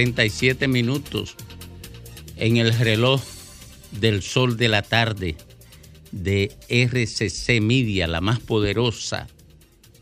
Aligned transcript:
2.37 0.00 0.66
minutos 0.66 1.36
en 2.36 2.56
el 2.56 2.72
reloj 2.72 3.20
del 3.92 4.22
sol 4.22 4.56
de 4.56 4.68
la 4.68 4.80
tarde 4.80 5.36
de 6.10 6.56
RCC 6.70 7.60
Media, 7.60 8.06
la 8.06 8.22
más 8.22 8.40
poderosa, 8.40 9.28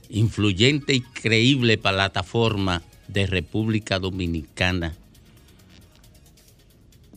influyente 0.08 0.94
y 0.94 1.00
creíble 1.00 1.78
plataforma 1.78 2.82
de 3.08 3.26
República 3.26 3.98
Dominicana, 3.98 4.94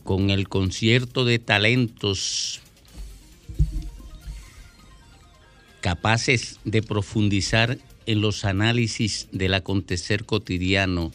con 0.02 0.30
el 0.30 0.48
concierto 0.48 1.24
de 1.24 1.38
talentos 1.38 2.60
capaces 5.80 6.58
de 6.64 6.82
profundizar 6.82 7.78
en 8.06 8.20
los 8.20 8.44
análisis 8.44 9.28
del 9.30 9.54
acontecer 9.54 10.24
cotidiano 10.24 11.12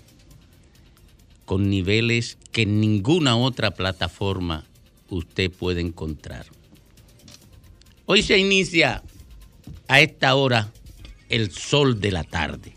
con 1.48 1.70
niveles 1.70 2.38
que 2.52 2.64
en 2.64 2.82
ninguna 2.82 3.38
otra 3.38 3.72
plataforma 3.72 4.66
usted 5.10 5.50
puede 5.50 5.80
encontrar. 5.80 6.46
Hoy 8.06 8.22
se 8.22 8.38
inicia 8.38 9.02
a 9.88 10.02
esta 10.02 10.36
hora 10.36 10.74
el 11.30 11.52
sol 11.52 12.02
de 12.02 12.12
la 12.12 12.26
tarde. 12.26 12.74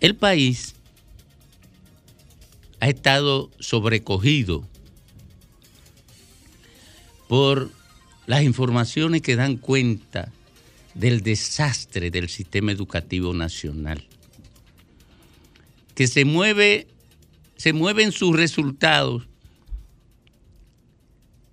El 0.00 0.16
país 0.16 0.74
ha 2.80 2.88
estado 2.88 3.50
sobrecogido 3.58 4.66
por 7.28 7.70
las 8.26 8.42
informaciones 8.42 9.20
que 9.20 9.36
dan 9.36 9.58
cuenta 9.58 10.32
del 10.94 11.20
desastre 11.20 12.10
del 12.10 12.30
sistema 12.30 12.72
educativo 12.72 13.34
nacional, 13.34 14.02
que 16.00 16.06
se 16.06 16.24
mueve, 16.24 16.86
se 17.56 17.74
mueven 17.74 18.10
sus 18.10 18.34
resultados 18.34 19.28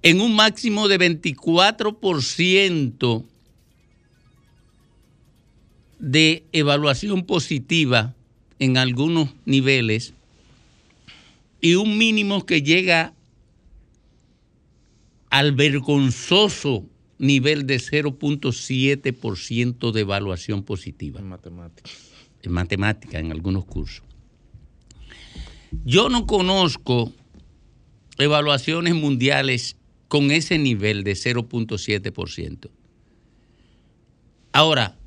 en 0.02 0.22
un 0.22 0.38
máximo 0.38 0.88
de 0.88 0.98
24% 0.98 3.26
de 6.00 6.46
evaluación 6.54 7.26
positiva 7.26 8.16
en 8.58 8.78
algunos 8.78 9.32
niveles 9.44 10.14
y 11.60 11.76
un 11.76 11.98
mínimo 11.98 12.46
que 12.46 12.62
llega 12.62 13.14
al 15.30 15.52
vergonzoso 15.52 16.86
nivel 17.18 17.68
de 17.68 17.82
0.7% 17.82 19.92
de 19.92 20.00
evaluación 20.00 20.64
positiva. 20.64 21.20
En 21.20 21.28
matemáticas. 21.28 21.92
En 22.44 22.54
matemática, 22.54 23.20
en 23.20 23.34
algunos 23.34 23.66
cursos. 23.66 24.07
Yo 25.84 26.10
no 26.10 26.26
conozco 26.26 27.14
evaluaciones 28.18 28.96
mundiales 28.96 29.76
con 30.08 30.32
ese 30.32 30.58
nivel 30.58 31.04
de 31.04 31.14
0.7%. 31.14 32.70
Ahora, 34.54 34.98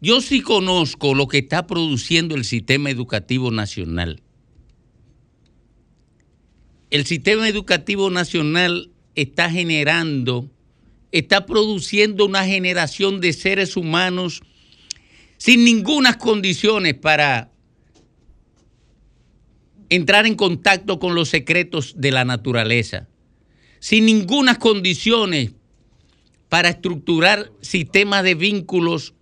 yo 0.00 0.20
sí 0.20 0.40
conozco 0.40 1.14
lo 1.14 1.28
que 1.28 1.38
está 1.38 1.66
produciendo 1.66 2.34
el 2.34 2.44
sistema 2.44 2.90
educativo 2.90 3.52
nacional. 3.52 4.20
El 6.90 7.06
sistema 7.06 7.48
educativo 7.48 8.10
nacional 8.10 8.90
está 9.14 9.48
generando, 9.48 10.50
está 11.12 11.46
produciendo 11.46 12.26
una 12.26 12.44
generación 12.44 13.20
de 13.20 13.32
seres 13.32 13.76
humanos 13.76 14.42
sin 15.38 15.64
ninguna 15.64 16.18
condiciones 16.18 16.94
para 16.94 17.51
entrar 19.94 20.26
en 20.26 20.36
contacto 20.36 20.98
con 20.98 21.14
los 21.14 21.28
secretos 21.28 21.96
de 21.98 22.12
la 22.12 22.24
naturaleza, 22.24 23.08
sin 23.78 24.06
ninguna 24.06 24.58
condiciones 24.58 25.52
para 26.48 26.70
estructurar 26.70 27.52
sistemas 27.60 28.24
de 28.24 28.34
vínculos 28.34 29.12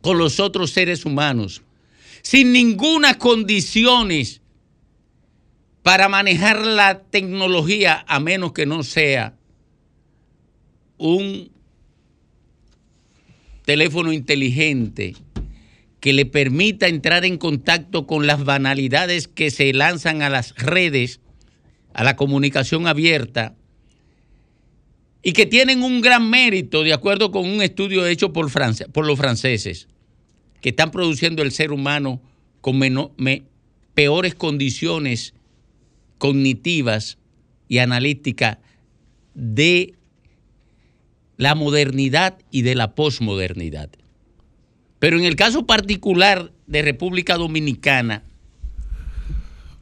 con 0.00 0.18
los 0.18 0.40
otros 0.40 0.72
seres 0.72 1.04
humanos, 1.04 1.62
sin 2.22 2.52
ninguna 2.52 3.18
condiciones 3.18 4.40
para 5.84 6.08
manejar 6.08 6.66
la 6.66 7.00
tecnología 7.00 8.04
a 8.08 8.18
menos 8.18 8.52
que 8.52 8.66
no 8.66 8.82
sea 8.82 9.36
un 10.98 11.52
teléfono 13.64 14.12
inteligente 14.12 15.14
que 16.02 16.12
le 16.12 16.26
permita 16.26 16.88
entrar 16.88 17.24
en 17.24 17.38
contacto 17.38 18.08
con 18.08 18.26
las 18.26 18.42
banalidades 18.44 19.28
que 19.28 19.52
se 19.52 19.72
lanzan 19.72 20.20
a 20.20 20.28
las 20.28 20.52
redes, 20.56 21.20
a 21.94 22.02
la 22.02 22.16
comunicación 22.16 22.88
abierta, 22.88 23.54
y 25.22 25.32
que 25.32 25.46
tienen 25.46 25.84
un 25.84 26.00
gran 26.00 26.28
mérito, 26.28 26.82
de 26.82 26.92
acuerdo 26.92 27.30
con 27.30 27.48
un 27.48 27.62
estudio 27.62 28.04
hecho 28.04 28.32
por, 28.32 28.50
por 28.90 29.06
los 29.06 29.16
franceses, 29.16 29.86
que 30.60 30.70
están 30.70 30.90
produciendo 30.90 31.40
el 31.40 31.52
ser 31.52 31.70
humano 31.70 32.20
con 32.60 32.80
peores 33.94 34.34
condiciones 34.34 35.34
cognitivas 36.18 37.16
y 37.68 37.78
analíticas 37.78 38.58
de 39.34 39.94
la 41.36 41.54
modernidad 41.54 42.38
y 42.50 42.62
de 42.62 42.74
la 42.74 42.96
posmodernidad. 42.96 44.01
Pero 45.02 45.18
en 45.18 45.24
el 45.24 45.34
caso 45.34 45.66
particular 45.66 46.52
de 46.68 46.80
República 46.80 47.36
Dominicana, 47.36 48.22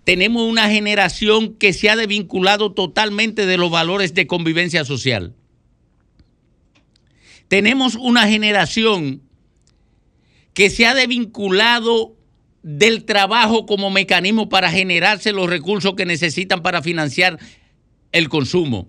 tenemos 0.04 0.48
una 0.48 0.70
generación 0.70 1.56
que 1.56 1.74
se 1.74 1.90
ha 1.90 1.96
desvinculado 1.96 2.72
totalmente 2.72 3.44
de 3.44 3.58
los 3.58 3.70
valores 3.70 4.14
de 4.14 4.26
convivencia 4.26 4.82
social. 4.86 5.34
Tenemos 7.48 7.96
una 7.96 8.28
generación 8.28 9.20
que 10.54 10.70
se 10.70 10.86
ha 10.86 10.94
desvinculado 10.94 12.16
del 12.62 13.04
trabajo 13.04 13.66
como 13.66 13.90
mecanismo 13.90 14.48
para 14.48 14.70
generarse 14.70 15.32
los 15.32 15.50
recursos 15.50 15.96
que 15.96 16.06
necesitan 16.06 16.62
para 16.62 16.80
financiar 16.80 17.38
el 18.12 18.30
consumo. 18.30 18.88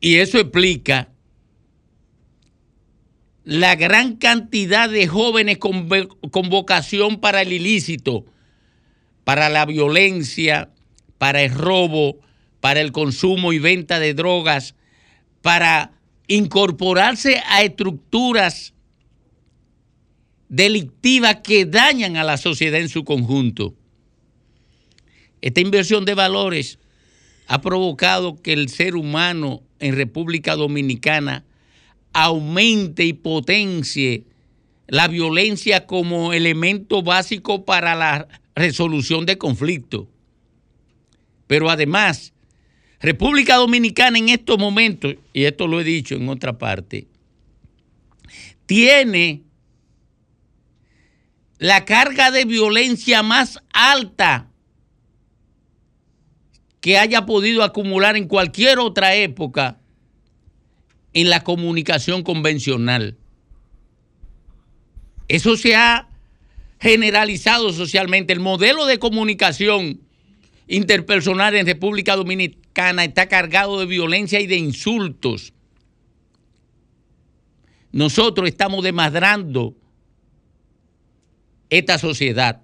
Y 0.00 0.14
eso 0.14 0.38
explica 0.38 1.10
la 3.46 3.76
gran 3.76 4.16
cantidad 4.16 4.90
de 4.90 5.06
jóvenes 5.06 5.58
con, 5.58 5.88
vocación 6.50 7.20
para 7.20 7.42
el 7.42 7.52
ilícito, 7.52 8.26
para 9.22 9.48
la 9.48 9.64
violencia, 9.64 10.70
para 11.16 11.42
el 11.44 11.52
robo, 11.52 12.18
para 12.60 12.80
el 12.80 12.90
consumo 12.90 13.52
y 13.52 13.60
venta 13.60 14.00
de 14.00 14.14
drogas, 14.14 14.74
para 15.42 15.92
incorporarse 16.26 17.40
a 17.46 17.62
estructuras 17.62 18.74
delictivas 20.48 21.36
que 21.44 21.66
dañan 21.66 22.16
a 22.16 22.24
la 22.24 22.38
sociedad 22.38 22.80
en 22.80 22.88
su 22.88 23.04
conjunto. 23.04 23.76
Esta 25.40 25.60
inversión 25.60 26.04
de 26.04 26.14
valores 26.14 26.80
ha 27.46 27.60
provocado 27.60 28.42
que 28.42 28.54
el 28.54 28.68
ser 28.70 28.96
humano 28.96 29.62
en 29.78 29.94
República 29.94 30.56
Dominicana 30.56 31.44
aumente 32.16 33.04
y 33.04 33.12
potencie 33.12 34.24
la 34.86 35.06
violencia 35.06 35.86
como 35.86 36.32
elemento 36.32 37.02
básico 37.02 37.66
para 37.66 37.94
la 37.94 38.26
resolución 38.54 39.26
de 39.26 39.36
conflictos. 39.36 40.06
Pero 41.46 41.68
además, 41.68 42.32
República 43.00 43.56
Dominicana 43.56 44.16
en 44.16 44.30
estos 44.30 44.58
momentos, 44.58 45.16
y 45.34 45.44
esto 45.44 45.66
lo 45.66 45.78
he 45.78 45.84
dicho 45.84 46.14
en 46.14 46.30
otra 46.30 46.56
parte, 46.56 47.06
tiene 48.64 49.42
la 51.58 51.84
carga 51.84 52.30
de 52.30 52.46
violencia 52.46 53.22
más 53.22 53.60
alta 53.74 54.48
que 56.80 56.96
haya 56.96 57.26
podido 57.26 57.62
acumular 57.62 58.16
en 58.16 58.26
cualquier 58.26 58.78
otra 58.78 59.14
época 59.14 59.80
en 61.16 61.30
la 61.30 61.42
comunicación 61.42 62.22
convencional. 62.22 63.16
Eso 65.28 65.56
se 65.56 65.74
ha 65.74 66.10
generalizado 66.78 67.72
socialmente. 67.72 68.34
El 68.34 68.40
modelo 68.40 68.84
de 68.84 68.98
comunicación 68.98 70.02
interpersonal 70.68 71.54
en 71.54 71.64
República 71.64 72.16
Dominicana 72.16 73.02
está 73.02 73.28
cargado 73.28 73.80
de 73.80 73.86
violencia 73.86 74.40
y 74.40 74.46
de 74.46 74.56
insultos. 74.56 75.54
Nosotros 77.92 78.46
estamos 78.46 78.84
desmadrando 78.84 79.74
esta 81.70 81.96
sociedad. 81.96 82.60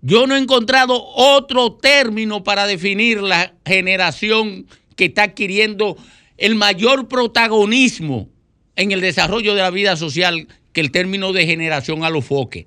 Yo 0.00 0.28
no 0.28 0.36
he 0.36 0.38
encontrado 0.38 1.04
otro 1.16 1.72
término 1.72 2.44
para 2.44 2.68
definir 2.68 3.20
la 3.20 3.52
generación 3.66 4.68
que 4.94 5.06
está 5.06 5.24
adquiriendo 5.24 5.96
el 6.36 6.54
mayor 6.54 7.08
protagonismo 7.08 8.28
en 8.76 8.92
el 8.92 9.00
desarrollo 9.00 9.54
de 9.54 9.62
la 9.62 9.70
vida 9.70 9.96
social 9.96 10.48
que 10.72 10.80
el 10.80 10.90
término 10.90 11.32
de 11.32 11.46
generación 11.46 12.04
a 12.04 12.10
los 12.10 12.24
foques. 12.24 12.66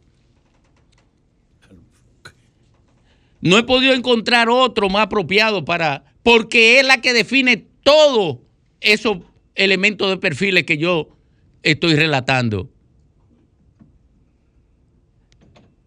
No 3.42 3.58
he 3.58 3.64
podido 3.64 3.94
encontrar 3.94 4.50
otro 4.50 4.90
más 4.90 5.04
apropiado 5.04 5.64
para, 5.64 6.04
porque 6.24 6.80
es 6.80 6.86
la 6.86 7.02
que 7.02 7.14
define 7.14 7.66
todos 7.84 8.40
esos 8.82 9.20
elementos 9.56 10.10
de 10.10 10.18
perfiles 10.18 10.66
que 10.66 10.78
yo 10.78 11.10
estoy 11.64 11.96
relatando. 11.96 12.70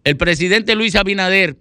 El 0.05 0.17
presidente 0.17 0.75
Luis 0.75 0.97
Abinader 0.97 1.59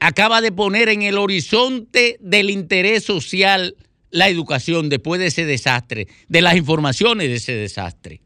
acaba 0.00 0.40
de 0.40 0.52
poner 0.52 0.88
en 0.88 1.02
el 1.02 1.18
horizonte 1.18 2.18
del 2.20 2.50
interés 2.50 3.04
social 3.04 3.76
la 4.10 4.28
educación 4.28 4.88
después 4.88 5.20
de 5.20 5.26
ese 5.26 5.44
desastre, 5.44 6.08
de 6.28 6.40
las 6.40 6.56
informaciones 6.56 7.28
de 7.28 7.34
ese 7.34 7.54
desastre. 7.54 8.20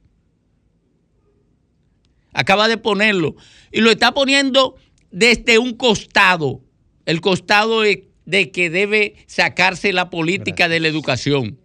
Acaba 2.32 2.68
de 2.68 2.78
ponerlo 2.78 3.36
y 3.70 3.80
lo 3.80 3.90
está 3.90 4.12
poniendo 4.12 4.76
desde 5.10 5.58
un 5.58 5.74
costado, 5.74 6.62
el 7.04 7.20
costado 7.20 7.82
de, 7.82 8.08
que 8.52 8.70
debe 8.70 9.16
sacarse 9.26 9.92
la 9.92 10.08
política 10.08 10.68
de 10.68 10.80
la 10.80 10.88
educación. 10.88 11.58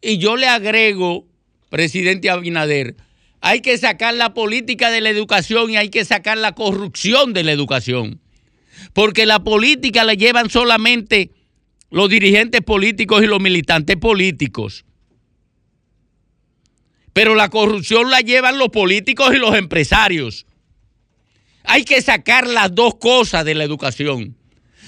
Y 0.00 0.18
yo 0.18 0.36
le 0.36 0.46
agrego, 0.46 1.26
presidente 1.68 2.30
Abinader, 2.30 2.96
hay 3.42 3.60
que 3.60 3.76
sacar 3.76 4.14
la 4.14 4.32
política 4.32 4.90
de 4.90 5.00
la 5.00 5.10
educación 5.10 5.70
y 5.70 5.76
hay 5.76 5.90
que 5.90 6.04
sacar 6.04 6.38
la 6.38 6.54
corrupción 6.54 7.32
de 7.32 7.44
la 7.44 7.52
educación. 7.52 8.20
Porque 8.94 9.26
la 9.26 9.44
política 9.44 10.04
la 10.04 10.14
llevan 10.14 10.48
solamente 10.48 11.32
los 11.90 12.08
dirigentes 12.08 12.60
políticos 12.62 13.22
y 13.22 13.26
los 13.26 13.40
militantes 13.40 13.96
políticos. 13.96 14.84
Pero 17.12 17.34
la 17.34 17.48
corrupción 17.48 18.10
la 18.10 18.20
llevan 18.20 18.58
los 18.58 18.68
políticos 18.68 19.34
y 19.34 19.38
los 19.38 19.54
empresarios. 19.56 20.46
Hay 21.64 21.84
que 21.84 22.00
sacar 22.00 22.46
las 22.46 22.74
dos 22.74 22.94
cosas 22.96 23.44
de 23.44 23.54
la 23.54 23.64
educación. 23.64 24.36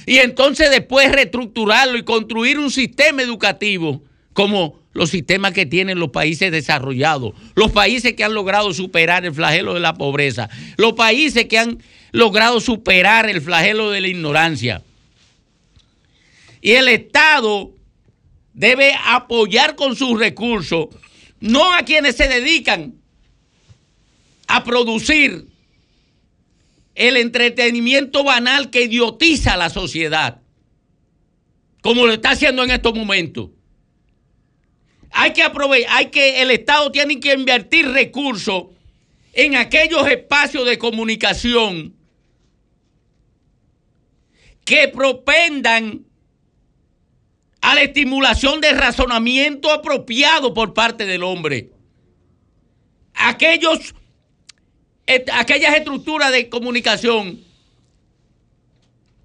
Y 0.06 0.18
entonces 0.18 0.70
después 0.70 1.12
reestructurarlo 1.12 1.98
y 1.98 2.04
construir 2.04 2.58
un 2.58 2.70
sistema 2.70 3.22
educativo 3.22 4.02
como 4.32 4.80
los 4.92 5.10
sistemas 5.10 5.52
que 5.52 5.66
tienen 5.66 5.98
los 5.98 6.10
países 6.10 6.52
desarrollados, 6.52 7.34
los 7.54 7.72
países 7.72 8.14
que 8.14 8.24
han 8.24 8.34
logrado 8.34 8.72
superar 8.72 9.24
el 9.24 9.34
flagelo 9.34 9.74
de 9.74 9.80
la 9.80 9.94
pobreza, 9.94 10.48
los 10.76 10.92
países 10.94 11.46
que 11.46 11.58
han 11.58 11.78
logrado 12.12 12.60
superar 12.60 13.28
el 13.28 13.40
flagelo 13.40 13.90
de 13.90 14.00
la 14.00 14.08
ignorancia. 14.08 14.82
Y 16.62 16.72
el 16.72 16.86
Estado 16.88 17.74
debe 18.54 18.94
apoyar 19.04 19.74
con 19.74 19.96
sus 19.96 20.18
recursos, 20.18 20.86
no 21.40 21.74
a 21.74 21.82
quienes 21.82 22.16
se 22.16 22.28
dedican 22.28 22.94
a 24.46 24.62
producir 24.62 25.48
el 26.94 27.16
entretenimiento 27.16 28.22
banal 28.22 28.70
que 28.70 28.84
idiotiza 28.84 29.54
a 29.54 29.56
la 29.56 29.70
sociedad, 29.70 30.40
como 31.82 32.06
lo 32.06 32.12
está 32.12 32.30
haciendo 32.30 32.62
en 32.62 32.70
estos 32.70 32.94
momentos. 32.94 33.50
Hay 35.10 35.32
que 35.32 35.42
aprovechar, 35.42 35.96
hay 35.96 36.06
que, 36.10 36.42
el 36.42 36.52
Estado 36.52 36.92
tiene 36.92 37.18
que 37.18 37.32
invertir 37.32 37.88
recursos 37.88 38.66
en 39.32 39.56
aquellos 39.56 40.06
espacios 40.06 40.64
de 40.64 40.78
comunicación 40.78 41.96
que 44.64 44.86
propendan 44.86 46.06
a 47.62 47.74
la 47.74 47.82
estimulación 47.82 48.60
de 48.60 48.72
razonamiento 48.72 49.72
apropiado 49.72 50.52
por 50.52 50.74
parte 50.74 51.06
del 51.06 51.22
hombre. 51.22 51.70
Aquellos 53.14 53.94
aquellas 55.32 55.74
estructuras 55.76 56.32
de 56.32 56.48
comunicación 56.48 57.40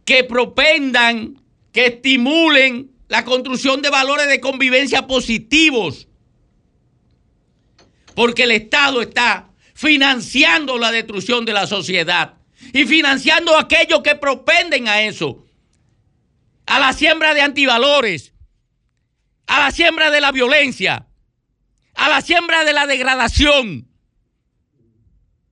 que 0.05 0.23
propendan, 0.23 1.41
que 1.71 1.87
estimulen 1.87 2.91
la 3.07 3.25
construcción 3.25 3.81
de 3.81 3.89
valores 3.89 4.27
de 4.27 4.39
convivencia 4.39 5.07
positivos. 5.07 6.07
Porque 8.15 8.44
el 8.44 8.51
Estado 8.51 9.01
está 9.01 9.49
financiando 9.73 10.77
la 10.77 10.91
destrucción 10.91 11.45
de 11.45 11.53
la 11.53 11.67
sociedad 11.67 12.35
y 12.73 12.85
financiando 12.85 13.57
aquellos 13.57 14.01
que 14.01 14.15
propenden 14.15 14.87
a 14.87 15.01
eso, 15.03 15.45
a 16.68 16.80
la 16.80 16.94
siembra 16.94 17.33
de 17.33 17.42
antivalores, 17.42 18.33
a 19.47 19.59
la 19.59 19.71
siembra 19.71 20.12
de 20.12 20.21
la 20.21 20.31
violencia, 20.31 21.07
a 21.95 22.09
la 22.09 22.21
siembra 22.21 22.64
de 22.66 22.74
la 22.74 22.86
degradación, 22.86 23.88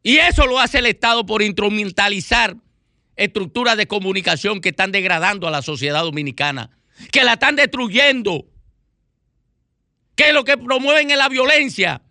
y 0.04 0.18
eso 0.18 0.46
lo 0.46 0.60
hace 0.60 0.80
el 0.80 0.86
Estado 0.86 1.26
por 1.26 1.42
instrumentalizar 1.42 2.58
estructuras 3.16 3.78
de 3.78 3.88
comunicación 3.88 4.62
que 4.62 4.70
están 4.70 4.92
degradando 4.92 5.48
a 5.48 5.52
la 5.52 5.64
sociedad 5.64 6.04
dominicana, 6.04 6.70
que 7.12 7.24
la 7.24 7.34
están 7.34 7.56
destruyendo, 7.56 8.46
que 10.16 10.34
lo 10.34 10.44
que 10.44 10.58
promueven 10.58 11.10
es 11.10 11.18
la 11.18 11.30
violencia, 11.30 12.02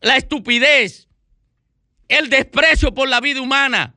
la 0.00 0.16
estupidez, 0.16 1.08
el 2.08 2.28
desprecio 2.28 2.92
por 2.92 3.08
la 3.08 3.20
vida 3.20 3.40
humana, 3.40 3.94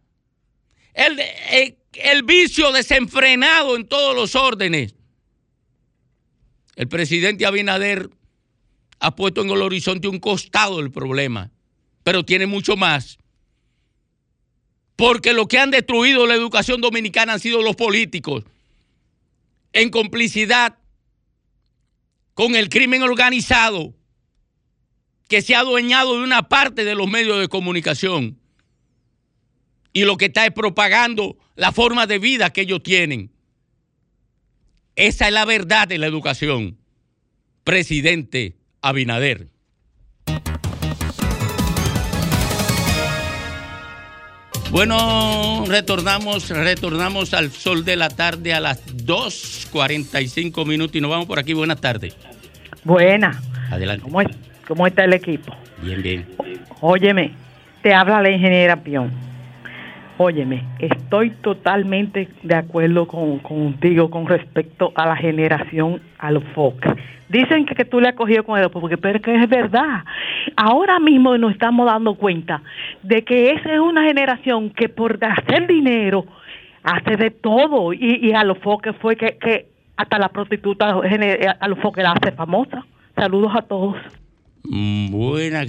el, 0.93 1.19
el, 1.49 1.77
el 1.93 2.23
vicio 2.23 2.71
desenfrenado 2.71 3.75
en 3.75 3.87
todos 3.87 4.15
los 4.15 4.35
órdenes. 4.35 4.95
El 6.75 6.87
presidente 6.87 7.45
Abinader 7.45 8.09
ha 8.99 9.15
puesto 9.15 9.41
en 9.41 9.49
el 9.49 9.61
horizonte 9.61 10.07
un 10.07 10.19
costado 10.19 10.77
del 10.77 10.91
problema, 10.91 11.51
pero 12.03 12.23
tiene 12.23 12.45
mucho 12.45 12.75
más 12.75 13.17
porque 15.01 15.33
lo 15.33 15.47
que 15.47 15.57
han 15.57 15.71
destruido 15.71 16.27
la 16.27 16.35
educación 16.35 16.79
dominicana 16.79 17.33
han 17.33 17.39
sido 17.39 17.63
los 17.63 17.75
políticos, 17.75 18.43
en 19.73 19.89
complicidad 19.89 20.77
con 22.35 22.55
el 22.55 22.69
crimen 22.69 23.01
organizado 23.01 23.95
que 25.27 25.41
se 25.41 25.55
ha 25.55 25.61
adueñado 25.61 26.17
de 26.17 26.23
una 26.23 26.49
parte 26.49 26.83
de 26.83 26.93
los 26.93 27.09
medios 27.09 27.39
de 27.39 27.47
comunicación 27.47 28.40
y 29.93 30.05
lo 30.05 30.17
que 30.17 30.25
está 30.25 30.45
es 30.45 30.51
propagando 30.51 31.37
la 31.55 31.71
forma 31.71 32.07
de 32.07 32.19
vida 32.19 32.51
que 32.51 32.61
ellos 32.61 32.83
tienen. 32.83 33.31
Esa 34.95 35.27
es 35.27 35.33
la 35.33 35.45
verdad 35.45 35.87
de 35.87 35.97
la 35.97 36.07
educación, 36.07 36.77
presidente 37.63 38.57
Abinader. 38.81 39.47
Bueno, 44.71 45.65
retornamos, 45.67 46.49
retornamos 46.49 47.33
al 47.33 47.51
sol 47.51 47.83
de 47.83 47.97
la 47.97 48.09
tarde 48.09 48.53
a 48.53 48.61
las 48.61 48.85
2.45 49.05 50.65
minutos 50.65 50.95
y 50.95 51.01
nos 51.01 51.11
vamos 51.11 51.25
por 51.25 51.39
aquí. 51.39 51.53
Buenas 51.53 51.81
tardes. 51.81 52.15
Buenas. 52.85 53.37
Adelante. 53.69 54.09
¿Cómo, 54.67 54.87
está 54.87 55.03
el 55.03 55.13
equipo? 55.13 55.53
Bien, 55.81 56.01
bien. 56.01 56.25
Óyeme, 56.79 57.33
te 57.83 57.93
habla 57.93 58.21
la 58.21 58.31
ingeniera 58.31 58.81
Pion. 58.81 59.30
Óyeme, 60.17 60.63
estoy 60.79 61.31
totalmente 61.31 62.29
de 62.43 62.55
acuerdo 62.55 63.07
con, 63.07 63.39
contigo 63.39 64.09
con 64.09 64.27
respecto 64.27 64.91
a 64.95 65.07
la 65.07 65.15
generación 65.15 66.01
al 66.19 66.41
foque. 66.53 66.93
Dicen 67.29 67.65
que, 67.65 67.85
tú 67.85 68.01
le 68.01 68.09
has 68.09 68.15
cogido 68.15 68.43
con 68.43 68.59
el 68.59 68.69
porque 68.69 68.97
pero 68.97 69.17
es 69.17 69.23
que 69.23 69.33
es 69.33 69.49
verdad. 69.49 70.03
Ahora 70.57 70.99
mismo 70.99 71.37
nos 71.37 71.53
estamos 71.53 71.85
dando 71.85 72.15
cuenta 72.15 72.61
de 73.03 73.23
que 73.23 73.51
esa 73.51 73.73
es 73.73 73.79
una 73.79 74.03
generación 74.03 74.69
que 74.69 74.89
por 74.89 75.17
hacer 75.23 75.65
dinero 75.65 76.25
hace 76.83 77.15
de 77.15 77.31
todo 77.31 77.93
y, 77.93 78.33
a 78.33 78.43
los 78.43 78.57
foques 78.57 78.95
fue 78.97 79.15
que, 79.15 79.67
hasta 79.95 80.19
la 80.19 80.29
prostituta 80.29 80.89
a 80.89 81.67
los 81.69 81.79
foques 81.79 82.03
la 82.03 82.11
hace 82.11 82.33
famosa. 82.33 82.85
Saludos 83.15 83.53
a 83.55 83.61
todos. 83.61 83.95
Mm, 84.63 85.11
buena. 85.11 85.63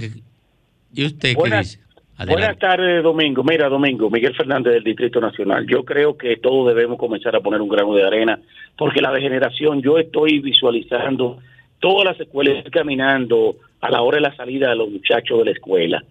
¿Y 0.93 1.05
usted 1.05 1.35
qué 1.41 1.57
dice? 1.57 1.82
Buenas 2.17 2.59
tardes, 2.59 3.03
Domingo. 3.03 3.43
Mira, 3.43 3.67
Domingo, 3.69 4.09
Miguel 4.09 4.35
Fernández 4.35 4.73
del 4.73 4.83
Distrito 4.83 5.19
Nacional. 5.19 5.65
Yo 5.67 5.83
creo 5.83 6.15
que 6.15 6.37
todos 6.37 6.67
debemos 6.67 6.97
comenzar 6.97 7.35
a 7.35 7.41
poner 7.41 7.59
un 7.59 7.69
grano 7.69 7.93
de 7.95 8.03
arena, 8.03 8.39
porque 8.77 9.01
la 9.01 9.11
degeneración, 9.11 9.81
yo 9.81 9.97
estoy 9.97 10.39
visualizando 10.39 11.39
todas 11.79 12.05
las 12.05 12.19
escuelas 12.19 12.63
caminando 12.71 13.55
a 13.81 13.89
la 13.89 14.01
hora 14.01 14.17
de 14.17 14.21
la 14.21 14.35
salida 14.35 14.69
de 14.69 14.75
los 14.75 14.89
muchachos 14.89 15.39
de 15.39 15.45
la 15.45 15.51
escuela. 15.51 16.03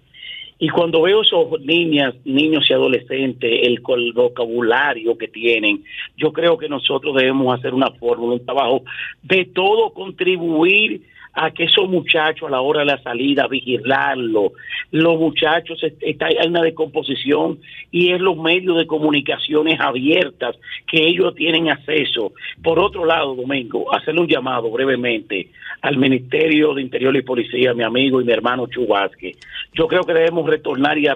Y 0.59 0.69
cuando 0.69 1.03
veo 1.03 1.23
esos 1.23 1.61
niñas, 1.63 2.15
niños 2.25 2.67
y 2.69 2.73
adolescentes, 2.73 3.51
el, 3.63 3.81
vocabulario 4.15 5.17
que 5.17 5.29
tienen, 5.29 5.83
yo 6.17 6.33
creo 6.33 6.59
que 6.59 6.69
nosotros 6.69 7.17
debemos 7.17 7.59
hacer 7.59 7.75
una 7.75 7.91
fórmula, 7.93 8.35
un 8.35 8.45
trabajo 8.45 8.83
de 9.23 9.45
todo 9.47 9.93
contribuir 9.93 11.03
a 11.35 11.51
que 11.51 11.65
esos 11.65 11.89
muchachos 11.89 12.49
a 12.49 12.51
la 12.51 12.61
hora 12.61 12.81
de 12.81 12.87
la 12.87 13.03
salida, 13.03 13.47
vigilarlo. 13.49 14.53
Los 14.91 15.19
muchachos, 15.19 15.83
está, 16.01 16.27
hay 16.27 16.47
una 16.47 16.63
descomposición 16.63 17.59
y 17.91 18.13
es 18.13 18.21
los 18.21 18.37
medios 18.37 18.77
de 18.77 18.87
comunicaciones 18.87 19.81
abiertas 19.81 20.57
que 20.87 21.03
ellos 21.03 21.35
tienen 21.35 21.71
acceso. 21.71 22.33
Por 22.63 22.79
otro 22.79 23.05
lado, 23.05 23.35
Domingo, 23.35 23.95
hacerle 23.95 24.21
un 24.21 24.29
llamado 24.29 24.71
brevemente 24.71 25.49
al 25.81 25.97
Ministerio 25.97 26.75
de 26.75 26.83
Interior 26.83 27.17
y 27.17 27.23
Policía, 27.23 27.75
mi 27.75 27.83
amigo 27.83 28.21
y 28.21 28.25
mi 28.25 28.33
hermano 28.33 28.67
Chubasque. 28.67 29.37
Yo 29.75 29.89
creo 29.89 30.03
que 30.03 30.15
debemos 30.15 30.49
retornar 30.49 30.99
y 30.99 31.09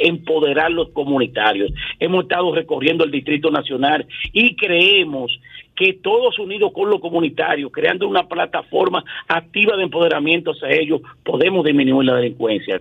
empoderar 0.00 0.70
los 0.70 0.90
comunitarios. 0.90 1.72
Hemos 1.98 2.24
estado 2.24 2.54
recorriendo 2.54 3.04
el 3.04 3.10
Distrito 3.10 3.50
Nacional 3.50 4.06
y 4.32 4.56
creemos 4.56 5.38
que 5.76 5.94
todos 5.94 6.38
unidos 6.38 6.72
con 6.72 6.90
los 6.90 7.00
comunitarios, 7.00 7.70
creando 7.72 8.08
una 8.08 8.26
plataforma 8.26 9.04
activa 9.28 9.76
de 9.76 9.84
empoderamiento 9.84 10.52
hacia 10.52 10.68
ellos, 10.70 11.00
podemos 11.24 11.64
disminuir 11.64 12.06
la 12.06 12.16
delincuencia. 12.16 12.80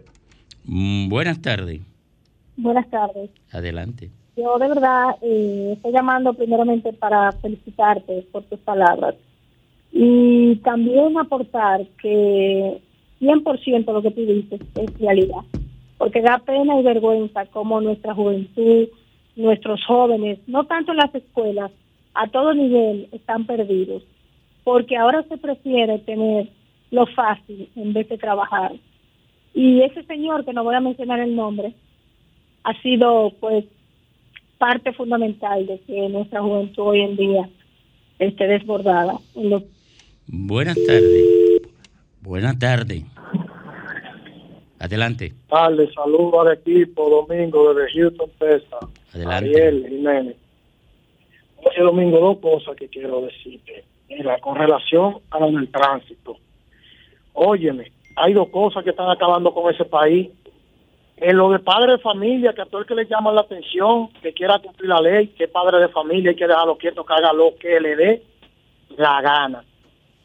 Mm, 0.66 1.10
buenas 1.10 1.42
tardes. 1.42 1.82
Buenas 2.56 2.90
tardes. 2.90 3.30
Adelante. 3.52 4.10
Yo 4.36 4.58
de 4.58 4.68
verdad 4.68 5.16
eh, 5.22 5.74
estoy 5.76 5.92
llamando 5.92 6.34
primeramente 6.34 6.92
para 6.94 7.32
felicitarte 7.34 8.26
por 8.32 8.44
tus 8.44 8.60
palabras 8.60 9.16
y 9.92 10.56
también 10.58 11.18
aportar 11.18 11.86
que 12.02 12.82
100% 13.22 13.94
lo 13.94 14.02
que 14.02 14.12
tú 14.12 14.26
dices 14.26 14.60
es 14.76 15.00
realidad, 15.00 15.42
porque 16.00 16.22
da 16.22 16.40
pena 16.40 16.80
y 16.80 16.84
vergüenza 16.84 17.46
como 17.46 17.80
nuestra 17.80 18.16
juventud, 18.16 18.88
nuestros 19.36 19.86
jóvenes, 19.86 20.40
no 20.48 20.66
tanto 20.66 20.92
en 20.92 20.98
las 20.98 21.14
escuelas, 21.14 21.72
a 22.14 22.28
todo 22.28 22.54
nivel 22.54 23.10
están 23.12 23.46
perdidos, 23.46 24.04
porque 24.64 24.98
ahora 24.98 25.24
se 25.24 25.38
prefiere 25.38 26.00
tener 26.00 26.50
lo 26.92 27.06
fácil 27.08 27.70
en 27.76 27.94
vez 27.94 28.08
de 28.10 28.18
trabajar. 28.18 28.74
Y 29.54 29.82
ese 29.82 30.04
señor, 30.04 30.46
que 30.46 30.54
no 30.54 30.64
voy 30.64 30.76
a 30.76 30.80
mencionar 30.80 31.20
el 31.20 31.36
nombre, 31.36 31.74
ha 32.64 32.82
sido 32.82 33.32
pues 33.40 33.66
parte 34.58 34.94
fundamental 34.94 35.66
de 35.66 35.80
que 35.82 36.08
nuestra 36.10 36.42
juventud 36.42 36.84
hoy 36.84 37.02
en 37.02 37.18
día 37.18 37.50
esté 38.20 38.48
desbordada. 38.48 39.16
Buenas 40.28 40.78
tardes. 40.86 41.62
Buenas 42.22 42.58
tardes. 42.58 43.04
Adelante. 44.80 45.34
Tarde, 45.50 45.90
saludos 45.94 46.46
al 46.46 46.58
equipo, 46.58 47.10
Domingo, 47.10 47.74
desde 47.74 47.92
Houston, 47.94 48.30
Texas. 48.38 48.90
Adelante. 49.14 49.50
Ariel 49.50 49.88
Jiménez. 49.88 50.36
Oye, 51.66 51.82
Domingo, 51.82 52.20
dos 52.20 52.40
cosas 52.40 52.76
que 52.76 52.90
quiero 52.90 53.22
decirte. 53.22 53.86
Mira, 54.10 54.38
con 54.40 54.56
relación 54.56 55.20
a 55.32 55.40
lo 55.40 55.52
del 55.52 55.72
tránsito. 55.72 56.38
Óyeme, 57.34 57.92
hay 58.16 58.34
dos 58.34 58.50
cosas 58.50 58.84
que 58.84 58.90
están 58.90 59.10
acabando 59.10 59.54
con 59.54 59.74
ese 59.74 59.86
país. 59.86 60.30
En 61.18 61.38
lo 61.38 61.52
de 61.52 61.60
padre 61.60 61.94
de 61.94 61.98
familia, 62.00 62.54
que 62.54 62.62
a 62.62 62.66
todo 62.66 62.82
el 62.82 62.88
que 62.88 62.96
le 62.96 63.06
llama 63.06 63.32
la 63.32 63.42
atención, 63.42 64.10
que 64.22 64.34
quiera 64.34 64.60
cumplir 64.60 64.90
la 64.90 65.00
ley, 65.00 65.28
que 65.28 65.48
padre 65.48 65.80
de 65.80 65.88
familia 65.88 66.32
hay 66.32 66.36
que 66.36 66.48
dejarlo 66.48 66.78
quieto, 66.78 67.06
que 67.06 67.14
haga 67.14 67.32
lo 67.32 67.56
que 67.56 67.80
le 67.80 67.96
dé 67.96 68.24
la 68.98 69.22
gana. 69.22 69.64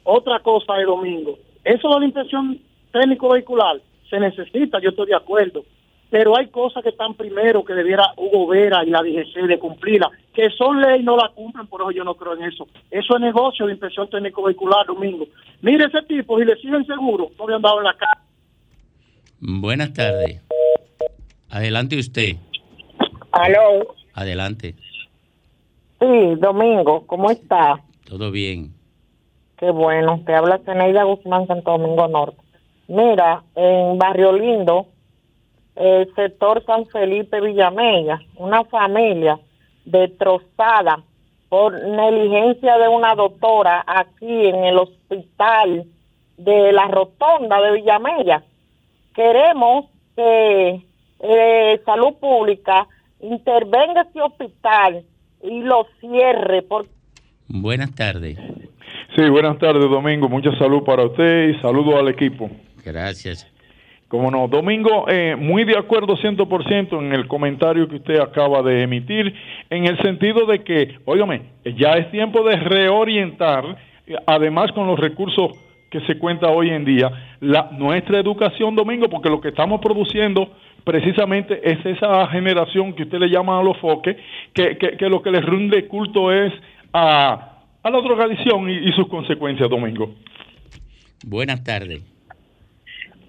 Otra 0.02 0.40
cosa 0.40 0.80
es 0.80 0.86
domingo. 0.86 1.38
Eso 1.62 1.88
de 1.88 2.00
la 2.00 2.06
inspección 2.06 2.58
técnico 2.90 3.28
vehicular 3.28 3.80
se 4.08 4.18
necesita, 4.18 4.80
yo 4.80 4.90
estoy 4.90 5.06
de 5.06 5.14
acuerdo 5.14 5.64
pero 6.10 6.36
hay 6.36 6.48
cosas 6.48 6.82
que 6.82 6.88
están 6.90 7.14
primero 7.14 7.64
que 7.64 7.74
debiera 7.74 8.12
Hugo 8.16 8.46
Vera 8.48 8.84
y 8.84 8.90
la 8.90 9.02
DGC 9.02 9.46
de 9.46 9.58
cumplirla, 9.58 10.10
que 10.32 10.50
son 10.50 10.80
ley 10.80 11.00
y 11.00 11.04
no 11.04 11.16
la 11.16 11.28
cumplen, 11.34 11.66
por 11.66 11.82
eso 11.82 11.90
yo 11.90 12.04
no 12.04 12.14
creo 12.14 12.34
en 12.34 12.44
eso. 12.44 12.66
Eso 12.90 13.16
es 13.16 13.20
negocio 13.20 13.66
de 13.66 13.72
impresión 13.72 14.08
técnico 14.08 14.42
vehicular, 14.42 14.86
Domingo. 14.86 15.26
Mire 15.60 15.86
ese 15.86 16.02
tipo, 16.02 16.38
si 16.38 16.44
le 16.44 16.56
siguen 16.56 16.86
seguro, 16.86 17.30
no 17.36 17.44
habían 17.44 17.62
dado 17.62 17.78
en 17.78 17.84
la 17.84 17.94
cara. 17.94 18.22
Buenas 19.40 19.92
tardes. 19.92 20.42
Adelante 21.50 21.98
usted. 21.98 22.36
Aló. 23.32 23.94
Adelante. 24.14 24.74
Sí, 26.00 26.34
Domingo, 26.38 27.06
¿cómo 27.06 27.30
está? 27.30 27.82
Todo 28.04 28.30
bien. 28.30 28.72
Qué 29.58 29.70
bueno, 29.70 30.22
te 30.24 30.34
habla 30.34 30.60
Zeneida 30.64 31.02
Guzmán, 31.02 31.46
Santo 31.46 31.72
Domingo 31.72 32.06
Norte. 32.08 32.40
Mira, 32.86 33.42
en 33.56 33.98
Barrio 33.98 34.32
Lindo, 34.32 34.86
el 35.78 36.12
sector 36.14 36.64
San 36.64 36.86
Felipe 36.86 37.40
Villamella, 37.40 38.20
una 38.36 38.64
familia 38.64 39.38
destrozada 39.84 41.02
por 41.48 41.72
negligencia 41.72 42.76
de 42.78 42.88
una 42.88 43.14
doctora 43.14 43.84
aquí 43.86 44.46
en 44.46 44.64
el 44.64 44.76
hospital 44.76 45.84
de 46.36 46.72
la 46.72 46.88
Rotonda 46.88 47.60
de 47.62 47.72
Villamella. 47.72 48.42
Queremos 49.14 49.86
que 50.16 50.84
eh, 51.20 51.80
Salud 51.86 52.14
Pública 52.20 52.86
intervenga 53.20 54.02
ese 54.02 54.20
hospital 54.20 55.04
y 55.42 55.62
lo 55.62 55.86
cierre. 56.00 56.62
Por... 56.62 56.86
Buenas 57.48 57.94
tardes. 57.94 58.36
Sí, 59.16 59.28
buenas 59.30 59.58
tardes, 59.58 59.88
Domingo. 59.88 60.28
Mucha 60.28 60.50
salud 60.58 60.82
para 60.84 61.06
usted 61.06 61.50
y 61.50 61.60
saludo 61.60 61.98
al 61.98 62.08
equipo. 62.08 62.50
Gracias. 62.84 63.50
Como 64.08 64.30
no, 64.30 64.48
Domingo, 64.48 65.04
eh, 65.06 65.36
muy 65.36 65.64
de 65.64 65.76
acuerdo 65.76 66.16
100% 66.16 66.98
en 66.98 67.12
el 67.12 67.28
comentario 67.28 67.86
que 67.88 67.96
usted 67.96 68.18
acaba 68.18 68.62
de 68.62 68.82
emitir, 68.82 69.34
en 69.68 69.86
el 69.86 70.00
sentido 70.00 70.46
de 70.46 70.64
que, 70.64 70.96
óigame, 71.04 71.42
ya 71.76 71.92
es 71.92 72.10
tiempo 72.10 72.42
de 72.42 72.56
reorientar, 72.56 73.76
además 74.26 74.72
con 74.72 74.86
los 74.86 74.98
recursos 74.98 75.52
que 75.90 76.00
se 76.06 76.18
cuenta 76.18 76.48
hoy 76.48 76.70
en 76.70 76.86
día, 76.86 77.10
la, 77.40 77.68
nuestra 77.72 78.18
educación, 78.18 78.74
Domingo, 78.74 79.10
porque 79.10 79.28
lo 79.28 79.42
que 79.42 79.48
estamos 79.48 79.78
produciendo 79.82 80.52
precisamente 80.84 81.60
es 81.62 81.84
esa 81.84 82.26
generación 82.28 82.94
que 82.94 83.02
usted 83.02 83.18
le 83.18 83.28
llama 83.28 83.60
a 83.60 83.62
los 83.62 83.76
foques, 83.76 84.16
que, 84.54 84.78
que, 84.78 85.08
lo 85.10 85.20
que 85.20 85.30
les 85.30 85.44
rinde 85.44 85.86
culto 85.86 86.32
es 86.32 86.52
a, 86.94 87.58
a 87.82 87.90
la 87.90 88.00
drogadicción 88.00 88.70
y 88.70 88.90
sus 88.92 89.06
consecuencias, 89.08 89.68
Domingo. 89.68 90.14
Buenas 91.26 91.62
tardes 91.62 92.17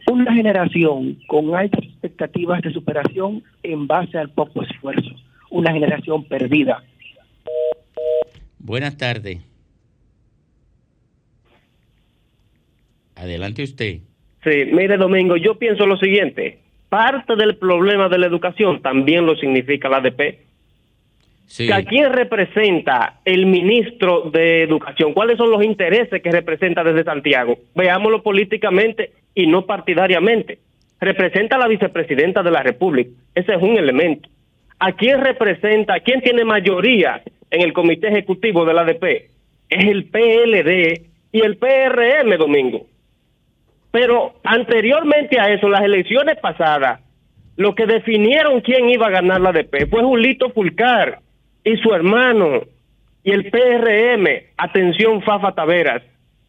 una 0.09 0.33
generación 0.33 1.17
con 1.27 1.55
altas 1.55 1.83
expectativas 1.83 2.61
de 2.61 2.73
superación 2.73 3.43
en 3.63 3.87
base 3.87 4.17
al 4.17 4.29
poco 4.29 4.63
esfuerzo, 4.63 5.09
una 5.49 5.71
generación 5.71 6.23
perdida. 6.25 6.83
Buenas 8.57 8.97
tardes. 8.97 9.39
Adelante 13.15 13.63
usted. 13.63 13.99
Sí, 14.43 14.65
mire 14.71 14.97
Domingo, 14.97 15.35
yo 15.37 15.55
pienso 15.55 15.85
lo 15.85 15.97
siguiente, 15.97 16.59
parte 16.87 17.35
del 17.35 17.57
problema 17.57 18.09
de 18.09 18.17
la 18.17 18.27
educación 18.27 18.81
también 18.81 19.25
lo 19.25 19.35
significa 19.35 19.89
la 19.89 19.97
ADP. 19.97 20.49
¿A 21.73 21.81
quién 21.81 22.13
representa 22.13 23.21
el 23.25 23.47
ministro 23.47 24.29
de 24.29 24.61
Educación? 24.61 25.13
¿Cuáles 25.13 25.37
son 25.37 25.49
los 25.49 25.63
intereses 25.63 26.21
que 26.21 26.31
representa 26.31 26.83
desde 26.83 27.03
Santiago? 27.03 27.57
Veámoslo 27.73 28.21
políticamente 28.21 29.13
y 29.39 29.47
no 29.47 29.65
partidariamente. 29.65 30.59
Representa 30.99 31.55
a 31.55 31.59
la 31.59 31.67
vicepresidenta 31.67 32.43
de 32.43 32.51
la 32.51 32.61
República. 32.61 33.11
Ese 33.33 33.53
es 33.53 33.61
un 33.61 33.77
elemento. 33.77 34.29
¿A 34.79 34.91
quién 34.93 35.21
representa? 35.21 35.99
¿Quién 36.01 36.21
tiene 36.21 36.43
mayoría 36.43 37.21
en 37.51 37.61
el 37.61 37.73
comité 37.73 38.07
ejecutivo 38.09 38.65
de 38.65 38.73
la 38.73 38.81
ADP? 38.81 39.03
Es 39.69 39.85
el 39.85 40.05
PLD 40.05 41.05
y 41.31 41.41
el 41.41 41.57
PRM, 41.57 42.37
Domingo. 42.37 42.85
Pero 43.91 44.35
anteriormente 44.43 45.39
a 45.39 45.51
eso, 45.53 45.69
las 45.69 45.81
elecciones 45.81 46.37
pasadas, 46.39 47.01
lo 47.55 47.75
que 47.75 47.85
definieron 47.85 48.61
quién 48.61 48.89
iba 48.89 49.07
a 49.07 49.11
ganar 49.11 49.41
la 49.41 49.49
ADP 49.49 49.89
fue 49.89 50.03
Julito 50.03 50.49
Fulcar 50.51 51.19
y 51.63 51.77
su 51.77 51.93
hermano 51.93 52.61
y 53.23 53.31
el 53.31 53.49
PRM, 53.51 54.27
atención 54.57 55.21
Fafa 55.21 55.53
Taveras. 55.53 56.03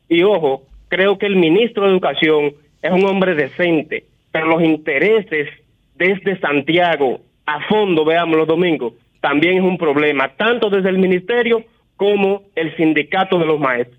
Y 0.08 0.22
ojo, 0.22 0.62
creo 0.88 1.18
que 1.18 1.26
el 1.26 1.36
ministro 1.36 1.84
de 1.84 1.90
Educación 1.90 2.54
es 2.82 2.92
un 2.92 3.04
hombre 3.04 3.34
decente, 3.34 4.04
pero 4.32 4.46
los 4.46 4.62
intereses 4.62 5.48
desde 5.94 6.38
Santiago 6.40 7.20
a 7.46 7.60
fondo, 7.68 8.04
veamos 8.04 8.36
los 8.36 8.46
domingos, 8.46 8.94
también 9.20 9.58
es 9.58 9.62
un 9.62 9.76
problema, 9.76 10.28
tanto 10.36 10.70
desde 10.70 10.88
el 10.88 10.98
ministerio 10.98 11.64
como 11.96 12.42
el 12.54 12.74
sindicato 12.76 13.38
de 13.38 13.46
los 13.46 13.58
maestros. 13.58 13.98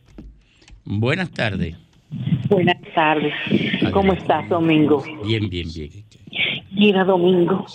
Buenas 0.86 1.32
tardes. 1.32 1.76
Buenas 2.50 2.82
tardes. 2.96 3.34
¿Cómo 3.92 4.14
estás, 4.14 4.48
Domingo? 4.50 5.04
Bien, 5.26 5.50
bien, 5.50 5.68
bien. 5.74 5.90
Mira, 6.72 7.04
Domingo, 7.04 7.66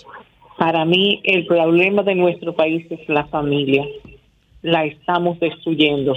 para 0.58 0.84
mí 0.84 1.20
el 1.24 1.46
problema 1.46 2.02
de 2.02 2.14
nuestro 2.14 2.54
país 2.54 2.86
es 2.90 3.08
la 3.08 3.24
familia. 3.26 3.84
La 4.62 4.84
estamos 4.84 5.38
destruyendo. 5.38 6.14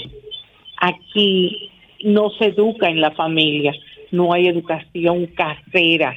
Aquí 0.77 1.69
no 2.03 2.29
se 2.31 2.45
educa 2.45 2.89
en 2.89 3.01
la 3.01 3.11
familia, 3.11 3.73
no 4.11 4.33
hay 4.33 4.47
educación 4.47 5.27
casera. 5.27 6.15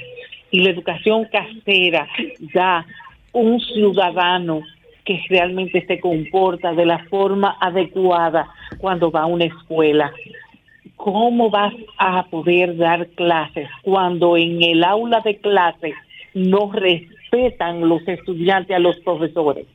Y 0.50 0.60
la 0.60 0.70
educación 0.70 1.26
casera 1.26 2.08
da 2.54 2.86
un 3.32 3.60
ciudadano 3.60 4.62
que 5.04 5.20
realmente 5.28 5.84
se 5.86 5.98
comporta 6.00 6.72
de 6.74 6.86
la 6.86 6.98
forma 7.06 7.56
adecuada 7.60 8.48
cuando 8.78 9.10
va 9.10 9.22
a 9.22 9.26
una 9.26 9.46
escuela. 9.46 10.12
¿Cómo 10.96 11.50
vas 11.50 11.74
a 11.98 12.24
poder 12.26 12.76
dar 12.76 13.08
clases 13.08 13.68
cuando 13.82 14.36
en 14.36 14.62
el 14.62 14.84
aula 14.84 15.20
de 15.20 15.38
clases 15.38 15.94
no 16.34 16.70
respetan 16.70 17.88
los 17.88 18.06
estudiantes 18.06 18.76
a 18.76 18.78
los 18.78 18.96
profesores? 19.00 19.66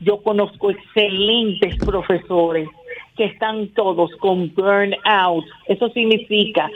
Yo 0.00 0.22
conozco 0.22 0.70
excelentes 0.70 1.76
profesores 1.76 2.68
que 3.16 3.24
están 3.24 3.68
todos 3.68 4.10
con 4.16 4.52
burnout. 4.54 5.44
Eso 5.66 5.88
significa 5.90 6.70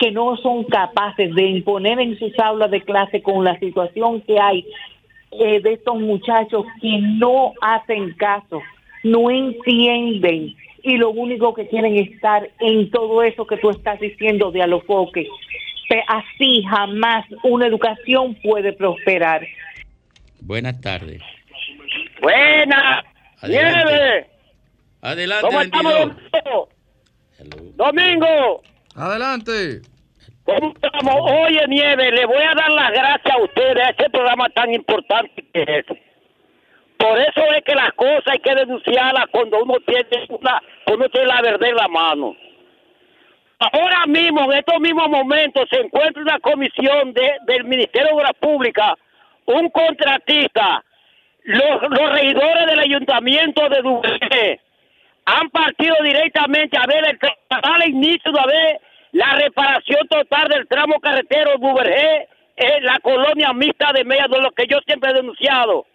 que 0.00 0.10
no 0.10 0.36
son 0.38 0.64
capaces 0.64 1.32
de 1.34 1.44
imponer 1.44 2.00
en 2.00 2.18
sus 2.18 2.36
aulas 2.38 2.70
de 2.70 2.80
clase 2.80 3.22
con 3.22 3.44
la 3.44 3.58
situación 3.58 4.22
que 4.22 4.40
hay 4.40 4.66
eh, 5.30 5.60
de 5.60 5.74
estos 5.74 6.00
muchachos 6.00 6.64
que 6.80 6.98
no 6.98 7.52
hacen 7.60 8.14
caso, 8.14 8.62
no 9.04 9.30
entienden 9.30 10.56
y 10.82 10.96
lo 10.96 11.10
único 11.10 11.52
que 11.52 11.68
quieren 11.68 11.96
es 11.96 12.10
estar 12.10 12.48
en 12.60 12.90
todo 12.90 13.22
eso 13.22 13.46
que 13.46 13.58
tú 13.58 13.68
estás 13.70 14.00
diciendo 14.00 14.50
de 14.50 14.62
alofoque. 14.62 15.28
Así 16.06 16.62
jamás 16.62 17.26
una 17.42 17.66
educación 17.66 18.36
puede 18.42 18.72
prosperar. 18.72 19.46
Buenas 20.40 20.80
tardes. 20.80 21.20
Buenas. 22.22 23.04
Adelante. 23.40 24.30
Adelante, 25.02 25.46
¿Cómo 25.46 25.60
estamos, 25.60 25.92
Domingo? 25.92 26.68
Domingo. 27.76 28.62
Adelante. 29.00 29.80
¿Cómo 30.44 30.74
estamos? 30.74 31.14
Oye, 31.46 31.64
Nieve, 31.68 32.12
le 32.12 32.26
voy 32.26 32.42
a 32.42 32.54
dar 32.54 32.70
las 32.70 32.90
gracias 32.90 33.34
a 33.34 33.42
ustedes 33.42 33.78
a 33.78 33.90
este 33.90 34.10
programa 34.10 34.48
tan 34.50 34.74
importante 34.74 35.42
que 35.54 35.62
es. 35.62 35.86
Por 36.98 37.18
eso 37.18 37.42
es 37.56 37.64
que 37.64 37.74
las 37.74 37.92
cosas 37.94 38.26
hay 38.26 38.40
que 38.40 38.54
denunciarlas 38.54 39.24
cuando 39.30 39.62
uno 39.62 39.76
tiene 39.86 40.26
una, 40.28 40.62
cuando 40.84 41.08
tiene 41.08 41.28
la 41.28 41.40
verdad 41.40 41.68
en 41.68 41.76
la 41.76 41.88
mano. 41.88 42.36
Ahora 43.58 44.04
mismo, 44.06 44.52
en 44.52 44.58
estos 44.58 44.80
mismos 44.80 45.08
momentos, 45.08 45.66
se 45.70 45.80
encuentra 45.80 46.20
una 46.22 46.38
comisión 46.40 47.14
de, 47.14 47.36
del 47.46 47.64
Ministerio 47.64 48.08
de 48.08 48.14
Obras 48.14 48.34
Públicas, 48.38 48.94
un 49.46 49.70
contratista, 49.70 50.84
los, 51.44 51.82
los 51.88 52.12
regidores 52.12 52.66
del 52.66 52.80
ayuntamiento 52.80 53.66
de 53.70 53.80
Dublín 53.80 54.60
han 55.24 55.50
partido 55.50 55.94
directamente 56.02 56.76
a 56.76 56.86
ver 56.86 57.04
el, 57.06 57.18
al 57.48 57.88
inicio 57.88 58.32
de 58.32 58.46
ver 58.46 58.80
la 59.12 59.34
reparación 59.34 60.06
total 60.08 60.48
del 60.48 60.68
tramo 60.68 61.00
carretero 61.00 61.58
Duvergé 61.58 62.28
en 62.56 62.84
la 62.84 62.98
colonia 63.00 63.52
mixta 63.52 63.92
de 63.92 64.04
Media, 64.04 64.26
de 64.28 64.40
lo 64.40 64.50
que 64.52 64.66
yo 64.66 64.78
siempre 64.86 65.10
he 65.10 65.14
denunciado. 65.14 65.86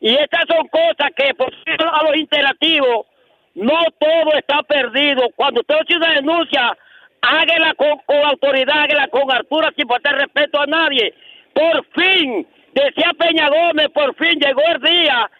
Y 0.00 0.14
estas 0.14 0.44
son 0.48 0.66
cosas 0.68 1.10
que, 1.16 1.34
por 1.34 1.52
a 1.52 2.04
los 2.04 2.16
interactivos, 2.16 3.06
no 3.54 3.78
todo 3.98 4.32
está 4.36 4.62
perdido. 4.62 5.28
Cuando 5.36 5.60
usted 5.60 5.74
hace 5.74 5.96
una 5.96 6.14
denuncia, 6.14 6.76
hágala 7.22 7.74
con, 7.74 7.98
con 8.06 8.16
autoridad, 8.24 8.82
hágala 8.82 9.08
con 9.08 9.30
altura, 9.30 9.72
sin 9.76 9.88
faltar 9.88 10.16
respeto 10.16 10.60
a 10.60 10.66
nadie. 10.66 11.14
Por 11.52 11.84
fin, 11.92 12.46
decía 12.72 13.10
Peña 13.18 13.48
Gómez, 13.48 13.88
por 13.92 14.14
fin 14.16 14.38
llegó 14.38 14.62
el 14.74 14.80
día. 14.80 15.30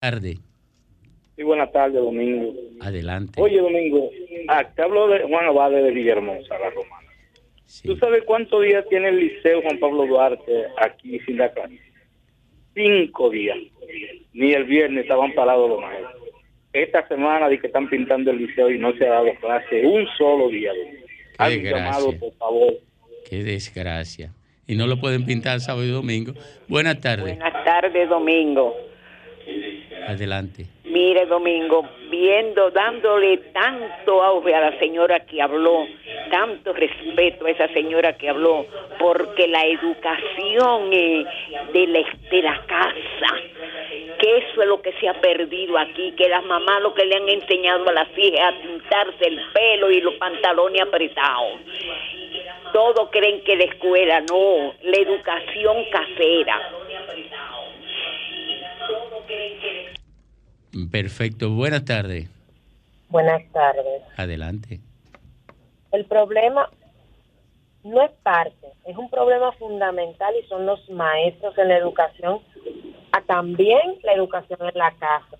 Tarde. 0.00 0.47
Sí, 1.38 1.44
buenas 1.44 1.70
tardes, 1.70 2.02
Domingo. 2.02 2.52
Adelante. 2.80 3.40
Oye, 3.40 3.60
Domingo, 3.60 4.10
ah, 4.48 4.64
te 4.74 4.82
hablo 4.82 5.06
de 5.06 5.20
Juan 5.20 5.46
Abade 5.46 5.84
de 5.84 5.92
Villahermosa, 5.92 6.58
la 6.58 6.68
romana. 6.70 7.08
¿Tú 7.84 7.96
sabes 7.96 8.24
cuántos 8.24 8.64
días 8.64 8.84
tiene 8.88 9.10
el 9.10 9.20
Liceo 9.20 9.62
Juan 9.62 9.78
Pablo 9.78 10.04
Duarte 10.04 10.64
aquí 10.78 11.20
sin 11.20 11.38
la 11.38 11.52
clase? 11.52 11.78
Cinco 12.74 13.30
días. 13.30 13.56
Ni 14.32 14.52
el 14.52 14.64
viernes 14.64 15.04
estaban 15.04 15.32
parados 15.34 15.70
los 15.70 15.80
maestros. 15.80 16.24
Esta 16.72 17.06
semana 17.06 17.48
de 17.48 17.60
que 17.60 17.68
están 17.68 17.88
pintando 17.88 18.32
el 18.32 18.38
liceo 18.38 18.68
y 18.72 18.78
no 18.78 18.92
se 18.96 19.06
ha 19.06 19.10
dado 19.10 19.32
clase 19.40 19.86
un 19.86 20.08
solo 20.18 20.48
día. 20.48 20.72
Qué 21.38 21.50
desgracia. 21.50 22.18
por 22.18 22.34
favor. 22.34 22.74
Qué 23.30 23.44
desgracia. 23.44 24.32
Y 24.66 24.74
no 24.74 24.88
lo 24.88 24.98
pueden 25.00 25.24
pintar 25.24 25.60
sábado 25.60 25.84
y 25.84 25.90
domingo. 25.90 26.32
Buenas 26.66 27.00
tardes. 27.00 27.36
Buenas 27.36 27.64
tardes, 27.64 28.08
Domingo. 28.08 28.74
Adelante. 30.08 30.66
Mire, 30.88 31.26
Domingo, 31.26 31.86
viendo, 32.08 32.70
dándole 32.70 33.36
tanto 33.52 34.22
auge 34.22 34.54
a 34.54 34.70
la 34.70 34.78
señora 34.78 35.20
que 35.20 35.42
habló, 35.42 35.86
tanto 36.30 36.72
respeto 36.72 37.44
a 37.44 37.50
esa 37.50 37.68
señora 37.74 38.16
que 38.16 38.30
habló, 38.30 38.64
porque 38.98 39.48
la 39.48 39.66
educación 39.66 40.90
eh, 40.92 41.24
de, 41.74 41.86
la, 42.42 42.64
casa, 42.66 43.34
que 44.18 44.38
eso 44.38 44.62
es 44.62 44.68
lo 44.68 44.80
que 44.80 44.92
se 44.94 45.08
ha 45.08 45.20
perdido 45.20 45.76
aquí, 45.76 46.12
que 46.12 46.26
las 46.26 46.44
mamás 46.46 46.80
lo 46.80 46.94
que 46.94 47.04
le 47.04 47.16
han 47.16 47.28
enseñado 47.28 47.86
a 47.90 47.92
las 47.92 48.08
hijas 48.16 48.54
a 48.54 48.62
pintarse 48.62 49.26
el 49.26 49.40
pelo 49.52 49.90
y 49.90 50.00
los 50.00 50.14
pantalones 50.14 50.80
apretados. 50.80 51.60
Todos 52.72 53.10
creen 53.10 53.42
que 53.44 53.56
la 53.56 53.64
escuela, 53.64 54.22
no, 54.22 54.74
la 54.82 54.96
educación 54.96 55.84
casera. 55.90 56.70
Perfecto. 60.90 61.50
Buenas 61.50 61.84
tardes. 61.84 62.28
Buenas 63.08 63.42
tardes. 63.52 64.02
Adelante. 64.16 64.80
El 65.92 66.04
problema 66.04 66.68
no 67.84 68.02
es 68.02 68.10
parte, 68.22 68.66
es 68.84 68.96
un 68.96 69.08
problema 69.08 69.52
fundamental 69.52 70.34
y 70.42 70.46
son 70.48 70.66
los 70.66 70.88
maestros 70.90 71.56
en 71.56 71.68
la 71.68 71.78
educación, 71.78 72.40
a 73.12 73.22
también 73.22 73.80
la 74.02 74.12
educación 74.12 74.58
en 74.60 74.78
la 74.78 74.92
casa. 74.98 75.38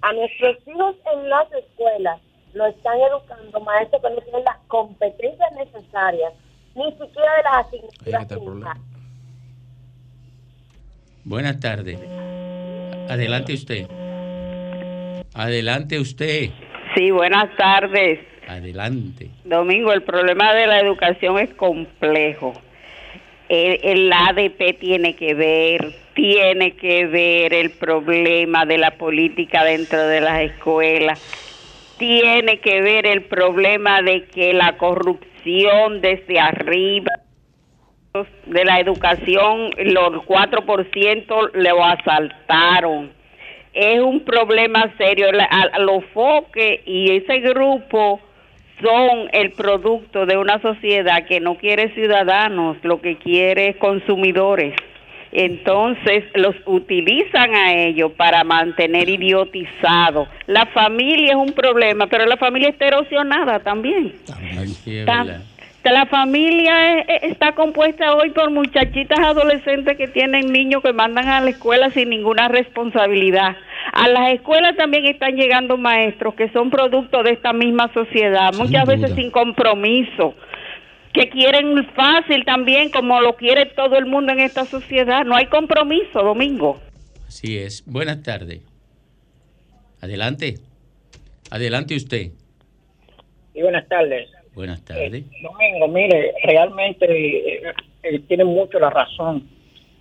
A 0.00 0.12
nuestros 0.12 0.56
hijos 0.66 0.96
en 1.12 1.28
las 1.28 1.52
escuelas 1.52 2.20
lo 2.54 2.66
están 2.66 2.98
educando 3.00 3.60
maestros 3.60 4.00
que 4.00 4.10
no 4.10 4.20
tienen 4.22 4.44
las 4.44 4.58
competencias 4.68 5.52
necesarias, 5.52 6.32
ni 6.74 6.90
siquiera 6.92 7.36
de 7.36 7.42
las 7.42 7.66
asignaturas. 7.66 8.78
Buenas 11.24 11.60
tardes. 11.60 11.98
Adelante 13.08 13.54
usted. 13.54 14.03
Adelante 15.34 15.98
usted. 15.98 16.50
Sí, 16.94 17.10
buenas 17.10 17.54
tardes. 17.56 18.20
Adelante. 18.46 19.30
Domingo, 19.44 19.92
el 19.92 20.02
problema 20.02 20.54
de 20.54 20.68
la 20.68 20.78
educación 20.78 21.40
es 21.40 21.52
complejo. 21.54 22.52
El, 23.48 23.80
el, 23.82 24.12
ADP 24.12 24.78
tiene 24.78 25.16
que 25.16 25.34
ver, 25.34 25.92
tiene 26.14 26.76
que 26.76 27.06
ver 27.06 27.52
el 27.52 27.70
problema 27.72 28.64
de 28.64 28.78
la 28.78 28.92
política 28.92 29.64
dentro 29.64 30.06
de 30.06 30.20
las 30.20 30.40
escuelas, 30.42 31.20
tiene 31.98 32.60
que 32.60 32.80
ver 32.80 33.06
el 33.06 33.22
problema 33.24 34.02
de 34.02 34.24
que 34.26 34.54
la 34.54 34.76
corrupción 34.76 36.00
desde 36.00 36.38
arriba 36.38 37.10
de 38.46 38.64
la 38.64 38.78
educación, 38.78 39.70
los 39.78 40.22
4% 40.22 41.50
lo 41.52 41.84
asaltaron 41.84 43.13
es 43.74 44.00
un 44.00 44.20
problema 44.20 44.92
serio. 44.96 45.28
A, 45.50 45.78
los 45.80 46.04
foques 46.14 46.80
y 46.86 47.16
ese 47.16 47.40
grupo 47.40 48.20
son 48.80 49.28
el 49.32 49.52
producto 49.52 50.26
de 50.26 50.36
una 50.36 50.60
sociedad 50.60 51.26
que 51.26 51.40
no 51.40 51.56
quiere 51.56 51.92
ciudadanos, 51.94 52.76
lo 52.82 53.00
que 53.00 53.16
quiere 53.16 53.70
es 53.70 53.76
consumidores. 53.76 54.74
Entonces 55.32 56.24
los 56.34 56.54
utilizan 56.64 57.54
a 57.56 57.74
ellos 57.74 58.12
para 58.12 58.44
mantener 58.44 59.08
idiotizados. 59.08 60.28
La 60.46 60.66
familia 60.66 61.30
es 61.30 61.36
un 61.36 61.52
problema, 61.52 62.06
pero 62.06 62.24
la 62.24 62.36
familia 62.36 62.68
está 62.68 62.86
erosionada 62.86 63.58
también. 63.58 64.12
también 65.04 65.53
la 65.92 66.06
familia 66.06 67.00
está 67.00 67.54
compuesta 67.54 68.14
hoy 68.14 68.30
por 68.30 68.50
muchachitas 68.50 69.18
adolescentes 69.18 69.98
que 69.98 70.08
tienen 70.08 70.50
niños 70.50 70.82
que 70.82 70.92
mandan 70.92 71.28
a 71.28 71.40
la 71.40 71.50
escuela 71.50 71.90
sin 71.90 72.08
ninguna 72.08 72.48
responsabilidad. 72.48 73.56
A 73.92 74.08
las 74.08 74.32
escuelas 74.32 74.76
también 74.76 75.04
están 75.04 75.36
llegando 75.36 75.76
maestros 75.76 76.34
que 76.34 76.48
son 76.50 76.70
producto 76.70 77.22
de 77.22 77.32
esta 77.32 77.52
misma 77.52 77.92
sociedad, 77.92 78.54
muchas 78.54 78.86
veces 78.86 79.14
sin 79.14 79.30
compromiso, 79.30 80.34
que 81.12 81.28
quieren 81.28 81.86
fácil 81.94 82.44
también 82.44 82.90
como 82.90 83.20
lo 83.20 83.36
quiere 83.36 83.66
todo 83.66 83.96
el 83.96 84.06
mundo 84.06 84.32
en 84.32 84.40
esta 84.40 84.64
sociedad. 84.64 85.24
No 85.24 85.36
hay 85.36 85.46
compromiso, 85.46 86.22
Domingo. 86.22 86.80
Así 87.28 87.58
es. 87.58 87.84
Buenas 87.84 88.22
tardes. 88.22 88.62
Adelante. 90.00 90.54
Adelante 91.50 91.94
usted. 91.94 92.32
Y 93.54 93.62
buenas 93.62 93.86
tardes. 93.88 94.28
Buenas 94.54 94.84
tardes. 94.84 95.24
Domingo, 95.42 95.88
mire, 95.88 96.32
realmente 96.44 97.06
eh, 97.08 97.72
eh, 98.02 98.18
tiene 98.28 98.44
mucho 98.44 98.78
la 98.78 98.90
razón. 98.90 99.48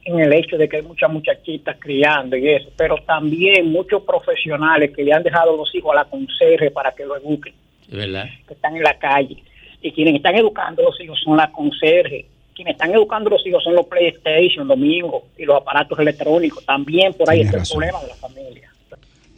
en 0.06 0.20
el 0.20 0.34
hecho 0.34 0.58
de 0.58 0.68
que 0.68 0.78
hay 0.78 0.82
muchas 0.82 1.10
muchachitas 1.10 1.78
criando 1.80 2.36
y 2.36 2.50
eso, 2.50 2.70
pero 2.76 2.98
también 3.06 3.72
muchos 3.72 4.04
profesionales 4.04 4.92
que 4.94 5.04
le 5.04 5.14
han 5.14 5.24
dejado 5.24 5.56
los 5.56 5.74
hijos 5.74 5.94
a 5.94 5.96
la 5.96 6.06
conserje 6.06 6.72
para 6.72 6.92
que 6.92 7.06
lo 7.06 7.16
eduquen, 7.16 7.54
que 7.90 8.54
están 8.54 8.76
en 8.76 8.84
la 8.84 8.98
calle. 9.00 9.38
Y 9.82 9.92
quienes 9.92 10.16
están 10.16 10.36
educando 10.36 10.82
a 10.82 10.86
los 10.86 11.00
hijos 11.02 11.20
son 11.24 11.38
la 11.38 11.52
conserje. 11.52 12.26
Quienes 12.54 12.74
están 12.74 12.94
educando 12.94 13.30
a 13.30 13.34
los 13.34 13.48
hijos 13.48 13.64
son 13.64 13.76
los 13.76 13.88
PlayStation, 13.88 14.68
Domingo, 14.68 15.24
y 15.38 15.46
los 15.46 15.58
aparatos 15.58 15.98
electrónicos. 16.00 16.66
También 16.66 17.14
por 17.14 17.30
ahí 17.30 17.40
Tienes 17.40 17.56
está 17.56 17.64
el 17.64 17.80
problema 17.80 18.02
de 18.02 18.08
la 18.08 18.16
familia. 18.16 18.73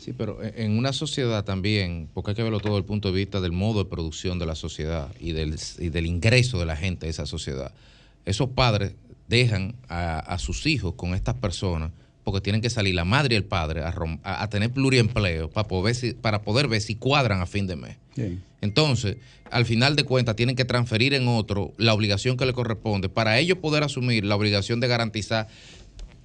Sí, 0.05 0.13
pero 0.13 0.43
en- 0.43 0.53
en 0.55 0.77
una 0.77 0.93
sociedad 0.93 1.43
también, 1.43 2.07
porque 2.13 2.29
hay 2.31 2.35
que 2.35 2.43
verlo 2.43 2.59
todo 2.59 2.73
desde 2.73 2.81
el 2.81 2.85
punto 2.85 3.11
de 3.11 3.17
vista 3.17 3.41
del 3.41 3.51
modo 3.53 3.83
de 3.83 3.89
producción 3.89 4.37
de 4.37 4.45
la 4.45 4.53
sociedad 4.53 5.09
y 5.19 5.31
del, 5.31 5.55
y 5.79 5.89
del 5.89 6.05
ingreso 6.05 6.59
de 6.59 6.65
la 6.67 6.75
gente 6.75 7.07
a 7.07 7.09
esa 7.09 7.25
sociedad. 7.25 7.73
Esos 8.23 8.49
padres 8.49 8.93
dejan 9.27 9.73
a, 9.89 10.19
a 10.19 10.37
sus 10.37 10.67
hijos 10.67 10.93
con 10.95 11.15
estas 11.15 11.33
personas 11.35 11.89
porque 12.23 12.39
tienen 12.41 12.61
que 12.61 12.69
salir 12.69 12.93
la 12.93 13.03
madre 13.05 13.33
y 13.33 13.37
el 13.37 13.45
padre 13.45 13.81
a, 13.81 13.91
rom- 13.91 14.19
a- 14.23 14.43
a 14.43 14.49
tener 14.49 14.69
pluriempleo 14.71 15.49
para 15.49 15.67
poder, 15.67 15.85
ver 15.85 15.95
si- 15.95 16.13
para 16.13 16.41
poder 16.43 16.67
ver 16.67 16.81
si 16.81 16.95
cuadran 16.95 17.41
a 17.41 17.47
fin 17.47 17.65
de 17.65 17.75
mes. 17.75 17.97
Entonces, 18.61 19.17
al 19.51 19.65
final 19.65 19.95
de 19.95 20.03
cuentas, 20.03 20.35
tienen 20.35 20.55
que 20.55 20.65
transferir 20.65 21.13
en 21.15 21.27
otro 21.27 21.73
la 21.77 21.93
obligación 21.93 22.35
que 22.37 22.45
le 22.45 22.53
corresponde 22.53 23.09
para 23.09 23.37
ellos 23.39 23.57
poder 23.59 23.83
asumir 23.83 24.23
la 24.25 24.35
obligación 24.35 24.79
de 24.79 24.87
garantizar 24.87 25.47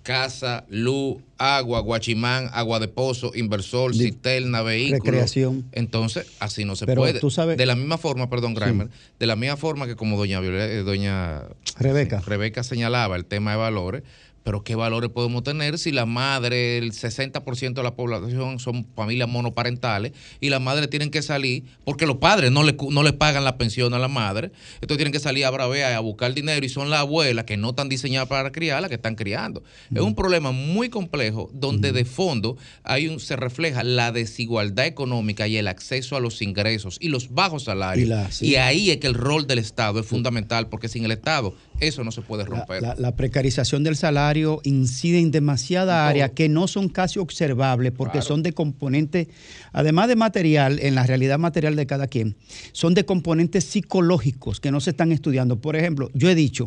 casa, 0.02 0.64
luz, 0.68 1.18
agua, 1.38 1.80
guachimán, 1.80 2.48
agua 2.52 2.80
de 2.80 2.88
pozo, 2.88 3.32
inversor, 3.34 3.94
cisterna, 3.94 4.62
vehículo. 4.62 5.04
recreación. 5.04 5.64
Entonces, 5.72 6.26
así 6.40 6.64
no 6.64 6.76
se 6.76 6.86
Pero 6.86 7.02
puede. 7.02 7.20
tú 7.20 7.30
sabes- 7.30 7.56
de 7.58 7.66
la 7.66 7.74
misma 7.74 7.98
forma, 7.98 8.28
perdón, 8.30 8.54
Grimer, 8.54 8.88
de 9.18 9.26
la 9.26 9.36
misma 9.36 9.56
forma 9.56 9.86
que 9.86 9.96
como 9.96 10.16
doña, 10.16 10.40
eh, 10.42 10.82
doña 10.84 11.42
Rebeca. 11.78 12.20
Rebeca 12.20 12.62
señalaba 12.62 13.16
el 13.16 13.24
tema 13.24 13.52
de 13.52 13.56
valores, 13.58 14.02
pero 14.50 14.64
¿qué 14.64 14.74
valores 14.74 15.10
podemos 15.12 15.44
tener 15.44 15.78
si 15.78 15.92
la 15.92 16.06
madre, 16.06 16.76
el 16.78 16.90
60% 16.90 17.74
de 17.74 17.82
la 17.84 17.94
población 17.94 18.58
son 18.58 18.84
familias 18.96 19.28
monoparentales 19.28 20.10
y 20.40 20.48
las 20.48 20.60
madres 20.60 20.90
tienen 20.90 21.12
que 21.12 21.22
salir 21.22 21.62
porque 21.84 22.04
los 22.04 22.16
padres 22.16 22.50
no 22.50 22.64
le, 22.64 22.76
no 22.90 23.04
le 23.04 23.12
pagan 23.12 23.44
la 23.44 23.56
pensión 23.58 23.94
a 23.94 24.00
la 24.00 24.08
madre? 24.08 24.50
Entonces 24.80 24.96
tienen 24.96 25.12
que 25.12 25.20
salir 25.20 25.44
a 25.44 25.50
bravear, 25.50 25.92
a 25.92 26.00
buscar 26.00 26.34
dinero 26.34 26.66
y 26.66 26.68
son 26.68 26.90
las 26.90 26.98
abuelas 26.98 27.44
que 27.44 27.56
no 27.56 27.70
están 27.70 27.88
diseñadas 27.88 28.28
para 28.28 28.50
criar 28.50 28.80
las 28.80 28.88
que 28.88 28.96
están 28.96 29.14
criando. 29.14 29.62
Es 29.94 30.00
un 30.02 30.16
problema 30.16 30.50
muy 30.50 30.88
complejo 30.88 31.48
donde 31.52 31.92
de 31.92 32.04
fondo 32.04 32.56
hay 32.82 33.06
un, 33.06 33.20
se 33.20 33.36
refleja 33.36 33.84
la 33.84 34.10
desigualdad 34.10 34.86
económica 34.86 35.46
y 35.46 35.58
el 35.58 35.68
acceso 35.68 36.16
a 36.16 36.20
los 36.20 36.42
ingresos 36.42 36.96
y 37.00 37.06
los 37.08 37.30
bajos 37.32 37.62
salarios. 37.62 38.04
Y 38.04 38.10
la- 38.10 38.32
sí. 38.32 38.46
y 38.48 38.56
ahí 38.56 38.90
es 38.90 38.96
que 38.96 39.06
el 39.06 39.14
rol 39.14 39.46
del 39.46 39.60
Estado 39.60 40.00
es 40.00 40.06
fundamental 40.06 40.68
porque 40.68 40.88
sin 40.88 41.04
el 41.04 41.12
Estado 41.12 41.54
eso 41.80 42.04
no 42.04 42.12
se 42.12 42.22
puede 42.22 42.44
romper. 42.44 42.82
La, 42.82 42.94
la 42.96 43.16
precarización 43.16 43.82
del 43.82 43.96
salario 43.96 44.60
incide 44.64 45.18
en 45.18 45.30
demasiada 45.30 46.06
área 46.06 46.28
que 46.28 46.48
no 46.48 46.68
son 46.68 46.88
casi 46.88 47.18
observables 47.18 47.92
porque 47.92 48.18
Claro. 48.18 48.26
son 48.26 48.42
de 48.42 48.52
componentes, 48.52 49.28
además 49.72 50.08
de 50.08 50.16
material, 50.16 50.78
en 50.80 50.94
la 50.94 51.04
realidad 51.06 51.38
material 51.38 51.76
de 51.76 51.86
cada 51.86 52.06
quien, 52.06 52.36
son 52.72 52.94
de 52.94 53.04
componentes 53.04 53.64
psicológicos 53.64 54.60
que 54.60 54.70
no 54.70 54.80
se 54.80 54.90
están 54.90 55.12
estudiando. 55.12 55.56
Por 55.56 55.76
ejemplo, 55.76 56.10
yo 56.14 56.28
he 56.30 56.34
dicho 56.34 56.66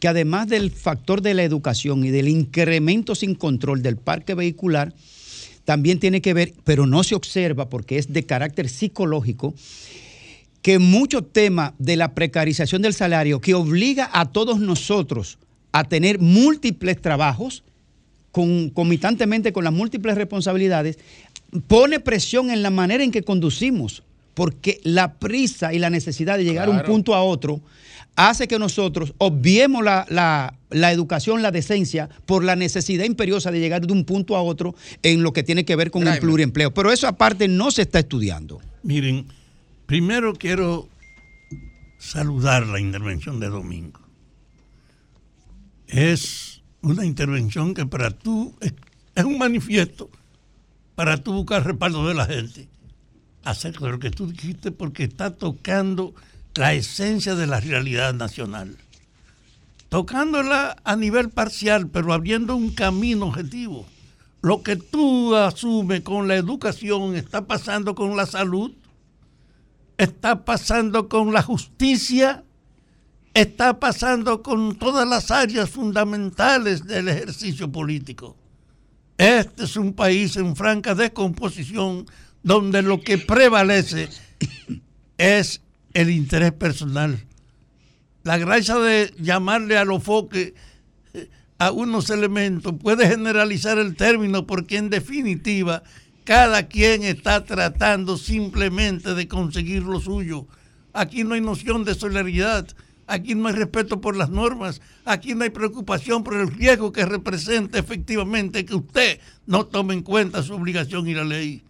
que 0.00 0.08
además 0.08 0.48
del 0.48 0.70
factor 0.70 1.20
de 1.20 1.34
la 1.34 1.42
educación 1.44 2.04
y 2.04 2.10
del 2.10 2.28
incremento 2.28 3.14
sin 3.14 3.34
control 3.34 3.82
del 3.82 3.96
parque 3.96 4.34
vehicular, 4.34 4.94
también 5.66 6.00
tiene 6.00 6.20
que 6.22 6.34
ver, 6.34 6.54
pero 6.64 6.86
no 6.86 7.04
se 7.04 7.14
observa 7.14 7.68
porque 7.68 7.98
es 7.98 8.12
de 8.12 8.24
carácter 8.24 8.68
psicológico, 8.68 9.54
que 10.62 10.78
mucho 10.78 11.22
tema 11.22 11.74
de 11.78 11.96
la 11.96 12.14
precarización 12.14 12.82
del 12.82 12.92
salario 12.94 13.40
que 13.40 13.54
obliga 13.54 14.10
a 14.12 14.26
todos 14.30 14.60
nosotros 14.60 15.38
a 15.72 15.84
tener 15.84 16.18
múltiples 16.18 17.00
trabajos, 17.00 17.62
concomitantemente 18.32 19.52
con 19.52 19.64
las 19.64 19.72
múltiples 19.72 20.16
responsabilidades, 20.16 20.98
pone 21.66 22.00
presión 22.00 22.50
en 22.50 22.62
la 22.62 22.70
manera 22.70 23.02
en 23.04 23.10
que 23.10 23.22
conducimos, 23.22 24.02
porque 24.34 24.80
la 24.84 25.14
prisa 25.14 25.72
y 25.74 25.78
la 25.78 25.90
necesidad 25.90 26.38
de 26.38 26.44
llegar 26.44 26.68
a 26.68 26.70
un 26.70 26.76
punto 26.86 27.14
a 27.14 27.22
otro 27.22 27.60
hace 28.16 28.48
que 28.48 28.58
nosotros 28.58 29.14
obviemos 29.18 29.82
la, 29.84 30.06
la- 30.08 30.54
la 30.70 30.92
educación, 30.92 31.42
la 31.42 31.50
decencia, 31.50 32.08
por 32.26 32.44
la 32.44 32.54
necesidad 32.54 33.04
imperiosa 33.04 33.50
de 33.50 33.58
llegar 33.58 33.84
de 33.84 33.92
un 33.92 34.04
punto 34.04 34.36
a 34.36 34.42
otro 34.42 34.74
en 35.02 35.22
lo 35.24 35.32
que 35.32 35.42
tiene 35.42 35.64
que 35.64 35.74
ver 35.74 35.90
con 35.90 36.02
el 36.02 36.20
pluriempleo. 36.20 36.72
Pero 36.72 36.92
eso 36.92 37.08
aparte 37.08 37.48
no 37.48 37.72
se 37.72 37.82
está 37.82 37.98
estudiando. 37.98 38.60
Miren, 38.84 39.26
primero 39.90 40.34
quiero 40.34 40.88
saludar 41.98 42.64
la 42.64 42.78
intervención 42.78 43.40
de 43.40 43.48
Domingo. 43.48 43.98
Es 45.88 46.62
una 46.80 47.04
intervención 47.04 47.74
que 47.74 47.86
para 47.86 48.12
tú 48.12 48.54
es, 48.60 49.24
un 49.24 49.36
manifiesto 49.36 50.08
para 50.94 51.16
tú 51.16 51.32
buscar 51.32 51.66
respaldo 51.66 52.06
de 52.06 52.14
la 52.14 52.26
gente 52.26 52.68
acerca 53.42 53.86
de 53.86 53.90
lo 53.90 53.98
que 53.98 54.12
tú 54.12 54.28
dijiste 54.28 54.70
porque 54.70 55.02
está 55.02 55.34
tocando 55.34 56.14
la 56.54 56.72
esencia 56.72 57.34
de 57.34 57.48
la 57.48 57.58
realidad 57.58 58.14
nacional. 58.14 58.76
Tocándola 59.88 60.76
a 60.84 60.94
nivel 60.94 61.30
parcial, 61.30 61.88
pero 61.88 62.12
abriendo 62.12 62.54
un 62.54 62.70
camino 62.70 63.26
objetivo. 63.26 63.86
Lo 64.40 64.62
que 64.62 64.76
tú 64.76 65.34
asumes 65.34 66.02
con 66.02 66.28
la 66.28 66.36
educación 66.36 67.16
está 67.16 67.48
pasando 67.48 67.96
con 67.96 68.16
la 68.16 68.26
salud, 68.26 68.70
está 70.00 70.46
pasando 70.46 71.10
con 71.10 71.34
la 71.34 71.42
justicia, 71.42 72.42
está 73.34 73.78
pasando 73.78 74.42
con 74.42 74.76
todas 74.76 75.06
las 75.06 75.30
áreas 75.30 75.68
fundamentales 75.68 76.86
del 76.86 77.08
ejercicio 77.08 77.70
político. 77.70 78.34
Este 79.18 79.64
es 79.64 79.76
un 79.76 79.92
país 79.92 80.36
en 80.36 80.56
franca 80.56 80.94
descomposición 80.94 82.06
donde 82.42 82.80
lo 82.80 83.02
que 83.02 83.18
prevalece 83.18 84.08
es 85.18 85.60
el 85.92 86.08
interés 86.08 86.52
personal. 86.52 87.22
La 88.22 88.38
gracia 88.38 88.76
de 88.76 89.12
llamarle 89.18 89.76
a 89.76 89.84
los 89.84 90.02
foques 90.02 90.54
eh, 91.12 91.28
a 91.58 91.72
unos 91.72 92.08
elementos 92.08 92.72
puede 92.82 93.06
generalizar 93.06 93.78
el 93.78 93.96
término 93.96 94.46
porque 94.46 94.78
en 94.78 94.88
definitiva 94.88 95.82
cada 96.30 96.68
quien 96.68 97.02
está 97.02 97.44
tratando 97.44 98.16
simplemente 98.16 99.16
de 99.16 99.26
conseguir 99.26 99.82
lo 99.82 99.98
suyo. 99.98 100.46
Aquí 100.92 101.24
no 101.24 101.34
hay 101.34 101.40
noción 101.40 101.82
de 101.82 101.96
solidaridad, 101.96 102.68
aquí 103.08 103.34
no 103.34 103.48
hay 103.48 103.54
respeto 103.54 104.00
por 104.00 104.16
las 104.16 104.30
normas, 104.30 104.80
aquí 105.04 105.34
no 105.34 105.42
hay 105.42 105.50
preocupación 105.50 106.22
por 106.22 106.34
el 106.34 106.46
riesgo 106.46 106.92
que 106.92 107.04
representa 107.04 107.80
efectivamente 107.80 108.64
que 108.64 108.76
usted 108.76 109.18
no 109.46 109.66
tome 109.66 109.94
en 109.94 110.02
cuenta 110.02 110.44
su 110.44 110.54
obligación 110.54 111.08
y 111.08 111.14
la 111.14 111.24
ley. 111.24 111.64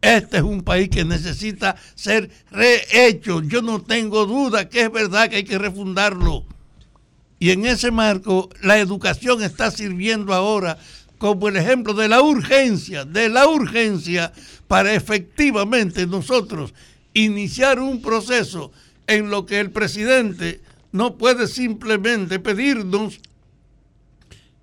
Este 0.00 0.38
es 0.38 0.44
un 0.44 0.62
país 0.62 0.88
que 0.88 1.04
necesita 1.04 1.76
ser 1.94 2.30
rehecho. 2.50 3.42
Yo 3.42 3.60
no 3.60 3.82
tengo 3.82 4.24
duda 4.24 4.70
que 4.70 4.80
es 4.80 4.90
verdad 4.90 5.28
que 5.28 5.36
hay 5.36 5.44
que 5.44 5.58
refundarlo. 5.58 6.46
Y 7.38 7.50
en 7.50 7.66
ese 7.66 7.90
marco, 7.90 8.48
la 8.62 8.78
educación 8.78 9.42
está 9.42 9.70
sirviendo 9.70 10.32
ahora 10.32 10.78
como 11.20 11.48
el 11.48 11.56
ejemplo 11.56 11.92
de 11.92 12.08
la 12.08 12.22
urgencia, 12.22 13.04
de 13.04 13.28
la 13.28 13.46
urgencia 13.46 14.32
para 14.66 14.94
efectivamente 14.94 16.06
nosotros 16.06 16.72
iniciar 17.12 17.78
un 17.78 18.00
proceso 18.00 18.72
en 19.06 19.28
lo 19.28 19.44
que 19.44 19.60
el 19.60 19.70
presidente 19.70 20.62
no 20.92 21.18
puede 21.18 21.46
simplemente 21.46 22.38
pedirnos 22.38 23.20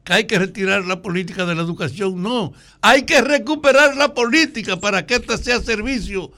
que 0.04 0.14
hay 0.14 0.26
que 0.26 0.40
retirar 0.40 0.84
la 0.86 1.04
política 1.04 1.46
de 1.46 1.54
la 1.54 1.62
educación. 1.62 2.24
No, 2.24 2.54
hay 2.82 3.04
que 3.04 3.22
recuperar 3.22 3.96
la 3.96 4.16
política 4.16 4.80
para 4.80 5.06
que 5.06 5.14
ésta 5.14 5.38
sea 5.38 5.62
servicio 5.62 6.32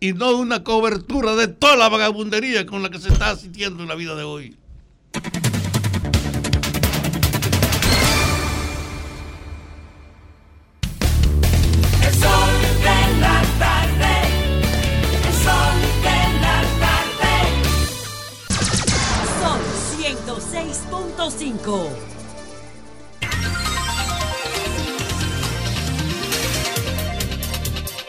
y 0.00 0.12
no 0.12 0.36
una 0.36 0.62
cobertura 0.62 1.34
de 1.34 1.48
toda 1.48 1.76
la 1.76 1.88
vagabundería 1.88 2.66
con 2.66 2.82
la 2.82 2.90
que 2.90 2.98
se 2.98 3.08
está 3.08 3.30
asistiendo 3.30 3.82
en 3.82 3.88
la 3.88 3.94
vida 3.94 4.14
de 4.16 4.24
hoy. 4.24 4.54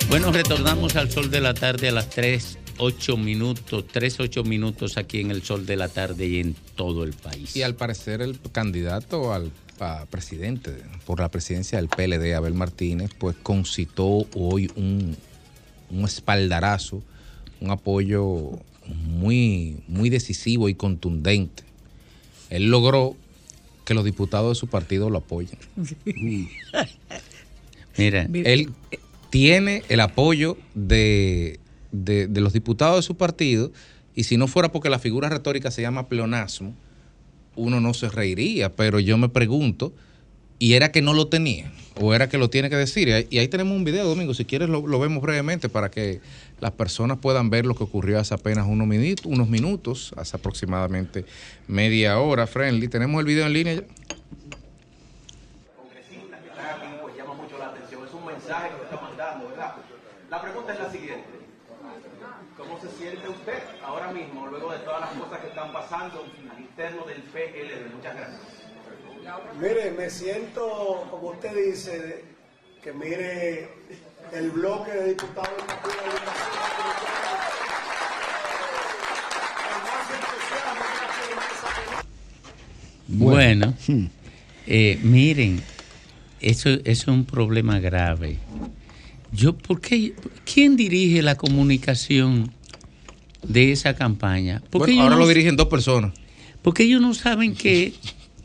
Bueno, 0.09 0.31
retornamos 0.31 0.95
al 0.95 1.11
sol 1.11 1.29
de 1.29 1.39
la 1.39 1.53
tarde 1.53 1.89
a 1.89 1.91
las 1.91 2.09
3, 2.09 2.57
8 2.79 3.17
minutos, 3.17 3.85
3, 3.91 4.19
8 4.19 4.43
minutos 4.43 4.97
aquí 4.97 5.19
en 5.19 5.29
el 5.29 5.43
sol 5.43 5.67
de 5.67 5.75
la 5.75 5.89
tarde 5.89 6.25
y 6.25 6.39
en 6.39 6.55
todo 6.75 7.03
el 7.03 7.13
país. 7.13 7.55
Y 7.55 7.61
al 7.61 7.75
parecer 7.75 8.23
el 8.23 8.39
candidato 8.51 9.31
al 9.31 9.51
a 9.79 10.07
presidente 10.09 10.71
por 11.05 11.19
la 11.19 11.29
presidencia 11.29 11.77
del 11.77 11.89
PLD, 11.89 12.33
Abel 12.33 12.55
Martínez, 12.55 13.11
pues 13.19 13.35
concitó 13.43 14.25
hoy 14.33 14.71
un, 14.75 15.15
un 15.91 16.05
espaldarazo, 16.05 17.03
un 17.61 17.69
apoyo 17.69 18.59
muy, 18.87 19.83
muy 19.87 20.09
decisivo 20.09 20.67
y 20.67 20.73
contundente 20.73 21.63
él 22.55 22.69
logró 22.69 23.15
que 23.85 23.93
los 23.93 24.05
diputados 24.05 24.55
de 24.55 24.59
su 24.59 24.67
partido 24.67 25.09
lo 25.09 25.17
apoyen. 25.19 25.57
Mira, 27.97 28.25
Él 28.49 28.69
tiene 29.29 29.83
el 29.89 29.99
apoyo 29.99 30.57
de, 30.73 31.59
de- 31.91 32.27
de 32.27 32.41
los 32.41 32.53
diputados 32.53 32.97
de 32.97 33.01
su 33.03 33.15
partido 33.17 33.71
y 34.15 34.23
si 34.23 34.37
no 34.37 34.47
fuera 34.47 34.71
porque 34.71 34.89
la 34.89 34.99
figura 34.99 35.29
retórica 35.29 35.71
se 35.71 35.81
llama 35.81 36.07
pleonasmo, 36.07 36.73
uno 37.55 37.79
no 37.81 37.93
se 37.93 38.09
reiría, 38.09 38.75
pero 38.75 38.99
yo 38.99 39.17
me 39.17 39.29
pregunto, 39.29 39.93
¿y 40.59 40.73
era 40.73 40.91
que 40.91 41.01
no 41.01 41.13
lo 41.13 41.27
tenía? 41.27 41.71
¿O 41.99 42.13
era 42.13 42.29
que 42.29 42.37
lo 42.39 42.49
tiene 42.49 42.69
que 42.69 42.75
decir? 42.75 43.07
Y 43.07 43.11
ahí, 43.11 43.27
y 43.29 43.37
ahí 43.39 43.47
tenemos 43.47 43.75
un 43.75 43.83
video, 43.83 44.07
Domingo, 44.07 44.33
si 44.33 44.45
quieres 44.45 44.69
lo, 44.69 44.85
lo 44.87 44.99
vemos 44.99 45.21
brevemente 45.21 45.69
para 45.69 45.91
que 45.91 46.21
las 46.63 46.71
personas 46.71 47.17
puedan 47.17 47.49
ver 47.49 47.65
lo 47.65 47.75
que 47.75 47.83
ocurrió 47.83 48.17
hace 48.19 48.33
apenas 48.33 48.65
unos 48.65 48.87
minutos, 48.87 49.25
unos 49.25 49.49
minutos, 49.49 50.13
hace 50.15 50.37
aproximadamente 50.37 51.25
media 51.67 52.17
hora, 52.19 52.47
Friendly. 52.47 52.87
¿Tenemos 52.87 53.19
el 53.19 53.25
video 53.25 53.45
en 53.45 53.51
línea 53.51 53.73
ya? 53.73 53.81
pues 57.01 57.17
llama 57.17 57.33
mucho 57.33 57.57
la 57.57 57.65
atención. 57.65 58.07
Es 58.07 58.13
un 58.13 58.25
mensaje 58.25 58.69
que 58.77 58.83
está 58.83 59.01
mandando, 59.01 59.49
¿verdad? 59.49 59.75
La 60.29 60.41
pregunta 60.41 60.71
es 60.71 60.79
la 60.79 60.89
siguiente. 60.89 61.27
¿Cómo 62.57 62.79
se 62.79 62.89
siente 62.91 63.27
usted 63.27 63.59
ahora 63.85 64.13
mismo, 64.13 64.47
luego 64.47 64.71
de 64.71 64.79
todas 64.79 65.01
las 65.01 65.09
cosas 65.09 65.41
que 65.41 65.47
están 65.47 65.73
pasando 65.73 66.23
al 66.49 66.61
interno 66.61 67.03
del 67.03 67.23
PLD? 67.23 67.93
Muchas 67.93 68.15
gracias. 68.15 68.39
Mire, 69.59 69.91
me 69.91 70.09
siento, 70.09 71.07
como 71.11 71.31
usted 71.31 71.53
dice, 71.53 72.23
que 72.81 72.93
mire 72.93 73.69
el 74.31 74.49
bloque 74.51 74.91
de 74.91 75.09
diputados 75.09 75.49
del 75.57 75.65
Partido 75.65 75.91
de 75.91 76.07
la 76.07 76.13
Liberación. 76.13 76.53
Bueno, 83.07 83.73
eh, 84.67 84.99
miren, 85.03 85.61
eso, 86.39 86.69
eso 86.69 86.81
es 86.85 87.07
un 87.07 87.25
problema 87.25 87.79
grave. 87.79 88.37
Yo, 89.31 89.55
¿por 89.55 89.81
qué? 89.81 90.13
¿Quién 90.51 90.75
dirige 90.77 91.21
la 91.21 91.35
comunicación 91.35 92.51
de 93.43 93.71
esa 93.71 93.93
campaña? 93.95 94.61
¿Por 94.69 94.85
qué 94.85 94.91
Bueno, 94.91 94.93
ellos 94.93 95.03
ahora 95.03 95.15
no- 95.15 95.21
lo 95.21 95.27
dirigen 95.27 95.55
dos 95.55 95.67
personas. 95.67 96.13
Porque 96.61 96.83
ellos 96.83 97.01
no 97.01 97.13
saben 97.13 97.55
que, 97.55 97.93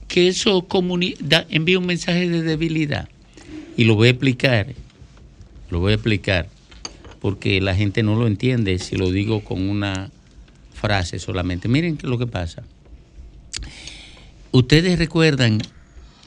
que 0.09 0.29
eso 0.29 0.67
comuni- 0.67 1.17
da- 1.21 1.47
envía 1.51 1.79
un 1.79 1.87
mensaje 1.87 2.29
de 2.29 2.43
debilidad. 2.43 3.09
Y 3.77 3.85
lo 3.85 3.95
voy 3.95 4.09
a 4.09 4.11
explicar. 4.11 4.75
Lo 5.71 5.81
voy 5.81 5.93
a 5.93 5.95
explicar. 5.95 6.49
Porque 7.21 7.61
la 7.61 7.75
gente 7.75 8.03
no 8.03 8.15
lo 8.15 8.27
entiende 8.27 8.79
si 8.79 8.97
lo 8.97 9.11
digo 9.11 9.43
con 9.43 9.69
una 9.69 10.11
frase 10.73 11.19
solamente. 11.19 11.69
Miren 11.69 11.97
qué 11.97 12.07
es 12.07 12.11
lo 12.11 12.19
que 12.19 12.27
pasa. 12.27 12.63
Ustedes 14.53 14.99
recuerdan 14.99 15.61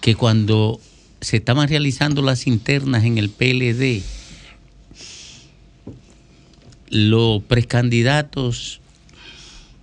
que 0.02 0.16
cuando 0.16 0.80
se 1.22 1.38
estaban 1.38 1.70
realizando 1.70 2.22
las 2.22 2.48
internas 2.48 3.06
en 3.06 3.18
el 3.18 3.30
PLD, 3.30 4.04
los 6.90 7.42
precandidatos 7.44 8.82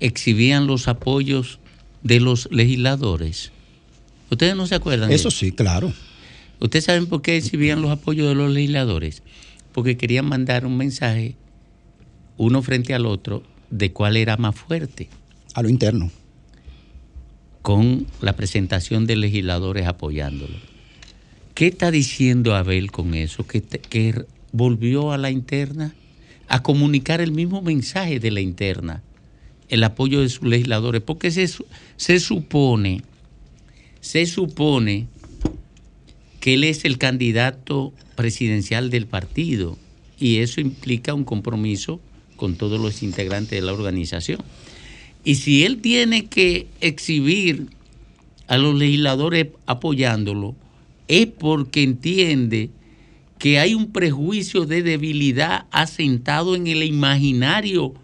exhibían 0.01 0.67
los 0.67 0.89
apoyos 0.89 1.59
de 2.03 2.21
los 2.21 2.49
legisladores. 2.53 3.51
¿Ustedes 4.31 4.55
no 4.55 4.67
se 4.67 4.75
acuerdan? 4.75 5.09
de 5.09 5.15
Eso 5.15 5.31
sí, 5.31 5.53
claro. 5.53 5.93
¿Ustedes 6.61 6.85
saben 6.85 7.07
por 7.07 7.23
qué 7.23 7.37
exhibían 7.37 7.81
los 7.81 7.91
apoyos 7.91 8.29
de 8.29 8.35
los 8.35 8.51
legisladores? 8.51 9.23
Porque 9.79 9.97
querían 9.97 10.27
mandar 10.27 10.67
un 10.67 10.77
mensaje 10.77 11.37
uno 12.37 12.63
frente 12.63 12.95
al 12.95 13.07
otro 13.07 13.45
de 13.71 13.93
cuál 13.93 14.17
era 14.17 14.37
más 14.37 14.57
fuerte. 14.57 15.09
A 15.55 15.63
lo 15.63 15.69
interno. 15.69 16.11
Con 17.63 18.09
la 18.21 18.33
presentación 18.35 19.07
de 19.07 19.15
legisladores 19.15 19.87
apoyándolo. 19.87 20.57
¿Qué 21.55 21.69
está 21.69 21.93
diciendo 21.93 22.57
Abel 22.57 22.91
con 22.91 23.15
eso? 23.15 23.47
Que, 23.47 23.61
te- 23.61 23.79
que 23.79 24.25
volvió 24.51 25.13
a 25.13 25.17
la 25.17 25.31
interna 25.31 25.95
a 26.49 26.61
comunicar 26.65 27.21
el 27.21 27.31
mismo 27.31 27.63
mensaje 27.63 28.19
de 28.19 28.33
la 28.33 28.41
interna, 28.41 29.05
el 29.69 29.85
apoyo 29.85 30.23
de 30.23 30.29
sus 30.29 30.49
legisladores, 30.49 31.03
porque 31.03 31.31
se, 31.31 31.47
se 31.97 32.19
supone, 32.19 33.03
se 34.01 34.27
supone 34.27 35.07
que 36.41 36.55
él 36.55 36.65
es 36.65 36.85
el 36.85 36.99
candidato 36.99 37.93
presidencial 38.15 38.91
del 38.91 39.07
partido 39.07 39.77
y 40.19 40.39
eso 40.39 40.61
implica 40.61 41.15
un 41.15 41.25
compromiso 41.25 42.01
con 42.37 42.55
todos 42.57 42.81
los 42.81 43.03
integrantes 43.03 43.51
de 43.61 43.67
la 43.67 43.73
organización. 43.73 44.41
Y 45.25 45.37
si 45.37 45.65
él 45.65 45.81
tiene 45.81 46.27
que 46.27 46.67
exhibir 46.81 47.67
a 48.47 48.57
los 48.59 48.75
legisladores 48.75 49.49
apoyándolo, 49.67 50.55
es 51.09 51.27
porque 51.27 51.83
entiende 51.83 52.71
que 53.39 53.59
hay 53.59 53.75
un 53.75 53.93
prejuicio 53.93 54.65
de 54.67 54.83
debilidad 54.83 55.67
asentado 55.71 56.57
en 56.57 56.67
el 56.67 56.83
imaginario 56.83 57.95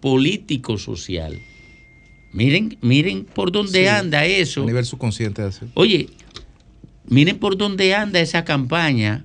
político 0.00 0.78
social. 0.78 1.38
Miren, 2.32 2.78
miren 2.80 3.24
por 3.24 3.52
dónde 3.52 3.82
Sí, 3.82 3.86
anda 3.86 4.24
eso. 4.24 4.62
A 4.62 4.66
nivel 4.66 4.84
subconsciente. 4.84 5.42
Oye, 5.74 6.08
miren 7.06 7.38
por 7.38 7.56
dónde 7.56 7.94
anda 7.94 8.20
esa 8.20 8.44
campaña, 8.44 9.24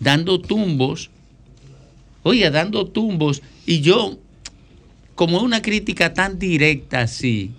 dando 0.00 0.40
tumbos, 0.40 1.10
oiga, 2.22 2.50
dando 2.50 2.86
tumbos, 2.86 3.42
y 3.66 3.80
yo, 3.80 4.18
como 5.14 5.38
es 5.38 5.42
una 5.42 5.62
crítica 5.62 6.14
tan 6.14 6.38
directa 6.38 7.02
así 7.02 7.50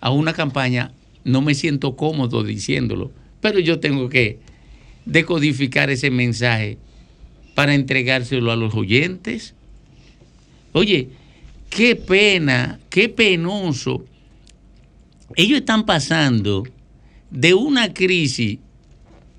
a 0.00 0.10
una 0.10 0.32
campaña, 0.32 0.92
no 1.24 1.40
me 1.40 1.54
siento 1.54 1.96
cómodo 1.96 2.42
diciéndolo, 2.42 3.10
pero 3.40 3.58
yo 3.58 3.80
tengo 3.80 4.08
que 4.08 4.38
decodificar 5.06 5.90
ese 5.90 6.10
mensaje 6.10 6.78
para 7.54 7.74
entregárselo 7.74 8.50
a 8.50 8.56
los 8.56 8.74
oyentes. 8.74 9.54
Oye, 10.72 11.08
qué 11.70 11.96
pena, 11.96 12.80
qué 12.90 13.08
penoso. 13.08 14.04
Ellos 15.36 15.60
están 15.60 15.86
pasando 15.86 16.64
de 17.30 17.54
una 17.54 17.92
crisis 17.92 18.58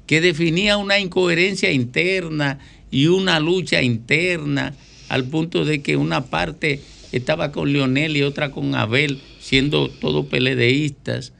que 0.07 0.21
definía 0.21 0.77
una 0.77 0.99
incoherencia 0.99 1.71
interna 1.71 2.59
y 2.91 3.07
una 3.07 3.39
lucha 3.39 3.81
interna 3.81 4.75
al 5.09 5.25
punto 5.25 5.65
de 5.65 5.81
que 5.81 5.97
una 5.97 6.25
parte 6.25 6.81
estaba 7.11 7.51
con 7.51 7.71
Leonel 7.71 8.17
y 8.17 8.23
otra 8.23 8.51
con 8.51 8.75
Abel, 8.75 9.21
siendo 9.39 9.89
todos 9.89 10.25
peledeístas, 10.27 11.33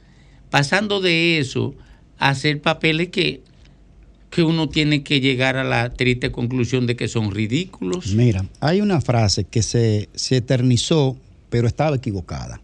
pasando 0.50 1.02
de 1.02 1.40
eso 1.40 1.76
a 2.18 2.30
hacer 2.30 2.62
papeles 2.62 3.10
que, 3.10 3.42
que 4.30 4.44
uno 4.44 4.70
tiene 4.70 5.04
que 5.04 5.20
llegar 5.20 5.58
a 5.58 5.64
la 5.64 5.94
triste 5.94 6.32
conclusión 6.32 6.88
de 6.88 6.96
que 6.96 7.08
son 7.08 7.32
ridículos. 7.32 8.14
Mira, 8.14 8.46
hay 8.60 8.82
una 8.82 9.02
frase 9.02 9.44
que 9.44 9.62
se, 9.62 10.10
se 10.14 10.38
eternizó, 10.38 11.18
pero 11.50 11.68
estaba 11.68 11.96
equivocada. 11.96 12.62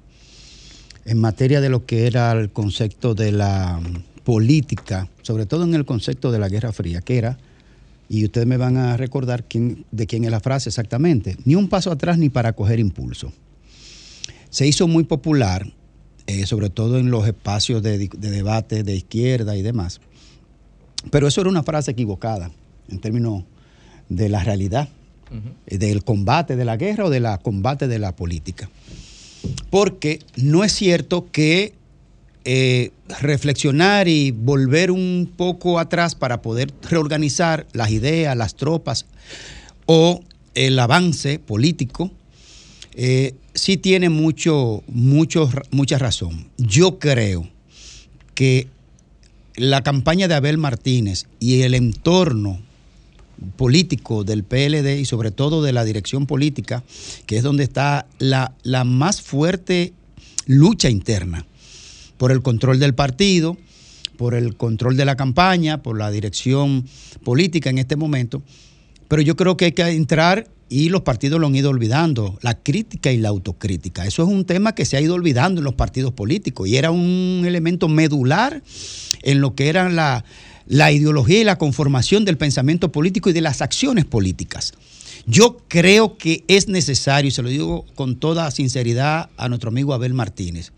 En 1.06 1.20
materia 1.20 1.62
de 1.62 1.70
lo 1.70 1.86
que 1.86 2.08
era 2.08 2.32
el 2.34 2.52
concepto 2.52 3.16
de 3.16 3.32
la 3.32 3.80
mm, 3.80 4.24
política, 4.24 5.10
sobre 5.22 5.46
todo 5.46 5.64
en 5.64 5.74
el 5.74 5.86
concepto 5.86 6.32
de 6.32 6.40
la 6.40 6.50
Guerra 6.50 6.72
Fría, 6.72 7.02
que 7.02 7.18
era, 7.18 7.38
y 8.12 8.26
ustedes 8.26 8.46
me 8.46 8.58
van 8.58 8.76
a 8.76 8.98
recordar 8.98 9.46
quién, 9.46 9.86
de 9.92 10.06
quién 10.06 10.26
es 10.26 10.32
la 10.32 10.42
frase 10.42 10.68
exactamente, 10.68 11.38
ni 11.46 11.56
un 11.56 11.70
paso 11.70 11.92
atrás 11.92 12.18
ni 12.18 12.28
para 12.28 12.52
coger 12.52 12.80
impulso. 12.80 13.32
Se 14.50 14.68
hizo 14.68 14.86
muy 14.90 15.06
popular, 15.06 15.66
eh, 16.28 16.46
sobre 16.46 16.70
todo 16.70 17.00
en 17.00 17.10
los 17.10 17.26
espacios 17.26 17.82
de, 17.82 18.10
debate 18.10 18.84
de 18.84 18.98
izquierda 18.98 19.56
y 19.56 19.62
demás, 19.62 20.02
pero 21.10 21.26
eso 21.26 21.40
era 21.40 21.50
una 21.50 21.64
frase 21.64 21.92
equivocada 21.92 22.52
en 22.90 23.00
términos 23.00 23.46
de 24.10 24.28
la 24.28 24.44
realidad, 24.44 24.90
eh, 25.66 25.78
del 25.78 26.04
combate 26.04 26.58
de 26.58 26.66
la 26.66 26.76
guerra 26.76 27.06
o 27.06 27.10
del 27.10 27.26
combate 27.42 27.88
de 27.88 27.98
la 27.98 28.14
política. 28.14 28.70
Porque 29.70 30.20
no 30.36 30.64
es 30.64 30.74
cierto 30.74 31.32
que 31.32 31.74
eh, 32.44 32.92
reflexionar 33.20 34.08
y 34.08 34.32
volver 34.32 34.92
un 34.92 35.32
poco 35.36 35.80
atrás 35.80 36.16
para 36.16 36.42
poder 36.42 36.72
reorganizar 36.90 37.68
las 37.74 37.92
ideas, 37.92 38.36
las 38.36 38.56
tropas 38.56 39.06
o 39.86 40.22
el 40.56 40.80
avance 40.80 41.40
político, 41.40 42.12
eh, 42.96 43.36
sí 43.54 43.78
tiene 43.78 44.10
mucho, 44.10 44.84
mucho, 44.88 45.50
mucha 45.72 45.98
razón. 45.98 46.48
Yo 46.58 47.00
creo 47.00 47.48
que 48.34 48.68
la 49.56 49.84
campaña 49.84 50.28
de 50.28 50.36
Abel 50.36 50.58
Martínez 50.58 51.28
y 51.40 51.62
el 51.62 51.74
entorno 51.74 52.60
político 53.56 54.24
del 54.24 54.44
PLD 54.44 55.00
y 55.00 55.06
sobre 55.06 55.32
todo 55.32 55.64
de 55.64 55.74
la 55.74 55.84
dirección 55.84 56.28
política, 56.28 56.84
que 57.26 57.38
es 57.38 57.44
donde 57.44 57.64
está 57.64 58.06
la, 58.20 58.54
la 58.64 58.84
más 58.84 59.22
fuerte 59.22 59.94
lucha 60.46 60.90
interna 60.90 61.46
por 62.18 62.32
el 62.32 62.42
control 62.42 62.80
del 62.80 62.94
partido, 62.94 63.58
por 64.18 64.36
el 64.36 64.56
control 64.56 64.98
de 64.98 65.06
la 65.06 65.16
campaña, 65.16 65.82
por 65.82 65.98
la 65.98 66.12
dirección 66.12 66.86
política 67.24 67.70
en 67.70 67.80
este 67.80 67.96
momento. 67.96 68.44
Pero 69.08 69.22
yo 69.22 69.36
creo 69.36 69.58
que 69.58 69.66
hay 69.66 69.72
que 69.72 69.88
entrar 69.88 70.48
y 70.70 70.88
los 70.90 71.02
partidos 71.02 71.42
lo 71.42 71.48
han 71.48 71.56
ido 71.56 71.70
olvidando, 71.70 72.38
la 72.42 72.54
crítica 72.54 73.12
y 73.12 73.18
la 73.18 73.28
autocrítica. 73.28 74.06
Eso 74.06 74.24
es 74.24 74.30
un 74.30 74.46
tema 74.46 74.74
que 74.74 74.86
se 74.86 74.96
ha 74.96 75.02
ido 75.02 75.16
olvidando 75.16 75.60
en 75.60 75.66
los 75.66 75.74
partidos 75.74 76.14
políticos 76.14 76.70
y 76.70 76.78
era 76.78 76.92
un 76.92 77.44
elemento 77.46 77.90
medular 77.90 78.64
en 79.22 79.42
lo 79.42 79.54
que 79.54 79.68
era 79.68 79.90
la, 79.90 80.24
la 80.68 80.92
ideología 80.92 81.42
y 81.42 81.44
la 81.44 81.58
conformación 81.58 82.26
del 82.26 82.38
pensamiento 82.38 82.92
político 82.92 83.30
y 83.30 83.34
de 83.34 83.42
las 83.42 83.62
acciones 83.62 84.06
políticas. 84.06 84.74
Yo 85.26 85.58
creo 85.68 86.18
que 86.18 86.44
es 86.48 86.68
necesario, 86.68 87.30
y 87.30 87.32
se 87.32 87.44
lo 87.44 87.50
digo 87.50 87.86
con 87.96 88.16
toda 88.16 88.50
sinceridad 88.52 89.30
a 89.38 89.50
nuestro 89.50 89.70
amigo 89.70 89.94
Abel 89.94 90.14
Martínez, 90.14 90.72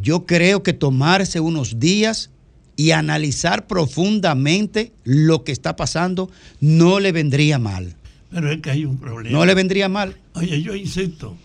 yo 0.00 0.26
creo 0.26 0.62
que 0.62 0.72
tomarse 0.72 1.40
unos 1.40 1.78
días 1.78 2.30
y 2.76 2.92
analizar 2.92 3.66
profundamente 3.66 4.92
lo 5.04 5.42
que 5.42 5.52
está 5.52 5.74
pasando 5.74 6.30
no 6.60 7.00
le 7.00 7.12
vendría 7.12 7.58
mal. 7.58 7.96
Pero 8.30 8.52
es 8.52 8.60
que 8.60 8.70
hay 8.70 8.84
un 8.84 8.98
problema. 8.98 9.36
No 9.36 9.44
le 9.44 9.54
vendría 9.54 9.88
mal. 9.88 10.16
Oye, 10.34 10.62
yo 10.62 10.76
insisto, 10.76 11.36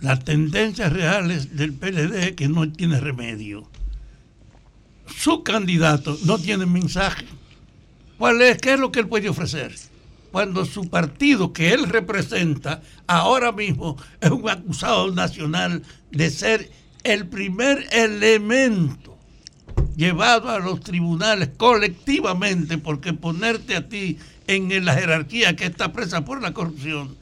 las 0.00 0.24
tendencias 0.24 0.92
reales 0.92 1.56
del 1.56 1.72
PLD 1.72 2.28
es 2.28 2.32
que 2.32 2.48
no 2.48 2.70
tiene 2.70 3.00
remedio. 3.00 3.68
Su 5.06 5.42
candidato 5.42 6.16
no 6.24 6.38
tiene 6.38 6.66
mensaje. 6.66 7.26
¿Cuál 8.18 8.42
es? 8.42 8.58
¿Qué 8.58 8.74
es 8.74 8.80
lo 8.80 8.92
que 8.92 9.00
él 9.00 9.08
puede 9.08 9.28
ofrecer? 9.28 9.74
Cuando 10.30 10.64
su 10.64 10.88
partido 10.88 11.52
que 11.52 11.72
él 11.72 11.88
representa 11.88 12.82
ahora 13.06 13.52
mismo 13.52 13.96
es 14.20 14.30
un 14.30 14.48
acusado 14.48 15.12
nacional 15.12 15.82
de 16.10 16.30
ser 16.30 16.70
el 17.04 17.26
primer 17.26 17.86
elemento 17.90 19.18
llevado 19.96 20.48
a 20.50 20.58
los 20.58 20.80
tribunales 20.80 21.50
colectivamente, 21.56 22.78
porque 22.78 23.12
ponerte 23.12 23.76
a 23.76 23.88
ti 23.88 24.18
en 24.46 24.84
la 24.84 24.94
jerarquía 24.94 25.56
que 25.56 25.66
está 25.66 25.92
presa 25.92 26.24
por 26.24 26.40
la 26.40 26.52
corrupción, 26.52 27.16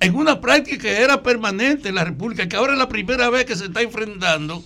en 0.00 0.14
una 0.14 0.40
práctica 0.40 0.78
que 0.78 1.00
era 1.00 1.22
permanente 1.22 1.88
en 1.88 1.94
la 1.94 2.04
República, 2.04 2.48
que 2.48 2.56
ahora 2.56 2.74
es 2.74 2.78
la 2.78 2.88
primera 2.88 3.30
vez 3.30 3.44
que 3.44 3.56
se 3.56 3.66
está 3.66 3.82
enfrentando, 3.82 4.64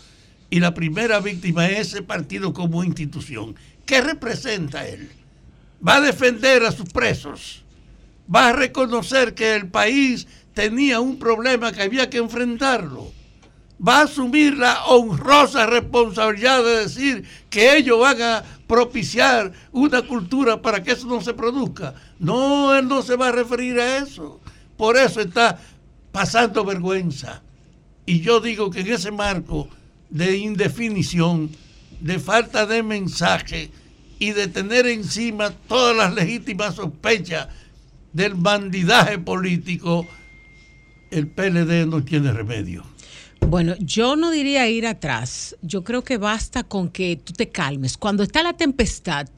y 0.54 0.60
la 0.60 0.72
primera 0.72 1.18
víctima 1.18 1.66
es 1.66 1.88
ese 1.88 2.02
partido 2.02 2.52
como 2.52 2.84
institución. 2.84 3.56
¿Qué 3.84 4.00
representa 4.00 4.86
él? 4.86 5.10
¿Va 5.84 5.96
a 5.96 6.00
defender 6.00 6.62
a 6.62 6.70
sus 6.70 6.90
presos? 6.90 7.64
¿Va 8.32 8.50
a 8.50 8.52
reconocer 8.52 9.34
que 9.34 9.56
el 9.56 9.66
país 9.66 10.28
tenía 10.52 11.00
un 11.00 11.18
problema 11.18 11.72
que 11.72 11.82
había 11.82 12.08
que 12.08 12.18
enfrentarlo? 12.18 13.10
va 13.86 13.98
a 13.98 14.02
asumir 14.04 14.56
la 14.56 14.84
honrosa 14.84 15.66
responsabilidad 15.66 16.62
de 16.62 16.82
decir 16.82 17.24
que 17.50 17.76
ellos 17.76 17.98
van 17.98 18.22
a 18.22 18.44
propiciar 18.68 19.50
una 19.72 20.02
cultura 20.02 20.62
para 20.62 20.84
que 20.84 20.92
eso 20.92 21.08
no 21.08 21.20
se 21.20 21.34
produzca. 21.34 21.94
No, 22.20 22.72
él 22.76 22.86
no 22.86 23.02
se 23.02 23.16
va 23.16 23.28
a 23.28 23.32
referir 23.32 23.80
a 23.80 23.98
eso. 23.98 24.40
Por 24.76 24.96
eso 24.96 25.20
está 25.20 25.58
pasando 26.12 26.64
vergüenza. 26.64 27.42
Y 28.06 28.20
yo 28.20 28.38
digo 28.38 28.70
que 28.70 28.80
en 28.80 28.92
ese 28.92 29.10
marco 29.10 29.68
de 30.14 30.36
indefinición, 30.36 31.50
de 32.00 32.20
falta 32.20 32.66
de 32.66 32.84
mensaje 32.84 33.70
y 34.20 34.30
de 34.30 34.46
tener 34.46 34.86
encima 34.86 35.50
todas 35.50 35.96
las 35.96 36.14
legítimas 36.14 36.76
sospechas 36.76 37.48
del 38.12 38.34
bandidaje 38.34 39.18
político, 39.18 40.06
el 41.10 41.26
PLD 41.26 41.86
no 41.86 42.04
tiene 42.04 42.32
remedio. 42.32 42.84
Bueno, 43.40 43.74
yo 43.80 44.14
no 44.14 44.30
diría 44.30 44.68
ir 44.68 44.86
atrás. 44.86 45.56
Yo 45.62 45.82
creo 45.82 46.04
que 46.04 46.16
basta 46.16 46.62
con 46.62 46.90
que 46.90 47.16
tú 47.16 47.32
te 47.32 47.48
calmes. 47.48 47.96
Cuando 47.96 48.22
está 48.22 48.44
la 48.44 48.52
tempestad, 48.52 49.28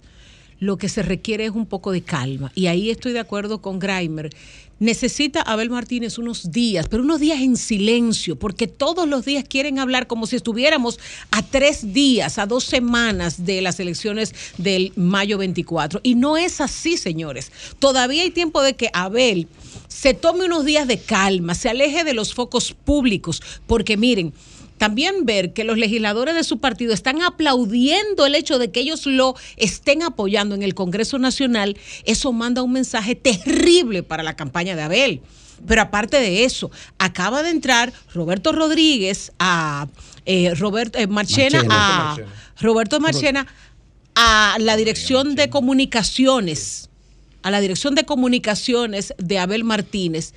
lo 0.59 0.77
que 0.77 0.91
se 0.91 1.03
requiere 1.03 1.47
es 1.47 1.53
un 1.53 1.67
poco 1.67 1.91
de 1.91 2.03
calma. 2.03 2.53
Y 2.55 2.67
ahí 2.67 2.91
estoy 2.91 3.13
de 3.13 3.21
acuerdo 3.21 3.63
con 3.63 3.79
Grimer. 3.79 4.31
Necesita 4.79 5.41
Abel 5.41 5.71
Martínez 5.71 6.19
unos 6.19 6.51
días, 6.51 6.87
pero 6.89 7.03
unos 7.03 7.19
días 7.19 7.41
en 7.41 7.57
silencio, 7.57 8.37
porque 8.37 8.67
todos 8.67 9.09
los 9.09 9.25
días 9.25 9.45
quieren 9.49 9.79
hablar 9.79 10.07
como 10.07 10.27
si 10.27 10.37
estuviéramos 10.37 10.99
a 11.31 11.41
tres 11.43 11.95
días, 11.95 12.39
a 12.39 12.45
dos 12.45 12.65
semanas 12.65 13.47
de 13.47 13.63
las 13.63 13.81
elecciones 13.81 14.35
del 14.59 14.93
mayo 14.95 15.39
24. 15.39 16.01
Y 16.03 16.15
no 16.15 16.37
es 16.37 16.61
así, 16.61 16.99
señores. 16.99 17.53
Todavía 17.79 18.23
hay 18.23 18.31
tiempo 18.31 18.61
de 18.61 18.75
que 18.75 18.91
Abel 18.93 19.49
se 19.89 20.13
tome 20.13 20.45
unos 20.45 20.67
días 20.67 20.87
de 20.87 20.99
calma, 20.99 21.55
se 21.55 21.71
aleje 21.71 22.05
de 22.05 22.13
los 22.13 22.35
focos 22.35 22.75
públicos, 22.75 23.43
porque 23.67 23.97
miren, 23.97 24.35
también 24.79 25.25
ver 25.25 25.53
que 25.53 25.65
los 25.65 25.79
legisladores 25.79 26.35
de 26.35 26.45
su 26.45 26.59
partido 26.59 26.93
están 26.93 27.23
aplaudiendo 27.23 28.27
el 28.27 28.35
hecho 28.35 28.59
de 28.59 28.71
que 28.71 28.81
ellos 28.81 29.07
lo 29.07 29.35
estén 29.57 30.03
apoyando 30.03 30.55
en 30.55 30.63
el 30.63 30.75
Congreso 30.75 31.19
Nacional, 31.19 31.77
eso 32.05 32.33
manda 32.33 32.63
un 32.63 32.73
mensaje 32.73 33.15
terrible 33.15 34.03
para 34.03 34.23
la 34.23 34.37
campaña 34.37 34.77
de 34.77 34.83
Abel. 34.83 35.23
Pero 35.67 35.81
aparte 35.81 36.19
de 36.19 36.45
eso, 36.45 36.71
acaba 36.99 37.43
de 37.43 37.51
entrar 37.51 37.93
Roberto 38.13 38.53
Rodríguez 38.53 39.33
a 39.39 39.89
eh, 40.27 40.55
Roberto 40.55 40.99
eh, 40.99 41.07
Marchena, 41.07 41.65
a 41.71 42.17
Roberto 42.61 43.01
Marchena. 43.01 43.47
A 44.19 44.57
la 44.59 44.79
dirección 44.79 45.35
de 45.35 45.51
comunicaciones, 45.51 46.89
a 47.43 47.51
la 47.51 47.61
dirección 47.61 47.95
de 47.95 48.05
comunicaciones 48.05 49.13
de 49.19 49.39
Abel 49.39 49.63
Martínez 49.63 50.33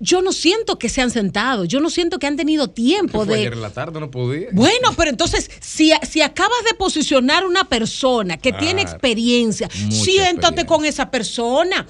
yo 0.00 0.22
no 0.22 0.32
siento 0.32 0.78
que 0.78 0.88
se 0.88 1.00
han 1.00 1.10
sentado, 1.10 1.64
yo 1.64 1.80
no 1.80 1.90
siento 1.90 2.18
que 2.18 2.26
han 2.26 2.36
tenido 2.36 2.68
tiempo 2.68 3.24
de... 3.24 3.34
ayer 3.34 3.52
en 3.52 3.62
la 3.62 3.70
tarde, 3.70 3.98
no 4.00 4.10
podía. 4.10 4.48
Bueno, 4.52 4.94
pero 4.96 5.10
entonces, 5.10 5.50
si, 5.60 5.92
si 6.08 6.20
acabas 6.20 6.64
de 6.64 6.74
posicionar 6.74 7.46
una 7.46 7.64
persona 7.64 8.36
que 8.36 8.52
tiene 8.52 8.82
experiencia, 8.82 9.68
siéntate 9.90 10.66
con 10.66 10.84
esa 10.84 11.10
persona, 11.10 11.86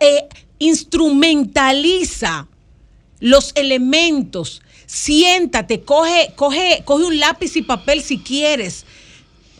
eh, 0.00 0.28
instrumentaliza 0.58 2.48
los 3.20 3.52
elementos, 3.54 4.62
siéntate, 4.86 5.82
coge, 5.82 6.32
coge, 6.34 6.82
coge 6.84 7.04
un 7.04 7.20
lápiz 7.20 7.56
y 7.56 7.62
papel 7.62 8.02
si 8.02 8.18
quieres, 8.18 8.84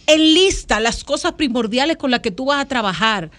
enlista 0.07 0.81
las 0.81 1.05
cosas 1.05 1.33
primordiales 1.35 1.97
con 1.97 2.11
las 2.11 2.21
que 2.21 2.33
tú 2.33 2.47
vas 2.47 2.61
a 2.61 2.69
trabajar 2.69 3.31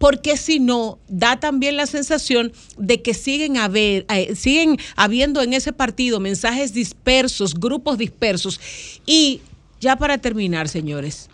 porque 0.00 0.38
si 0.38 0.60
no, 0.60 0.98
da 1.08 1.38
también 1.38 1.76
la 1.76 1.86
sensación 1.86 2.54
de 2.78 3.02
que 3.02 3.12
siguen, 3.12 3.56
eh, 3.74 4.34
siguen 4.34 4.78
habiendo 4.96 5.42
en 5.42 5.52
ese 5.52 5.74
partido 5.74 6.20
mensajes 6.20 6.72
dispersos, 6.72 7.54
grupos 7.54 7.98
dispersos. 7.98 8.58
Y 9.04 9.42
ya 9.78 9.96
para 9.96 10.16
terminar, 10.16 10.70
señores, 10.70 11.28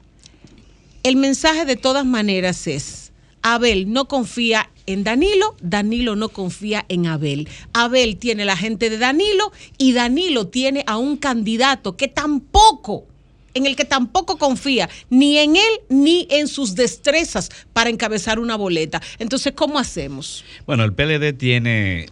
el 1.04 1.14
mensaje 1.14 1.64
de 1.64 1.76
todas 1.76 2.04
maneras 2.04 2.66
es, 2.66 3.12
Abel 3.40 3.92
no 3.92 4.08
confía 4.08 4.68
en 4.86 5.04
Danilo, 5.04 5.54
Danilo 5.62 6.16
no 6.16 6.30
confía 6.30 6.84
en 6.88 7.06
Abel. 7.06 7.48
Abel 7.72 8.16
tiene 8.16 8.44
la 8.44 8.56
gente 8.56 8.90
de 8.90 8.98
Danilo 8.98 9.52
y 9.78 9.92
Danilo 9.92 10.48
tiene 10.48 10.82
a 10.88 10.96
un 10.96 11.18
candidato 11.18 11.96
que 11.96 12.08
tampoco 12.08 13.06
en 13.56 13.66
el 13.66 13.74
que 13.76 13.84
tampoco 13.84 14.36
confía 14.38 14.88
ni 15.10 15.38
en 15.38 15.56
él 15.56 15.72
ni 15.88 16.26
en 16.30 16.46
sus 16.48 16.74
destrezas 16.74 17.50
para 17.72 17.90
encabezar 17.90 18.38
una 18.38 18.56
boleta. 18.56 19.00
Entonces, 19.18 19.52
¿cómo 19.56 19.78
hacemos? 19.78 20.44
Bueno, 20.66 20.84
el 20.84 20.92
PLD 20.92 21.32
tiene, 21.36 22.06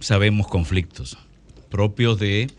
sabemos, 0.00 0.46
conflictos 0.48 1.16
propios 1.70 2.18
de 2.18 2.50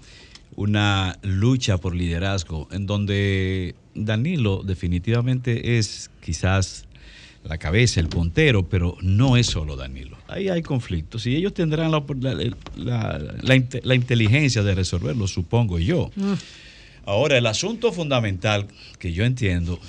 una 0.55 1.17
lucha 1.21 1.77
por 1.77 1.95
liderazgo, 1.95 2.67
en 2.71 2.85
donde 2.85 3.75
Danilo 3.93 4.63
definitivamente 4.63 5.77
es 5.77 6.09
quizás 6.23 6.85
la 7.43 7.57
cabeza, 7.57 7.99
el 7.99 8.07
puntero, 8.07 8.69
pero 8.69 8.95
no 9.01 9.35
es 9.35 9.47
solo 9.47 9.75
Danilo. 9.75 10.17
Ahí 10.27 10.47
hay 10.49 10.61
conflictos 10.61 11.25
y 11.25 11.35
ellos 11.35 11.53
tendrán 11.53 11.91
la, 11.91 12.03
la- 12.19 12.33
la- 12.75 13.19
la 13.41 13.55
inte- 13.55 13.81
la 13.83 13.95
inteligencia 13.95 14.61
de 14.63 14.75
resolverlo, 14.75 15.27
supongo 15.27 15.79
yo. 15.79 16.11
Ahora, 17.05 17.37
el 17.37 17.47
asunto 17.47 17.91
fundamental 17.91 18.67
que 18.99 19.13
yo 19.13 19.25
entiendo 19.25 19.79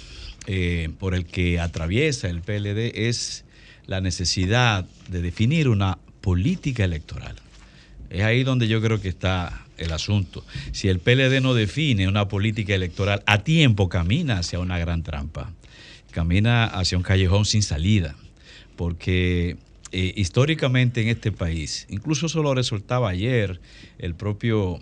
eh, 0.46 0.90
por 0.98 1.14
el 1.14 1.26
que 1.26 1.60
atraviesa 1.60 2.28
el 2.28 2.40
PLD 2.40 3.06
es 3.08 3.44
la 3.86 4.00
necesidad 4.00 4.86
de 5.08 5.22
definir 5.22 5.68
una 5.68 5.98
política 6.20 6.84
electoral. 6.84 7.36
Es 8.10 8.22
ahí 8.22 8.44
donde 8.44 8.68
yo 8.68 8.80
creo 8.82 9.00
que 9.00 9.08
está 9.08 9.66
el 9.78 9.92
asunto. 9.92 10.44
Si 10.72 10.88
el 10.88 11.00
PLD 11.00 11.40
no 11.40 11.54
define 11.54 12.08
una 12.08 12.28
política 12.28 12.74
electoral 12.74 13.22
a 13.26 13.42
tiempo, 13.42 13.88
camina 13.88 14.38
hacia 14.38 14.58
una 14.58 14.78
gran 14.78 15.02
trampa. 15.02 15.52
Camina 16.10 16.64
hacia 16.66 16.98
un 16.98 17.04
callejón 17.04 17.44
sin 17.44 17.62
salida. 17.62 18.14
Porque 18.76 19.56
eh, 19.92 20.12
históricamente 20.16 21.02
en 21.02 21.08
este 21.08 21.32
país, 21.32 21.86
incluso 21.90 22.26
eso 22.26 22.42
lo 22.42 22.54
resultaba 22.54 23.10
ayer 23.10 23.60
el 23.98 24.14
propio, 24.14 24.80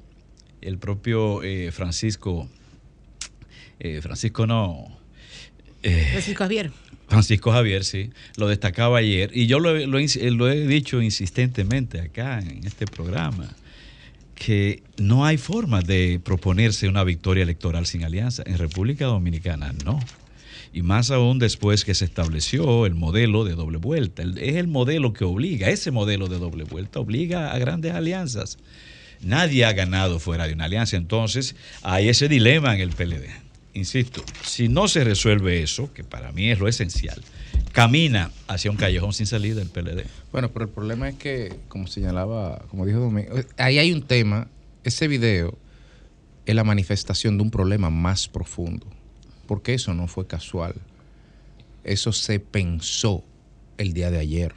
el 0.63 0.79
propio 0.79 1.43
eh, 1.43 1.71
Francisco, 1.73 2.49
eh, 3.79 4.01
Francisco 4.03 4.47
no, 4.47 4.87
eh, 5.83 6.09
Francisco 6.11 6.45
Javier. 6.45 6.71
Francisco 7.09 7.51
Javier, 7.51 7.85
sí, 7.85 8.11
lo 8.37 8.47
destacaba 8.47 8.99
ayer 8.99 9.31
y 9.35 9.47
yo 9.49 9.59
lo, 9.59 9.77
he- 9.77 9.87
lo 9.87 9.99
lo 9.99 10.51
he 10.51 10.67
dicho 10.67 11.03
insistentemente 11.03 12.01
acá 12.01 12.39
en 12.39 12.65
este 12.65 12.87
programa, 12.87 13.49
que 14.37 14.83
no 14.97 15.25
hay 15.27 15.37
forma 15.37 15.83
de 15.83 16.21
proponerse 16.23 16.89
una 16.89 17.03
victoria 17.05 17.43
electoral 17.43 17.85
sin 17.87 18.05
alianza. 18.05 18.43
En 18.47 18.59
República 18.59 19.07
Dominicana 19.07 19.75
no. 19.85 19.99
Y 20.73 20.83
más 20.83 21.11
aún 21.11 21.41
después 21.41 21.85
que 21.85 21.95
se 21.97 22.05
estableció 22.05 22.87
el 22.87 22.95
modelo 22.95 23.43
de 23.45 23.55
doble 23.57 23.79
vuelta. 23.79 24.23
El- 24.23 24.39
es 24.39 24.55
el 24.55 24.69
modelo 24.69 25.13
que 25.13 25.25
obliga, 25.25 25.69
ese 25.69 25.91
modelo 25.91 26.29
de 26.29 26.39
doble 26.39 26.63
vuelta 26.63 27.01
obliga 27.01 27.53
a 27.53 27.59
grandes 27.59 27.93
alianzas. 27.93 28.57
Nadie 29.23 29.65
ha 29.65 29.73
ganado 29.73 30.19
fuera 30.19 30.47
de 30.47 30.55
una 30.55 30.65
alianza. 30.65 30.97
Entonces, 30.97 31.55
hay 31.83 32.09
ese 32.09 32.29
dilema 32.29 32.75
en 32.75 32.81
el 32.81 32.91
PLD. 32.91 33.29
Insisto, 33.75 34.25
si 34.45 34.69
no 34.69 34.89
se 34.89 35.05
resuelve 35.05 35.63
eso, 35.63 35.93
que 35.93 36.03
para 36.03 36.33
mí 36.33 36.51
es 36.51 36.59
lo 36.59 36.67
esencial, 36.67 37.23
camina 37.73 38.33
hacia 38.49 38.71
un 38.71 38.77
callejón 38.77 39.13
sin 39.13 39.27
salida 39.27 39.63
el 39.63 39.69
PLD. 39.69 40.07
Bueno, 40.33 40.51
pero 40.51 40.65
el 40.65 40.71
problema 40.71 41.09
es 41.09 41.17
que, 41.17 41.55
como 41.69 41.87
señalaba, 41.87 42.65
como 42.69 42.85
dijo 42.85 42.99
Domingo, 42.99 43.33
ahí 43.59 43.79
hay 43.79 43.93
un 43.93 44.03
tema, 44.03 44.49
ese 44.83 45.07
video 45.07 45.57
es 46.47 46.55
la 46.55 46.65
manifestación 46.65 47.37
de 47.37 47.45
un 47.45 47.51
problema 47.51 47.91
más 47.91 48.27
profundo, 48.27 48.87
porque 49.47 49.75
eso 49.75 49.95
no 49.95 50.09
fue 50.09 50.27
casual, 50.27 50.75
eso 51.85 52.13
se 52.13 52.41
pensó 52.41 53.25
el 53.79 53.93
día 53.93 54.11
de 54.11 54.19
ayer. 54.19 54.55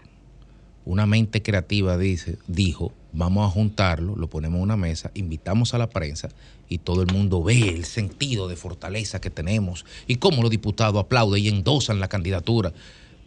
Una 0.85 1.05
mente 1.05 1.43
creativa 1.43 1.97
dice, 1.97 2.39
dijo, 2.47 2.93
vamos 3.13 3.47
a 3.47 3.51
juntarlo, 3.51 4.15
lo 4.15 4.27
ponemos 4.27 4.57
en 4.57 4.63
una 4.63 4.77
mesa, 4.77 5.11
invitamos 5.13 5.73
a 5.73 5.77
la 5.77 5.89
prensa 5.89 6.29
y 6.67 6.79
todo 6.79 7.01
el 7.03 7.13
mundo 7.13 7.43
ve 7.43 7.69
el 7.69 7.85
sentido 7.85 8.47
de 8.47 8.55
fortaleza 8.55 9.21
que 9.21 9.29
tenemos 9.29 9.85
y 10.07 10.15
cómo 10.15 10.41
los 10.41 10.51
diputados 10.51 10.99
aplauden 10.99 11.43
y 11.43 11.47
endosan 11.47 11.99
la 11.99 12.07
candidatura. 12.09 12.73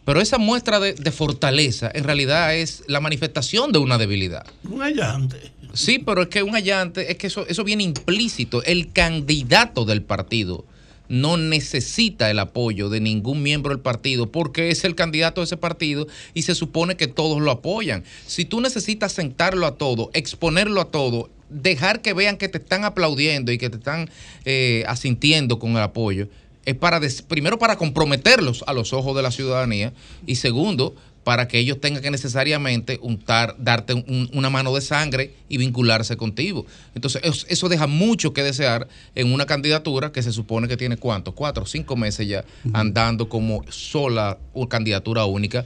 Pero 0.05 0.21
esa 0.21 0.37
muestra 0.37 0.79
de, 0.79 0.93
de 0.93 1.11
fortaleza 1.11 1.91
en 1.93 2.03
realidad 2.03 2.55
es 2.55 2.83
la 2.87 2.99
manifestación 2.99 3.71
de 3.71 3.79
una 3.79 3.97
debilidad. 3.97 4.45
Un 4.69 4.81
allante. 4.81 5.51
Sí, 5.73 5.99
pero 5.99 6.23
es 6.23 6.27
que 6.29 6.43
un 6.43 6.55
allante, 6.55 7.11
es 7.11 7.17
que 7.17 7.27
eso, 7.27 7.45
eso 7.47 7.63
viene 7.63 7.83
implícito. 7.83 8.63
El 8.63 8.91
candidato 8.93 9.85
del 9.85 10.01
partido 10.01 10.65
no 11.09 11.37
necesita 11.37 12.29
el 12.29 12.39
apoyo 12.39 12.89
de 12.89 12.99
ningún 12.99 13.43
miembro 13.43 13.71
del 13.71 13.79
partido 13.79 14.31
porque 14.31 14.69
es 14.69 14.83
el 14.83 14.95
candidato 14.95 15.41
de 15.41 15.45
ese 15.45 15.57
partido 15.57 16.07
y 16.33 16.43
se 16.43 16.55
supone 16.55 16.95
que 16.97 17.07
todos 17.07 17.41
lo 17.41 17.51
apoyan. 17.51 18.03
Si 18.25 18.45
tú 18.45 18.61
necesitas 18.61 19.11
sentarlo 19.11 19.65
a 19.65 19.77
todo, 19.77 20.09
exponerlo 20.13 20.81
a 20.81 20.91
todo, 20.91 21.29
dejar 21.49 22.01
que 22.01 22.13
vean 22.13 22.37
que 22.37 22.49
te 22.49 22.57
están 22.57 22.83
aplaudiendo 22.83 23.51
y 23.51 23.57
que 23.57 23.69
te 23.69 23.77
están 23.77 24.09
eh, 24.45 24.83
asintiendo 24.87 25.59
con 25.59 25.71
el 25.71 25.81
apoyo, 25.81 26.27
es 26.65 26.75
para 26.75 26.99
primero 27.27 27.57
para 27.57 27.77
comprometerlos 27.77 28.65
a 28.67 28.73
los 28.73 28.91
ojos 28.91 29.15
de 29.15 29.21
la 29.21 29.31
ciudadanía 29.31 29.93
y 30.25 30.35
segundo 30.35 30.95
para 31.27 31.49
que 31.49 31.59
ellos 31.59 31.81
tengan 31.81 32.01
que 32.01 32.09
necesariamente 32.09 32.99
untar, 33.01 33.53
darte 33.59 33.93
un- 33.93 34.29
una 34.31 34.49
mano 34.49 34.73
de 34.73 34.79
sangre 34.79 35.33
y 35.49 35.57
vincularse 35.57 36.15
contigo. 36.15 36.65
Entonces, 36.95 37.21
es- 37.25 37.45
eso 37.49 37.67
deja 37.67 37.85
mucho 37.85 38.31
que 38.31 38.43
desear 38.43 38.87
en 39.13 39.33
una 39.33 39.45
candidatura 39.45 40.13
que 40.13 40.23
se 40.23 40.31
supone 40.31 40.69
que 40.69 40.77
tiene 40.77 40.95
cuánto, 40.95 41.33
cuatro 41.33 41.63
o 41.63 41.65
cinco 41.65 41.97
meses 41.97 42.29
ya 42.29 42.45
andando 42.71 43.27
como 43.27 43.65
sola 43.69 44.37
o 44.53 44.69
candidatura 44.69 45.25
única 45.25 45.65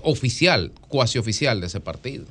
oficial, 0.00 0.72
cuasi 0.88 1.18
oficial 1.18 1.60
de 1.60 1.66
ese 1.66 1.80
partido. 1.80 2.24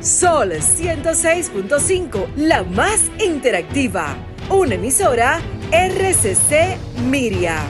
Sol 0.00 0.52
106.5, 0.52 2.28
la 2.36 2.62
más 2.62 3.10
interactiva. 3.18 4.16
Una 4.48 4.76
emisora 4.76 5.40
RCC 5.72 6.78
Miria. 7.10 7.62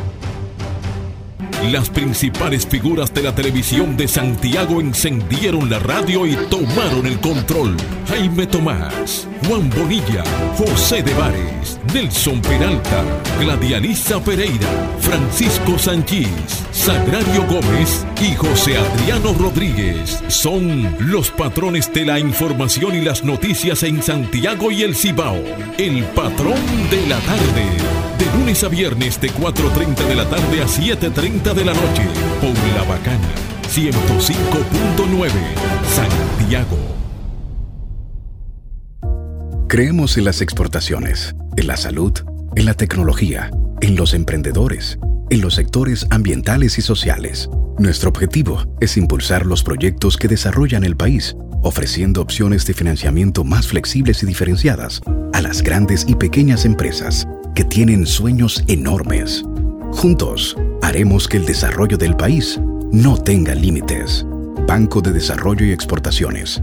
Las 1.72 1.88
principales 1.90 2.66
figuras 2.66 3.12
de 3.12 3.22
la 3.22 3.34
televisión 3.34 3.96
de 3.96 4.06
Santiago 4.06 4.80
encendieron 4.80 5.68
la 5.68 5.78
radio 5.80 6.24
y 6.26 6.36
tomaron 6.50 7.06
el 7.06 7.18
control. 7.18 7.76
Jaime 8.08 8.46
Tomás, 8.46 9.26
Juan 9.46 9.68
Bonilla, 9.70 10.22
José 10.56 11.02
de 11.02 11.14
Vares, 11.14 11.77
Nelson 11.93 12.41
Peralta, 12.43 13.05
Gladialisa 13.41 14.20
Pereira, 14.20 14.68
Francisco 15.01 15.78
Sanchís, 15.78 16.28
Sagrario 16.72 17.47
Gómez 17.47 18.07
y 18.20 18.34
José 18.34 18.76
Adriano 18.76 19.34
Rodríguez 19.39 20.22
son 20.28 20.97
los 21.01 21.30
patrones 21.30 21.93
de 21.93 22.05
la 22.05 22.18
información 22.18 22.95
y 22.95 23.01
las 23.01 23.24
noticias 23.24 23.82
en 23.82 24.03
Santiago 24.03 24.70
y 24.70 24.82
el 24.82 24.95
Cibao. 24.95 25.43
El 25.78 26.05
patrón 26.05 26.61
de 26.91 27.07
la 27.07 27.18
tarde. 27.20 27.64
De 28.18 28.39
lunes 28.39 28.62
a 28.64 28.68
viernes 28.68 29.20
de 29.20 29.30
4.30 29.30 30.07
de 30.07 30.14
la 30.14 30.28
tarde 30.28 30.62
a 30.62 30.66
7.30 30.66 31.55
de 31.55 31.64
la 31.64 31.74
noche. 31.74 32.05
Por 32.41 32.55
La 32.74 32.84
Bacana 32.84 33.28
105.9 33.68 35.30
Santiago. 35.95 36.97
Creemos 39.68 40.16
en 40.16 40.24
las 40.24 40.40
exportaciones, 40.40 41.34
en 41.58 41.66
la 41.66 41.76
salud, 41.76 42.14
en 42.56 42.64
la 42.64 42.72
tecnología, 42.72 43.50
en 43.82 43.96
los 43.96 44.14
emprendedores, 44.14 44.98
en 45.28 45.42
los 45.42 45.56
sectores 45.56 46.06
ambientales 46.08 46.78
y 46.78 46.82
sociales. 46.82 47.50
Nuestro 47.76 48.08
objetivo 48.08 48.64
es 48.80 48.96
impulsar 48.96 49.44
los 49.44 49.62
proyectos 49.62 50.16
que 50.16 50.26
desarrollan 50.26 50.84
el 50.84 50.96
país, 50.96 51.36
ofreciendo 51.62 52.22
opciones 52.22 52.64
de 52.64 52.72
financiamiento 52.72 53.44
más 53.44 53.68
flexibles 53.68 54.22
y 54.22 54.26
diferenciadas 54.26 55.02
a 55.34 55.42
las 55.42 55.60
grandes 55.62 56.06
y 56.08 56.14
pequeñas 56.14 56.64
empresas 56.64 57.28
que 57.54 57.64
tienen 57.64 58.06
sueños 58.06 58.64
enormes. 58.68 59.44
Juntos, 59.92 60.56
haremos 60.80 61.28
que 61.28 61.36
el 61.36 61.44
desarrollo 61.44 61.98
del 61.98 62.16
país 62.16 62.58
no 62.90 63.18
tenga 63.18 63.54
límites. 63.54 64.24
Banco 64.66 65.02
de 65.02 65.12
Desarrollo 65.12 65.66
y 65.66 65.72
Exportaciones. 65.72 66.62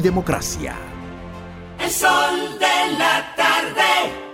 democracia. 0.00 0.76
El 1.80 1.90
sol 1.90 2.58
de 2.58 2.98
la 2.98 3.34
tarde. 3.34 4.28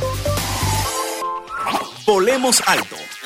Volemos 2.05 2.63
alto. 2.65 2.95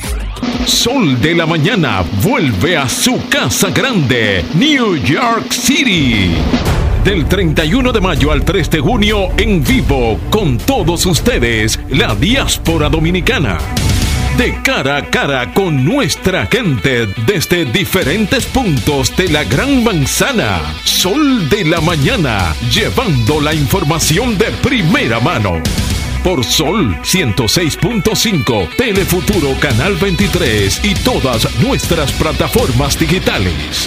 829-594-7979. 0.00 0.66
Sol 0.66 1.20
de 1.20 1.34
la 1.34 1.46
Mañana 1.46 2.04
vuelve 2.22 2.76
a 2.76 2.88
su 2.88 3.20
casa 3.28 3.70
grande, 3.70 4.44
New 4.54 4.96
York 4.96 5.52
City. 5.52 6.30
Del 7.04 7.26
31 7.26 7.92
de 7.92 8.00
mayo 8.00 8.32
al 8.32 8.44
3 8.44 8.70
de 8.70 8.80
junio 8.80 9.28
en 9.36 9.62
vivo 9.62 10.18
con 10.30 10.56
todos 10.56 11.04
ustedes, 11.04 11.78
la 11.90 12.14
diáspora 12.14 12.88
dominicana. 12.88 13.58
De 14.38 14.58
cara 14.62 14.96
a 14.96 15.10
cara 15.10 15.52
con 15.52 15.84
nuestra 15.84 16.46
gente 16.46 17.06
desde 17.26 17.66
diferentes 17.66 18.46
puntos 18.46 19.14
de 19.16 19.28
la 19.28 19.44
Gran 19.44 19.84
Manzana. 19.84 20.60
Sol 20.84 21.48
de 21.50 21.66
la 21.66 21.80
Mañana, 21.82 22.54
llevando 22.72 23.40
la 23.40 23.54
información 23.54 24.36
de 24.38 24.46
primera 24.62 25.20
mano. 25.20 25.62
Por 26.24 26.42
Sol 26.42 26.96
106.5, 27.02 28.76
Telefuturo 28.76 29.54
Canal 29.60 29.94
23 29.96 30.80
y 30.82 30.94
todas 30.94 31.54
nuestras 31.60 32.12
plataformas 32.12 32.98
digitales. 32.98 33.86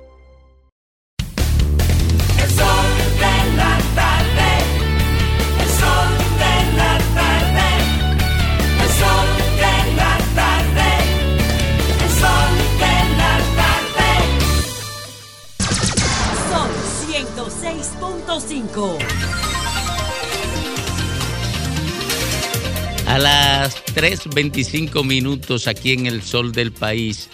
A 23.05 23.19
las 23.19 23.83
3.25 23.87 25.05
minutos 25.05 25.67
aquí 25.67 25.91
en 25.91 26.05
el 26.05 26.21
sol 26.21 26.53
del 26.53 26.71
país, 26.71 27.29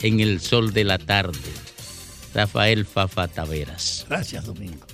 en 0.00 0.20
el 0.20 0.42
sol 0.42 0.74
de 0.74 0.84
la 0.84 0.98
tarde. 0.98 1.38
Rafael 2.34 2.84
Fafa 2.84 3.26
Taveras. 3.26 4.04
Gracias, 4.06 4.44
Domingo. 4.44 4.86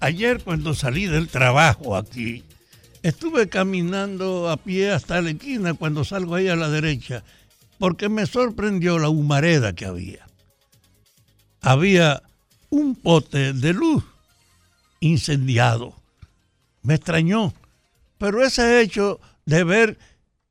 Ayer 0.00 0.42
cuando 0.42 0.72
salí 0.74 1.04
del 1.04 1.28
trabajo 1.28 1.94
aquí, 1.94 2.42
estuve 3.02 3.50
caminando 3.50 4.48
a 4.48 4.56
pie 4.56 4.90
hasta 4.90 5.20
la 5.20 5.32
esquina 5.32 5.74
cuando 5.74 6.02
salgo 6.02 6.36
ahí 6.36 6.48
a 6.48 6.56
la 6.56 6.70
derecha, 6.70 7.24
porque 7.78 8.08
me 8.08 8.24
sorprendió 8.24 8.98
la 8.98 9.10
humareda 9.10 9.74
que 9.74 9.84
había. 9.84 10.26
Había 11.60 12.22
un 12.70 12.94
pote 12.94 13.52
de 13.52 13.74
luz 13.74 14.02
incendiado. 15.02 16.00
Me 16.82 16.94
extrañó, 16.94 17.52
pero 18.18 18.42
ese 18.42 18.80
hecho 18.80 19.20
de 19.44 19.64
ver 19.64 19.98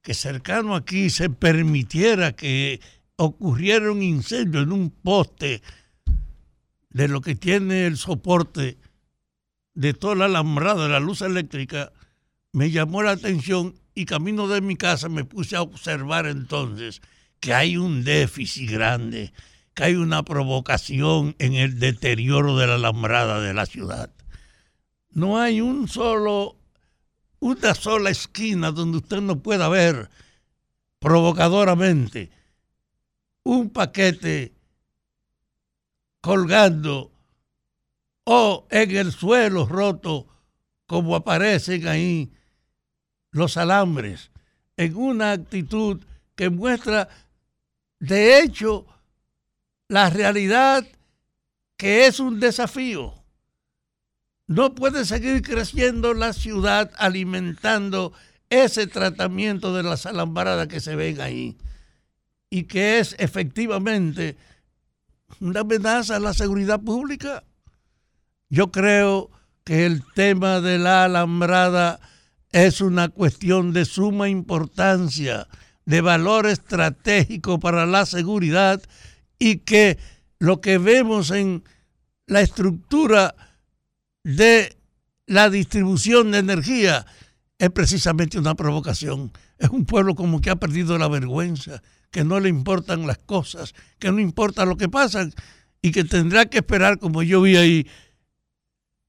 que 0.01 0.13
cercano 0.13 0.75
aquí 0.75 1.09
se 1.09 1.29
permitiera 1.29 2.33
que 2.33 2.81
ocurriera 3.15 3.91
un 3.91 4.03
incendio 4.03 4.61
en 4.61 4.71
un 4.71 4.89
poste 4.89 5.61
de 6.89 7.07
lo 7.07 7.21
que 7.21 7.35
tiene 7.35 7.87
el 7.87 7.97
soporte 7.97 8.77
de 9.73 9.93
toda 9.93 10.15
la 10.15 10.25
alambrada 10.25 10.83
de 10.83 10.89
la 10.89 10.99
luz 10.99 11.21
eléctrica, 11.21 11.93
me 12.51 12.71
llamó 12.71 13.03
la 13.03 13.11
atención 13.11 13.75
y 13.95 14.05
camino 14.05 14.47
de 14.49 14.59
mi 14.59 14.75
casa 14.75 15.07
me 15.07 15.23
puse 15.23 15.55
a 15.55 15.61
observar 15.61 16.25
entonces 16.25 17.01
que 17.39 17.53
hay 17.53 17.77
un 17.77 18.03
déficit 18.03 18.69
grande, 18.69 19.31
que 19.73 19.83
hay 19.85 19.95
una 19.95 20.23
provocación 20.23 21.35
en 21.39 21.53
el 21.53 21.79
deterioro 21.79 22.57
de 22.57 22.67
la 22.67 22.75
alambrada 22.75 23.39
de 23.39 23.53
la 23.53 23.65
ciudad. 23.65 24.11
No 25.11 25.37
hay 25.37 25.61
un 25.61 25.87
solo, 25.87 26.57
una 27.39 27.75
sola 27.75 28.09
esquina 28.09 28.71
donde 28.71 28.97
usted 28.97 29.21
no 29.21 29.39
pueda 29.39 29.67
ver 29.67 30.09
provocadoramente 30.99 32.31
un 33.43 33.69
paquete 33.69 34.53
colgando 36.21 37.11
o 38.23 38.67
en 38.69 38.95
el 38.95 39.11
suelo 39.11 39.65
roto, 39.65 40.27
como 40.85 41.15
aparecen 41.15 41.87
ahí 41.87 42.31
los 43.31 43.57
alambres, 43.57 44.31
en 44.77 44.95
una 44.95 45.31
actitud 45.31 46.03
que 46.35 46.49
muestra, 46.49 47.09
de 47.99 48.39
hecho, 48.39 48.85
la 49.87 50.09
realidad 50.09 50.87
que 51.75 52.05
es 52.05 52.19
un 52.19 52.39
desafío. 52.39 53.20
No 54.51 54.75
puede 54.75 55.05
seguir 55.05 55.43
creciendo 55.43 56.13
la 56.13 56.33
ciudad 56.33 56.91
alimentando 56.97 58.11
ese 58.49 58.85
tratamiento 58.85 59.73
de 59.73 59.81
las 59.81 60.05
alambradas 60.05 60.67
que 60.67 60.81
se 60.81 60.97
ven 60.97 61.21
ahí 61.21 61.57
y 62.49 62.63
que 62.63 62.99
es 62.99 63.15
efectivamente 63.17 64.35
una 65.39 65.61
amenaza 65.61 66.17
a 66.17 66.19
la 66.19 66.33
seguridad 66.33 66.81
pública. 66.81 67.45
Yo 68.49 68.73
creo 68.73 69.31
que 69.63 69.85
el 69.85 70.03
tema 70.15 70.59
de 70.59 70.79
la 70.79 71.05
alambrada 71.05 72.01
es 72.51 72.81
una 72.81 73.07
cuestión 73.07 73.71
de 73.71 73.85
suma 73.85 74.27
importancia, 74.27 75.47
de 75.85 76.01
valor 76.01 76.45
estratégico 76.45 77.61
para 77.61 77.85
la 77.85 78.05
seguridad 78.05 78.81
y 79.39 79.59
que 79.59 79.97
lo 80.39 80.59
que 80.59 80.77
vemos 80.77 81.31
en 81.31 81.63
la 82.27 82.41
estructura 82.41 83.33
de 84.23 84.77
la 85.25 85.49
distribución 85.49 86.31
de 86.31 86.39
energía 86.39 87.05
es 87.57 87.69
precisamente 87.69 88.39
una 88.39 88.55
provocación. 88.55 89.31
Es 89.57 89.69
un 89.69 89.85
pueblo 89.85 90.15
como 90.15 90.41
que 90.41 90.49
ha 90.49 90.55
perdido 90.55 90.97
la 90.97 91.07
vergüenza, 91.07 91.81
que 92.09 92.23
no 92.23 92.39
le 92.39 92.49
importan 92.49 93.07
las 93.07 93.19
cosas, 93.19 93.73
que 93.99 94.11
no 94.11 94.19
importa 94.19 94.65
lo 94.65 94.77
que 94.77 94.89
pasa 94.89 95.29
y 95.81 95.91
que 95.91 96.03
tendrá 96.03 96.47
que 96.47 96.59
esperar, 96.59 96.99
como 96.99 97.23
yo 97.23 97.41
vi 97.41 97.55
ahí, 97.57 97.87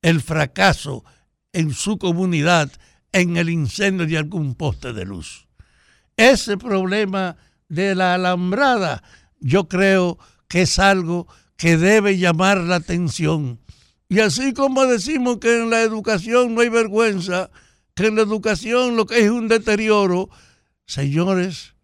el 0.03 0.21
fracaso 0.21 1.05
en 1.53 1.73
su 1.73 1.99
comunidad 1.99 2.71
en 3.13 3.37
el 3.37 3.51
incendio 3.51 4.07
de 4.07 4.19
algún 4.19 4.55
poste 4.55 4.93
de 4.93 5.05
luz. 5.05 5.47
Ese 6.17 6.57
problema 6.57 7.37
de 7.69 7.95
la 7.95 8.15
alambrada 8.15 9.03
yo 9.41 9.69
creo 9.69 10.19
que 10.49 10.63
es 10.63 10.79
algo 10.79 11.27
que 11.57 11.77
debe 11.77 12.19
llamar 12.19 12.59
la 12.59 12.77
atención. 12.77 13.61
Y 14.13 14.21
así 14.21 14.53
como 14.53 14.85
decimos 14.85 15.39
que 15.39 15.57
en 15.57 15.71
la 15.71 15.81
educación 15.81 16.55
no 16.55 16.61
hay 16.61 16.69
vergüenza, 16.69 17.51
que 17.95 18.09
en 18.09 18.17
la 18.17 18.21
educación 18.21 18.95
lo 18.95 19.07
que 19.07 19.25
es 19.25 19.31
un 19.31 19.49
deterioro, 19.49 20.29
señores, 20.85 21.77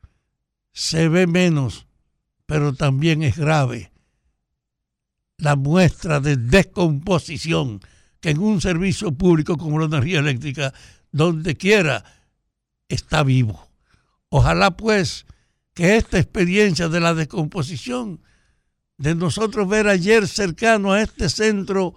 se 0.75 1.09
ve 1.09 1.27
menos, 1.27 1.87
pero 2.45 2.75
también 2.75 3.23
es 3.23 3.39
grave 3.39 3.93
la 5.39 5.57
muestra 5.57 6.21
de 6.21 6.37
descomposición 6.37 7.81
que 8.21 8.29
en 8.29 8.41
un 8.41 8.61
servicio 8.61 9.11
público 9.13 9.57
como 9.57 9.79
la 9.79 9.87
energía 9.87 10.19
eléctrica, 10.19 10.75
donde 11.11 11.57
quiera, 11.57 12.05
está 12.91 13.23
vivo. 13.23 13.71
Ojalá 14.29 14.77
pues 14.77 15.25
que 15.73 15.97
esta 15.97 16.19
experiencia 16.19 16.91
de 16.91 17.01
la 17.01 17.15
descomposición, 17.15 18.21
de 18.99 19.15
nosotros 19.15 19.67
ver 19.67 19.89
ayer 19.89 20.29
cercano 20.29 20.93
a 20.93 21.01
este 21.01 21.31
centro 21.31 21.95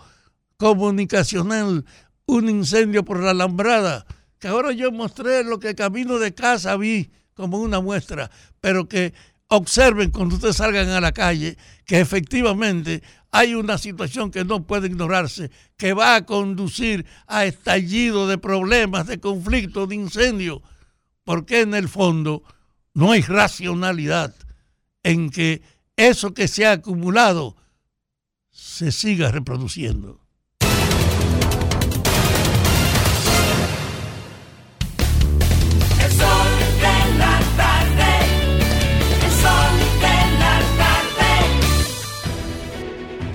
comunicacional 0.62 1.84
un 2.28 2.48
incendio 2.48 3.04
por 3.04 3.20
la 3.20 3.32
alambrada, 3.32 4.06
que 4.38 4.48
ahora 4.48 4.72
yo 4.72 4.92
mostré 4.92 5.44
lo 5.44 5.60
que 5.60 5.74
camino 5.74 6.20
de 6.20 6.36
casa 6.36 6.78
vi 6.78 7.10
como 7.34 7.58
una 7.58 7.82
muestra, 7.82 8.30
pero 8.60 8.88
que 8.88 9.12
observen 9.48 10.12
cuando 10.12 10.36
ustedes 10.36 10.58
salgan 10.58 10.90
a 10.90 11.02
la 11.02 11.14
calle 11.14 11.58
que 11.84 12.00
efectivamente 12.00 13.02
hay 13.32 13.56
una 13.56 13.80
situación 13.80 14.30
que 14.30 14.46
no 14.46 14.68
puede 14.68 14.86
ignorarse, 14.86 15.50
que 15.78 15.94
va 15.94 16.14
a 16.14 16.28
conducir 16.28 17.08
a 17.26 17.46
estallido 17.46 18.28
de 18.28 18.38
problemas, 18.38 19.08
de 19.08 19.20
conflictos, 19.20 19.90
de 19.90 19.96
incendios, 19.96 20.62
porque 21.24 21.62
en 21.62 21.74
el 21.74 21.90
fondo 21.90 22.44
no 22.94 23.14
hay 23.14 23.24
racionalidad 23.24 24.36
en 25.02 25.32
que 25.32 25.64
eso 25.96 26.36
que 26.36 26.48
se 26.48 26.68
ha 26.68 26.74
acumulado 26.74 27.56
se 28.52 28.92
siga 28.92 29.32
reproduciendo. 29.32 30.21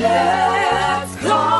Let's 0.00 1.14
go. 1.16 1.59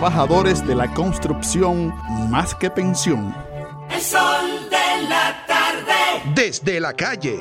de 0.00 0.74
la 0.74 0.90
construcción 0.94 1.94
más 2.30 2.54
que 2.54 2.70
pensión. 2.70 3.34
El 3.92 4.00
sol 4.00 4.48
de 4.70 5.06
la 5.06 5.44
tarde. 5.46 6.32
Desde 6.34 6.80
la 6.80 6.94
calle. 6.94 7.38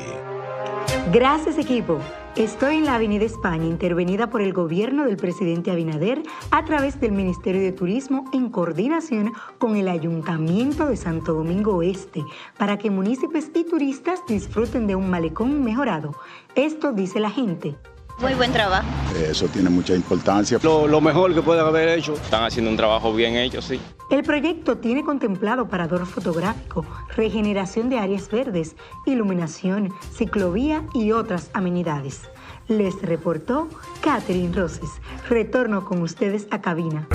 Gracias 1.10 1.58
equipo. 1.58 2.00
Estoy 2.36 2.76
en 2.76 2.86
la 2.86 2.96
Avenida 2.96 3.24
España, 3.24 3.64
intervenida 3.64 4.30
por 4.30 4.42
el 4.42 4.52
gobierno 4.52 5.06
del 5.06 5.16
presidente 5.16 5.72
Abinader 5.72 6.22
a 6.52 6.66
través 6.66 7.00
del 7.00 7.14
Ministerio 7.14 7.62
de 7.62 7.72
Turismo 7.72 8.26
en 8.34 8.50
coordinación 8.50 9.32
con 9.58 9.78
el 9.78 9.88
Ayuntamiento 9.88 10.88
de 10.88 10.98
Santo 10.98 11.34
Domingo 11.34 11.76
Oeste, 11.78 12.26
para 12.58 12.78
que 12.78 12.92
municipios 12.92 13.46
y 13.56 13.64
turistas 13.64 14.20
disfruten 14.28 14.86
de 14.86 14.96
un 14.96 15.10
malecón 15.10 15.64
mejorado. 15.64 16.14
Esto 16.56 16.92
dice 16.92 17.22
la 17.22 17.30
gente. 17.30 17.78
Muy 18.22 18.34
buen 18.34 18.52
trabajo. 18.52 18.88
Eso 19.16 19.48
tiene 19.48 19.70
mucha 19.70 19.96
importancia. 19.96 20.60
Lo, 20.62 20.88
lo 20.88 21.00
mejor 21.00 21.34
que 21.34 21.42
pueden 21.42 21.66
haber 21.66 21.90
hecho. 21.90 22.14
Están 22.14 22.44
haciendo 22.44 22.70
un 22.70 22.78
trabajo 22.78 23.14
bien 23.14 23.36
hecho, 23.36 23.62
sí. 23.62 23.80
El 24.10 24.24
proyecto 24.24 24.78
tiene 24.78 25.04
contemplado 25.04 25.68
parador 25.68 26.06
fotográfico, 26.06 26.86
regeneración 27.16 27.90
de 27.90 28.00
áreas 28.00 28.30
verdes, 28.30 28.76
iluminación, 29.06 29.94
ciclovía 30.12 30.84
y 30.94 31.12
otras 31.12 31.50
amenidades. 31.54 32.24
Les 32.68 33.02
reportó 33.02 33.68
Catherine 34.02 34.54
Roses. 34.54 34.90
Retorno 35.30 35.86
con 35.86 36.02
ustedes 36.02 36.48
a 36.52 36.60
cabina. 36.60 37.08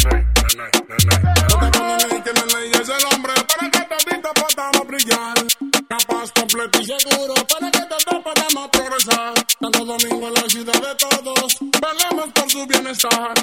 Capaz, 5.96 6.32
completo 6.32 6.80
y 6.80 6.84
seguro 6.86 7.34
para 7.46 7.70
que 7.70 7.78
todos 7.86 8.24
podamos 8.24 8.68
progresar. 8.70 9.34
Santo 9.60 9.84
Domingo 9.84 10.26
es 10.28 10.42
la 10.42 10.48
ciudad 10.48 10.72
de 10.72 10.94
todos, 10.96 11.56
velemos 11.60 12.32
por 12.34 12.50
su 12.50 12.66
bienestar. 12.66 13.34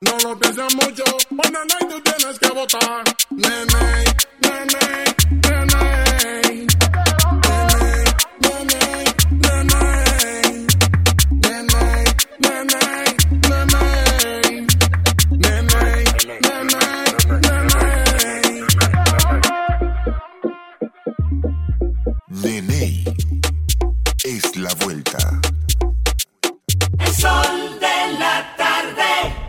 No 0.00 0.18
lo 0.22 0.38
pienses 0.38 0.74
mucho, 0.74 1.04
cuando 1.34 1.60
no 1.64 1.88
tú 1.88 2.02
tienes 2.02 2.38
que 2.38 2.48
votar. 2.50 3.04
Nene, 3.30 4.04
nene. 4.42 5.04
Nene, 5.40 6.66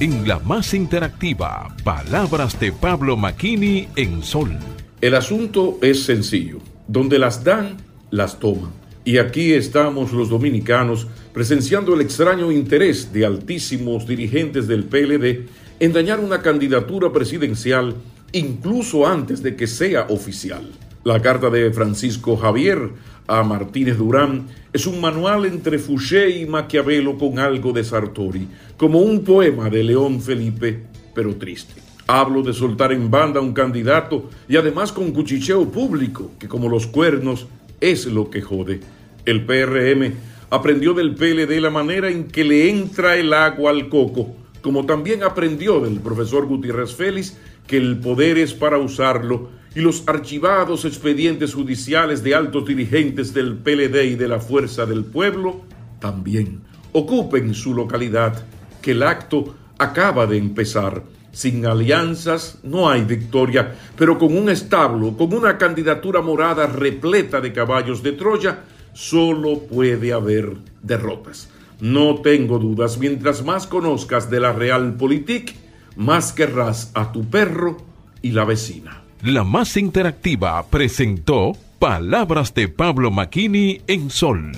En 0.00 0.26
la 0.26 0.38
más 0.38 0.72
interactiva, 0.72 1.76
palabras 1.84 2.58
de 2.58 2.72
Pablo 2.72 3.18
Maquini 3.18 3.86
en 3.96 4.22
Sol. 4.22 4.56
El 5.02 5.14
asunto 5.14 5.78
es 5.82 6.04
sencillo. 6.04 6.56
Donde 6.88 7.18
las 7.18 7.44
dan, 7.44 7.76
las 8.10 8.38
toman. 8.38 8.70
Y 9.04 9.18
aquí 9.18 9.52
estamos 9.52 10.12
los 10.12 10.30
dominicanos 10.30 11.06
presenciando 11.34 11.92
el 11.92 12.00
extraño 12.00 12.50
interés 12.50 13.12
de 13.12 13.26
altísimos 13.26 14.06
dirigentes 14.06 14.66
del 14.66 14.84
PLD 14.84 15.46
en 15.80 15.92
dañar 15.92 16.20
una 16.20 16.40
candidatura 16.40 17.12
presidencial 17.12 17.94
incluso 18.32 19.06
antes 19.06 19.42
de 19.42 19.54
que 19.54 19.66
sea 19.66 20.06
oficial. 20.08 20.66
La 21.02 21.22
carta 21.22 21.48
de 21.48 21.72
Francisco 21.72 22.36
Javier 22.36 22.90
a 23.26 23.42
Martínez 23.42 23.96
Durán 23.96 24.48
es 24.70 24.86
un 24.86 25.00
manual 25.00 25.46
entre 25.46 25.78
Fouché 25.78 26.28
y 26.28 26.44
Maquiavelo 26.44 27.16
con 27.16 27.38
algo 27.38 27.72
de 27.72 27.82
Sartori, 27.82 28.46
como 28.76 28.98
un 28.98 29.24
poema 29.24 29.70
de 29.70 29.82
León 29.82 30.20
Felipe, 30.20 30.82
pero 31.14 31.36
triste. 31.36 31.80
Hablo 32.06 32.42
de 32.42 32.52
soltar 32.52 32.92
en 32.92 33.10
banda 33.10 33.40
a 33.40 33.42
un 33.42 33.54
candidato 33.54 34.28
y 34.46 34.56
además 34.56 34.92
con 34.92 35.10
cuchicheo 35.12 35.70
público, 35.70 36.32
que 36.38 36.48
como 36.48 36.68
los 36.68 36.86
cuernos 36.86 37.46
es 37.80 38.04
lo 38.04 38.28
que 38.28 38.42
jode. 38.42 38.80
El 39.24 39.46
PRM 39.46 40.12
aprendió 40.50 40.92
del 40.92 41.14
PLD 41.14 41.62
la 41.62 41.70
manera 41.70 42.10
en 42.10 42.24
que 42.24 42.44
le 42.44 42.68
entra 42.68 43.16
el 43.16 43.32
agua 43.32 43.70
al 43.70 43.88
coco, 43.88 44.34
como 44.60 44.84
también 44.84 45.22
aprendió 45.22 45.80
del 45.80 45.98
profesor 46.00 46.44
Gutiérrez 46.44 46.94
Félix 46.94 47.38
que 47.66 47.78
el 47.78 47.98
poder 48.00 48.36
es 48.36 48.52
para 48.52 48.76
usarlo 48.76 49.59
y 49.74 49.80
los 49.80 50.04
archivados 50.06 50.84
expedientes 50.84 51.54
judiciales 51.54 52.22
de 52.22 52.34
altos 52.34 52.66
dirigentes 52.66 53.32
del 53.32 53.56
PLD 53.56 54.04
y 54.04 54.14
de 54.16 54.28
la 54.28 54.40
Fuerza 54.40 54.86
del 54.86 55.04
Pueblo 55.04 55.62
también 56.00 56.60
ocupen 56.92 57.54
su 57.54 57.74
localidad, 57.74 58.44
que 58.82 58.92
el 58.92 59.02
acto 59.02 59.54
acaba 59.78 60.26
de 60.26 60.38
empezar. 60.38 61.02
Sin 61.32 61.64
alianzas 61.64 62.58
no 62.64 62.90
hay 62.90 63.02
victoria, 63.02 63.76
pero 63.96 64.18
con 64.18 64.36
un 64.36 64.50
establo, 64.50 65.16
con 65.16 65.32
una 65.32 65.56
candidatura 65.56 66.20
morada 66.20 66.66
repleta 66.66 67.40
de 67.40 67.52
caballos 67.52 68.02
de 68.02 68.12
Troya, 68.12 68.64
solo 68.92 69.60
puede 69.60 70.12
haber 70.12 70.56
derrotas. 70.82 71.48
No 71.80 72.16
tengo 72.20 72.58
dudas, 72.58 72.98
mientras 72.98 73.44
más 73.44 73.68
conozcas 73.68 74.28
de 74.28 74.40
la 74.40 74.52
Realpolitik, 74.52 75.54
más 75.96 76.32
querrás 76.32 76.90
a 76.94 77.12
tu 77.12 77.30
perro 77.30 77.76
y 78.22 78.32
la 78.32 78.44
vecina. 78.44 78.99
La 79.22 79.44
más 79.44 79.76
interactiva 79.76 80.64
presentó 80.70 81.52
Palabras 81.78 82.54
de 82.54 82.68
Pablo 82.68 83.10
Maquini 83.10 83.82
en 83.86 84.08
Sol. 84.08 84.52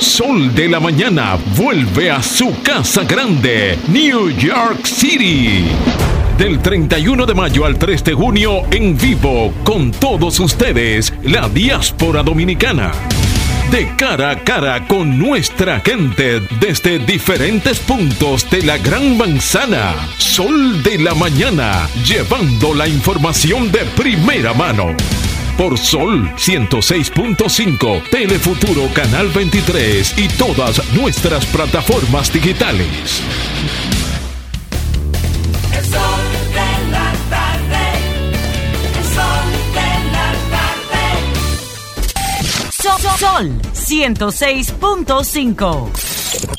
Sol 0.00 0.54
de 0.54 0.68
la 0.68 0.80
Mañana 0.80 1.36
vuelve 1.58 2.10
a 2.10 2.22
su 2.22 2.62
casa 2.62 3.04
grande, 3.04 3.78
New 3.88 4.30
York 4.30 4.86
City. 4.86 5.66
Del 6.38 6.60
31 6.60 7.26
de 7.26 7.34
mayo 7.34 7.66
al 7.66 7.78
3 7.78 8.02
de 8.02 8.14
junio 8.14 8.62
en 8.70 8.96
vivo 8.96 9.52
con 9.62 9.90
todos 9.90 10.40
ustedes, 10.40 11.12
la 11.22 11.50
diáspora 11.50 12.22
dominicana. 12.22 12.92
De 13.74 13.88
cara 13.96 14.30
a 14.30 14.36
cara 14.36 14.86
con 14.86 15.18
nuestra 15.18 15.80
gente 15.80 16.38
desde 16.60 17.00
diferentes 17.00 17.80
puntos 17.80 18.48
de 18.48 18.62
la 18.62 18.78
Gran 18.78 19.16
Manzana. 19.16 19.96
Sol 20.16 20.80
de 20.84 20.96
la 20.98 21.12
Mañana, 21.16 21.88
llevando 22.06 22.72
la 22.72 22.86
información 22.86 23.72
de 23.72 23.80
primera 23.96 24.54
mano. 24.54 24.94
Por 25.58 25.76
Sol 25.76 26.30
106.5, 26.36 28.10
Telefuturo 28.10 28.86
Canal 28.94 29.26
23 29.30 30.18
y 30.18 30.28
todas 30.28 30.80
nuestras 30.92 31.44
plataformas 31.46 32.32
digitales. 32.32 33.24
Sol, 43.34 43.50
Sol 43.72 43.72
106.5. 43.72 45.90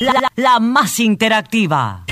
La, 0.00 0.12
la- 0.12 0.30
la 0.36 0.60
más 0.60 1.00
interactiva. 1.00 2.04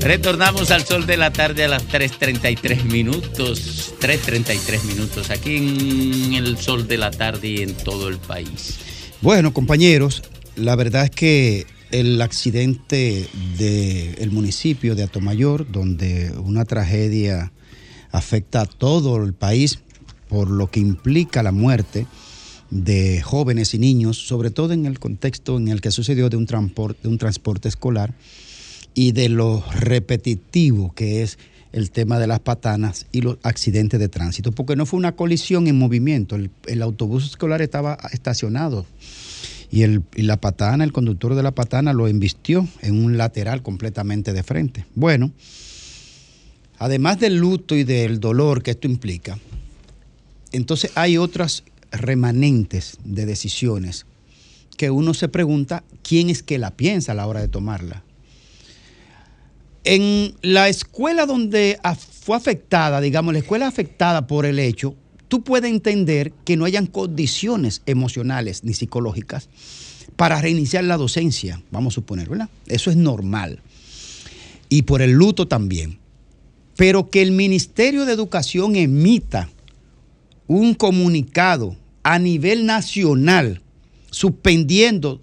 Retornamos 0.00 0.70
al 0.70 0.84
sol 0.84 1.06
de 1.06 1.16
la 1.16 1.32
tarde 1.32 1.64
a 1.64 1.68
las 1.68 1.86
3.33 1.88 2.84
minutos. 2.84 3.94
3.33 4.00 4.84
minutos 4.84 5.30
aquí 5.30 5.56
en 5.56 6.34
el 6.34 6.56
sol 6.56 6.86
de 6.86 6.98
la 6.98 7.10
tarde 7.10 7.48
y 7.48 7.62
en 7.62 7.74
todo 7.74 8.08
el 8.08 8.18
país. 8.18 8.78
Bueno, 9.20 9.52
compañeros, 9.52 10.22
la 10.54 10.76
verdad 10.76 11.04
es 11.04 11.10
que 11.10 11.66
el 11.90 12.20
accidente 12.22 13.26
del 13.58 14.30
municipio 14.30 14.94
de 14.94 15.02
Atomayor, 15.02 15.70
donde 15.70 16.32
una 16.44 16.64
tragedia 16.64 17.52
afecta 18.12 18.62
a 18.62 18.66
todo 18.66 19.22
el 19.22 19.34
país 19.34 19.80
por 20.28 20.50
lo 20.50 20.70
que 20.70 20.80
implica 20.80 21.42
la 21.42 21.52
muerte 21.52 22.06
de 22.70 23.22
jóvenes 23.22 23.72
y 23.74 23.78
niños, 23.78 24.18
sobre 24.18 24.50
todo 24.50 24.72
en 24.72 24.86
el 24.86 24.98
contexto 24.98 25.56
en 25.56 25.68
el 25.68 25.80
que 25.80 25.90
sucedió 25.90 26.28
de 26.28 26.36
un, 26.36 26.46
transporte, 26.46 27.68
escolar 27.68 28.14
y 28.94 29.12
de 29.12 29.28
lo 29.28 29.64
repetitivo 29.72 30.92
que 30.94 31.22
es 31.22 31.38
el 31.72 31.90
tema 31.90 32.18
de 32.18 32.26
las 32.26 32.40
patanas 32.40 33.06
y 33.12 33.20
los 33.20 33.38
accidentes 33.42 34.00
de 34.00 34.08
tránsito, 34.08 34.52
porque 34.52 34.76
no 34.76 34.86
fue 34.86 34.98
una 34.98 35.12
colisión 35.12 35.66
en 35.66 35.78
movimiento, 35.78 36.36
el, 36.36 36.50
el 36.66 36.82
autobús 36.82 37.26
escolar 37.26 37.62
estaba 37.62 37.98
estacionado 38.12 38.86
y, 39.70 39.82
el, 39.82 40.02
y 40.14 40.22
la 40.22 40.38
patana, 40.38 40.84
el 40.84 40.92
conductor 40.92 41.34
de 41.34 41.42
la 41.42 41.52
patana 41.52 41.92
lo 41.92 42.08
embistió 42.08 42.66
en 42.80 43.04
un 43.04 43.18
lateral 43.18 43.62
completamente 43.62 44.32
de 44.32 44.42
frente. 44.42 44.86
Bueno, 44.94 45.30
además 46.78 47.18
del 47.18 47.36
luto 47.36 47.74
y 47.74 47.84
del 47.84 48.20
dolor 48.20 48.62
que 48.62 48.72
esto 48.72 48.86
implica, 48.86 49.38
entonces 50.52 50.92
hay 50.94 51.18
otras 51.18 51.64
remanentes 51.90 52.98
de 53.04 53.26
decisiones 53.26 54.06
que 54.76 54.90
uno 54.90 55.12
se 55.12 55.28
pregunta 55.28 55.82
quién 56.02 56.30
es 56.30 56.42
que 56.42 56.58
la 56.58 56.70
piensa 56.70 57.12
a 57.12 57.14
la 57.14 57.26
hora 57.26 57.40
de 57.40 57.48
tomarla. 57.48 58.02
En 59.84 60.34
la 60.42 60.68
escuela 60.68 61.26
donde 61.26 61.78
fue 62.22 62.36
afectada, 62.36 63.00
digamos, 63.00 63.32
la 63.32 63.40
escuela 63.40 63.66
afectada 63.66 64.26
por 64.26 64.46
el 64.46 64.58
hecho, 64.58 64.94
tú 65.28 65.42
puedes 65.42 65.70
entender 65.70 66.32
que 66.44 66.56
no 66.56 66.64
hayan 66.64 66.86
condiciones 66.86 67.82
emocionales 67.86 68.64
ni 68.64 68.74
psicológicas 68.74 69.48
para 70.16 70.40
reiniciar 70.40 70.84
la 70.84 70.96
docencia, 70.96 71.62
vamos 71.70 71.94
a 71.94 71.96
suponer, 71.96 72.28
¿verdad? 72.28 72.48
Eso 72.66 72.90
es 72.90 72.96
normal. 72.96 73.60
Y 74.68 74.82
por 74.82 75.00
el 75.00 75.12
luto 75.12 75.48
también. 75.48 75.97
Pero 76.78 77.10
que 77.10 77.22
el 77.22 77.32
Ministerio 77.32 78.04
de 78.04 78.12
Educación 78.12 78.76
emita 78.76 79.50
un 80.46 80.74
comunicado 80.74 81.74
a 82.04 82.20
nivel 82.20 82.66
nacional 82.66 83.62
suspendiendo 84.12 85.20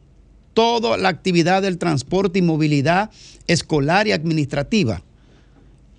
toda 0.53 0.97
la 0.97 1.07
actividad 1.07 1.61
del 1.61 1.77
transporte 1.77 2.39
y 2.39 2.41
movilidad 2.41 3.09
escolar 3.47 4.05
y 4.05 4.11
administrativa, 4.11 5.01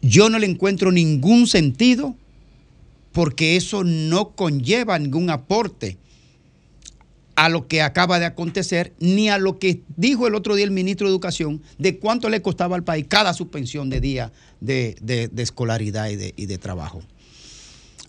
yo 0.03 0.29
no 0.29 0.39
le 0.39 0.47
encuentro 0.47 0.93
ningún 0.93 1.47
sentido 1.47 2.15
porque 3.13 3.57
eso 3.57 3.83
no 3.83 4.33
conlleva 4.33 4.99
ningún 4.99 5.31
aporte 5.31 5.97
a 7.37 7.49
lo 7.49 7.69
que 7.69 7.83
acaba 7.83 8.19
de 8.19 8.25
acontecer, 8.27 8.93
ni 8.99 9.29
a 9.29 9.39
lo 9.39 9.59
que 9.59 9.83
dijo 9.97 10.27
el 10.27 10.35
otro 10.35 10.55
día 10.55 10.65
el 10.65 10.71
ministro 10.71 11.07
de 11.07 11.13
Educación 11.13 11.63
de 11.79 11.99
cuánto 11.99 12.29
le 12.29 12.43
costaba 12.43 12.75
al 12.77 12.83
país 12.83 13.07
cada 13.09 13.35
suspensión 13.35 13.91
de 13.91 14.01
día 14.01 14.33
de, 14.61 14.97
de- 15.01 15.43
escolaridad 15.43 16.09
y 16.09 16.17
de, 16.17 16.33
y 16.37 16.47
de 16.47 16.59
trabajo. 16.59 17.03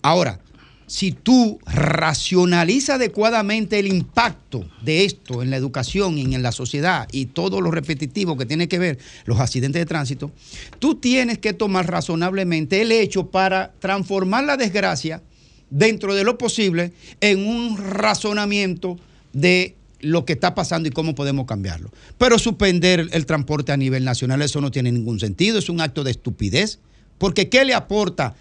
Ahora, 0.02 0.40
si 0.86 1.12
tú 1.12 1.58
racionalizas 1.66 2.96
adecuadamente 2.96 3.78
el 3.78 3.88
impacto 3.88 4.66
de 4.82 5.04
esto 5.04 5.42
en 5.42 5.50
la 5.50 5.56
educación 5.58 6.16
y 6.16 6.34
en 6.34 6.42
la 6.42 6.50
sociedad 6.50 7.06
y 7.12 7.26
todo 7.26 7.60
lo 7.60 7.70
repetitivo 7.70 8.38
que 8.38 8.46
tiene 8.46 8.68
que 8.68 8.78
ver 8.78 8.98
los 9.26 9.38
accidentes 9.38 9.80
de 9.82 9.86
tránsito, 9.86 10.30
tú 10.78 10.94
tienes 10.94 11.36
que 11.38 11.52
tomar 11.52 11.90
razonablemente 11.90 12.80
el 12.80 12.90
hecho 12.92 13.26
para 13.26 13.72
transformar 13.80 14.44
la 14.44 14.56
desgracia 14.56 15.22
dentro 15.68 16.14
de 16.14 16.24
lo 16.24 16.38
posible 16.38 16.92
en 17.20 17.46
un 17.46 17.76
razonamiento 17.76 18.98
de 19.40 19.74
lo 20.00 20.24
que 20.24 20.34
está 20.34 20.54
pasando 20.54 20.88
y 20.88 20.92
cómo 20.92 21.14
podemos 21.14 21.46
cambiarlo. 21.46 21.90
Pero 22.18 22.38
suspender 22.38 23.08
el 23.12 23.26
transporte 23.26 23.72
a 23.72 23.76
nivel 23.76 24.04
nacional, 24.04 24.42
eso 24.42 24.60
no 24.60 24.70
tiene 24.70 24.92
ningún 24.92 25.18
sentido, 25.18 25.58
es 25.58 25.68
un 25.68 25.80
acto 25.80 26.04
de 26.04 26.12
estupidez, 26.12 26.78
porque 27.18 27.48
¿qué 27.48 27.64
le 27.64 27.74
aporta 27.74 28.34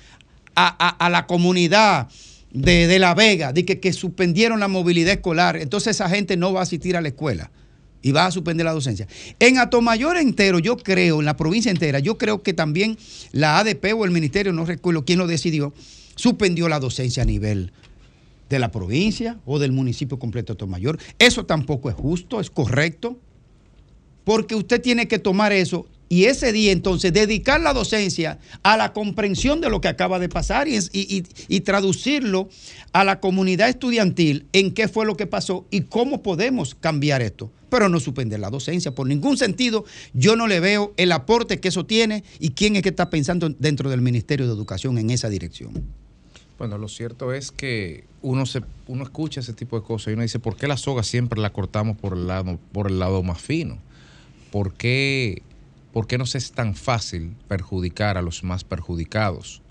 a, 0.56 0.68
a- 1.06 1.10
la 1.10 1.26
comunidad 1.26 2.08
de, 2.52 2.88
de 2.88 3.00
La 3.00 3.14
Vega 3.16 3.54
de 3.54 3.66
que, 3.66 3.80
que 3.80 3.92
suspendieron 3.94 4.60
la 4.60 4.68
movilidad 4.68 5.14
escolar? 5.14 5.58
Entonces 5.58 5.96
esa 5.96 6.10
gente 6.10 6.38
no 6.38 6.54
va 6.54 6.60
a 6.60 6.64
asistir 6.64 6.96
a 6.96 7.02
la 7.02 7.08
escuela 7.08 7.50
y 8.04 8.12
va 8.12 8.28
a 8.28 8.32
suspender 8.32 8.64
la 8.66 8.74
docencia. 8.74 9.08
En 9.40 9.58
Atomayor 9.58 10.18
entero, 10.18 10.60
yo 10.60 10.78
creo, 10.78 11.20
en 11.20 11.26
la 11.26 11.36
provincia 11.36 11.72
entera, 11.72 11.98
yo 12.00 12.20
creo 12.20 12.44
que 12.44 12.54
también 12.54 12.98
la 13.32 13.58
ADP 13.58 13.94
o 13.98 14.06
el 14.06 14.12
ministerio, 14.12 14.54
no 14.54 14.64
recuerdo 14.66 15.04
quién 15.06 15.18
lo 15.18 15.26
decidió, 15.26 15.74
suspendió 16.16 16.70
la 16.70 16.80
docencia 16.80 17.24
a 17.24 17.26
nivel 17.26 17.72
de 18.50 18.60
la 18.60 18.72
provincia 18.72 19.40
o 19.46 19.60
del 19.60 19.72
municipio 19.72 20.20
completo 20.20 20.54
de 20.54 20.58
Atomayor. 20.58 20.98
Eso 21.20 21.46
tampoco 21.46 21.90
es 21.90 21.96
justo, 21.96 22.40
es 22.40 22.50
correcto, 22.50 23.20
porque 24.24 24.56
usted 24.56 24.82
tiene 24.82 25.08
que 25.08 25.20
tomar 25.20 25.52
eso 25.54 25.88
y 26.10 26.26
ese 26.26 26.54
día 26.54 26.72
entonces 26.72 27.12
dedicar 27.12 27.60
la 27.60 27.74
docencia 27.74 28.40
a 28.64 28.78
la 28.78 28.94
comprensión 28.94 29.60
de 29.60 29.70
lo 29.70 29.82
que 29.82 29.90
acaba 29.90 30.20
de 30.20 30.30
pasar 30.30 30.68
y- 30.70 30.78
y- 30.94 31.24
y 31.50 31.60
traducirlo 31.62 32.48
a 32.94 33.04
la 33.04 33.20
comunidad 33.20 33.68
estudiantil 33.68 34.46
en 34.54 34.74
qué 34.74 34.88
fue 34.88 35.06
lo 35.06 35.18
que 35.18 35.28
pasó 35.28 35.66
y 35.70 35.82
cómo 35.82 36.24
podemos 36.24 36.76
cambiar 36.76 37.22
esto. 37.22 37.52
Pero 37.70 37.90
no 37.90 38.00
suspender 38.00 38.40
la 38.40 38.50
docencia 38.50 38.96
por 38.96 39.08
ningún 39.08 39.38
sentido. 39.38 39.84
Yo 40.14 40.38
no 40.38 40.48
le 40.48 40.62
veo 40.62 40.94
el 40.96 41.12
aporte 41.12 41.60
que 41.60 41.68
eso 41.68 41.86
tiene 41.86 42.24
y 42.40 42.52
quién 42.52 42.78
es 42.78 42.84
que 42.84 42.90
está 42.90 43.10
pensando 43.10 43.50
dentro 43.50 43.90
del 43.90 44.02
Ministerio 44.02 44.48
de 44.48 44.54
Educación 44.54 44.98
en 44.98 45.10
esa 45.10 45.28
dirección. 45.28 45.74
Bueno, 46.58 46.80
lo 46.80 46.88
cierto 46.88 47.34
es 47.34 47.52
que 47.52 48.06
uno 48.24 48.48
se 48.48 48.64
uno 48.88 49.04
escucha 49.04 49.42
ese 49.42 49.54
tipo 49.54 49.80
de 49.80 49.86
cosas 49.86 50.08
y 50.08 50.14
uno 50.14 50.24
dice, 50.24 50.40
¿por 50.40 50.56
qué 50.56 50.68
la 50.68 50.78
soga 50.78 51.04
siempre 51.04 51.40
la 51.40 51.52
cortamos 51.52 51.98
por 51.98 52.14
el 52.14 52.28
lado, 52.28 52.58
por 52.72 52.88
el 52.88 53.00
lado 53.00 53.22
más 53.22 53.40
fino? 53.40 53.78
¿Por 54.52 54.74
qué, 54.74 55.44
¿Por 55.94 56.08
qué 56.08 56.18
nos 56.18 56.36
es 56.36 56.52
tan 56.54 56.74
fácil 56.74 57.36
perjudicar 57.48 58.18
a 58.18 58.22
los 58.22 58.44
más 58.44 58.64
perjudicados? 58.64 59.62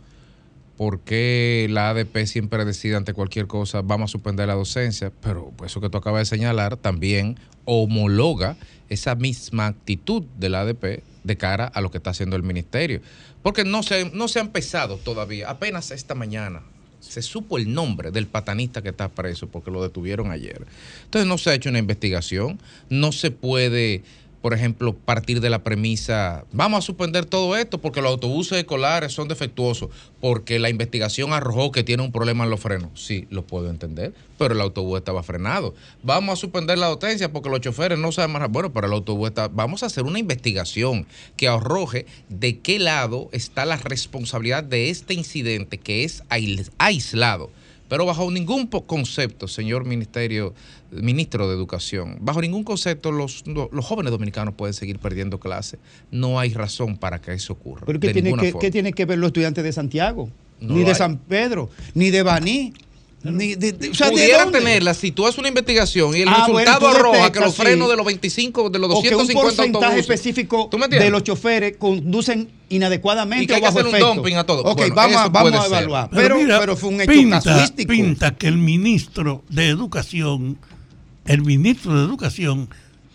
¿Por 0.76 1.00
qué 1.00 1.66
la 1.70 1.90
ADP 1.90 2.26
siempre 2.26 2.64
decide 2.64 2.96
ante 2.96 3.14
cualquier 3.14 3.46
cosa, 3.46 3.80
vamos 3.80 4.10
a 4.10 4.12
suspender 4.12 4.46
la 4.46 4.54
docencia? 4.54 5.10
Pero 5.22 5.52
eso 5.64 5.80
que 5.80 5.88
tú 5.88 5.98
acabas 5.98 6.20
de 6.20 6.36
señalar 6.36 6.76
también 6.76 7.36
homologa 7.64 8.56
esa 8.90 9.14
misma 9.14 9.66
actitud 9.66 10.22
de 10.38 10.50
la 10.50 10.60
ADP 10.60 11.02
de 11.24 11.36
cara 11.36 11.66
a 11.66 11.80
lo 11.80 11.90
que 11.90 11.96
está 11.96 12.10
haciendo 12.10 12.36
el 12.36 12.42
ministerio. 12.42 13.00
Porque 13.42 13.64
no 13.64 13.82
se, 13.82 14.10
no 14.10 14.28
se 14.28 14.38
ha 14.38 14.42
empezado 14.42 14.98
todavía, 14.98 15.50
apenas 15.50 15.90
esta 15.90 16.14
mañana 16.14 16.62
se 17.08 17.22
supo 17.22 17.58
el 17.58 17.72
nombre 17.72 18.10
del 18.10 18.26
patanista 18.26 18.82
que 18.82 18.90
está 18.90 19.08
preso 19.08 19.46
porque 19.48 19.70
lo 19.70 19.82
detuvieron 19.82 20.30
ayer. 20.30 20.66
Entonces 21.04 21.26
no 21.26 21.38
se 21.38 21.50
ha 21.50 21.54
hecho 21.54 21.70
una 21.70 21.78
investigación, 21.78 22.58
no 22.88 23.12
se 23.12 23.30
puede 23.30 24.02
por 24.46 24.54
ejemplo, 24.54 24.94
partir 24.94 25.40
de 25.40 25.50
la 25.50 25.64
premisa, 25.64 26.44
vamos 26.52 26.78
a 26.78 26.82
suspender 26.86 27.24
todo 27.26 27.56
esto 27.56 27.80
porque 27.80 28.00
los 28.00 28.12
autobuses 28.12 28.56
escolares 28.58 29.12
son 29.12 29.26
defectuosos, 29.26 29.90
porque 30.20 30.60
la 30.60 30.70
investigación 30.70 31.32
arrojó 31.32 31.72
que 31.72 31.82
tiene 31.82 32.04
un 32.04 32.12
problema 32.12 32.44
en 32.44 32.50
los 32.50 32.60
frenos. 32.60 32.90
Sí, 32.94 33.26
lo 33.30 33.44
puedo 33.44 33.68
entender, 33.70 34.14
pero 34.38 34.54
el 34.54 34.60
autobús 34.60 34.98
estaba 34.98 35.24
frenado. 35.24 35.74
Vamos 36.04 36.34
a 36.34 36.36
suspender 36.36 36.78
la 36.78 36.86
docencia 36.86 37.32
porque 37.32 37.50
los 37.50 37.60
choferes 37.60 37.98
no 37.98 38.12
saben 38.12 38.30
más. 38.38 38.48
Bueno, 38.48 38.72
pero 38.72 38.86
el 38.86 38.92
autobús 38.92 39.30
está... 39.30 39.48
Vamos 39.48 39.82
a 39.82 39.86
hacer 39.86 40.04
una 40.04 40.20
investigación 40.20 41.08
que 41.36 41.48
arroje 41.48 42.06
de 42.28 42.60
qué 42.60 42.78
lado 42.78 43.28
está 43.32 43.64
la 43.64 43.78
responsabilidad 43.78 44.62
de 44.62 44.90
este 44.90 45.14
incidente 45.14 45.78
que 45.78 46.04
es 46.04 46.22
ais- 46.28 46.70
aislado. 46.78 47.50
Pero 47.88 48.04
bajo 48.04 48.30
ningún 48.30 48.66
concepto, 48.66 49.46
señor 49.48 49.84
Ministerio, 49.84 50.54
Ministro 50.90 51.48
de 51.48 51.54
Educación, 51.54 52.18
bajo 52.20 52.40
ningún 52.40 52.64
concepto 52.64 53.12
los, 53.12 53.46
lo- 53.46 53.68
los 53.72 53.84
jóvenes 53.84 54.10
dominicanos 54.10 54.54
pueden 54.54 54.74
seguir 54.74 54.98
perdiendo 54.98 55.38
clases. 55.38 55.78
No 56.10 56.38
hay 56.40 56.52
razón 56.52 56.96
para 56.96 57.20
que 57.20 57.32
eso 57.32 57.52
ocurra. 57.52 57.82
¿Pero 57.86 58.00
qué 58.00 58.12
tiene, 58.12 58.30
que, 58.34 58.50
forma. 58.52 58.60
qué 58.60 58.70
tiene 58.70 58.92
que 58.92 59.04
ver 59.04 59.18
los 59.18 59.28
estudiantes 59.28 59.62
de 59.62 59.72
Santiago? 59.72 60.28
No 60.60 60.74
ni 60.74 60.82
de 60.84 60.88
hay. 60.90 60.94
San 60.94 61.18
Pedro, 61.18 61.70
ni 61.94 62.10
de 62.10 62.22
Baní. 62.22 62.72
Ni 63.32 63.54
de, 63.54 63.72
de- 63.72 63.90
o 63.90 63.94
sea, 63.94 64.06
¿de 64.08 64.12
Pudiera 64.12 64.50
tenerla 64.50 64.94
si 64.94 65.12
tú 65.12 65.26
haces 65.26 65.38
una 65.38 65.48
investigación 65.48 66.16
y 66.16 66.20
el 66.22 66.28
Ah, 66.28 66.46
bueno, 66.48 66.58
resultado 66.58 66.80
tú 66.80 66.86
arroja 66.96 67.32
que 67.32 67.40
los 67.40 67.54
frenos 67.54 67.86
sí. 67.86 67.90
de 67.90 67.96
los 67.96 68.06
25, 68.06 68.70
de 68.70 68.78
los 68.78 68.90
o 68.90 69.02
que 69.02 69.08
un 69.08 69.14
250 69.14 69.42
porcentaje 69.42 69.84
autobuses. 69.86 70.10
específico 70.10 70.70
de 70.90 71.10
los 71.10 71.22
choferes 71.24 71.76
conducen 71.76 72.48
inadecuadamente 72.68 73.44
Y 73.44 73.46
que 73.46 73.54
hay 73.54 73.60
o 73.60 73.62
que 73.62 73.68
hacer 73.68 73.86
un 73.86 73.98
dumping 73.98 74.36
a 74.36 74.44
todo. 74.44 74.62
Ok, 74.62 74.78
Bueno, 74.78 74.94
vamos, 74.94 75.16
a, 75.16 75.28
vamos 75.28 75.52
a 75.54 75.66
evaluar. 75.66 76.10
Pero, 76.12 76.36
mira, 76.36 76.58
pero 76.60 76.76
fue 76.76 76.88
un 76.90 77.00
hecho 77.00 77.10
pinta, 77.12 77.40
casuístico. 77.40 77.90
pinta 77.92 78.34
que 78.36 78.48
el 78.48 78.56
ministro 78.58 79.44
de 79.48 79.68
Educación, 79.68 80.58
el 81.26 81.42
ministro 81.42 81.94
de 81.98 82.04
Educación, 82.04 82.68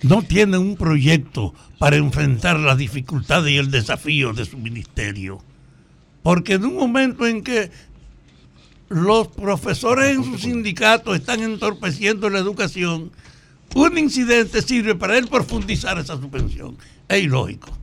no 0.04 0.24
tiene 0.24 0.58
un 0.58 0.78
proyecto 0.78 1.54
para 1.78 1.96
enfrentar 1.98 2.60
las 2.60 2.78
dificultades 2.78 3.52
y 3.52 3.58
el 3.58 3.70
desafío 3.72 4.34
de 4.34 4.46
su 4.46 4.58
ministerio. 4.58 5.42
Porque 6.24 6.54
en 6.54 6.66
un 6.66 6.76
momento 6.76 7.26
en 7.28 7.44
que 7.44 7.72
los 8.92 9.30
profesores 9.30 10.14
en 10.16 10.24
su 10.24 10.38
sindicato 10.38 11.16
están 11.16 11.42
entorpeciendo 11.42 12.30
la 12.30 12.40
educación, 12.40 13.12
un 13.74 13.98
incidente 13.98 14.62
sirve 14.62 14.96
para 14.96 15.18
él 15.18 15.30
profundizar 15.30 15.98
esa 15.98 16.18
suspensión. 16.18 16.78
Es 17.08 17.24
ilógico. 17.24 17.81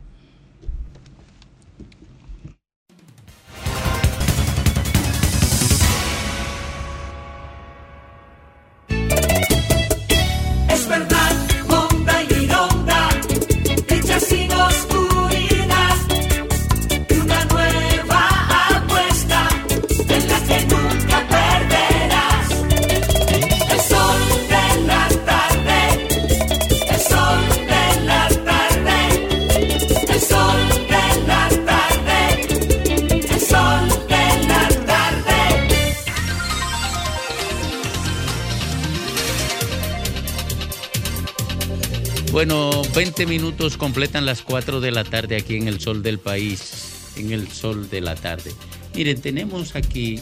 Bueno, 42.38 42.82
20 42.94 43.26
minutos 43.26 43.76
completan 43.76 44.24
las 44.24 44.42
4 44.42 44.80
de 44.80 44.92
la 44.92 45.02
tarde 45.02 45.34
aquí 45.34 45.56
en 45.56 45.66
el 45.66 45.80
sol 45.80 46.04
del 46.04 46.20
país, 46.20 47.12
en 47.16 47.32
el 47.32 47.48
sol 47.48 47.90
de 47.90 48.00
la 48.00 48.14
tarde. 48.14 48.52
Miren, 48.94 49.20
tenemos 49.20 49.74
aquí 49.74 50.20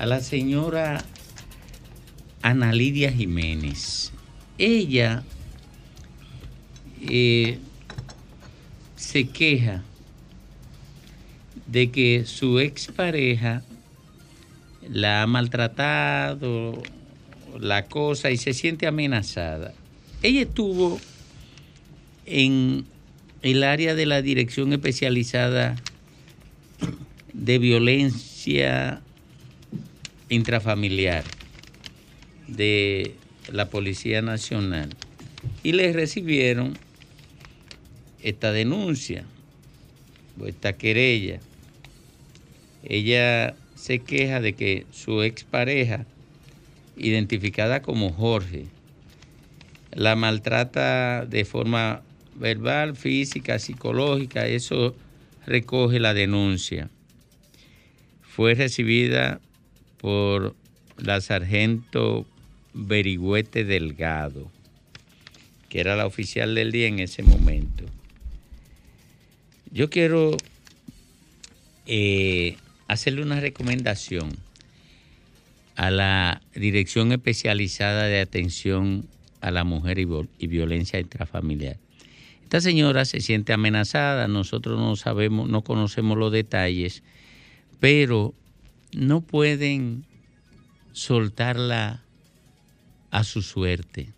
a 0.00 0.06
la 0.06 0.18
señora 0.18 1.04
Ana 2.42 2.72
Lidia 2.72 3.12
Jiménez. 3.12 4.10
Ella 4.58 5.22
eh, 7.00 7.60
se 8.96 9.28
queja 9.28 9.84
de 11.68 11.92
que 11.92 12.24
su 12.26 12.58
expareja 12.58 13.62
la 14.90 15.22
ha 15.22 15.26
maltratado, 15.28 16.82
la 17.60 17.84
cosa, 17.84 18.32
y 18.32 18.36
se 18.36 18.52
siente 18.52 18.88
amenazada. 18.88 19.74
Ella 20.24 20.42
estuvo 20.42 21.00
en 22.26 22.84
el 23.42 23.64
área 23.64 23.94
de 23.94 24.06
la 24.06 24.22
Dirección 24.22 24.72
Especializada 24.72 25.76
de 27.32 27.58
Violencia 27.58 29.00
Intrafamiliar 30.28 31.24
de 32.46 33.14
la 33.50 33.68
Policía 33.68 34.22
Nacional 34.22 34.90
y 35.62 35.72
le 35.72 35.92
recibieron 35.92 36.78
esta 38.22 38.52
denuncia 38.52 39.24
o 40.40 40.46
esta 40.46 40.74
querella. 40.74 41.40
Ella 42.84 43.54
se 43.74 43.98
queja 43.98 44.40
de 44.40 44.54
que 44.54 44.86
su 44.92 45.22
expareja, 45.22 46.06
identificada 46.96 47.82
como 47.82 48.12
Jorge, 48.12 48.66
la 49.92 50.16
maltrata 50.16 51.26
de 51.26 51.44
forma 51.44 52.02
verbal, 52.42 52.96
física, 52.96 53.60
psicológica, 53.60 54.46
eso 54.46 54.96
recoge 55.46 56.00
la 56.00 56.12
denuncia. 56.12 56.90
Fue 58.22 58.54
recibida 58.54 59.40
por 59.98 60.54
la 60.98 61.20
sargento 61.20 62.26
Berigüete 62.74 63.64
Delgado, 63.64 64.50
que 65.68 65.80
era 65.80 65.94
la 65.94 66.06
oficial 66.06 66.54
del 66.56 66.72
día 66.72 66.88
en 66.88 66.98
ese 66.98 67.22
momento. 67.22 67.84
Yo 69.70 69.88
quiero 69.88 70.36
eh, 71.86 72.56
hacerle 72.88 73.22
una 73.22 73.38
recomendación 73.38 74.36
a 75.76 75.90
la 75.90 76.42
Dirección 76.54 77.12
Especializada 77.12 78.04
de 78.04 78.20
Atención 78.20 79.06
a 79.40 79.50
la 79.52 79.64
Mujer 79.64 79.98
y, 79.98 80.46
Violencia 80.46 80.98
Intrafamiliar. 80.98 81.76
Esta 82.52 82.68
señora 82.68 83.06
se 83.06 83.22
siente 83.22 83.54
amenazada, 83.54 84.28
nosotros 84.28 84.78
no 84.78 84.94
sabemos, 84.96 85.48
no 85.48 85.64
conocemos 85.64 86.18
los 86.18 86.30
detalles, 86.30 87.02
pero 87.80 88.34
no 88.94 89.22
pueden 89.22 90.04
soltarla 90.92 92.02
a 93.10 93.24
su 93.24 93.40
suerte. 93.40 94.12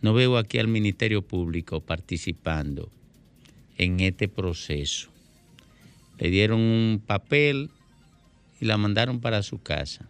No 0.00 0.14
veo 0.14 0.38
aquí 0.38 0.56
al 0.56 0.68
Ministerio 0.68 1.20
Público 1.20 1.82
participando 1.82 2.90
en 3.76 4.00
este 4.00 4.26
proceso. 4.26 5.10
Le 6.18 6.30
dieron 6.30 6.60
un 6.60 7.02
papel 7.06 7.68
y 8.62 8.64
la 8.64 8.78
mandaron 8.78 9.20
para 9.20 9.42
su 9.42 9.60
casa. 9.60 10.08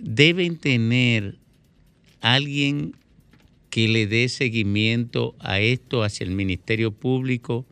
Deben 0.00 0.56
tener 0.56 1.36
alguien 2.20 2.97
que 3.78 3.86
le 3.86 4.08
dé 4.08 4.28
seguimiento 4.28 5.36
a 5.38 5.60
esto 5.60 6.02
hacia 6.02 6.24
el 6.24 6.32
Ministerio 6.32 6.90
Público 6.90 7.64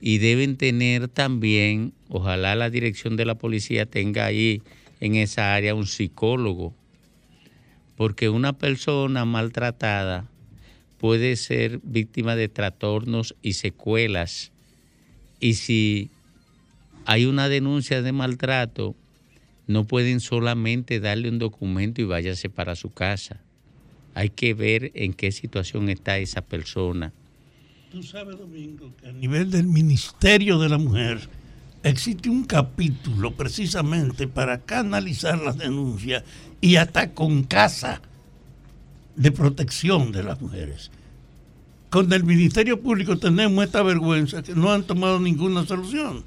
y 0.00 0.18
deben 0.18 0.56
tener 0.56 1.06
también, 1.06 1.92
ojalá 2.08 2.56
la 2.56 2.70
dirección 2.70 3.14
de 3.14 3.24
la 3.24 3.36
policía 3.36 3.86
tenga 3.86 4.24
ahí 4.24 4.62
en 4.98 5.14
esa 5.14 5.54
área 5.54 5.76
un 5.76 5.86
psicólogo, 5.86 6.74
porque 7.96 8.28
una 8.28 8.52
persona 8.52 9.24
maltratada 9.26 10.28
puede 10.98 11.36
ser 11.36 11.78
víctima 11.84 12.34
de 12.34 12.48
trastornos 12.48 13.36
y 13.40 13.52
secuelas. 13.52 14.50
Y 15.38 15.54
si 15.54 16.10
hay 17.04 17.26
una 17.26 17.48
denuncia 17.48 18.02
de 18.02 18.10
maltrato, 18.10 18.96
no 19.68 19.84
pueden 19.84 20.18
solamente 20.18 20.98
darle 20.98 21.28
un 21.28 21.38
documento 21.38 22.00
y 22.00 22.06
váyase 22.06 22.50
para 22.50 22.74
su 22.74 22.90
casa. 22.90 23.40
Hay 24.14 24.30
que 24.30 24.54
ver 24.54 24.90
en 24.94 25.14
qué 25.14 25.32
situación 25.32 25.88
está 25.88 26.18
esa 26.18 26.42
persona. 26.42 27.12
Tú 27.90 28.02
sabes, 28.02 28.38
Domingo, 28.38 28.92
que 29.00 29.08
a 29.08 29.12
nivel 29.12 29.50
del 29.50 29.66
Ministerio 29.66 30.58
de 30.58 30.68
la 30.68 30.78
Mujer 30.78 31.28
existe 31.82 32.28
un 32.28 32.44
capítulo 32.44 33.34
precisamente 33.34 34.28
para 34.28 34.60
canalizar 34.60 35.38
las 35.38 35.56
denuncias 35.56 36.24
y 36.60 36.76
hasta 36.76 37.14
con 37.14 37.44
casa 37.44 38.02
de 39.16 39.32
protección 39.32 40.12
de 40.12 40.22
las 40.22 40.40
mujeres. 40.40 40.90
Con 41.90 42.12
el 42.12 42.24
Ministerio 42.24 42.80
Público 42.80 43.16
tenemos 43.16 43.64
esta 43.64 43.82
vergüenza 43.82 44.42
que 44.42 44.54
no 44.54 44.70
han 44.70 44.84
tomado 44.84 45.18
ninguna 45.18 45.64
solución. 45.64 46.24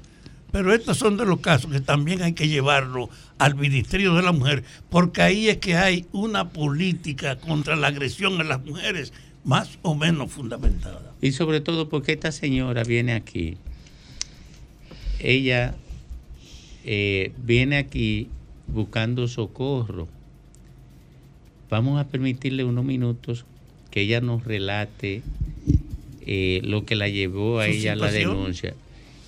Pero 0.52 0.74
estos 0.74 0.98
son 0.98 1.16
de 1.16 1.24
los 1.24 1.40
casos 1.40 1.72
que 1.72 1.80
también 1.80 2.22
hay 2.22 2.34
que 2.34 2.46
llevarlo 2.46 3.08
al 3.38 3.54
Ministerio 3.54 4.14
de 4.14 4.22
la 4.22 4.32
Mujer, 4.32 4.62
porque 4.90 5.22
ahí 5.22 5.48
es 5.48 5.56
que 5.56 5.76
hay 5.76 6.06
una 6.12 6.50
política 6.50 7.36
contra 7.36 7.74
la 7.74 7.88
agresión 7.88 8.40
a 8.40 8.44
las 8.44 8.62
mujeres 8.64 9.12
más 9.44 9.78
o 9.80 9.94
menos 9.94 10.30
fundamentada. 10.30 11.14
Y 11.20 11.32
sobre 11.32 11.60
todo 11.60 11.88
porque 11.88 12.12
esta 12.12 12.30
señora 12.32 12.84
viene 12.84 13.14
aquí. 13.14 13.56
Ella 15.18 15.74
eh, 16.84 17.32
viene 17.38 17.78
aquí 17.78 18.28
buscando 18.66 19.28
socorro. 19.28 20.06
Vamos 21.70 21.98
a 21.98 22.08
permitirle 22.08 22.64
unos 22.64 22.84
minutos 22.84 23.46
que 23.90 24.02
ella 24.02 24.20
nos 24.20 24.44
relate 24.44 25.22
eh, 26.26 26.60
lo 26.64 26.84
que 26.84 26.94
la 26.94 27.08
llevó 27.08 27.58
a 27.58 27.68
ella 27.68 27.92
a 27.94 27.96
la 27.96 28.10
denuncia. 28.10 28.74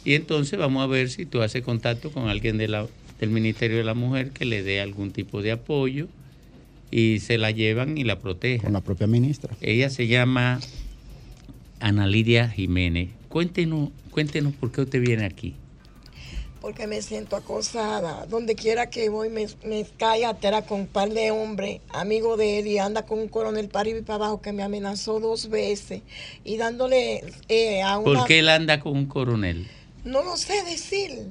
Y 0.05 0.15
entonces 0.15 0.59
vamos 0.59 0.83
a 0.83 0.87
ver 0.87 1.09
si 1.09 1.25
tú 1.25 1.41
haces 1.41 1.63
contacto 1.63 2.13
con 2.13 2.29
alguien 2.29 2.59
de 2.59 2.69
la, 2.69 2.87
del 3.21 3.31
Ministerio 3.31 3.79
de 3.79 3.85
la 3.85 3.95
Mujer 3.95 4.31
que 4.31 4.45
le 4.45 4.63
dé 4.63 4.81
algún 4.81 5.13
tipo 5.13 5.41
de 5.41 5.53
apoyo 5.53 6.09
y 6.91 7.21
se 7.21 7.39
la 7.39 7.51
llevan 7.51 7.97
y 7.97 8.05
la 8.05 8.19
protegen. 8.19 8.61
Con 8.61 8.73
la 8.75 8.81
propia 8.83 9.07
ministra. 9.07 9.57
Ella 9.61 9.89
se 9.91 10.07
llama 10.07 10.61
Ana 11.81 12.07
Lidia 12.07 12.49
Jiménez. 12.49 13.09
Cuéntenos, 13.29 13.91
cuéntenos 14.11 14.53
por 14.55 14.71
qué 14.71 14.83
usted 14.83 15.01
viene 15.01 15.25
aquí. 15.25 15.55
porque 16.61 16.87
me 16.87 17.03
siento 17.03 17.37
acosada. 17.37 18.27
Donde 18.27 18.55
quiera 18.55 18.89
que 18.89 19.09
voy 19.09 19.29
me, 19.29 19.47
me 19.67 19.85
cae 19.99 20.25
atera 20.25 20.63
con 20.63 20.81
un 20.81 20.87
par 20.87 21.11
de 21.11 21.31
hombres, 21.31 21.81
amigo 21.91 22.37
de 22.37 22.59
él, 22.61 22.67
y 22.69 22.79
anda 22.79 23.05
con 23.05 23.19
un 23.19 23.29
coronel 23.29 23.69
para 23.69 23.81
arriba 23.81 23.99
y 23.99 24.03
para 24.03 24.17
abajo 24.17 24.41
que 24.41 24.53
me 24.53 24.63
amenazó 24.63 25.19
dos 25.19 25.51
veces 25.51 26.03
y 26.45 26.57
dándole 26.57 27.23
eh, 27.49 27.83
a 27.83 27.99
una... 27.99 28.21
¿Por 28.21 28.27
qué 28.27 28.39
él 28.39 28.49
anda 28.49 28.81
con 28.81 28.97
un 28.97 29.07
coronel? 29.07 29.67
No 30.05 30.23
lo 30.23 30.37
sé 30.37 30.63
decir. 30.65 31.27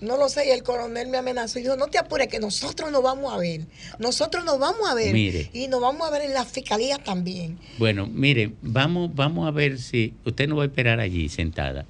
No 0.00 0.16
lo 0.16 0.28
sé. 0.28 0.46
Y 0.46 0.50
el 0.50 0.62
coronel 0.62 1.08
me 1.08 1.18
amenazó 1.18 1.58
y 1.58 1.62
dijo, 1.62 1.76
no 1.76 1.86
te 1.86 1.98
apures, 1.98 2.28
que 2.28 2.38
nosotros 2.38 2.90
nos 2.92 3.02
vamos 3.02 3.32
a 3.32 3.38
ver. 3.38 3.62
Nosotros 3.98 4.44
nos 4.44 4.58
vamos 4.58 4.88
a 4.88 4.94
ver. 4.94 5.12
Mire. 5.12 5.50
Y 5.52 5.68
nos 5.68 5.80
vamos 5.80 6.06
a 6.06 6.10
ver 6.10 6.22
en 6.22 6.34
la 6.34 6.44
fiscalía 6.44 6.98
también. 6.98 7.58
Bueno, 7.78 8.06
mire, 8.06 8.52
vamos, 8.62 9.14
vamos 9.14 9.46
a 9.46 9.50
ver 9.50 9.78
si 9.78 10.14
usted 10.24 10.48
no 10.48 10.56
va 10.56 10.64
a 10.64 10.66
esperar 10.66 11.00
allí 11.00 11.28
sentada. 11.28 11.86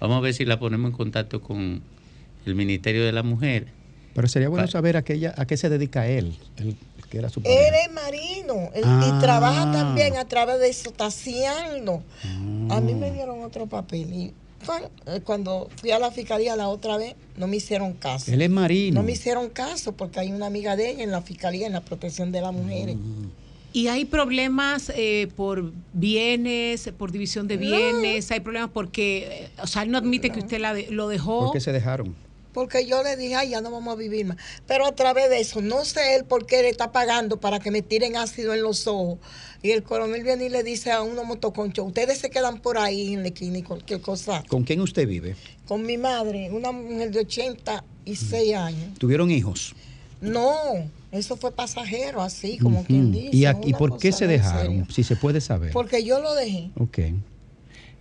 Vamos 0.00 0.18
a 0.18 0.20
ver 0.20 0.34
si 0.34 0.44
la 0.44 0.58
ponemos 0.58 0.90
en 0.92 0.96
contacto 0.96 1.40
con 1.42 1.82
el 2.46 2.54
Ministerio 2.54 3.04
de 3.04 3.12
la 3.12 3.22
Mujer. 3.22 3.66
Pero 4.14 4.28
sería 4.28 4.48
bueno 4.48 4.64
Pa- 4.66 4.70
saber 4.72 4.96
a 4.96 5.02
qué, 5.02 5.14
ella- 5.14 5.34
a 5.36 5.46
qué 5.46 5.56
se 5.56 5.68
dedica 5.68 6.06
él, 6.08 6.36
el 6.56 6.76
que 7.10 7.18
era 7.18 7.28
su 7.28 7.42
pareja. 7.42 7.68
Él 7.68 7.74
es 7.86 7.92
marino 7.92 8.70
él- 8.74 8.82
Ah. 8.84 9.14
y 9.16 9.20
trabaja 9.20 9.70
también 9.72 10.16
a 10.16 10.24
través 10.26 10.58
de 10.60 10.68
eso, 10.68 10.90
taseando. 10.92 12.02
A 12.70 12.80
mí 12.80 12.94
me 12.94 13.10
dieron 13.10 13.42
otro 13.42 13.66
papel 13.66 14.12
y 14.12 14.32
cuando 15.24 15.68
fui 15.76 15.90
a 15.90 15.98
la 15.98 16.10
fiscalía 16.10 16.56
la 16.56 16.68
otra 16.68 16.96
vez 16.96 17.14
no 17.36 17.46
me 17.46 17.56
hicieron 17.56 17.92
caso. 17.94 18.32
Él 18.32 18.42
es 18.42 18.50
marino. 18.50 19.00
No 19.00 19.06
me 19.06 19.12
hicieron 19.12 19.48
caso 19.50 19.92
porque 19.92 20.20
hay 20.20 20.32
una 20.32 20.46
amiga 20.46 20.76
de 20.76 20.90
ella 20.90 21.04
en 21.04 21.10
la 21.10 21.22
fiscalía 21.22 21.66
en 21.66 21.72
la 21.72 21.80
protección 21.82 22.32
de 22.32 22.40
las 22.40 22.52
mujeres. 22.52 22.96
Y 23.72 23.88
hay 23.88 24.04
problemas 24.06 24.90
eh, 24.96 25.28
por 25.36 25.72
bienes, 25.92 26.90
por 26.98 27.12
división 27.12 27.46
de 27.48 27.56
bienes, 27.58 28.30
hay 28.30 28.40
problemas 28.40 28.70
porque, 28.72 29.44
eh, 29.44 29.48
o 29.62 29.66
sea, 29.66 29.82
él 29.82 29.90
no 29.90 29.98
admite 29.98 30.30
que 30.30 30.40
usted 30.40 30.58
la 30.58 30.74
de- 30.74 30.90
lo 30.90 31.06
dejó. 31.08 31.44
¿Por 31.44 31.52
qué 31.52 31.60
se 31.60 31.72
dejaron? 31.72 32.14
Porque 32.52 32.86
yo 32.86 33.02
le 33.02 33.16
dije, 33.16 33.34
ay, 33.36 33.50
ya 33.50 33.60
no 33.60 33.70
vamos 33.70 33.92
a 33.92 33.96
vivir 33.96 34.26
más. 34.26 34.36
Pero 34.66 34.86
a 34.86 34.92
través 34.94 35.28
de 35.30 35.40
eso, 35.40 35.60
no 35.60 35.84
sé 35.84 36.16
él 36.16 36.24
por 36.24 36.46
qué 36.46 36.62
le 36.62 36.68
está 36.70 36.90
pagando 36.92 37.38
para 37.38 37.60
que 37.60 37.70
me 37.70 37.82
tiren 37.82 38.16
ácido 38.16 38.54
en 38.54 38.62
los 38.62 38.86
ojos. 38.86 39.18
Y 39.62 39.70
el 39.72 39.82
coronel 39.82 40.22
viene 40.24 40.46
y 40.46 40.48
le 40.48 40.62
dice 40.62 40.90
a 40.92 41.02
unos 41.02 41.24
motoconchos, 41.26 41.86
ustedes 41.86 42.18
se 42.18 42.30
quedan 42.30 42.60
por 42.60 42.78
ahí 42.78 43.12
en 43.14 43.22
la 43.22 43.28
esquina 43.28 43.58
y 43.58 43.62
cualquier 43.62 44.00
cosa. 44.00 44.42
¿Con 44.48 44.64
quién 44.64 44.80
usted 44.80 45.06
vive? 45.06 45.36
Con 45.66 45.84
mi 45.84 45.98
madre, 45.98 46.50
una 46.50 46.72
mujer 46.72 47.10
de 47.10 47.20
86 47.20 48.54
años. 48.54 48.98
¿Tuvieron 48.98 49.30
hijos? 49.30 49.74
No, 50.20 50.52
eso 51.12 51.36
fue 51.36 51.52
pasajero, 51.52 52.22
así 52.22 52.58
como 52.58 52.84
quien 52.84 53.12
dice. 53.12 53.36
¿Y, 53.36 53.44
a- 53.44 53.52
y 53.62 53.68
una 53.68 53.78
por 53.78 53.98
qué 53.98 54.10
se 54.12 54.26
dejaron? 54.26 54.88
Si 54.90 55.04
se 55.04 55.14
puede 55.16 55.40
saber. 55.40 55.72
Porque 55.72 56.02
yo 56.04 56.18
lo 56.20 56.34
dejé. 56.34 56.70
Ok. 56.76 56.98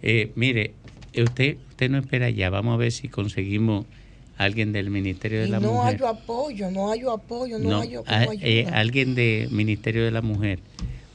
Eh, 0.01 0.31
mire, 0.35 0.73
eh, 1.13 1.23
usted, 1.23 1.57
usted 1.69 1.89
no 1.89 1.97
espera 1.99 2.29
ya. 2.29 2.49
Vamos 2.49 2.73
a 2.73 2.77
ver 2.77 2.91
si 2.91 3.07
conseguimos 3.09 3.85
alguien 4.37 4.71
del 4.71 4.89
Ministerio 4.89 5.41
de 5.41 5.47
Y 5.47 5.51
la 5.51 5.59
no 5.59 5.73
Mujer. 5.73 5.99
hay 6.03 6.09
apoyo, 6.09 6.71
no 6.71 6.91
hay 6.91 7.01
apoyo, 7.01 7.57
no, 7.59 7.69
No, 7.69 7.81
hay 7.81 7.95
a- 7.95 8.03
cómo 8.25 8.39
eh, 8.41 8.67
alguien 8.71 9.15
del 9.15 9.49
Ministerio 9.51 10.05
de 10.05 10.11
la 10.11 10.21
Mujer 10.21 10.59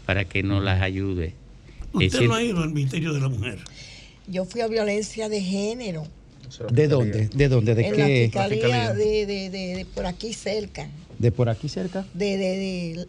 para 0.07 0.25
que 0.25 0.43
nos 0.43 0.63
las 0.63 0.83
ayude. 0.83 1.35
Usted 1.93 2.23
no 2.23 2.35
ha 2.35 2.43
ido 2.43 2.63
al 2.63 2.71
Ministerio 2.73 3.13
de 3.13 3.21
la 3.21 3.29
Mujer. 3.29 3.59
Yo 4.27 4.45
fui 4.45 4.61
a 4.61 4.67
violencia 4.69 5.29
de 5.29 5.41
género. 5.41 6.05
¿De 6.71 6.87
dónde? 6.89 7.29
¿De 7.29 7.49
dónde? 7.49 7.75
¿De 7.75 7.87
en 7.87 7.95
qué? 7.95 8.31
la 8.35 8.45
fiscalía 8.49 8.93
de, 8.95 9.27
de, 9.27 9.51
de, 9.51 9.77
de 9.77 9.87
por 9.87 10.05
aquí 10.07 10.33
cerca. 10.35 10.89
¿De 11.19 11.33
por 11.33 11.49
aquí 11.49 11.69
cerca? 11.69 12.05
De, 12.15 12.37
de, 12.37 12.57
de- 12.59 13.07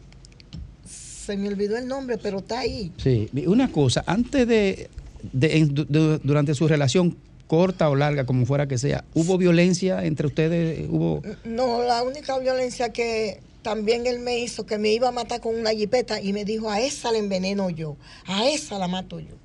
se 0.88 1.36
me 1.38 1.48
olvidó 1.48 1.78
el 1.78 1.88
nombre, 1.88 2.18
pero 2.18 2.40
está 2.40 2.60
ahí. 2.60 2.92
Sí. 2.98 3.30
Una 3.48 3.72
cosa, 3.72 4.04
antes 4.08 4.48
de, 4.48 4.90
de- 5.32 5.66
du- 5.66 6.20
durante 6.24 6.54
su 6.54 6.68
relación 6.68 7.16
corta 7.54 7.88
o 7.88 7.96
larga, 7.96 8.26
como 8.26 8.48
fuera 8.48 8.68
que 8.68 8.80
sea, 8.80 9.04
¿hubo 9.14 9.38
violencia 9.38 10.04
entre 10.06 10.26
ustedes? 10.26 10.88
¿Hubo 10.90 11.22
No, 11.46 11.84
la 11.84 12.02
única 12.02 12.40
violencia 12.40 12.92
que 12.92 13.42
también 13.62 14.08
él 14.08 14.18
me 14.18 14.40
hizo, 14.40 14.66
que 14.66 14.80
me 14.80 14.92
iba 14.92 15.10
a 15.10 15.12
matar 15.12 15.40
con 15.40 15.54
una 15.54 15.70
jipeta 15.70 16.20
y 16.20 16.34
me 16.34 16.46
dijo, 16.46 16.72
a 16.72 16.82
esa 16.82 17.12
la 17.12 17.20
enveneno 17.20 17.70
yo, 17.70 17.96
a 18.26 18.50
esa 18.50 18.80
la 18.80 18.88
mato 18.88 19.20
yo. 19.20 19.36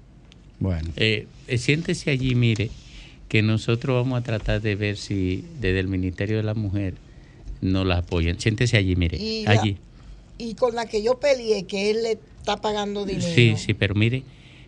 Bueno. 0.59 0.89
Eh, 0.97 1.27
eh, 1.49 1.59
siéntese 1.59 2.11
allí, 2.11 2.35
mire, 2.35 2.71
que 3.29 3.43
nosotros 3.43 3.95
vamos 4.03 4.19
a 4.19 4.25
tratar 4.25 4.63
de 4.63 4.75
ver 4.75 4.97
si 4.97 5.45
desde 5.61 5.79
el 5.81 5.89
Ministerio 5.89 6.39
de 6.39 6.45
la 6.45 6.55
Mujer 6.55 6.95
nos 7.61 7.85
la 7.85 7.99
apoyan. 7.99 8.41
Siéntese 8.41 8.79
allí, 8.79 8.97
mire, 8.97 9.19
Y 9.19 9.45
la- 9.45 9.51
allí. 9.51 9.77
Y 10.39 10.55
con 10.55 10.75
la 10.75 10.87
que 10.87 11.03
yo 11.03 11.21
peleé, 11.21 11.65
que 11.65 11.91
él 11.91 12.05
le 12.05 12.13
está 12.39 12.57
pagando 12.57 13.05
dinero. 13.05 13.29
Sí, 13.35 13.53
sí, 13.59 13.75
pero 13.75 13.95
mire, 13.95 14.23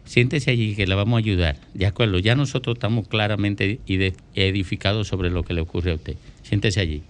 siéntese 0.04 0.50
allí 0.50 0.74
que 0.74 0.86
la 0.86 0.94
vamos 0.94 1.16
a 1.16 1.18
ayudar. 1.18 1.56
De 1.74 1.86
acuerdo, 1.86 2.18
ya 2.18 2.34
nosotros 2.34 2.76
estamos 2.76 3.08
claramente 3.08 3.80
edificados 4.34 5.08
sobre 5.08 5.30
lo 5.30 5.42
que 5.42 5.54
le 5.54 5.60
ocurre 5.60 5.92
a 5.92 5.94
usted. 5.94 6.16
Siéntese 6.42 6.80
allí. 6.80 7.02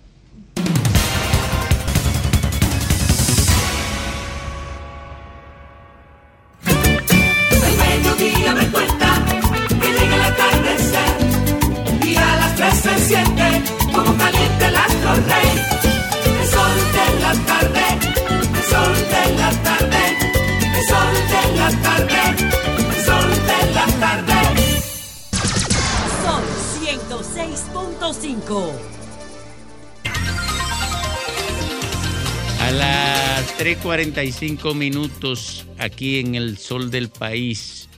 A 32.60 32.70
las 32.72 33.56
3.45 33.56 34.74
minutos 34.74 35.64
aquí 35.78 36.18
en 36.18 36.34
el 36.34 36.58
sol 36.58 36.90
del 36.90 37.08
país, 37.08 37.88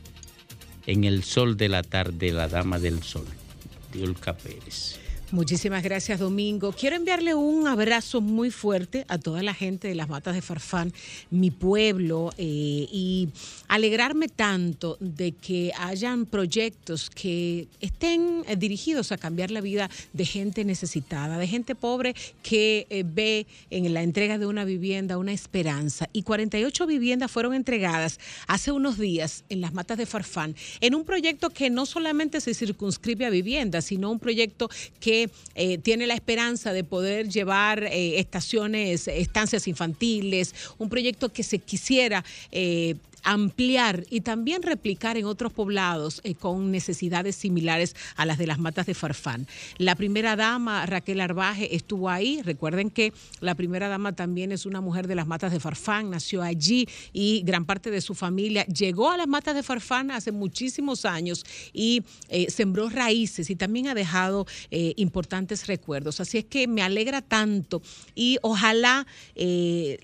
en 0.87 1.05
el 1.05 1.25
sol 1.25 1.57
de 1.57 1.71
la 1.71 1.83
tarde, 1.83 2.31
la 2.31 2.49
dama 2.49 2.79
del 2.79 3.03
sol, 3.03 3.25
Diolca 3.91 4.37
Pérez. 4.37 5.02
Muchísimas 5.33 5.83
gracias, 5.83 6.21
Domingo. 6.21 6.73
Quiero 6.73 6.95
enviarle 6.95 7.35
un 7.35 7.67
abrazo 7.67 8.21
muy 8.21 8.51
fuerte 8.51 9.07
a 9.09 9.17
toda 9.17 9.43
la 9.43 9.55
gente 9.55 9.89
de 9.89 9.95
las 9.95 10.11
Matas 10.11 10.35
de 10.35 10.43
Farfán, 10.43 10.93
mi 11.31 11.51
pueblo, 11.51 12.35
eh, 12.37 12.87
y 12.93 13.31
alegrarme 13.67 14.29
tanto 14.29 14.99
de 15.01 15.33
que 15.33 15.73
hayan 15.79 16.27
proyectos 16.27 17.09
que 17.09 17.67
estén 17.81 18.45
eh, 18.47 18.57
dirigidos 18.57 19.11
a 19.11 19.17
cambiar 19.17 19.51
la 19.51 19.63
vida 19.63 19.89
de 20.13 20.27
gente 20.27 20.67
necesitada, 20.67 21.39
de 21.39 21.49
gente 21.49 21.75
pobre 21.75 22.15
que 22.43 22.87
eh, 22.91 23.03
ve 23.03 23.47
en 23.71 23.95
la 23.95 24.03
entrega 24.03 24.37
de 24.37 24.45
una 24.45 24.67
vivienda 24.67 25.17
una 25.17 25.33
esperanza. 25.33 26.11
Y 26.13 26.25
48 26.25 26.87
viviendas 26.87 27.31
fueron 27.31 27.55
entregadas 27.55 28.21
hace 28.49 28.71
unos 28.71 28.99
días 28.99 29.45
en 29.49 29.63
las 29.63 29.73
Matas 29.73 29.97
de 29.97 30.05
Farfán, 30.05 30.55
en 30.83 30.95
un 30.95 31.07
proyecto 31.07 31.49
que 31.49 31.71
no 31.71 31.87
solamente 31.87 32.43
se 32.43 32.53
circunscribe 32.53 33.25
a 33.25 33.31
viviendas, 33.31 33.87
sino 33.87 34.11
un 34.11 34.19
proyecto 34.19 34.69
que 35.01 35.22
eh, 35.55 35.79
tiene 35.79 36.07
la 36.07 36.15
esperanza 36.15 36.73
de 36.73 36.85
poder 36.85 37.29
llevar 37.29 37.85
eh, 37.85 38.19
estaciones, 38.19 39.09
estancias 39.09 39.69
infantiles, 39.69 40.55
un 40.79 40.89
proyecto 40.89 41.31
que 41.31 41.43
se 41.43 41.59
quisiera 41.59 42.25
eh, 42.51 42.97
ampliar 43.23 44.05
y 44.11 44.23
también 44.23 44.63
replicar 44.63 45.17
en 45.17 45.27
otros 45.27 45.53
poblados 45.53 46.21
eh, 46.25 46.35
con 46.35 46.71
necesidades 46.71 47.37
similares 47.37 47.95
a 48.17 48.27
las 48.27 48.39
de 48.39 48.47
las 48.47 48.59
matas 48.59 48.87
de 48.87 48.95
Farfán. 48.95 49.47
La 49.79 49.95
primera 49.95 50.37
dama, 50.37 50.87
Raquel 50.87 51.21
Arbaje, 51.21 51.75
estuvo 51.75 52.11
ahí. 52.11 52.43
Recuerden 52.43 52.91
que 52.91 53.13
la 53.41 53.55
primera 53.55 53.89
dama 53.89 54.13
también 54.13 54.53
es 54.53 54.67
una 54.67 54.81
mujer 54.81 55.07
de 55.07 55.15
las 55.15 55.27
matas 55.27 55.53
de 55.53 55.61
Farfán, 55.61 56.11
nació 56.11 56.43
allí 56.43 56.89
y 57.13 57.43
gran 57.45 57.65
parte 57.65 57.91
de 57.91 58.01
su 58.01 58.15
familia 58.15 58.65
llegó 58.67 59.11
a 59.11 59.17
las 59.17 59.29
matas 59.29 59.55
de 59.55 59.63
Farfán 59.63 60.11
hace 60.11 60.33
muchísimos 60.33 61.05
años 61.05 61.45
y 61.73 62.03
eh, 62.29 62.51
sembró 62.51 62.89
raíces 62.89 63.51
y 63.51 63.57
también 63.57 63.89
ha 63.89 63.95
dejado 63.95 64.47
eh, 64.71 64.95
importantes 64.97 65.67
recuerdos. 65.67 66.21
Así 66.21 66.39
es 66.39 66.45
que 66.45 66.67
me 66.67 66.83
alegra 66.83 67.23
tanto 67.23 67.83
y 68.15 68.39
ojalá 68.43 69.07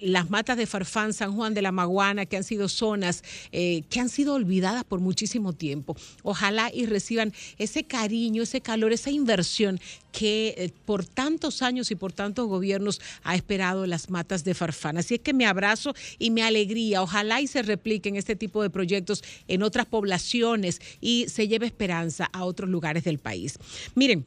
las 0.01 0.31
matas 0.31 0.57
de 0.57 0.67
Farfán, 0.67 1.13
San 1.13 1.35
Juan 1.35 1.55
de 1.55 1.63
la 1.63 1.73
Maguana, 1.73 2.27
que 2.27 2.37
han 2.37 2.45
sido 2.45 2.69
zonas 2.69 3.08
eh, 3.53 3.83
que 3.91 4.01
han 4.01 4.09
sido 4.09 4.35
olvidadas 4.35 4.85
por 4.85 5.01
muchísimo 5.01 5.53
tiempo. 5.53 5.97
Ojalá 6.23 6.71
y 6.73 6.87
reciban 6.87 7.33
ese 7.59 7.85
cariño, 7.85 8.43
ese 8.43 8.61
calor, 8.61 8.93
esa 8.93 9.11
inversión 9.11 9.81
que 10.13 10.55
eh, 10.57 10.71
por 10.85 11.05
tantos 11.05 11.63
años 11.63 11.91
y 11.91 11.95
por 11.95 12.13
tantos 12.13 12.49
gobiernos 12.49 13.01
ha 13.23 13.35
esperado 13.35 13.87
las 13.87 14.11
matas 14.11 14.45
de 14.45 14.55
Farfán. 14.55 14.99
Así 14.99 15.15
es 15.15 15.21
que 15.21 15.33
me 15.33 15.47
abrazo 15.47 15.95
y 16.19 16.31
me 16.31 16.43
alegría. 16.43 17.03
Ojalá 17.03 17.41
y 17.41 17.47
se 17.47 17.63
repliquen 17.63 18.17
este 18.17 18.37
tipo 18.37 18.63
de 18.63 18.71
proyectos 18.71 19.23
en 19.49 19.63
otras 19.63 19.87
poblaciones 19.87 20.81
y 21.01 21.27
se 21.29 21.49
lleve 21.49 21.67
esperanza 21.67 22.29
a 22.33 22.45
otros 22.45 22.69
lugares 22.69 23.05
del 23.05 23.19
país. 23.19 23.59
Miren. 23.95 24.27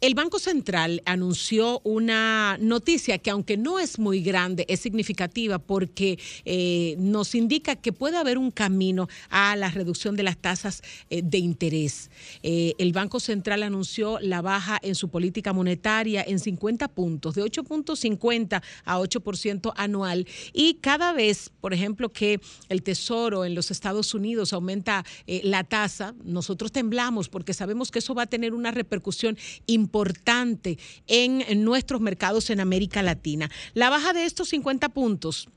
El 0.00 0.14
Banco 0.14 0.38
Central 0.38 1.02
anunció 1.06 1.80
una 1.82 2.56
noticia 2.60 3.18
que 3.18 3.30
aunque 3.30 3.56
no 3.56 3.80
es 3.80 3.98
muy 3.98 4.22
grande, 4.22 4.64
es 4.68 4.78
significativa 4.78 5.58
porque 5.58 6.20
eh, 6.44 6.94
nos 7.00 7.34
indica 7.34 7.74
que 7.74 7.92
puede 7.92 8.16
haber 8.16 8.38
un 8.38 8.52
camino 8.52 9.08
a 9.28 9.56
la 9.56 9.72
reducción 9.72 10.14
de 10.14 10.22
las 10.22 10.36
tasas 10.36 10.82
eh, 11.10 11.22
de 11.24 11.38
interés. 11.38 12.12
Eh, 12.44 12.74
el 12.78 12.92
Banco 12.92 13.18
Central 13.18 13.64
anunció 13.64 14.20
la 14.20 14.40
baja 14.40 14.78
en 14.82 14.94
su 14.94 15.08
política 15.08 15.52
monetaria 15.52 16.22
en 16.24 16.38
50 16.38 16.86
puntos, 16.86 17.34
de 17.34 17.42
8.50 17.42 18.62
a 18.84 19.00
8% 19.00 19.72
anual. 19.74 20.28
Y 20.52 20.74
cada 20.74 21.12
vez, 21.12 21.50
por 21.60 21.74
ejemplo, 21.74 22.12
que 22.12 22.40
el 22.68 22.84
Tesoro 22.84 23.44
en 23.44 23.56
los 23.56 23.72
Estados 23.72 24.14
Unidos 24.14 24.52
aumenta 24.52 25.04
la 25.26 25.64
tasa, 25.64 26.14
nosotros 26.22 26.70
temblamos 26.70 27.28
porque 27.28 27.52
sabemos 27.52 27.90
que 27.90 27.98
eso 27.98 28.14
va 28.14 28.22
a 28.22 28.26
tener 28.26 28.54
una 28.54 28.70
repercusión 28.70 29.36
importante 29.66 29.87
importante 29.88 30.78
en, 31.06 31.64
nuestros 31.64 32.00
mercados 32.02 32.50
en 32.50 32.60
América 32.60 33.02
Latina. 33.02 33.50
La 33.72 33.88
baja 33.88 34.12
de 34.12 34.26
estos 34.26 34.50
50 34.50 34.90
puntos 34.90 35.48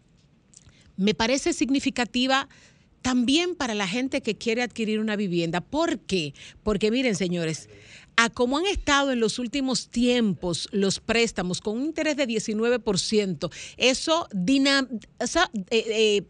me 0.96 1.14
parece 1.14 1.52
significativa 1.52 2.48
también 3.02 3.56
para 3.56 3.74
la 3.76 3.88
gente 3.88 4.22
que 4.22 4.38
quiere 4.38 4.62
adquirir 4.62 5.00
una 5.00 5.18
vivienda. 5.18 5.60
¿Por 5.60 6.00
qué? 6.00 6.34
Porque 6.64 6.92
miren, 6.92 7.16
señores, 7.16 7.68
a 8.16 8.30
cómo 8.30 8.58
han 8.58 8.68
estado 8.68 9.12
en 9.12 9.20
los 9.20 9.38
últimos 9.38 9.90
tiempos 9.90 10.70
los 10.72 11.02
préstamos 11.02 11.60
con 11.60 11.78
un 11.78 11.86
interés 11.88 12.16
de 12.16 12.28
19%, 12.28 13.52
eso, 13.78 14.30
eh, 14.30 15.66
eh, 15.72 16.24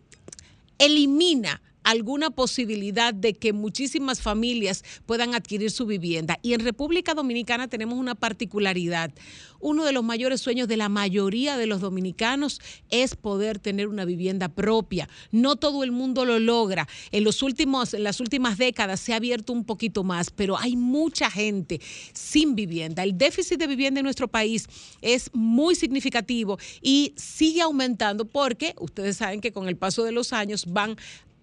elimina 0.80 1.62
alguna 1.84 2.30
posibilidad 2.30 3.14
de 3.14 3.34
que 3.34 3.54
muchísimas 3.54 4.22
familias 4.22 4.84
puedan 5.06 5.34
adquirir 5.34 5.72
su 5.72 5.86
vivienda. 5.86 6.40
Y 6.42 6.54
en 6.54 6.62
República 6.62 7.14
Dominicana 7.14 7.68
tenemos 7.68 7.98
una 7.98 8.16
particularidad. 8.16 9.12
Uno 9.60 9.86
de 9.86 9.92
los 9.92 10.04
mayores 10.04 10.42
sueños 10.42 10.68
de 10.68 10.78
la 10.78 10.90
mayoría 10.90 11.56
de 11.56 11.68
los 11.68 11.82
dominicanos 11.82 12.60
es 12.90 13.16
poder 13.16 13.60
tener 13.60 13.88
una 13.88 14.06
vivienda 14.06 14.50
propia. 14.50 15.08
No 15.32 15.56
todo 15.56 15.84
el 15.84 15.92
mundo 15.92 16.26
lo 16.26 16.40
logra. 16.40 16.88
En, 17.12 17.24
los 17.24 17.44
últimos, 17.44 17.94
en 17.94 18.04
las 18.04 18.20
últimas 18.20 18.58
décadas 18.58 19.00
se 19.00 19.14
ha 19.14 19.18
abierto 19.18 19.54
un 19.54 19.64
poquito 19.64 20.04
más, 20.04 20.32
pero 20.32 20.58
hay 20.58 20.76
mucha 20.76 21.30
gente 21.30 21.80
sin 22.14 22.56
vivienda. 22.56 23.04
El 23.04 23.18
déficit 23.18 23.60
de 23.60 23.68
vivienda 23.68 24.00
en 24.00 24.06
nuestro 24.06 24.28
país 24.28 24.68
es 25.02 25.30
muy 25.34 25.76
significativo 25.76 26.58
y 26.82 27.14
sigue 27.16 27.62
aumentando 27.62 28.26
porque 28.26 28.74
ustedes 28.80 29.18
saben 29.18 29.42
que 29.42 29.52
con 29.52 29.68
el 29.68 29.78
paso 29.78 30.04
de 30.04 30.12
los 30.12 30.34
años 30.34 30.66
van 30.68 30.98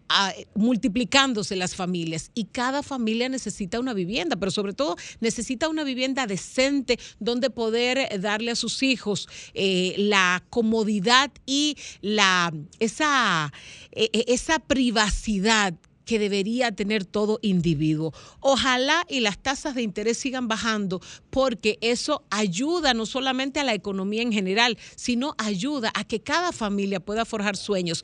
a- 0.08 0.32
multiplicándose 0.54 1.56
las 1.56 1.74
familias 1.74 2.30
y 2.34 2.44
cada 2.44 2.82
familia 2.82 3.28
necesita 3.28 3.80
una 3.80 3.94
vivienda, 3.94 4.36
pero 4.36 4.50
sobre 4.50 4.72
todo 4.72 4.96
necesita 5.20 5.68
una 5.68 5.84
vivienda 5.84 6.26
decente 6.26 6.98
donde 7.20 7.50
poder 7.50 7.98
eh, 7.98 8.18
darle 8.18 8.50
a 8.52 8.56
sus 8.56 8.82
hijos 8.82 9.28
eh, 9.54 9.94
la 9.98 10.42
comodidad 10.50 11.30
y 11.46 11.76
la 12.00 12.52
esa, 12.78 13.52
eh, 13.92 14.10
eh, 14.12 14.24
esa 14.28 14.58
privacidad 14.58 15.74
que 16.04 16.18
debería 16.18 16.72
tener 16.72 17.04
todo 17.04 17.38
individuo. 17.42 18.14
Ojalá 18.40 19.04
y 19.10 19.20
las 19.20 19.36
tasas 19.42 19.74
de 19.74 19.82
interés 19.82 20.16
sigan 20.16 20.48
bajando 20.48 21.02
porque 21.28 21.76
eso 21.82 22.24
ayuda 22.30 22.94
no 22.94 23.04
solamente 23.04 23.60
a 23.60 23.64
la 23.64 23.74
economía 23.74 24.22
en 24.22 24.32
general, 24.32 24.78
sino 24.96 25.34
ayuda 25.36 25.92
a 25.94 26.04
que 26.04 26.20
cada 26.20 26.52
familia 26.52 26.98
pueda 27.00 27.26
forjar 27.26 27.58
sueños. 27.58 28.02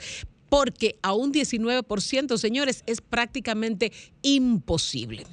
Porque 0.54 1.00
a 1.02 1.14
un 1.14 1.32
19%, 1.32 2.36
señores, 2.36 2.84
es 2.86 3.00
prácticamente 3.00 3.90
imposible. 4.22 5.26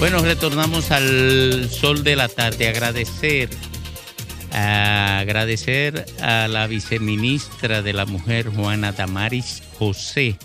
Bueno, 0.00 0.22
retornamos 0.22 0.92
al 0.92 1.68
sol 1.68 2.02
de 2.02 2.16
la 2.16 2.28
tarde. 2.28 2.66
Agradecer, 2.66 3.50
a 4.50 5.18
agradecer 5.18 6.06
a 6.22 6.48
la 6.48 6.66
viceministra 6.66 7.82
de 7.82 7.92
la 7.92 8.06
Mujer, 8.06 8.48
Juana 8.48 8.92
Damaris 8.92 9.62
José, 9.78 10.38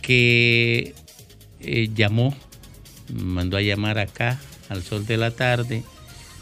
que 0.00 0.94
eh, 1.60 1.90
llamó, 1.94 2.34
mandó 3.12 3.58
a 3.58 3.60
llamar 3.60 3.98
acá 3.98 4.40
al 4.70 4.82
sol 4.82 5.06
de 5.06 5.18
la 5.18 5.32
tarde 5.32 5.84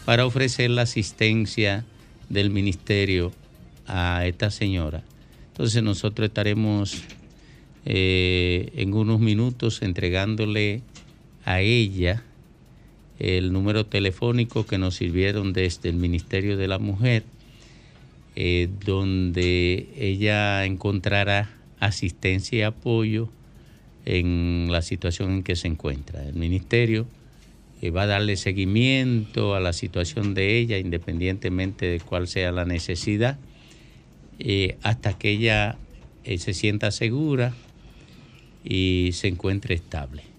para 0.05 0.25
ofrecer 0.25 0.71
la 0.71 0.83
asistencia 0.83 1.85
del 2.29 2.51
ministerio 2.51 3.33
a 3.89 4.25
esta 4.25 4.53
señora. 4.53 5.03
Entonces 5.49 5.83
nosotros 5.83 6.29
estaremos 6.29 7.03
eh, 7.85 8.71
en 8.77 8.95
unos 8.95 9.19
minutos 9.19 9.83
entregándole 9.83 10.83
a 11.45 11.61
ella 11.61 12.23
el 13.19 13.53
número 13.53 13.87
telefónico 13.87 14.67
que 14.67 14.79
nos 14.79 14.97
sirvieron 14.97 15.53
desde 15.53 15.89
el 15.89 15.97
Ministerio 15.97 16.57
de 16.57 16.69
la 16.69 16.79
Mujer, 16.79 17.25
eh, 18.35 18.69
donde 18.85 19.89
ella 19.97 20.65
encontrará 20.65 21.51
asistencia 21.79 22.59
y 22.59 22.63
apoyo 22.63 23.29
en 24.05 24.69
la 24.71 24.83
situación 24.83 25.33
en 25.33 25.43
que 25.43 25.57
se 25.57 25.69
encuentra. 25.69 26.27
El 26.27 26.35
Ministerio 26.35 27.07
eh, 27.81 27.91
va 27.91 28.03
a 28.03 28.07
darle 28.07 28.37
seguimiento 28.37 29.55
a 29.55 29.61
la 29.61 29.73
situación 29.73 30.35
de 30.35 30.59
ella, 30.59 30.79
independientemente 30.79 31.87
de 31.87 32.01
cuál 32.01 32.27
sea 32.27 32.51
la 32.51 32.65
necesidad, 32.65 33.39
eh, 34.41 34.77
hasta 34.83 35.17
que 35.17 35.31
ella 35.31 35.79
se 36.25 36.55
sienta 36.55 36.91
segura 36.91 37.55
y 38.65 39.11
se 39.13 39.29
encuentre 39.29 39.75
estable. 39.75 40.34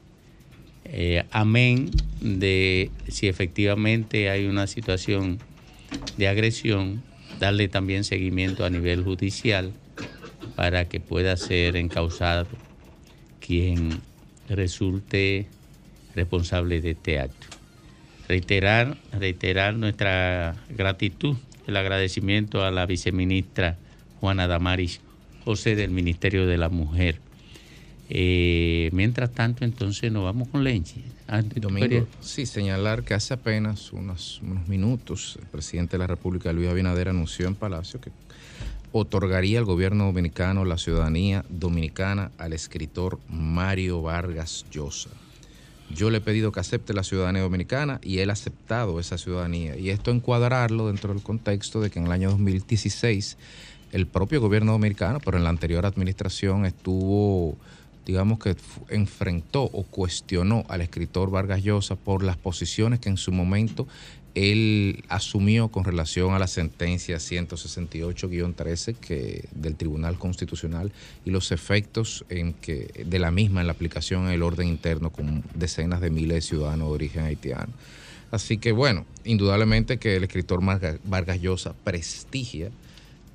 Eh, 0.97 1.25
amén 1.31 1.91
de 2.21 2.89
si 3.09 3.27
efectivamente 3.27 4.29
hay 4.29 4.45
una 4.45 4.65
situación 4.65 5.39
de 6.15 6.29
agresión, 6.29 7.03
darle 7.37 7.67
también 7.67 8.05
seguimiento 8.05 8.63
a 8.63 8.69
nivel 8.69 9.03
judicial 9.03 9.73
para 10.55 10.85
que 10.85 11.01
pueda 11.01 11.35
ser 11.35 11.75
encausado 11.75 12.47
quien 13.41 13.99
resulte 14.47 15.47
responsable 16.15 16.79
de 16.79 16.91
este 16.91 17.19
acto. 17.19 17.47
Reiterar, 18.29 18.95
reiterar 19.11 19.75
nuestra 19.75 20.55
gratitud, 20.69 21.35
el 21.67 21.75
agradecimiento 21.75 22.63
a 22.63 22.71
la 22.71 22.85
viceministra 22.85 23.77
Juana 24.21 24.47
Damaris 24.47 25.01
José 25.43 25.75
del 25.75 25.91
Ministerio 25.91 26.47
de 26.47 26.57
la 26.57 26.69
Mujer. 26.69 27.24
Eh, 28.09 28.89
mientras 28.93 29.31
tanto, 29.31 29.65
entonces 29.65 30.11
nos 30.11 30.23
vamos 30.23 30.47
con 30.49 30.63
Lenchi. 30.63 31.03
Ah, 31.27 31.41
¿tú 31.41 31.59
Domingo, 31.59 32.07
sí, 32.21 32.45
señalar 32.45 33.03
que 33.03 33.15
hace 33.15 33.33
apenas 33.33 33.91
unos, 33.91 34.41
unos 34.43 34.67
minutos 34.67 35.37
el 35.41 35.47
presidente 35.47 35.93
de 35.93 35.99
la 35.99 36.07
República, 36.07 36.53
Luis 36.53 36.69
Abinader, 36.69 37.09
anunció 37.09 37.47
en 37.47 37.55
Palacio 37.55 37.99
que 37.99 38.11
otorgaría 38.91 39.59
al 39.59 39.65
gobierno 39.65 40.05
dominicano 40.05 40.63
la 40.65 40.77
ciudadanía 40.77 41.43
dominicana 41.49 42.31
al 42.37 42.53
escritor 42.53 43.19
Mario 43.27 44.01
Vargas 44.01 44.65
Llosa. 44.71 45.09
Yo 45.93 46.09
le 46.09 46.17
he 46.17 46.21
pedido 46.21 46.51
que 46.51 46.59
acepte 46.59 46.93
la 46.93 47.03
ciudadanía 47.03 47.41
dominicana 47.41 47.99
y 48.01 48.19
él 48.19 48.29
ha 48.29 48.33
aceptado 48.33 48.99
esa 48.99 49.17
ciudadanía. 49.17 49.77
Y 49.77 49.89
esto 49.89 50.11
encuadrarlo 50.11 50.87
dentro 50.87 51.13
del 51.13 51.21
contexto 51.21 51.81
de 51.81 51.89
que 51.89 51.99
en 51.99 52.05
el 52.05 52.11
año 52.11 52.31
2016 52.31 53.37
el 53.91 54.07
propio 54.07 54.41
gobierno 54.41 54.73
dominicano, 54.73 55.19
pero 55.23 55.37
en 55.37 55.43
la 55.43 55.49
anterior 55.49 55.85
administración 55.85 56.65
estuvo, 56.65 57.55
digamos 58.05 58.39
que 58.39 58.55
enfrentó 58.89 59.63
o 59.63 59.83
cuestionó 59.83 60.63
al 60.69 60.81
escritor 60.81 61.31
Vargas 61.31 61.63
Llosa 61.63 61.95
por 61.95 62.23
las 62.23 62.37
posiciones 62.37 62.99
que 62.99 63.09
en 63.09 63.17
su 63.17 63.31
momento 63.31 63.87
él 64.35 65.03
asumió 65.07 65.69
con 65.69 65.85
relación 65.85 66.33
a 66.33 66.39
la 66.39 66.47
sentencia 66.47 67.17
168-13 67.17 68.95
que 68.95 69.45
del 69.55 69.75
Tribunal 69.75 70.19
Constitucional 70.19 70.91
y 71.23 71.31
los 71.31 71.53
efectos 71.53 72.25
de 72.29 73.19
la 73.19 73.31
misma 73.31 73.61
en 73.61 73.67
la 73.67 73.73
aplicación 73.73 74.25
en 74.25 74.31
el 74.31 74.43
orden 74.43 74.67
interno 74.67 75.09
con 75.09 75.43
decenas 75.55 76.01
de 76.01 76.09
miles 76.09 76.35
de 76.35 76.41
ciudadanos 76.41 76.89
de 76.89 76.93
origen 76.93 77.23
haitiano. 77.23 77.71
Así 78.29 78.57
que 78.57 78.73
bueno, 78.73 79.05
indudablemente 79.23 79.97
que 79.97 80.17
el 80.17 80.25
escritor 80.25 80.59
Vargas 81.05 81.41
Llosa 81.41 81.73
prestigia 81.85 82.71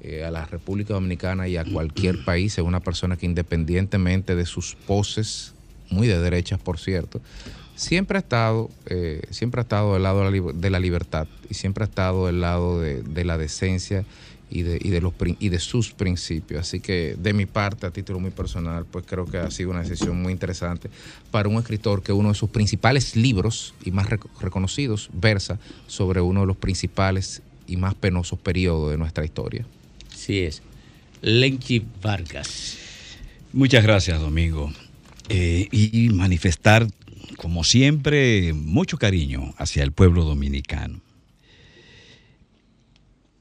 eh, 0.02 0.24
a 0.24 0.30
la 0.30 0.44
República 0.46 0.94
Dominicana 0.94 1.48
y 1.48 1.56
a 1.56 1.64
cualquier 1.64 2.24
país, 2.24 2.58
es 2.58 2.64
una 2.64 2.80
persona 2.80 3.16
que 3.16 3.26
independientemente 3.26 4.34
de 4.34 4.46
sus 4.46 4.74
poses, 4.86 5.54
muy 5.90 6.06
de 6.06 6.18
derechas 6.18 6.58
por 6.60 6.78
cierto, 6.78 7.20
siempre 7.74 8.18
ha 8.18 8.20
estado, 8.20 8.70
eh, 8.86 9.22
siempre 9.30 9.60
ha 9.60 9.62
estado 9.62 9.94
del 9.94 10.02
lado 10.02 10.30
de 10.30 10.70
la, 10.70 10.78
libertad 10.78 11.26
y 11.48 11.54
siempre 11.54 11.84
ha 11.84 11.86
estado 11.86 12.26
del 12.26 12.40
lado 12.40 12.80
de, 12.80 13.02
de 13.02 13.24
la 13.24 13.38
decencia 13.38 14.04
y 14.50 14.62
de, 14.62 14.78
y, 14.82 14.90
de 14.90 15.00
los, 15.00 15.14
y 15.38 15.48
de 15.48 15.58
sus 15.60 15.92
principios. 15.92 16.60
Así 16.60 16.80
que 16.80 17.16
de 17.18 17.32
mi 17.32 17.46
parte, 17.46 17.86
a 17.86 17.90
título 17.90 18.18
muy 18.18 18.30
personal, 18.30 18.84
pues 18.84 19.04
creo 19.06 19.24
que 19.24 19.38
ha 19.38 19.50
sido 19.50 19.70
una 19.70 19.80
decisión 19.82 20.20
muy 20.20 20.32
interesante 20.32 20.90
para 21.30 21.48
un 21.48 21.56
escritor 21.56 22.02
que 22.02 22.12
uno 22.12 22.30
de 22.30 22.34
sus 22.34 22.50
principales 22.50 23.16
libros 23.16 23.74
y 23.84 23.92
más 23.92 24.08
rec- 24.08 24.28
reconocidos 24.40 25.08
versa 25.12 25.58
sobre 25.86 26.20
uno 26.20 26.40
de 26.40 26.46
los 26.46 26.56
principales 26.56 27.42
y 27.66 27.76
más 27.76 27.94
penosos 27.94 28.38
periodos 28.38 28.90
de 28.90 28.98
nuestra 28.98 29.24
historia. 29.24 29.64
Así 30.30 30.42
es. 30.42 30.62
Lenchi 31.22 31.84
Vargas. 32.00 32.78
Muchas 33.52 33.82
gracias, 33.82 34.20
Domingo. 34.20 34.72
Eh, 35.28 35.66
y 35.72 36.08
manifestar, 36.10 36.86
como 37.36 37.64
siempre, 37.64 38.52
mucho 38.52 38.96
cariño 38.96 39.52
hacia 39.58 39.82
el 39.82 39.90
pueblo 39.90 40.22
dominicano. 40.22 41.00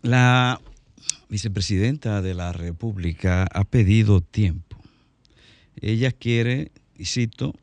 La 0.02 0.60
vicepresidenta 1.30 2.24
de 2.24 2.34
la 2.34 2.54
República 2.54 3.44
ha 3.44 3.66
pedido 3.66 4.22
tiempo. 4.22 4.76
Ella 5.82 6.12
quiere, 6.12 6.72
y 6.98 7.06
cito, 7.06 7.54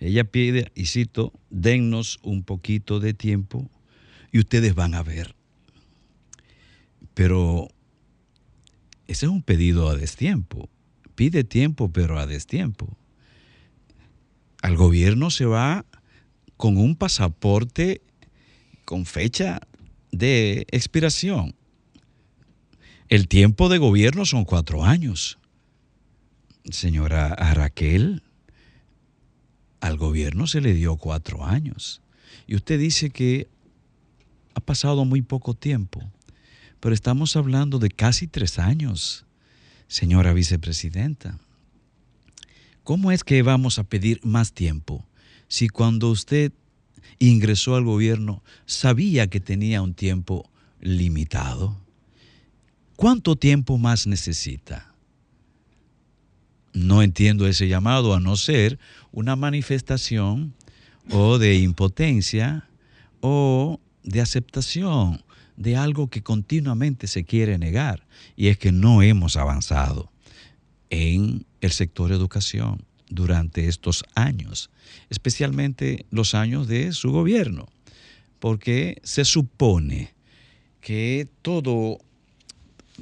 ella 0.00 0.24
pide, 0.24 0.72
y 0.74 0.86
cito, 0.86 1.32
dennos 1.50 2.18
un 2.24 2.42
poquito 2.42 2.98
de 2.98 3.14
tiempo 3.14 3.70
y 4.32 4.40
ustedes 4.40 4.74
van 4.74 4.96
a 4.96 5.04
ver. 5.04 5.36
Pero 7.14 7.68
ese 9.08 9.26
es 9.26 9.32
un 9.32 9.42
pedido 9.42 9.88
a 9.88 9.96
destiempo. 9.96 10.68
Pide 11.14 11.42
tiempo, 11.42 11.90
pero 11.90 12.18
a 12.18 12.26
destiempo. 12.26 12.96
Al 14.62 14.76
gobierno 14.76 15.30
se 15.30 15.46
va 15.46 15.84
con 16.56 16.76
un 16.76 16.94
pasaporte 16.94 18.02
con 18.84 19.06
fecha 19.06 19.60
de 20.12 20.66
expiración. 20.70 21.54
El 23.08 23.28
tiempo 23.28 23.68
de 23.68 23.78
gobierno 23.78 24.26
son 24.26 24.44
cuatro 24.44 24.84
años. 24.84 25.38
Señora 26.64 27.34
Raquel, 27.54 28.22
al 29.80 29.96
gobierno 29.96 30.46
se 30.46 30.60
le 30.60 30.74
dio 30.74 30.96
cuatro 30.96 31.44
años. 31.44 32.02
Y 32.46 32.56
usted 32.56 32.78
dice 32.78 33.10
que 33.10 33.48
ha 34.54 34.60
pasado 34.60 35.04
muy 35.04 35.22
poco 35.22 35.54
tiempo, 35.54 36.02
pero 36.80 36.94
estamos 36.94 37.36
hablando 37.36 37.78
de 37.78 37.90
casi 37.90 38.26
tres 38.26 38.58
años, 38.58 39.24
señora 39.88 40.32
vicepresidenta. 40.32 41.38
¿Cómo 42.84 43.12
es 43.12 43.24
que 43.24 43.42
vamos 43.42 43.78
a 43.78 43.84
pedir 43.84 44.20
más 44.24 44.52
tiempo 44.52 45.04
si 45.48 45.68
cuando 45.68 46.10
usted 46.10 46.52
ingresó 47.18 47.74
al 47.74 47.84
gobierno 47.84 48.42
sabía 48.66 49.26
que 49.26 49.40
tenía 49.40 49.82
un 49.82 49.94
tiempo 49.94 50.48
limitado? 50.80 51.76
¿Cuánto 52.96 53.36
tiempo 53.36 53.78
más 53.78 54.06
necesita? 54.06 54.92
No 56.72 57.02
entiendo 57.02 57.46
ese 57.46 57.68
llamado 57.68 58.14
a 58.14 58.20
no 58.20 58.36
ser 58.36 58.78
una 59.10 59.36
manifestación 59.36 60.54
o 61.10 61.38
de 61.38 61.56
impotencia 61.56 62.68
o 63.20 63.80
de 64.02 64.20
aceptación 64.20 65.22
de 65.58 65.76
algo 65.76 66.08
que 66.08 66.22
continuamente 66.22 67.08
se 67.08 67.24
quiere 67.24 67.58
negar 67.58 68.06
y 68.36 68.46
es 68.46 68.58
que 68.58 68.70
no 68.70 69.02
hemos 69.02 69.36
avanzado 69.36 70.10
en 70.88 71.44
el 71.60 71.72
sector 71.72 72.12
educación 72.12 72.84
durante 73.10 73.66
estos 73.66 74.04
años, 74.14 74.70
especialmente 75.10 76.06
los 76.10 76.34
años 76.34 76.68
de 76.68 76.92
su 76.92 77.10
gobierno, 77.10 77.66
porque 78.38 79.00
se 79.02 79.24
supone 79.24 80.14
que 80.80 81.28
todo, 81.42 81.98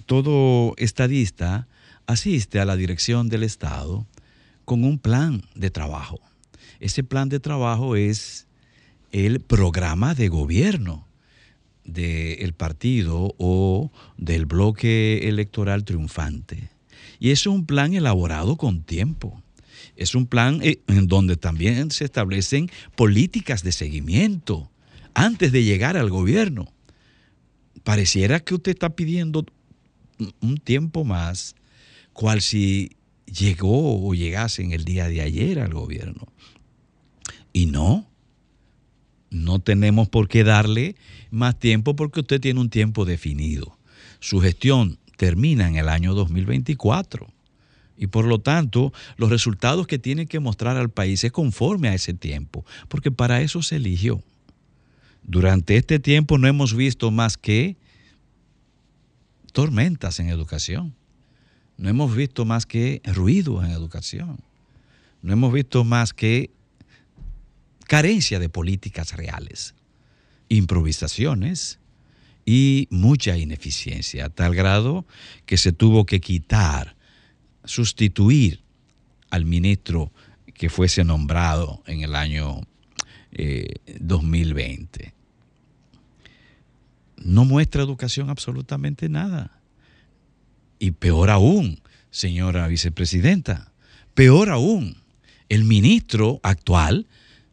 todo 0.06 0.72
estadista 0.78 1.68
asiste 2.06 2.58
a 2.58 2.64
la 2.64 2.76
dirección 2.76 3.28
del 3.28 3.42
Estado 3.42 4.06
con 4.64 4.82
un 4.82 4.98
plan 4.98 5.42
de 5.54 5.70
trabajo. 5.70 6.20
Ese 6.80 7.04
plan 7.04 7.28
de 7.28 7.38
trabajo 7.38 7.96
es 7.96 8.46
el 9.12 9.40
programa 9.40 10.14
de 10.14 10.28
gobierno 10.28 11.05
del 11.86 12.52
partido 12.52 13.34
o 13.38 13.90
del 14.16 14.46
bloque 14.46 15.28
electoral 15.28 15.84
triunfante. 15.84 16.70
Y 17.18 17.30
es 17.30 17.46
un 17.46 17.64
plan 17.64 17.94
elaborado 17.94 18.56
con 18.56 18.82
tiempo. 18.82 19.42
Es 19.96 20.14
un 20.14 20.26
plan 20.26 20.60
eh, 20.62 20.80
en 20.88 21.06
donde 21.06 21.36
también 21.36 21.90
se 21.90 22.04
establecen 22.04 22.70
políticas 22.96 23.62
de 23.62 23.72
seguimiento 23.72 24.70
antes 25.14 25.52
de 25.52 25.64
llegar 25.64 25.96
al 25.96 26.10
gobierno. 26.10 26.72
Pareciera 27.84 28.40
que 28.40 28.54
usted 28.54 28.72
está 28.72 28.90
pidiendo 28.90 29.46
un 30.40 30.58
tiempo 30.58 31.04
más, 31.04 31.54
cual 32.12 32.42
si 32.42 32.96
llegó 33.26 34.06
o 34.06 34.14
llegase 34.14 34.62
en 34.62 34.72
el 34.72 34.84
día 34.84 35.08
de 35.08 35.22
ayer 35.22 35.60
al 35.60 35.72
gobierno. 35.72 36.26
Y 37.52 37.66
no, 37.66 38.06
no 39.44 39.58
tenemos 39.58 40.08
por 40.08 40.28
qué 40.28 40.44
darle 40.44 40.96
más 41.30 41.58
tiempo 41.58 41.96
porque 41.96 42.20
usted 42.20 42.40
tiene 42.40 42.60
un 42.60 42.70
tiempo 42.70 43.04
definido. 43.04 43.78
Su 44.20 44.40
gestión 44.40 44.98
termina 45.16 45.68
en 45.68 45.76
el 45.76 45.88
año 45.88 46.14
2024 46.14 47.26
y 47.96 48.08
por 48.08 48.26
lo 48.26 48.40
tanto 48.40 48.92
los 49.16 49.30
resultados 49.30 49.86
que 49.86 49.98
tiene 49.98 50.26
que 50.26 50.40
mostrar 50.40 50.76
al 50.76 50.90
país 50.90 51.24
es 51.24 51.32
conforme 51.32 51.88
a 51.88 51.94
ese 51.94 52.14
tiempo, 52.14 52.64
porque 52.88 53.10
para 53.10 53.40
eso 53.40 53.62
se 53.62 53.76
eligió. 53.76 54.22
Durante 55.22 55.76
este 55.76 55.98
tiempo 55.98 56.38
no 56.38 56.46
hemos 56.46 56.74
visto 56.74 57.10
más 57.10 57.36
que 57.36 57.76
tormentas 59.52 60.20
en 60.20 60.28
educación, 60.28 60.94
no 61.78 61.88
hemos 61.88 62.14
visto 62.14 62.44
más 62.44 62.66
que 62.66 63.00
ruido 63.04 63.64
en 63.64 63.70
educación, 63.70 64.38
no 65.22 65.32
hemos 65.32 65.52
visto 65.52 65.82
más 65.82 66.12
que 66.12 66.50
carencia 67.86 68.38
de 68.38 68.48
políticas 68.48 69.12
reales, 69.12 69.74
improvisaciones 70.48 71.78
y 72.44 72.88
mucha 72.90 73.36
ineficiencia, 73.36 74.26
a 74.26 74.30
tal 74.30 74.54
grado 74.54 75.06
que 75.46 75.56
se 75.56 75.72
tuvo 75.72 76.06
que 76.06 76.20
quitar, 76.20 76.96
sustituir 77.64 78.62
al 79.30 79.44
ministro 79.44 80.12
que 80.54 80.70
fuese 80.70 81.04
nombrado 81.04 81.82
en 81.86 82.02
el 82.02 82.14
año 82.14 82.60
eh, 83.32 83.74
2020. 84.00 85.12
No 87.18 87.44
muestra 87.44 87.82
educación 87.82 88.30
absolutamente 88.30 89.08
nada. 89.08 89.60
Y 90.78 90.92
peor 90.92 91.30
aún, 91.30 91.80
señora 92.10 92.68
vicepresidenta, 92.68 93.72
peor 94.14 94.50
aún, 94.50 94.96
el 95.48 95.64
ministro 95.64 96.40
actual 96.42 97.06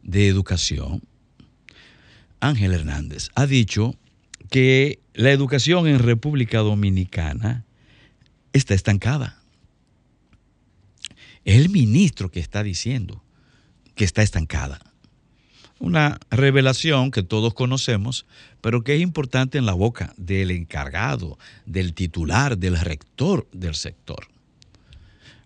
de 0.04 0.28
Educación, 0.28 1.02
Ángel 2.38 2.72
Hernández, 2.72 3.30
ha 3.34 3.46
dicho 3.46 3.96
que 4.50 5.00
la 5.14 5.32
educación 5.32 5.88
en 5.88 5.98
República 5.98 6.58
Dominicana 6.58 7.64
está 8.52 8.74
estancada. 8.74 9.40
Es 11.44 11.56
el 11.56 11.70
ministro 11.70 12.30
que 12.30 12.40
está 12.40 12.62
diciendo 12.62 13.22
que 13.94 14.04
está 14.04 14.22
estancada. 14.22 14.80
Una 15.78 16.18
revelación 16.30 17.10
que 17.10 17.22
todos 17.22 17.54
conocemos, 17.54 18.26
pero 18.60 18.84
que 18.84 18.94
es 18.94 19.00
importante 19.00 19.58
en 19.58 19.66
la 19.66 19.74
boca 19.74 20.14
del 20.16 20.50
encargado, 20.50 21.38
del 21.66 21.94
titular, 21.94 22.58
del 22.58 22.78
rector 22.78 23.48
del 23.52 23.74
sector. 23.74 24.28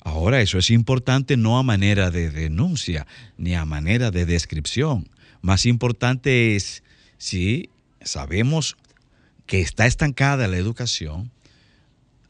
Ahora, 0.09 0.41
eso 0.41 0.57
es 0.57 0.71
importante 0.71 1.37
no 1.37 1.59
a 1.59 1.63
manera 1.63 2.11
de 2.11 2.31
denuncia 2.31 3.07
ni 3.37 3.55
a 3.55 3.67
manera 3.67 4.11
de 4.11 4.25
descripción. 4.25 5.07
Más 5.43 5.67
importante 5.67 6.57
es 6.57 6.83
si 7.19 7.69
sabemos 8.01 8.79
que 9.45 9.61
está 9.61 9.87
estancada 9.87 10.49
la 10.49 10.57
educación, 10.57 11.31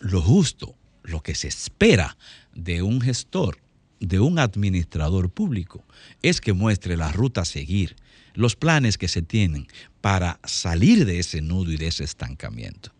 lo 0.01 0.21
justo, 0.21 0.75
lo 1.05 1.23
que 1.23 1.37
se 1.37 1.47
espera 1.47 2.17
de 2.53 2.83
un 2.83 3.01
gestor, 3.01 3.59
de 4.01 4.19
un 4.19 4.41
administrador 4.41 5.31
público, 5.31 5.85
es 6.21 6.41
que 6.41 6.55
muestre 6.55 6.97
la 6.97 7.13
ruta 7.13 7.43
a 7.43 7.45
seguir, 7.45 7.95
los 8.35 8.57
planes 8.57 8.99
que 8.99 9.07
se 9.07 9.23
tienen 9.23 9.69
para 10.01 10.41
salir 10.43 11.07
de 11.07 11.21
ese 11.21 11.43
nudo 11.43 11.71
y 11.71 11.77
de 11.77 11.87
ese 11.87 12.03
estancamiento. 12.03 12.91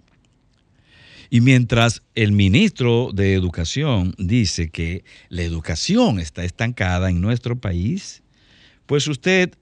Y 1.31 1.41
mientras 1.41 2.03
el 2.15 2.33
ministro 2.33 3.11
de 3.13 3.35
Educación 3.35 4.15
dice 4.19 4.71
que 4.71 5.05
la 5.29 5.43
educación 5.43 6.21
está 6.21 6.45
estancada 6.45 7.11
en 7.11 7.21
nuestro 7.21 7.59
país, 7.59 8.23
pues 8.87 9.07
usted, 9.09 9.55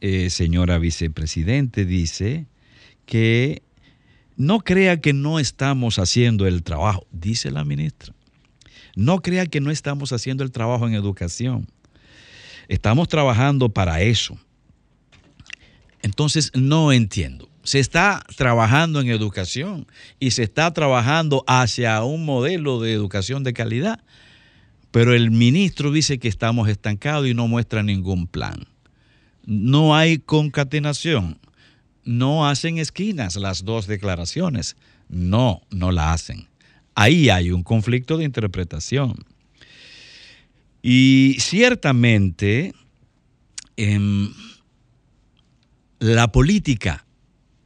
eh, 0.00 0.30
señora 0.30 0.78
vicepresidente, 0.78 1.84
dice 1.84 2.46
que 3.06 3.62
no 4.36 4.60
crea 4.60 5.00
que 5.00 5.12
no 5.12 5.38
estamos 5.38 5.98
haciendo 5.98 6.46
el 6.46 6.62
trabajo, 6.62 7.06
dice 7.10 7.50
la 7.50 7.64
ministra. 7.64 8.14
No 8.94 9.20
crea 9.20 9.46
que 9.46 9.60
no 9.60 9.70
estamos 9.70 10.12
haciendo 10.12 10.44
el 10.44 10.52
trabajo 10.52 10.86
en 10.86 10.94
educación. 10.94 11.66
Estamos 12.68 13.08
trabajando 13.08 13.68
para 13.68 14.00
eso. 14.02 14.38
Entonces, 16.02 16.50
no 16.54 16.92
entiendo. 16.92 17.48
Se 17.62 17.78
está 17.78 18.24
trabajando 18.36 19.00
en 19.00 19.08
educación 19.08 19.86
y 20.18 20.32
se 20.32 20.42
está 20.42 20.72
trabajando 20.72 21.44
hacia 21.46 22.02
un 22.02 22.24
modelo 22.24 22.80
de 22.80 22.92
educación 22.92 23.44
de 23.44 23.52
calidad, 23.52 24.00
pero 24.90 25.14
el 25.14 25.30
ministro 25.30 25.92
dice 25.92 26.18
que 26.18 26.28
estamos 26.28 26.68
estancados 26.68 27.26
y 27.26 27.34
no 27.34 27.48
muestra 27.48 27.82
ningún 27.82 28.26
plan. 28.26 28.66
No 29.44 29.96
hay 29.96 30.18
concatenación. 30.18 31.38
No 32.04 32.48
hacen 32.48 32.78
esquinas 32.78 33.36
las 33.36 33.64
dos 33.64 33.86
declaraciones. 33.86 34.76
No, 35.08 35.62
no 35.70 35.92
la 35.92 36.12
hacen. 36.12 36.48
Ahí 36.94 37.30
hay 37.30 37.50
un 37.50 37.62
conflicto 37.62 38.18
de 38.18 38.24
interpretación. 38.24 39.14
Y 40.82 41.36
ciertamente 41.38 42.74
em, 43.76 44.32
la 46.00 46.30
política 46.32 47.06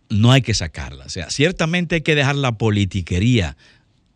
no 0.08 0.32
hay 0.32 0.42
que 0.42 0.54
sacarla. 0.54 1.04
O 1.04 1.08
sea, 1.08 1.30
ciertamente 1.30 1.96
hay 1.96 2.00
que 2.02 2.14
dejar 2.14 2.36
la 2.36 2.58
politiquería 2.58 3.56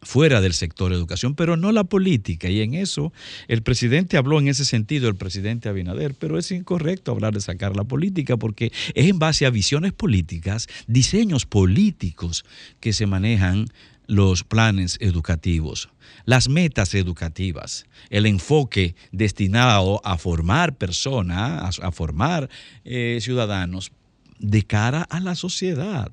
fuera 0.03 0.41
del 0.41 0.55
sector 0.55 0.93
educación, 0.93 1.35
pero 1.35 1.57
no 1.57 1.73
la 1.73 1.85
política. 1.85 2.49
Y 2.49 2.61
en 2.61 2.75
eso 2.75 3.13
el 3.49 3.63
presidente 3.63 4.17
habló 4.17 4.39
en 4.39 4.49
ese 4.49 4.65
sentido, 4.65 5.09
el 5.09 5.17
presidente 5.17 5.69
Abinader, 5.69 6.15
pero 6.15 6.39
es 6.39 6.51
incorrecto 6.51 7.13
hablar 7.13 7.35
de 7.35 7.41
sacar 7.41 7.77
la 7.77 7.85
política 7.85 8.37
porque 8.37 8.73
es 8.95 9.07
en 9.07 9.19
base 9.19 9.47
a 9.47 9.51
visiones 9.51 9.93
políticas, 9.93 10.69
diseños 10.87 11.47
políticos 11.47 12.45
que 12.81 12.93
se 12.93 13.07
manejan 13.07 13.67
los 14.07 14.43
planes 14.43 14.97
educativos, 15.01 15.89
las 16.25 16.49
metas 16.49 16.95
educativas, 16.95 17.87
el 18.09 18.27
enfoque 18.27 18.97
destinado 19.13 20.01
a 20.05 20.19
formar 20.19 20.77
personas, 20.77 21.79
a, 21.79 21.93
formar 21.93 22.51
eh, 22.85 23.19
ciudadanos 23.21 23.93
de 24.41 24.63
cara 24.65 25.03
a 25.03 25.21
la 25.21 25.35
sociedad. 25.35 26.11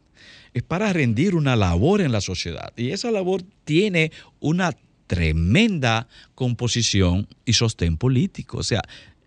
Es 0.53 0.63
para 0.63 0.91
rendir 0.93 1.35
una 1.35 1.55
labor 1.55 2.01
en 2.01 2.11
la 2.11 2.21
sociedad. 2.21 2.71
Y 2.75 2.89
esa 2.91 3.09
labor 3.11 3.43
tiene 3.65 4.11
una 4.39 4.75
tremenda 5.07 6.07
composición 6.35 7.27
y 7.45 7.53
sostén 7.53 7.97
político. 7.97 8.57
O 8.59 8.63
sea, 8.63 8.81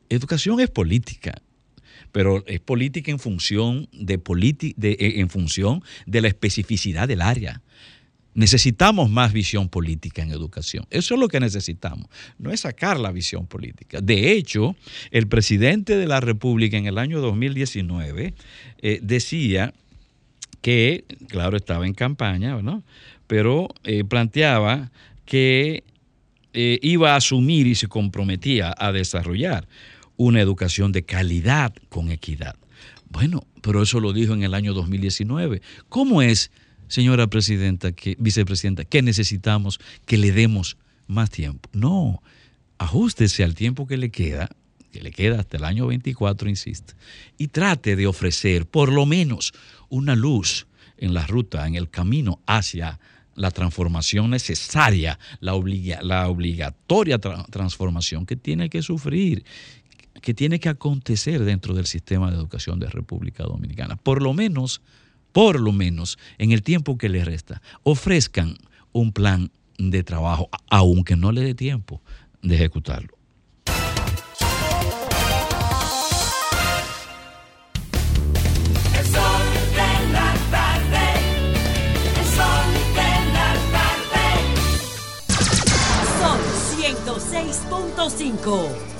educación 0.09 0.61
es 0.61 0.71
política, 0.71 1.41
pero 2.13 2.45
es 2.47 2.61
política 2.61 3.11
en 3.11 3.19
función 3.19 3.89
de, 3.93 4.21
de- 4.77 4.97
en 5.21 5.31
función 5.31 5.83
de 6.07 6.21
la 6.21 6.29
especificidad 6.29 7.09
del 7.09 7.23
área. 7.23 7.63
Necesitamos 8.35 9.11
más 9.11 9.33
visión 9.33 9.69
política 9.69 10.23
en 10.23 10.31
educación. 10.31 10.87
Eso 10.91 11.15
es 11.15 11.21
lo 11.21 11.29
que 11.29 11.41
necesitamos. 11.41 12.09
No 12.39 12.53
es 12.53 12.61
sacar 12.61 12.99
la 12.99 13.11
visión 13.11 13.47
política. 13.47 14.01
De 14.01 14.33
hecho, 14.33 14.77
el 15.11 15.27
presidente 15.27 15.97
de 15.97 16.07
la 16.07 16.21
República 16.21 16.77
en 16.77 16.87
el 16.87 16.99
año 16.99 17.21
2019 17.21 18.35
eh, 18.83 19.01
decía 19.03 19.75
que, 20.61 21.05
claro, 21.29 21.57
estaba 21.57 21.87
en 21.87 21.95
campaña, 21.95 22.61
¿no? 22.63 22.85
pero 23.27 23.69
eh, 23.85 24.05
planteaba 24.05 24.91
que 25.25 25.85
eh, 26.53 26.79
iba 26.83 27.13
a 27.13 27.17
asumir 27.17 27.69
y 27.69 27.77
se 27.77 27.87
comprometía 27.87 28.75
a 28.77 28.91
desarrollar 28.91 29.69
una 30.17 30.41
educación 30.41 30.91
de 30.91 31.05
calidad 31.05 31.73
con 31.89 32.11
equidad. 32.11 32.57
Bueno, 33.09 33.47
pero 33.63 33.83
eso 33.83 34.01
lo 34.01 34.13
dijo 34.13 34.35
en 34.35 34.43
el 34.43 34.55
año 34.55 34.75
2019. 34.75 35.63
¿Cómo 35.89 36.23
es, 36.23 36.51
señora 36.91 37.27
presidenta, 37.29 37.93
vicepresidenta, 38.19 38.85
que 38.85 39.01
necesitamos 39.01 39.81
que 40.05 40.19
le 40.19 40.33
demos 40.33 40.77
más 41.07 41.31
tiempo? 41.31 41.71
No, 41.73 42.23
ajustese 42.79 43.43
al 43.45 43.55
tiempo 43.55 43.87
que 43.87 43.97
le 43.97 44.11
queda, 44.11 44.51
que 44.93 45.01
le 45.01 45.11
queda 45.13 45.41
hasta 45.41 45.57
el 45.57 45.65
año 45.65 45.87
24, 45.87 46.49
insisto, 46.51 46.93
y 47.39 47.49
trate 47.49 47.97
de 47.97 48.07
ofrecer 48.07 48.67
por 48.67 48.93
lo 48.93 49.07
menos 49.07 49.53
una 49.89 50.15
luz 50.15 50.67
en 50.99 51.15
la 51.15 51.27
ruta, 51.27 51.67
en 51.67 51.77
el 51.77 51.89
camino 51.89 52.41
hacia 52.47 53.01
la 53.37 53.51
transformación 53.51 54.29
necesaria, 54.31 55.19
la, 55.41 55.55
obliga- 55.55 56.03
la 56.03 56.29
obligatoria 56.29 57.19
tra- 57.19 57.47
transformación 57.49 58.27
que 58.27 58.37
tiene 58.37 58.69
que 58.69 58.83
sufrir, 58.83 59.45
que 60.21 60.35
tiene 60.35 60.61
que 60.61 60.69
acontecer 60.69 61.43
dentro 61.45 61.73
del 61.73 61.87
sistema 61.87 62.31
de 62.31 62.37
educación 62.37 62.79
de 62.81 62.91
República 62.91 63.45
Dominicana. 63.45 63.97
Por 63.97 64.21
lo 64.21 64.35
menos, 64.35 64.83
por 65.33 65.61
lo 65.61 65.73
menos 65.73 66.19
en 66.39 66.53
el 66.53 66.63
tiempo 66.63 66.99
que 66.99 67.09
les 67.09 67.25
resta, 67.25 67.63
ofrezcan 67.83 68.57
un 68.93 69.13
plan 69.13 69.51
de 69.79 70.03
trabajo, 70.03 70.51
aunque 70.69 71.17
no 71.17 71.33
le 71.33 71.41
dé 71.43 71.55
tiempo 71.55 72.03
de 72.43 72.57
ejecutarlo. 72.57 73.17
Son 86.21 86.39
106.5 86.79 89.00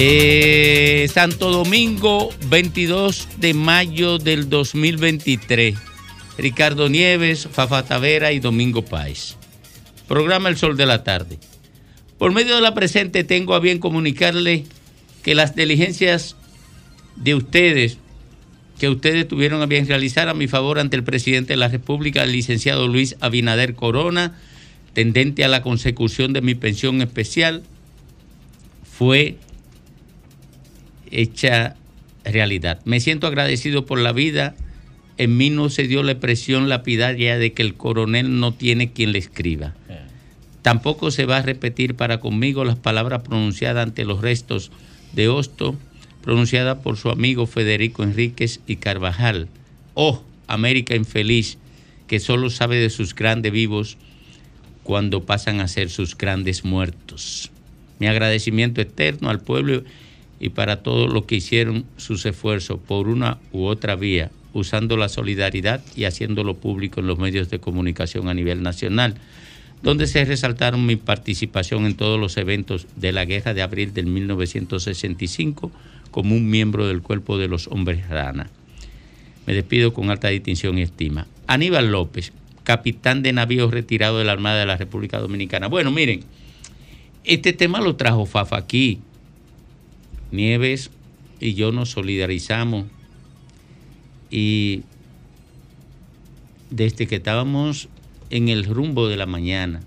Eh, 0.00 1.08
Santo 1.12 1.50
Domingo, 1.50 2.30
22 2.46 3.30
de 3.38 3.52
mayo 3.52 4.18
del 4.18 4.48
2023. 4.48 5.74
Ricardo 6.38 6.88
Nieves, 6.88 7.48
Fafa 7.50 7.82
Tavera 7.82 8.30
y 8.30 8.38
Domingo 8.38 8.84
Páez. 8.84 9.34
Programa 10.06 10.50
El 10.50 10.56
Sol 10.56 10.76
de 10.76 10.86
la 10.86 11.02
Tarde. 11.02 11.40
Por 12.16 12.30
medio 12.30 12.54
de 12.54 12.60
la 12.60 12.74
presente 12.74 13.24
tengo 13.24 13.56
a 13.56 13.58
bien 13.58 13.80
comunicarle 13.80 14.66
que 15.24 15.34
las 15.34 15.56
diligencias 15.56 16.36
de 17.16 17.34
ustedes, 17.34 17.98
que 18.78 18.88
ustedes 18.88 19.26
tuvieron 19.26 19.62
a 19.62 19.66
bien 19.66 19.88
realizar 19.88 20.28
a 20.28 20.34
mi 20.34 20.46
favor 20.46 20.78
ante 20.78 20.94
el 20.94 21.02
presidente 21.02 21.54
de 21.54 21.56
la 21.56 21.68
República, 21.70 22.22
el 22.22 22.30
licenciado 22.30 22.86
Luis 22.86 23.16
Abinader 23.18 23.74
Corona, 23.74 24.38
tendente 24.92 25.44
a 25.44 25.48
la 25.48 25.62
consecución 25.62 26.32
de 26.32 26.40
mi 26.40 26.54
pensión 26.54 27.02
especial, 27.02 27.64
fue 28.96 29.38
hecha 31.10 31.76
realidad. 32.24 32.80
Me 32.84 33.00
siento 33.00 33.26
agradecido 33.26 33.86
por 33.86 33.98
la 33.98 34.12
vida. 34.12 34.54
En 35.16 35.36
mí 35.36 35.50
no 35.50 35.68
se 35.68 35.88
dio 35.88 36.02
la 36.02 36.12
expresión 36.12 36.68
lapidaria 36.68 37.38
de 37.38 37.52
que 37.52 37.62
el 37.62 37.74
coronel 37.74 38.38
no 38.38 38.54
tiene 38.54 38.92
quien 38.92 39.12
le 39.12 39.18
escriba. 39.18 39.74
Tampoco 40.62 41.10
se 41.10 41.24
va 41.24 41.38
a 41.38 41.42
repetir 41.42 41.94
para 41.94 42.20
conmigo 42.20 42.64
las 42.64 42.76
palabras 42.76 43.22
pronunciadas 43.22 43.84
ante 43.84 44.04
los 44.04 44.20
restos 44.20 44.70
de 45.12 45.28
Hosto, 45.28 45.76
pronunciadas 46.22 46.78
por 46.78 46.96
su 46.96 47.10
amigo 47.10 47.46
Federico 47.46 48.02
Enríquez 48.02 48.60
y 48.66 48.76
Carvajal. 48.76 49.48
Oh, 49.94 50.22
América 50.46 50.94
infeliz, 50.94 51.58
que 52.06 52.20
solo 52.20 52.50
sabe 52.50 52.76
de 52.76 52.90
sus 52.90 53.14
grandes 53.14 53.52
vivos 53.52 53.96
cuando 54.82 55.24
pasan 55.24 55.60
a 55.60 55.68
ser 55.68 55.90
sus 55.90 56.16
grandes 56.16 56.64
muertos. 56.64 57.50
Mi 57.98 58.06
agradecimiento 58.06 58.80
eterno 58.80 59.30
al 59.30 59.40
pueblo 59.40 59.82
y 60.40 60.50
para 60.50 60.82
todos 60.82 61.12
los 61.12 61.24
que 61.24 61.36
hicieron 61.36 61.84
sus 61.96 62.24
esfuerzos 62.26 62.78
por 62.80 63.08
una 63.08 63.38
u 63.52 63.64
otra 63.64 63.96
vía, 63.96 64.30
usando 64.52 64.96
la 64.96 65.08
solidaridad 65.08 65.82
y 65.96 66.04
haciéndolo 66.04 66.56
público 66.56 67.00
en 67.00 67.06
los 67.06 67.18
medios 67.18 67.50
de 67.50 67.58
comunicación 67.58 68.28
a 68.28 68.34
nivel 68.34 68.62
nacional, 68.62 69.14
donde 69.82 70.06
se 70.06 70.24
resaltaron 70.24 70.86
mi 70.86 70.96
participación 70.96 71.86
en 71.86 71.94
todos 71.94 72.18
los 72.18 72.36
eventos 72.36 72.86
de 72.96 73.12
la 73.12 73.24
Guerra 73.24 73.54
de 73.54 73.62
Abril 73.62 73.94
del 73.94 74.06
1965 74.06 75.70
como 76.10 76.34
un 76.34 76.48
miembro 76.48 76.86
del 76.86 77.02
cuerpo 77.02 77.38
de 77.38 77.48
los 77.48 77.68
hombres 77.68 78.08
rana. 78.08 78.50
Me 79.46 79.54
despido 79.54 79.94
con 79.94 80.10
alta 80.10 80.28
distinción 80.28 80.78
y 80.78 80.82
estima. 80.82 81.26
Aníbal 81.46 81.90
López, 81.90 82.32
capitán 82.64 83.22
de 83.22 83.32
navío 83.32 83.70
retirado 83.70 84.18
de 84.18 84.24
la 84.24 84.32
Armada 84.32 84.60
de 84.60 84.66
la 84.66 84.76
República 84.76 85.18
Dominicana. 85.18 85.68
Bueno, 85.68 85.90
miren, 85.90 86.22
este 87.24 87.52
tema 87.52 87.80
lo 87.80 87.96
trajo 87.96 88.26
Fafa 88.26 88.56
aquí. 88.56 89.00
Nieves 90.30 90.90
y 91.40 91.54
yo 91.54 91.72
nos 91.72 91.90
solidarizamos 91.90 92.86
y 94.30 94.82
desde 96.70 97.06
que 97.06 97.16
estábamos 97.16 97.88
en 98.30 98.48
el 98.48 98.64
rumbo 98.64 99.08
de 99.08 99.16
la 99.16 99.26
mañana, 99.26 99.80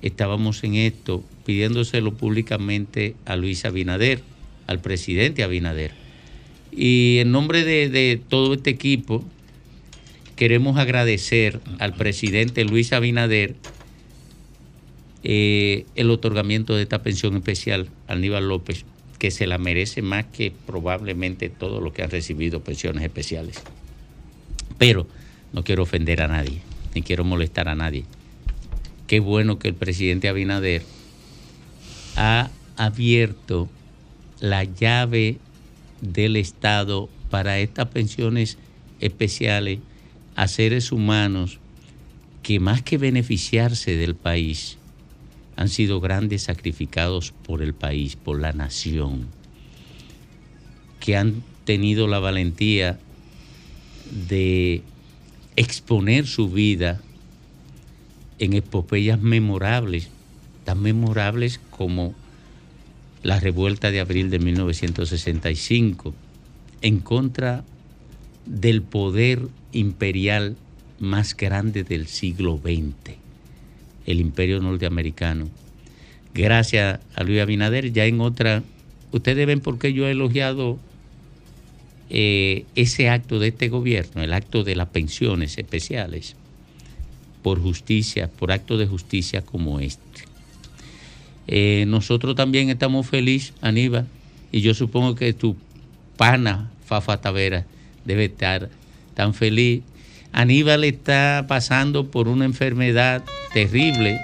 estábamos 0.00 0.64
en 0.64 0.74
esto 0.74 1.22
pidiéndoselo 1.44 2.14
públicamente 2.14 3.16
a 3.26 3.36
Luis 3.36 3.64
Abinader, 3.64 4.22
al 4.66 4.80
presidente 4.80 5.42
Abinader. 5.42 5.92
Y 6.70 7.18
en 7.18 7.32
nombre 7.32 7.64
de, 7.64 8.20
todo 8.28 8.54
este 8.54 8.70
equipo, 8.70 9.24
queremos 10.36 10.78
agradecer 10.78 11.60
al 11.78 11.94
presidente 11.94 12.64
Luis 12.64 12.92
Abinader 12.92 13.56
eh, 15.22 15.84
el 15.94 16.10
otorgamiento 16.10 16.74
de 16.74 16.82
esta 16.82 17.02
pensión 17.02 17.36
especial 17.36 17.88
a 18.08 18.14
Aníbal 18.14 18.48
López, 18.48 18.86
que 19.22 19.30
se 19.30 19.46
la 19.46 19.56
merece 19.56 20.02
más 20.02 20.24
que 20.24 20.52
probablemente 20.66 21.48
todos 21.48 21.80
los 21.80 21.92
que 21.92 22.02
han 22.02 22.10
recibido 22.10 22.64
pensiones 22.64 23.04
especiales. 23.04 23.54
Pero 24.78 25.06
no 25.52 25.62
quiero 25.62 25.84
ofender 25.84 26.22
a 26.22 26.26
nadie, 26.26 26.60
ni 26.92 27.02
quiero 27.02 27.22
molestar 27.22 27.68
a 27.68 27.76
nadie. 27.76 28.04
Qué 29.06 29.20
bueno 29.20 29.60
que 29.60 29.68
el 29.68 29.74
presidente 29.74 30.28
Abinader 30.28 30.82
ha 32.16 32.50
abierto 32.76 33.68
la 34.40 34.64
llave 34.64 35.36
del 36.00 36.34
Estado 36.34 37.08
para 37.30 37.60
estas 37.60 37.86
pensiones 37.90 38.58
especiales 38.98 39.78
a 40.34 40.48
seres 40.48 40.90
humanos 40.90 41.60
que 42.42 42.58
más 42.58 42.82
que 42.82 42.98
beneficiarse 42.98 43.94
del 43.94 44.16
país, 44.16 44.78
han 45.62 45.68
sido 45.68 46.00
grandes 46.00 46.42
sacrificados 46.42 47.30
por 47.30 47.62
el 47.62 47.72
país, 47.72 48.16
por 48.16 48.40
la 48.40 48.52
nación, 48.52 49.28
que 50.98 51.16
han 51.16 51.44
tenido 51.64 52.08
la 52.08 52.18
valentía 52.18 52.98
de 54.28 54.82
exponer 55.54 56.26
su 56.26 56.50
vida 56.50 57.00
en 58.40 58.54
epopeyas 58.54 59.22
memorables, 59.22 60.08
tan 60.64 60.82
memorables 60.82 61.60
como 61.70 62.12
la 63.22 63.38
revuelta 63.38 63.92
de 63.92 64.00
abril 64.00 64.30
de 64.30 64.40
1965, 64.40 66.12
en 66.80 66.98
contra 66.98 67.62
del 68.46 68.82
poder 68.82 69.46
imperial 69.70 70.56
más 70.98 71.36
grande 71.36 71.84
del 71.84 72.08
siglo 72.08 72.60
XX, 72.60 73.21
el 74.06 74.20
imperio 74.20 74.60
norteamericano. 74.60 75.48
Gracias 76.34 77.00
a 77.14 77.24
Luis 77.24 77.40
Abinader, 77.40 77.92
ya 77.92 78.06
en 78.06 78.20
otra, 78.20 78.62
ustedes 79.12 79.46
ven 79.46 79.60
por 79.60 79.78
qué 79.78 79.92
yo 79.92 80.06
he 80.06 80.12
elogiado 80.12 80.78
eh, 82.10 82.64
ese 82.74 83.08
acto 83.08 83.38
de 83.38 83.48
este 83.48 83.68
gobierno, 83.68 84.22
el 84.22 84.32
acto 84.32 84.64
de 84.64 84.76
las 84.76 84.88
pensiones 84.88 85.58
especiales, 85.58 86.36
por 87.42 87.60
justicia, 87.60 88.28
por 88.28 88.52
acto 88.52 88.78
de 88.78 88.86
justicia 88.86 89.42
como 89.42 89.80
este. 89.80 90.02
Eh, 91.48 91.84
nosotros 91.86 92.36
también 92.36 92.70
estamos 92.70 93.06
felices, 93.06 93.52
Aníbal, 93.60 94.06
y 94.52 94.60
yo 94.60 94.74
supongo 94.74 95.14
que 95.14 95.32
tu 95.32 95.56
pana, 96.16 96.70
Fafa 96.86 97.20
Tavera, 97.20 97.66
debe 98.04 98.26
estar 98.26 98.68
tan 99.14 99.34
feliz. 99.34 99.82
Aníbal 100.32 100.84
está 100.84 101.44
pasando 101.46 102.10
por 102.10 102.26
una 102.26 102.46
enfermedad 102.46 103.22
terrible, 103.52 104.18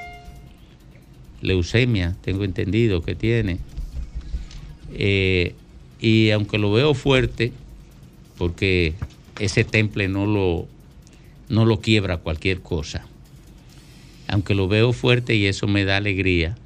leucemia, 1.42 2.16
tengo 2.22 2.44
entendido 2.44 3.02
que 3.02 3.14
tiene. 3.14 3.58
Eh, 4.94 5.54
y 6.00 6.30
aunque 6.30 6.58
lo 6.58 6.72
veo 6.72 6.94
fuerte, 6.94 7.52
porque 8.38 8.94
ese 9.38 9.64
temple 9.64 10.08
no 10.08 10.26
lo, 10.26 10.66
no 11.50 11.66
lo 11.66 11.80
quiebra 11.80 12.16
cualquier 12.16 12.60
cosa, 12.60 13.06
aunque 14.28 14.54
lo 14.54 14.66
veo 14.66 14.94
fuerte 14.94 15.34
y 15.34 15.44
eso 15.46 15.66
me 15.66 15.84
da 15.84 15.98
alegría, 15.98 16.56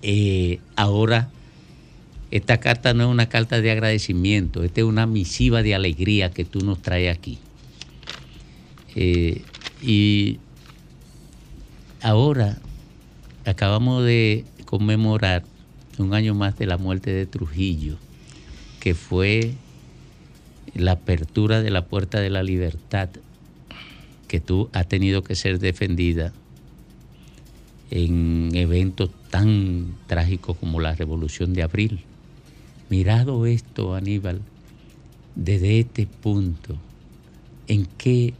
eh, 0.00 0.60
ahora 0.76 1.28
esta 2.30 2.58
carta 2.60 2.94
no 2.94 3.04
es 3.04 3.10
una 3.10 3.28
carta 3.28 3.60
de 3.60 3.70
agradecimiento, 3.70 4.62
esta 4.64 4.80
es 4.80 4.86
una 4.86 5.06
misiva 5.06 5.62
de 5.62 5.74
alegría 5.74 6.30
que 6.30 6.44
tú 6.44 6.60
nos 6.60 6.80
traes 6.80 7.14
aquí. 7.14 7.38
Eh, 9.00 9.42
y 9.80 10.40
ahora 12.02 12.58
acabamos 13.44 14.04
de 14.04 14.44
conmemorar 14.64 15.44
un 15.98 16.14
año 16.14 16.34
más 16.34 16.58
de 16.58 16.66
la 16.66 16.78
muerte 16.78 17.12
de 17.12 17.24
Trujillo, 17.24 17.96
que 18.80 18.96
fue 18.96 19.52
la 20.74 20.92
apertura 20.92 21.62
de 21.62 21.70
la 21.70 21.84
puerta 21.84 22.18
de 22.18 22.30
la 22.30 22.42
libertad 22.42 23.08
que 24.26 24.40
tú 24.40 24.68
has 24.72 24.88
tenido 24.88 25.22
que 25.22 25.36
ser 25.36 25.60
defendida 25.60 26.32
en 27.92 28.50
eventos 28.54 29.10
tan 29.30 29.94
trágicos 30.08 30.56
como 30.56 30.80
la 30.80 30.96
Revolución 30.96 31.54
de 31.54 31.62
Abril. 31.62 32.00
Mirado 32.90 33.46
esto, 33.46 33.94
Aníbal, 33.94 34.40
desde 35.36 35.78
este 35.78 36.08
punto, 36.08 36.76
¿en 37.68 37.86
qué 37.96 38.34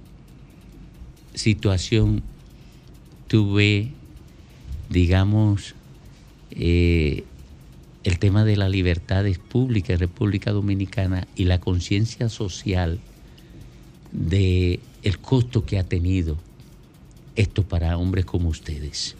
situación 1.39 2.23
tú 3.29 3.55
ves, 3.55 3.89
digamos, 4.91 5.75
eh, 6.51 7.25
el 8.05 8.19
tema 8.19 8.45
de 8.45 8.57
las 8.57 8.71
libertades 8.71 9.39
públicas 9.39 9.91
en 9.91 10.01
República 10.01 10.51
Dominicana 10.51 11.27
y 11.37 11.45
la 11.45 11.61
conciencia 11.61 12.29
social 12.29 12.99
de 14.13 14.81
el 15.03 15.19
costo 15.19 15.65
que 15.65 15.79
ha 15.79 15.85
tenido 15.85 16.37
esto 17.37 17.63
para 17.63 17.97
hombres 17.97 18.25
como 18.25 18.49
ustedes. 18.49 19.15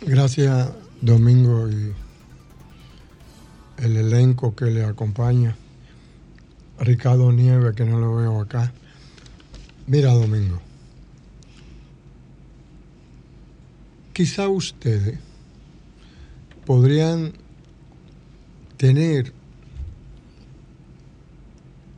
Gracias, 0.00 0.70
Domingo, 1.00 1.70
y 1.70 1.92
el 3.84 3.96
elenco 3.96 4.56
que 4.56 4.66
le 4.66 4.84
acompaña. 4.84 5.56
Ricardo 6.80 7.32
Nieves, 7.32 7.74
que 7.76 7.84
no 7.84 7.98
lo 7.98 8.16
veo 8.16 8.40
acá. 8.40 8.72
Mira, 9.88 10.12
Domingo. 10.12 10.60
Quizá 14.12 14.46
ustedes 14.46 15.18
podrían 16.66 17.32
tener 18.76 19.32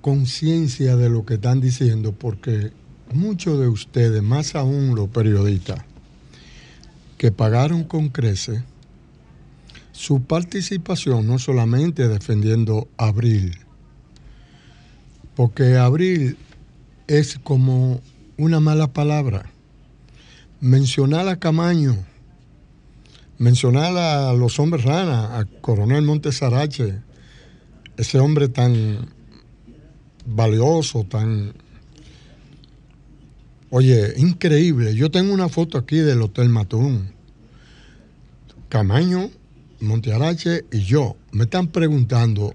conciencia 0.00 0.94
de 0.94 1.10
lo 1.10 1.26
que 1.26 1.34
están 1.34 1.60
diciendo, 1.60 2.12
porque 2.12 2.70
muchos 3.12 3.58
de 3.58 3.66
ustedes, 3.66 4.22
más 4.22 4.54
aún 4.54 4.94
los 4.94 5.08
periodistas, 5.08 5.82
que 7.18 7.32
pagaron 7.32 7.82
con 7.82 8.08
crece 8.08 8.62
su 9.90 10.22
participación 10.22 11.26
no 11.26 11.40
solamente 11.40 12.06
defendiendo 12.06 12.86
Abril, 12.96 13.58
porque 15.34 15.76
Abril 15.76 16.36
es 17.10 17.40
como 17.42 18.00
una 18.36 18.60
mala 18.60 18.92
palabra. 18.92 19.50
Mencionar 20.60 21.26
a 21.26 21.40
Camaño, 21.40 21.96
mencionar 23.36 23.96
a 23.96 24.32
los 24.32 24.60
hombres 24.60 24.84
rana, 24.84 25.36
a 25.36 25.44
Coronel 25.44 26.02
Montesarache, 26.02 27.00
ese 27.96 28.20
hombre 28.20 28.48
tan 28.48 29.08
valioso, 30.24 31.02
tan... 31.02 31.52
Oye, 33.70 34.14
increíble. 34.16 34.94
Yo 34.94 35.10
tengo 35.10 35.34
una 35.34 35.48
foto 35.48 35.78
aquí 35.78 35.96
del 35.96 36.22
Hotel 36.22 36.48
Matún. 36.48 37.12
Camaño, 38.68 39.30
Montearache 39.80 40.64
y 40.70 40.82
yo. 40.84 41.16
Me 41.32 41.44
están 41.44 41.66
preguntando 41.66 42.54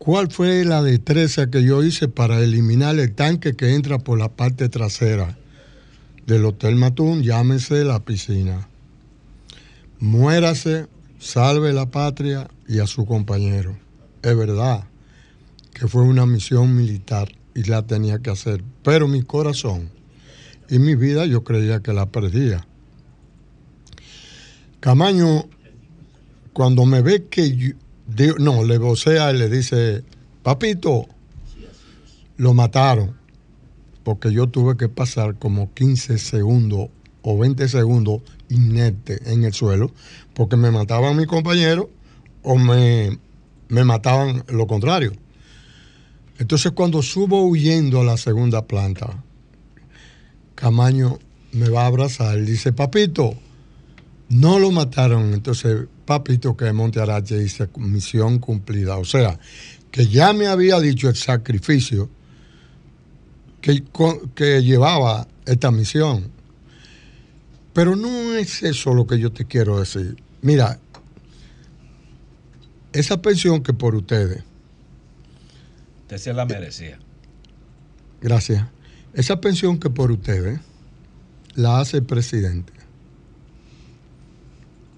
cuál 0.00 0.30
fue 0.30 0.64
la 0.64 0.82
destreza 0.82 1.50
que 1.50 1.62
yo 1.62 1.84
hice 1.84 2.08
para 2.08 2.40
eliminar 2.40 2.98
el 2.98 3.14
tanque 3.14 3.54
que 3.54 3.74
entra 3.74 3.98
por 3.98 4.18
la 4.18 4.30
parte 4.30 4.70
trasera 4.70 5.36
del 6.26 6.46
Hotel 6.46 6.74
Matún, 6.76 7.22
llámese 7.22 7.84
la 7.84 8.00
piscina. 8.00 8.66
Muérase, 9.98 10.86
salve 11.18 11.74
la 11.74 11.90
patria 11.90 12.48
y 12.66 12.78
a 12.78 12.86
su 12.86 13.04
compañero. 13.04 13.76
Es 14.22 14.34
verdad 14.34 14.84
que 15.74 15.86
fue 15.86 16.02
una 16.02 16.24
misión 16.24 16.74
militar 16.74 17.32
y 17.54 17.64
la 17.64 17.86
tenía 17.86 18.20
que 18.20 18.30
hacer, 18.30 18.64
pero 18.82 19.06
mi 19.06 19.22
corazón 19.22 19.90
y 20.70 20.78
mi 20.78 20.94
vida 20.94 21.26
yo 21.26 21.44
creía 21.44 21.80
que 21.80 21.92
la 21.92 22.06
perdía. 22.06 22.66
Camaño, 24.80 25.44
cuando 26.54 26.86
me 26.86 27.02
ve 27.02 27.26
que 27.28 27.54
yo- 27.54 27.74
no, 28.38 28.64
le 28.64 28.78
vocea 28.78 29.32
y 29.32 29.38
le 29.38 29.48
dice, 29.48 30.04
papito, 30.42 31.06
lo 32.36 32.54
mataron, 32.54 33.16
porque 34.02 34.32
yo 34.32 34.48
tuve 34.48 34.76
que 34.76 34.88
pasar 34.88 35.36
como 35.38 35.72
15 35.74 36.18
segundos 36.18 36.88
o 37.22 37.38
20 37.38 37.68
segundos 37.68 38.22
inerte 38.48 39.20
en 39.32 39.44
el 39.44 39.52
suelo, 39.52 39.92
porque 40.34 40.56
me 40.56 40.70
mataban 40.70 41.16
mi 41.16 41.26
compañero 41.26 41.90
o 42.42 42.56
me, 42.56 43.18
me 43.68 43.84
mataban 43.84 44.44
lo 44.48 44.66
contrario. 44.66 45.12
Entonces 46.38 46.72
cuando 46.72 47.02
subo 47.02 47.44
huyendo 47.44 48.00
a 48.00 48.04
la 48.04 48.16
segunda 48.16 48.66
planta, 48.66 49.22
Camaño 50.54 51.18
me 51.52 51.68
va 51.68 51.82
a 51.82 51.86
abrazar 51.86 52.40
dice, 52.44 52.72
papito, 52.72 53.34
no 54.28 54.58
lo 54.58 54.70
mataron. 54.70 55.34
Entonces, 55.34 55.86
papito, 56.10 56.56
que 56.56 56.72
Monte 56.72 57.00
Arache 57.00 57.38
dice, 57.38 57.68
misión 57.76 58.40
cumplida. 58.40 58.96
O 58.96 59.04
sea, 59.04 59.38
que 59.92 60.08
ya 60.08 60.32
me 60.32 60.48
había 60.48 60.80
dicho 60.80 61.08
el 61.08 61.14
sacrificio 61.14 62.10
que, 63.60 63.84
que 64.34 64.60
llevaba 64.60 65.28
esta 65.46 65.70
misión. 65.70 66.32
Pero 67.72 67.94
no 67.94 68.34
es 68.34 68.64
eso 68.64 68.92
lo 68.92 69.06
que 69.06 69.20
yo 69.20 69.30
te 69.30 69.44
quiero 69.44 69.78
decir. 69.78 70.16
Mira, 70.42 70.80
esa 72.92 73.22
pensión 73.22 73.62
que 73.62 73.72
por 73.72 73.94
ustedes, 73.94 74.42
Usted 76.02 76.18
se 76.18 76.32
la 76.32 76.44
merecía. 76.44 76.98
gracias, 78.20 78.66
esa 79.14 79.40
pensión 79.40 79.78
que 79.78 79.90
por 79.90 80.10
ustedes 80.10 80.58
la 81.54 81.78
hace 81.78 81.98
el 81.98 82.02
presidente, 82.02 82.72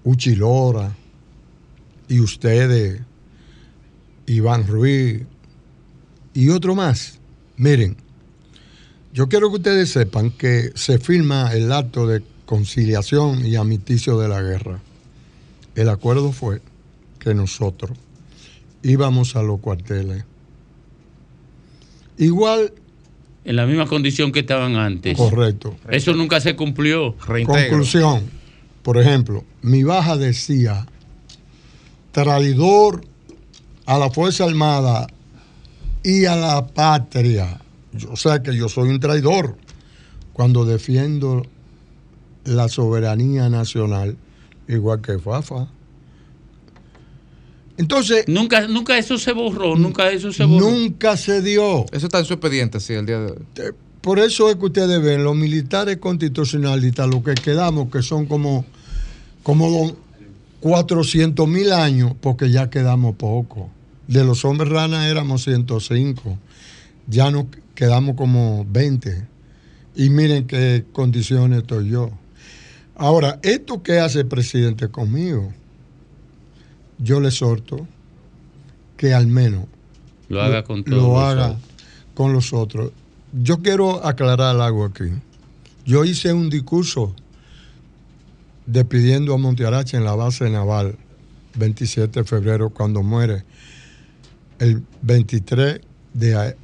Uchilora 0.03 1.02
y 2.07 2.19
ustedes, 2.19 3.01
Iván 4.25 4.67
Ruiz 4.67 5.23
y 6.33 6.49
otro 6.49 6.75
más. 6.75 7.19
Miren, 7.57 7.97
yo 9.13 9.29
quiero 9.29 9.49
que 9.49 9.57
ustedes 9.57 9.91
sepan 9.91 10.31
que 10.31 10.71
se 10.75 10.97
firma 10.99 11.53
el 11.53 11.71
acto 11.71 12.07
de 12.07 12.23
conciliación 12.45 13.45
y 13.45 13.55
amnisticio 13.55 14.17
de 14.19 14.27
la 14.27 14.41
guerra. 14.41 14.79
El 15.75 15.89
acuerdo 15.89 16.31
fue 16.31 16.61
que 17.19 17.33
nosotros 17.33 17.97
íbamos 18.81 19.35
a 19.35 19.43
los 19.43 19.59
cuarteles. 19.59 20.25
Igual, 22.17 22.73
En 23.45 23.55
la 23.55 23.65
misma 23.65 23.85
condición 23.87 24.31
que 24.31 24.39
estaban 24.39 24.75
antes. 24.75 25.17
correcto. 25.17 25.75
Eso 25.89 26.13
nunca 26.13 26.39
se 26.39 26.55
cumplió. 26.55 27.15
Conclusión. 27.17 28.23
Por 28.83 28.97
ejemplo, 28.97 29.43
mi 29.61 29.83
baja 29.83 30.17
decía, 30.17 30.85
traidor 32.13 33.03
a 33.85 33.97
la 33.97 34.09
Fuerza 34.09 34.45
Armada 34.45 35.07
y 36.01 36.23
a 36.25 36.37
la 36.37 36.65
patria. 36.65 37.59
Yo 37.91 38.15
sé 38.15 38.41
que 38.41 38.55
yo 38.55 38.69
soy 38.69 38.89
un 38.89 38.99
traidor 38.99 39.57
cuando 40.31 40.63
defiendo 40.63 41.43
la 42.45 42.69
soberanía 42.69 43.49
nacional, 43.49 44.15
igual 44.67 45.01
que 45.01 45.19
Fafa. 45.19 45.67
Entonces. 47.77 48.25
Nunca, 48.27 48.67
nunca 48.67 48.97
eso 48.97 49.17
se 49.17 49.31
borró, 49.33 49.75
nunca 49.75 50.09
eso 50.09 50.31
se 50.31 50.45
borró. 50.45 50.69
Nunca 50.69 51.17
se 51.17 51.41
dio. 51.41 51.85
Eso 51.91 52.05
está 52.05 52.19
en 52.19 52.25
su 52.25 52.33
expediente, 52.33 52.79
sí, 52.79 52.93
el 52.93 53.05
día 53.05 53.19
de 53.19 53.31
hoy. 53.31 53.73
Por 54.01 54.19
eso 54.19 54.49
es 54.49 54.57
que 54.57 54.65
ustedes 54.65 55.01
ven, 55.01 55.23
los 55.23 55.35
militares 55.35 55.97
constitucionalistas, 55.97 57.07
lo 57.07 57.23
que 57.23 57.33
quedamos, 57.35 57.89
que 57.89 58.01
son 58.01 58.25
como, 58.25 58.65
como 59.43 59.95
400 60.63 61.45
mil 61.45 61.73
años, 61.73 62.13
porque 62.21 62.49
ya 62.49 62.69
quedamos 62.69 63.17
poco. 63.17 63.69
De 64.07 64.23
los 64.23 64.45
hombres 64.45 64.71
ranas 64.71 65.07
éramos 65.07 65.43
105, 65.43 66.37
ya 67.05 67.29
nos 67.31 67.47
quedamos 67.75 68.15
como 68.15 68.65
20. 68.69 69.27
Y 69.97 70.09
miren 70.09 70.47
qué 70.47 70.85
condiciones 70.93 71.63
estoy 71.63 71.89
yo. 71.89 72.11
Ahora, 72.95 73.41
esto 73.43 73.83
que 73.83 73.99
hace 73.99 74.19
el 74.19 74.27
presidente 74.27 74.87
conmigo, 74.87 75.51
yo 76.97 77.19
le 77.19 77.27
exhorto 77.27 77.85
que 78.95 79.13
al 79.13 79.27
menos 79.27 79.65
Lo 80.29 80.41
haga 80.41 80.63
con 80.63 80.85
todos 80.85 80.97
lo 80.97 81.19
haga 81.19 81.57
con 82.13 82.31
los 82.31 82.53
otros. 82.53 82.93
Yo 83.33 83.61
quiero 83.61 84.05
aclarar 84.05 84.55
algo 84.61 84.85
aquí. 84.85 85.11
Yo 85.85 86.05
hice 86.05 86.31
un 86.31 86.49
discurso 86.49 87.13
despidiendo 88.65 89.33
a 89.33 89.37
Montearache 89.37 89.97
en 89.97 90.03
la 90.03 90.15
base 90.15 90.49
naval 90.49 90.97
27 91.55 92.21
de 92.21 92.25
febrero 92.25 92.69
cuando 92.69 93.03
muere 93.03 93.43
el 94.59 94.83
23 95.01 95.81
de, 96.13 96.55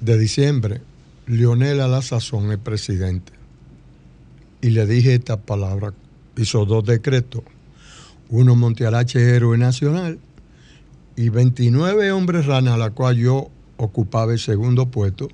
de 0.00 0.18
diciembre 0.18 0.80
Lionel 1.26 1.80
a 1.80 1.88
la 1.88 2.02
sazón 2.02 2.50
el 2.50 2.58
presidente 2.58 3.32
y 4.60 4.70
le 4.70 4.86
dije 4.86 5.14
estas 5.14 5.38
palabras 5.38 5.94
hizo 6.36 6.64
dos 6.64 6.84
decretos 6.84 7.42
uno 8.28 8.56
Montearache 8.56 9.20
héroe 9.36 9.56
nacional 9.56 10.18
y 11.16 11.28
29 11.30 12.12
hombres 12.12 12.46
ranas 12.46 12.74
a 12.74 12.78
la 12.78 12.90
cual 12.90 13.16
yo 13.16 13.50
ocupaba 13.76 14.32
el 14.32 14.38
segundo 14.38 14.86
puesto 14.86 15.28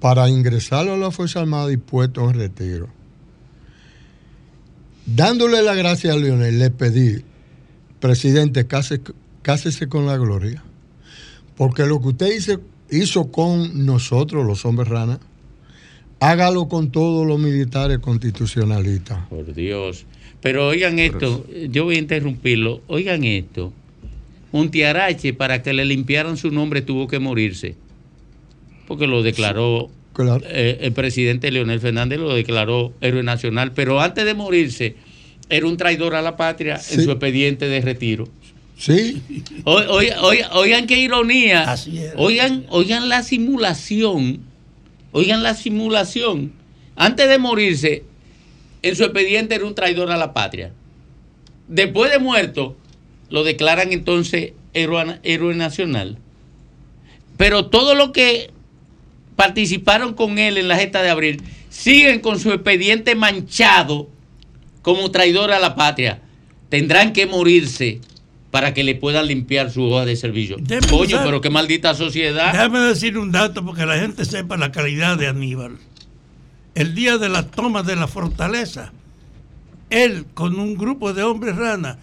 para 0.00 0.28
ingresarlo 0.28 0.94
a 0.94 0.98
la 0.98 1.10
Fuerza 1.10 1.40
Armada 1.40 1.72
y 1.72 1.76
puesto 1.76 2.28
en 2.28 2.34
retiro. 2.34 2.88
Dándole 5.06 5.62
la 5.62 5.74
gracia 5.74 6.12
a 6.12 6.16
Leonel, 6.16 6.58
le 6.58 6.70
pedí, 6.70 7.22
presidente, 8.00 8.66
case- 8.66 9.00
cásese 9.42 9.88
con 9.88 10.06
la 10.06 10.16
gloria, 10.16 10.62
porque 11.56 11.84
lo 11.84 12.00
que 12.00 12.08
usted 12.08 12.32
hizo, 12.34 12.60
hizo 12.90 13.30
con 13.30 13.84
nosotros, 13.84 14.46
los 14.46 14.64
hombres 14.64 14.88
ranas, 14.88 15.18
hágalo 16.20 16.68
con 16.68 16.90
todos 16.90 17.26
los 17.26 17.38
militares 17.38 17.98
constitucionalistas. 17.98 19.26
Por 19.28 19.52
Dios. 19.54 20.06
Pero 20.40 20.68
oigan 20.68 20.98
esto, 20.98 21.46
yo 21.70 21.84
voy 21.84 21.96
a 21.96 21.98
interrumpirlo. 21.98 22.82
Oigan 22.86 23.24
esto. 23.24 23.72
Un 24.52 24.70
tiarache 24.70 25.32
para 25.34 25.62
que 25.62 25.72
le 25.72 25.84
limpiaran 25.84 26.36
su 26.36 26.50
nombre 26.50 26.82
tuvo 26.82 27.08
que 27.08 27.18
morirse. 27.18 27.76
Porque 28.86 29.06
lo 29.06 29.22
declaró 29.22 29.90
eh, 30.46 30.78
el 30.82 30.92
presidente 30.92 31.50
Leonel 31.50 31.80
Fernández, 31.80 32.18
lo 32.18 32.34
declaró 32.34 32.92
héroe 33.00 33.22
nacional. 33.22 33.72
Pero 33.72 34.00
antes 34.00 34.24
de 34.24 34.34
morirse, 34.34 34.96
era 35.48 35.66
un 35.66 35.76
traidor 35.76 36.14
a 36.14 36.22
la 36.22 36.36
patria 36.36 36.80
en 36.90 37.02
su 37.04 37.10
expediente 37.10 37.66
de 37.68 37.80
retiro. 37.80 38.28
Sí. 38.78 39.22
O- 39.64 39.72
oigan, 39.76 40.18
oigan- 40.20 40.50
oigan 40.52 40.86
qué 40.86 40.98
ironía. 40.98 41.70
Así 41.70 41.98
es. 41.98 42.12
Oigan, 42.16 42.64
oigan 42.70 43.08
la 43.08 43.22
simulación. 43.22 44.40
Oigan 45.12 45.42
la 45.42 45.54
simulación. 45.54 46.52
Antes 46.96 47.28
de 47.28 47.38
morirse, 47.38 48.04
en 48.82 48.96
su 48.96 49.04
expediente 49.04 49.54
era 49.54 49.64
un 49.66 49.74
traidor 49.74 50.10
a 50.10 50.16
la 50.16 50.32
patria. 50.32 50.72
Después 51.68 52.10
de 52.12 52.18
muerto, 52.18 52.76
lo 53.30 53.42
declaran 53.44 53.92
entonces 53.92 54.52
héroe, 54.74 55.18
héroe 55.22 55.54
nacional. 55.54 56.18
Pero 57.36 57.66
todos 57.66 57.96
los 57.96 58.10
que 58.10 58.50
participaron 59.36 60.14
con 60.14 60.38
él 60.38 60.58
en 60.58 60.68
la 60.68 60.76
gesta 60.76 61.02
de 61.02 61.10
abril 61.10 61.42
siguen 61.68 62.20
con 62.20 62.38
su 62.38 62.52
expediente 62.52 63.14
manchado 63.14 64.08
como 64.82 65.10
traidor 65.10 65.50
a 65.50 65.58
la 65.58 65.74
patria. 65.74 66.20
Tendrán 66.68 67.12
que 67.12 67.26
morirse 67.26 68.00
para 68.50 68.72
que 68.74 68.84
le 68.84 68.94
puedan 68.94 69.26
limpiar 69.26 69.70
su 69.72 69.82
hoja 69.82 70.04
de 70.04 70.14
servicio. 70.14 70.56
Déjame 70.60 70.86
Coño, 70.88 71.16
usar- 71.16 71.24
pero 71.24 71.40
qué 71.40 71.50
maldita 71.50 71.94
sociedad. 71.94 72.52
Déjame 72.52 72.78
decir 72.80 73.18
un 73.18 73.32
dato 73.32 73.64
porque 73.64 73.84
la 73.86 73.98
gente 73.98 74.24
sepa 74.24 74.56
la 74.56 74.70
calidad 74.70 75.16
de 75.18 75.26
Aníbal. 75.26 75.76
El 76.76 76.94
día 76.94 77.18
de 77.18 77.28
la 77.28 77.46
toma 77.46 77.82
de 77.82 77.96
la 77.96 78.06
fortaleza, 78.06 78.92
él 79.90 80.26
con 80.34 80.58
un 80.58 80.76
grupo 80.76 81.12
de 81.12 81.22
hombres 81.24 81.56
rana 81.56 81.98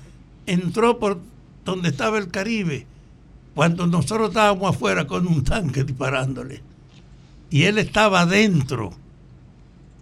entró 0.46 1.00
por 1.00 1.20
donde 1.64 1.90
estaba 1.90 2.18
el 2.18 2.30
Caribe 2.30 2.86
cuando 3.56 3.86
nosotros 3.88 4.30
estábamos 4.30 4.76
afuera 4.76 5.08
con 5.08 5.28
un 5.28 5.44
tanque 5.44 5.84
disparándole. 5.84 6.62
Y 7.52 7.64
él 7.64 7.78
estaba 7.78 8.22
adentro 8.22 8.94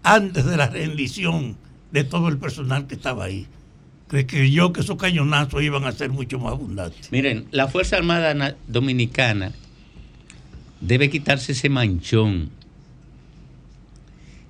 antes 0.03 0.45
de 0.45 0.55
la 0.55 0.67
rendición 0.67 1.57
de 1.91 2.03
todo 2.05 2.27
el 2.29 2.37
personal 2.37 2.87
que 2.87 2.95
estaba 2.95 3.25
ahí. 3.25 3.47
Que 4.09 4.25
creyó 4.25 4.71
que 4.71 4.81
esos 4.81 4.97
cañonazos 4.97 5.61
iban 5.61 5.83
a 5.85 5.91
ser 5.91 6.09
mucho 6.11 6.39
más 6.39 6.53
abundantes. 6.53 7.11
Miren, 7.11 7.47
la 7.51 7.67
Fuerza 7.67 7.97
Armada 7.97 8.33
na- 8.33 8.55
Dominicana 8.67 9.51
debe 10.81 11.09
quitarse 11.09 11.51
ese 11.51 11.69
manchón, 11.69 12.49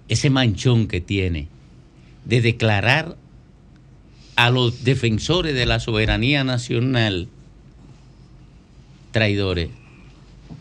ese 0.07 0.29
manchón 0.29 0.87
que 0.87 1.01
tiene 1.01 1.47
de 2.25 2.41
declarar 2.41 3.17
a 4.35 4.49
los 4.49 4.83
defensores 4.83 5.55
de 5.55 5.65
la 5.65 5.79
soberanía 5.79 6.43
nacional 6.43 7.27
traidores. 9.11 9.69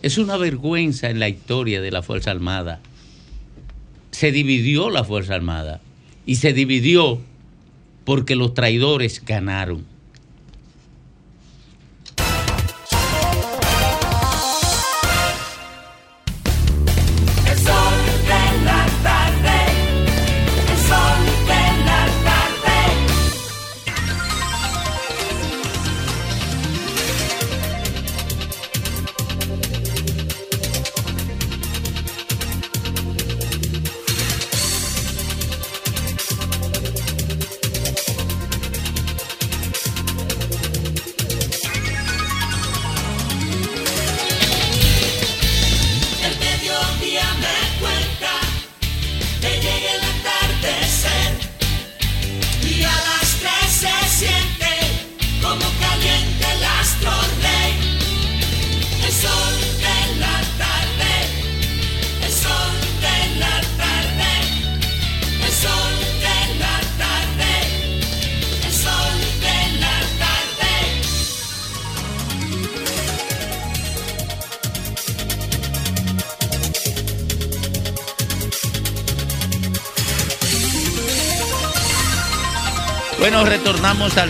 Es 0.01 0.17
una 0.17 0.37
vergüenza 0.37 1.11
en 1.11 1.19
la 1.19 1.29
historia 1.29 1.81
de 1.81 1.91
la 1.91 2.03
Fuerza 2.03 2.31
Armada. 2.31 2.81
Se 4.13 4.31
dividió 4.31 4.91
la 4.91 5.05
Fuerza 5.05 5.35
Armada 5.35 5.81
y 6.25 6.37
se 6.37 6.53
dividió 6.53 7.21
porque 8.05 8.37
los 8.37 8.55
traidores 8.55 9.25
ganaron. 9.25 9.85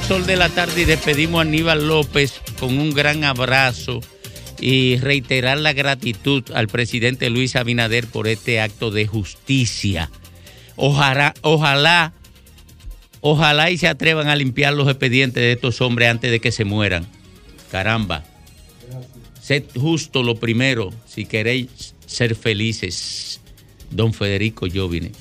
Sol 0.09 0.25
de 0.25 0.37
la 0.37 0.49
tarde 0.49 0.81
y 0.81 0.85
despedimos 0.87 1.41
a 1.41 1.43
Aníbal 1.43 1.87
López 1.87 2.41
con 2.59 2.79
un 2.79 2.95
gran 2.95 3.25
abrazo 3.25 4.01
y 4.59 4.97
reiterar 4.97 5.59
la 5.59 5.75
gratitud 5.75 6.43
al 6.55 6.67
presidente 6.67 7.29
Luis 7.29 7.57
Abinader 7.57 8.07
por 8.07 8.27
este 8.27 8.63
acto 8.63 8.91
de 8.91 9.07
justicia. 9.07 10.11
Ojalá, 10.77 11.35
ojalá, 11.43 12.15
ojalá 13.21 13.71
y 13.71 13.77
se 13.77 13.87
atrevan 13.87 14.29
a 14.29 14.37
limpiar 14.37 14.73
los 14.73 14.89
expedientes 14.89 15.43
de 15.43 15.53
estos 15.53 15.83
hombres 15.83 16.09
antes 16.09 16.31
de 16.31 16.41
que 16.41 16.53
se 16.53 16.65
mueran. 16.65 17.07
Caramba. 17.71 18.25
Sed 19.43 19.65
justo 19.79 20.23
lo 20.23 20.37
primero 20.37 20.91
si 21.07 21.27
queréis 21.27 21.95
ser 22.07 22.35
felices. 22.35 23.43
Don 23.91 24.15
Federico 24.15 24.67
Jovine. 24.73 25.13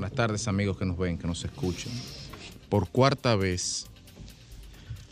Buenas 0.00 0.16
tardes 0.16 0.48
amigos 0.48 0.78
que 0.78 0.86
nos 0.86 0.96
ven, 0.96 1.18
que 1.18 1.26
nos 1.26 1.44
escuchan. 1.44 1.92
Por 2.70 2.88
cuarta 2.88 3.36
vez 3.36 3.84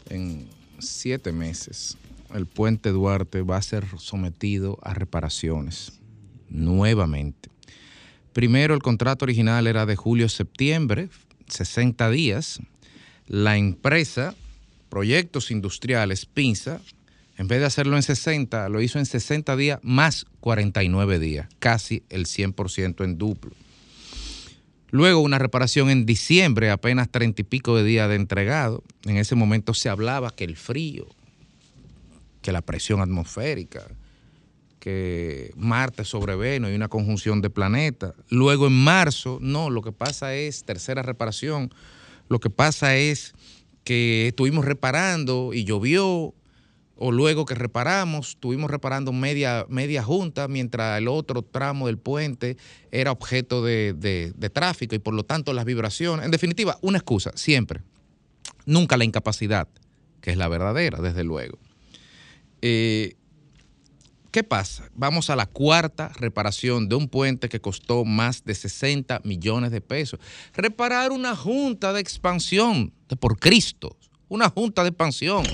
en 0.09 0.49
siete 0.79 1.31
meses, 1.31 1.99
el 2.33 2.47
puente 2.47 2.89
Duarte 2.89 3.43
va 3.43 3.59
a 3.59 3.63
ser 3.63 3.85
sometido 3.99 4.79
a 4.81 4.95
reparaciones 4.95 6.01
nuevamente. 6.49 7.51
Primero, 8.33 8.73
el 8.73 8.81
contrato 8.81 9.27
original 9.27 9.67
era 9.67 9.85
de 9.85 9.95
julio-septiembre, 9.95 11.11
60 11.49 12.09
días. 12.09 12.59
La 13.27 13.59
empresa, 13.59 14.35
Proyectos 14.89 15.51
Industriales, 15.51 16.25
Pinza, 16.25 16.81
en 17.37 17.47
vez 17.47 17.61
de 17.61 17.67
hacerlo 17.67 17.97
en 17.97 18.03
60, 18.03 18.71
lo 18.71 18.81
hizo 18.81 18.99
en 18.99 19.05
60 19.05 19.55
días 19.55 19.81
más 19.83 20.25
49 20.41 21.19
días, 21.19 21.47
casi 21.59 22.05
el 22.09 22.25
100% 22.25 23.05
en 23.05 23.19
duplo. 23.19 23.53
Luego 24.91 25.21
una 25.21 25.39
reparación 25.39 25.91
en 25.91 26.07
diciembre, 26.07 26.71
apenas 26.71 27.11
treinta 27.11 27.43
y 27.43 27.45
pico 27.45 27.77
de 27.77 27.85
días 27.85 28.09
de 28.09 28.15
entregado. 28.15 28.83
En 29.05 29.17
ese 29.17 29.35
momento 29.35 29.75
se 29.75 29.89
hablaba 29.89 30.31
que 30.31 30.45
el 30.45 30.57
frío, 30.57 31.07
que 32.41 32.53
la 32.53 32.63
presión 32.63 33.01
atmosférica, 33.01 33.83
que 34.81 35.53
Marte 35.57 36.05
sobre 36.05 36.37
Venus 36.37 36.71
y 36.71 36.75
una 36.75 36.89
conjunción 36.89 37.43
de 37.43 37.51
planetas. 37.51 38.15
Luego 38.31 38.67
en 38.67 38.73
marzo, 38.73 39.39
no, 39.43 39.69
lo 39.69 39.83
que 39.83 39.93
pasa 39.93 40.35
es, 40.35 40.65
tercera 40.65 41.03
reparación, 41.03 41.73
lo 42.29 42.41
que 42.41 42.49
pasa 42.49 42.97
es 42.97 43.35
que 43.85 44.29
estuvimos 44.29 44.65
reparando 44.65 45.53
y 45.53 45.65
llovió, 45.65 46.35
o 46.99 47.13
luego 47.13 47.45
que 47.47 47.55
reparamos, 47.55 48.31
estuvimos 48.31 48.71
reparando 48.71 49.13
media, 49.13 49.65
media 49.69 50.03
junta, 50.03 50.49
mientras 50.49 50.99
el 50.99 51.07
otro 51.07 51.43
tramo 51.43 51.87
del 51.87 51.97
puente 51.99 52.57
era 52.91 53.13
objeto 53.13 53.65
de, 53.65 53.95
de- 53.95 54.51
tráfico 54.51 54.95
y 54.97 54.99
por 54.99 55.15
lo 55.15 55.23
tanto 55.25 55.53
las 55.53 55.65
vibraciones. 55.65 56.25
En 56.25 56.33
definitiva, 56.33 56.77
una 56.83 56.99
excusa, 56.99 57.31
siempre. 57.37 57.83
Nunca 58.67 58.97
la 58.97 59.05
incapacidad, 59.05 59.69
que 60.21 60.33
es 60.33 60.37
la 60.37 60.49
verdadera, 60.49 61.01
desde 61.01 61.23
luego. 61.23 61.59
Eh, 62.63 63.15
¿Qué 64.31 64.43
pasa? 64.45 64.91
Vamos 64.95 65.31
a 65.31 65.37
la 65.37 65.47
cuarta 65.47 66.11
reparación 66.17 66.89
de 66.89 66.97
un 66.97 67.09
puente 67.09 67.49
que 67.49 67.61
costó 67.61 68.05
más 68.05 68.45
de 68.45 68.55
60 68.55 69.21
millones 69.25 69.71
de 69.71 69.81
pesos. 69.81 70.21
Reparar 70.55 71.13
una 71.13 71.35
junta 71.35 71.93
de 71.93 72.01
expansión, 72.01 72.93
de 73.09 73.17
por 73.17 73.39
Cristo, 73.39 73.97
una 74.29 74.51
junta 74.51 74.83
de 74.83 74.89
expansión. 74.91 75.45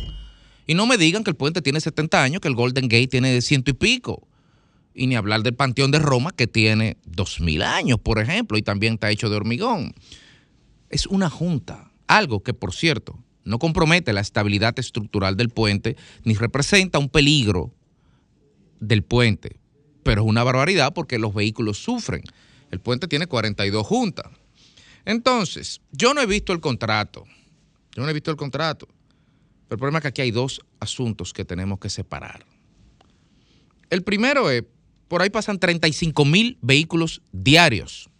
Y 0.66 0.74
no 0.74 0.86
me 0.86 0.96
digan 0.96 1.24
que 1.24 1.30
el 1.30 1.36
puente 1.36 1.62
tiene 1.62 1.80
70 1.80 2.22
años, 2.22 2.40
que 2.40 2.48
el 2.48 2.54
Golden 2.54 2.88
Gate 2.88 3.08
tiene 3.08 3.40
ciento 3.42 3.70
y 3.70 3.74
pico. 3.74 4.26
Y 4.94 5.06
ni 5.06 5.16
hablar 5.16 5.42
del 5.42 5.54
Panteón 5.54 5.90
de 5.90 5.98
Roma, 5.98 6.30
que 6.30 6.46
tiene 6.46 6.96
2000 7.06 7.62
años, 7.62 7.98
por 7.98 8.18
ejemplo, 8.18 8.56
y 8.56 8.62
también 8.62 8.94
está 8.94 9.10
hecho 9.10 9.28
de 9.28 9.36
hormigón. 9.36 9.94
Es 10.88 11.06
una 11.06 11.28
junta, 11.28 11.90
algo 12.06 12.42
que, 12.42 12.54
por 12.54 12.72
cierto, 12.72 13.18
no 13.44 13.58
compromete 13.58 14.12
la 14.12 14.20
estabilidad 14.20 14.78
estructural 14.78 15.36
del 15.36 15.50
puente, 15.50 15.96
ni 16.24 16.34
representa 16.34 16.98
un 16.98 17.08
peligro 17.08 17.72
del 18.80 19.02
puente. 19.02 19.56
Pero 20.02 20.22
es 20.22 20.28
una 20.28 20.44
barbaridad 20.44 20.92
porque 20.94 21.18
los 21.18 21.34
vehículos 21.34 21.78
sufren. 21.78 22.22
El 22.70 22.80
puente 22.80 23.08
tiene 23.08 23.26
42 23.26 23.86
juntas. 23.86 24.26
Entonces, 25.04 25.80
yo 25.92 26.14
no 26.14 26.20
he 26.20 26.26
visto 26.26 26.52
el 26.52 26.60
contrato. 26.60 27.24
Yo 27.94 28.02
no 28.02 28.08
he 28.08 28.12
visto 28.12 28.30
el 28.30 28.36
contrato. 28.36 28.88
Pero 29.68 29.76
el 29.76 29.78
problema 29.78 29.98
es 29.98 30.02
que 30.02 30.08
aquí 30.08 30.22
hay 30.22 30.30
dos 30.30 30.60
asuntos 30.80 31.32
que 31.32 31.44
tenemos 31.44 31.78
que 31.78 31.90
separar. 31.90 32.44
El 33.90 34.02
primero 34.02 34.50
es, 34.50 34.64
por 35.08 35.22
ahí 35.22 35.30
pasan 35.30 35.58
35 35.58 36.24
mil 36.24 36.58
vehículos 36.60 37.22
diarios. 37.32 38.10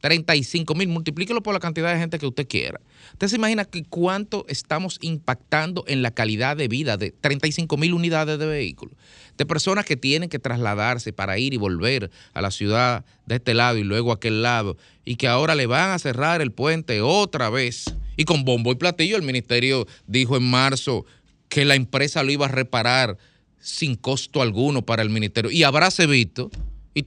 35 0.00 0.74
mil, 0.74 0.88
multiplíquelo 0.88 1.42
por 1.42 1.54
la 1.54 1.60
cantidad 1.60 1.92
de 1.92 1.98
gente 1.98 2.18
que 2.18 2.26
usted 2.26 2.46
quiera. 2.46 2.80
Usted 3.12 3.28
se 3.28 3.36
imagina 3.36 3.64
que 3.64 3.84
cuánto 3.84 4.44
estamos 4.48 4.98
impactando 5.00 5.84
en 5.86 6.02
la 6.02 6.10
calidad 6.10 6.56
de 6.56 6.68
vida 6.68 6.96
de 6.96 7.10
35 7.10 7.76
mil 7.76 7.94
unidades 7.94 8.38
de 8.38 8.46
vehículos, 8.46 8.96
de 9.36 9.46
personas 9.46 9.84
que 9.84 9.96
tienen 9.96 10.28
que 10.28 10.38
trasladarse 10.38 11.12
para 11.12 11.38
ir 11.38 11.54
y 11.54 11.56
volver 11.56 12.10
a 12.34 12.42
la 12.42 12.50
ciudad 12.50 13.04
de 13.26 13.36
este 13.36 13.54
lado 13.54 13.78
y 13.78 13.84
luego 13.84 14.12
a 14.12 14.16
aquel 14.16 14.42
lado, 14.42 14.76
y 15.04 15.16
que 15.16 15.28
ahora 15.28 15.54
le 15.54 15.66
van 15.66 15.90
a 15.90 15.98
cerrar 15.98 16.40
el 16.40 16.52
puente 16.52 17.00
otra 17.00 17.50
vez. 17.50 17.84
Y 18.16 18.24
con 18.24 18.44
bombo 18.44 18.72
y 18.72 18.76
platillo 18.76 19.16
el 19.16 19.22
ministerio 19.22 19.86
dijo 20.06 20.36
en 20.36 20.48
marzo 20.48 21.06
que 21.48 21.64
la 21.64 21.74
empresa 21.74 22.22
lo 22.22 22.32
iba 22.32 22.46
a 22.46 22.50
reparar 22.50 23.16
sin 23.60 23.96
costo 23.96 24.42
alguno 24.42 24.82
para 24.82 25.02
el 25.02 25.10
ministerio. 25.10 25.50
Y 25.50 25.62
habráse 25.62 26.06
visto. 26.06 26.50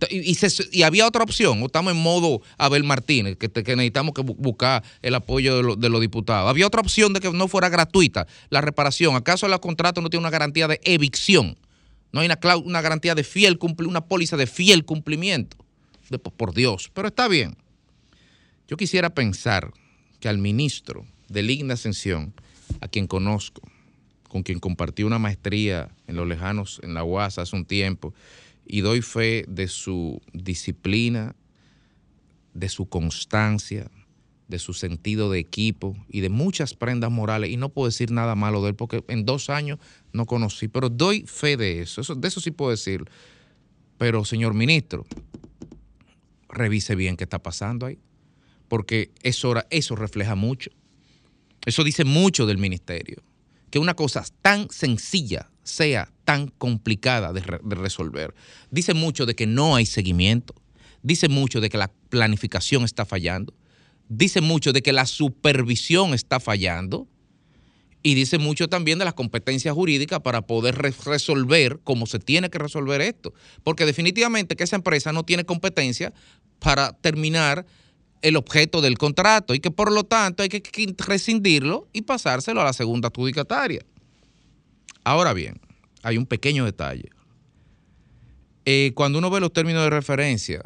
Y, 0.10 0.84
había 0.84 1.08
otra 1.08 1.24
opción, 1.24 1.62
o 1.62 1.66
estamos 1.66 1.94
en 1.94 2.00
modo 2.00 2.42
Abel 2.58 2.84
Martínez, 2.84 3.38
que, 3.38 3.48
necesitamos 3.76 4.14
que 4.14 4.22
bu- 4.22 4.36
buscar 4.38 4.84
el 5.02 5.16
apoyo 5.16 5.58
de, 5.58 5.64
lo- 5.64 5.76
de 5.76 5.90
los 5.90 6.02
diputados. 6.02 6.50
Había 6.50 6.68
otra 6.68 6.82
opción 6.82 7.14
de 7.14 7.20
que 7.20 7.32
no 7.32 7.48
fuera 7.48 7.70
gratuita 7.70 8.28
la 8.50 8.62
reparación. 8.62 9.16
¿Acaso 9.16 9.46
el 9.48 9.60
contrato 9.60 10.02
no 10.02 10.10
tiene 10.10 10.22
una 10.22 10.30
garantía 10.30 10.68
de 10.68 10.80
evicción? 10.84 11.58
No 12.12 12.20
hay 12.22 12.28
una, 12.28 12.58
una 12.58 12.82
garantía 12.82 13.16
de 13.16 13.24
fiel 13.24 13.58
cumplimiento, 13.58 13.90
una 13.92 14.06
póliza 14.08 14.38
de 14.38 14.48
fiel 14.48 14.86
cumplimiento. 14.86 15.58
Por 16.36 16.54
Dios, 16.54 16.92
pero 16.94 17.08
está 17.08 17.30
bien. 17.30 17.56
Yo 18.68 18.76
quisiera 18.78 19.10
pensar 19.12 19.72
que 20.20 20.28
al 20.28 20.38
ministro 20.38 21.06
de 21.30 21.42
Ligna 21.42 21.76
Ascensión, 21.76 22.34
a 22.82 22.88
quien 22.90 23.08
conozco, 23.08 23.62
con 24.28 24.44
quien 24.44 24.60
compartí 24.60 25.04
una 25.04 25.20
maestría 25.20 25.90
en 26.08 26.16
los 26.18 26.28
lejanos, 26.28 26.80
en 26.84 26.94
la 26.94 27.04
UAS 27.04 27.38
hace 27.38 27.56
un 27.56 27.66
tiempo, 27.66 28.14
y 28.72 28.80
doy 28.80 29.02
fe 29.02 29.44
de 29.50 29.68
su 29.68 30.22
disciplina, 30.32 31.36
de 32.54 32.70
su 32.70 32.86
constancia, 32.86 33.92
de 34.48 34.60
su 34.60 34.74
sentido 34.74 35.30
de 35.30 35.40
equipo 35.40 35.98
y 36.08 36.22
de 36.22 36.30
muchas 36.30 36.74
prendas 36.74 37.12
morales. 37.12 37.52
Y 37.52 37.58
no 37.58 37.68
puedo 37.68 37.90
decir 37.90 38.12
nada 38.12 38.34
malo 38.34 38.64
de 38.64 38.70
él 38.70 38.76
porque 38.76 39.04
en 39.10 39.26
dos 39.26 39.50
años 39.50 39.78
no 40.14 40.26
conocí, 40.26 40.70
pero 40.70 40.88
doy 40.88 41.26
fe 41.28 41.58
de 41.58 41.82
eso. 41.82 42.02
de 42.16 42.26
eso 42.26 42.40
sí 42.40 42.52
puedo 42.52 42.72
decir. 42.72 43.04
Pero, 43.98 44.24
señor 44.24 44.54
ministro, 44.54 45.06
revise 46.48 46.96
bien 46.96 47.18
qué 47.18 47.26
está 47.26 47.40
pasando 47.44 47.88
ahí, 47.88 48.00
porque 48.70 49.12
eso, 49.22 49.54
eso 49.70 49.98
refleja 49.98 50.36
mucho. 50.36 50.72
Eso 51.66 51.84
dice 51.84 52.06
mucho 52.06 52.46
del 52.46 52.58
ministerio. 52.58 53.22
Que 53.70 53.80
una 53.80 53.96
cosa 53.96 54.24
tan 54.42 54.70
sencilla 54.70 55.51
sea 55.64 56.12
tan 56.26 56.48
complicada 56.48 57.34
de, 57.34 57.42
re- 57.42 57.60
de 57.64 57.76
resolver. 57.76 58.34
Dice 58.70 58.94
mucho 58.94 59.26
de 59.26 59.36
que 59.36 59.48
no 59.48 59.76
hay 59.76 59.86
seguimiento. 59.86 60.56
Dice 61.04 61.30
mucho 61.30 61.62
de 61.62 61.70
que 61.70 61.78
la 61.78 61.92
planificación 62.10 62.84
está 62.84 63.06
fallando. 63.06 63.54
Dice 64.10 64.42
mucho 64.42 64.74
de 64.74 64.82
que 64.82 64.94
la 64.94 65.06
supervisión 65.06 66.14
está 66.14 66.40
fallando. 66.40 67.08
Y 68.04 68.16
dice 68.16 68.40
mucho 68.40 68.68
también 68.68 68.98
de 68.98 69.06
las 69.06 69.14
competencias 69.14 69.76
jurídicas 69.76 70.22
para 70.22 70.42
poder 70.42 70.76
re- 70.76 70.94
resolver 71.06 71.80
como 71.84 72.08
se 72.08 72.18
tiene 72.20 72.50
que 72.50 72.58
resolver 72.58 73.00
esto. 73.02 73.34
Porque 73.64 73.86
definitivamente 73.86 74.56
que 74.56 74.64
esa 74.64 74.76
empresa 74.76 75.14
no 75.14 75.24
tiene 75.24 75.46
competencia 75.46 76.12
para 76.60 76.94
terminar 76.94 77.66
el 78.24 78.36
objeto 78.38 78.82
del 78.82 78.98
contrato 78.98 79.54
y 79.56 79.60
que 79.60 79.72
por 79.72 79.92
lo 79.92 80.04
tanto 80.04 80.44
hay 80.44 80.50
que 80.50 80.64
rescindirlo 80.98 81.88
y 81.94 82.04
pasárselo 82.04 82.62
a 82.62 82.66
la 82.66 82.74
segunda 82.74 83.10
adjudicataria. 83.10 83.84
Ahora 85.04 85.34
bien, 85.34 85.60
hay 86.04 86.18
un 86.18 86.26
pequeño 86.26 86.66
detalle. 86.66 87.10
Eh, 88.66 88.92
cuando 88.96 89.20
uno 89.20 89.30
ve 89.30 89.40
los 89.40 89.54
términos 89.54 89.84
de 89.84 89.90
referencia 89.90 90.64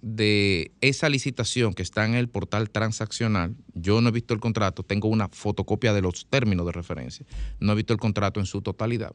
de 0.00 0.72
esa 0.80 1.08
licitación 1.08 1.74
que 1.74 1.82
está 1.82 2.04
en 2.04 2.14
el 2.14 2.28
portal 2.28 2.70
transaccional, 2.70 3.54
yo 3.74 4.00
no 4.00 4.08
he 4.08 4.12
visto 4.12 4.34
el 4.34 4.40
contrato, 4.40 4.82
tengo 4.82 5.08
una 5.08 5.28
fotocopia 5.28 5.92
de 5.92 6.02
los 6.02 6.26
términos 6.26 6.66
de 6.66 6.72
referencia, 6.72 7.26
no 7.60 7.72
he 7.72 7.76
visto 7.76 7.92
el 7.92 8.00
contrato 8.00 8.40
en 8.40 8.46
su 8.46 8.62
totalidad. 8.62 9.12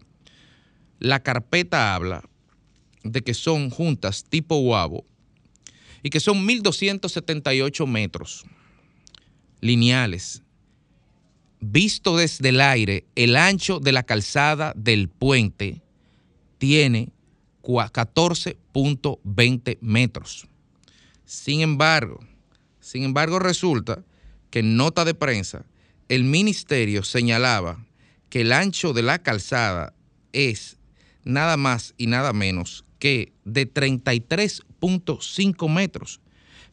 La 1.00 1.22
carpeta 1.22 1.94
habla 1.94 2.24
de 3.04 3.22
que 3.22 3.34
son 3.34 3.70
juntas 3.70 4.24
tipo 4.24 4.58
guabo 4.58 5.06
y 6.04 6.10
que 6.10 6.20
son 6.20 6.48
1.278 6.48 7.86
metros 7.86 8.46
lineales. 9.62 10.44
Visto 11.60 12.16
desde 12.18 12.50
el 12.50 12.62
aire, 12.62 13.06
el 13.16 13.36
ancho 13.36 13.80
de 13.80 13.92
la 13.92 14.04
calzada 14.04 14.74
del 14.76 15.10
puente 15.10 15.82
tiene 16.60 17.10
cua- 17.64 17.92
14.20 17.92 19.78
metros. 19.82 20.48
Sin 21.26 21.62
embargo, 21.62 22.20
Sin 22.80 23.04
embargo, 23.04 23.38
resulta 23.40 24.04
que 24.50 24.60
en 24.60 24.78
nota 24.78 25.04
de 25.04 25.14
prensa, 25.14 25.66
el 26.08 26.24
ministerio 26.24 27.04
señalaba 27.04 27.86
que 28.30 28.42
el 28.42 28.54
ancho 28.54 28.94
de 28.94 29.02
la 29.02 29.20
calzada 29.20 29.94
es 30.32 30.78
nada 31.26 31.58
más 31.58 31.94
y 31.98 32.08
nada 32.08 32.32
menos 32.32 32.86
que 32.98 33.34
de 33.44 33.66
33.5 33.72 35.68
metros. 35.70 36.22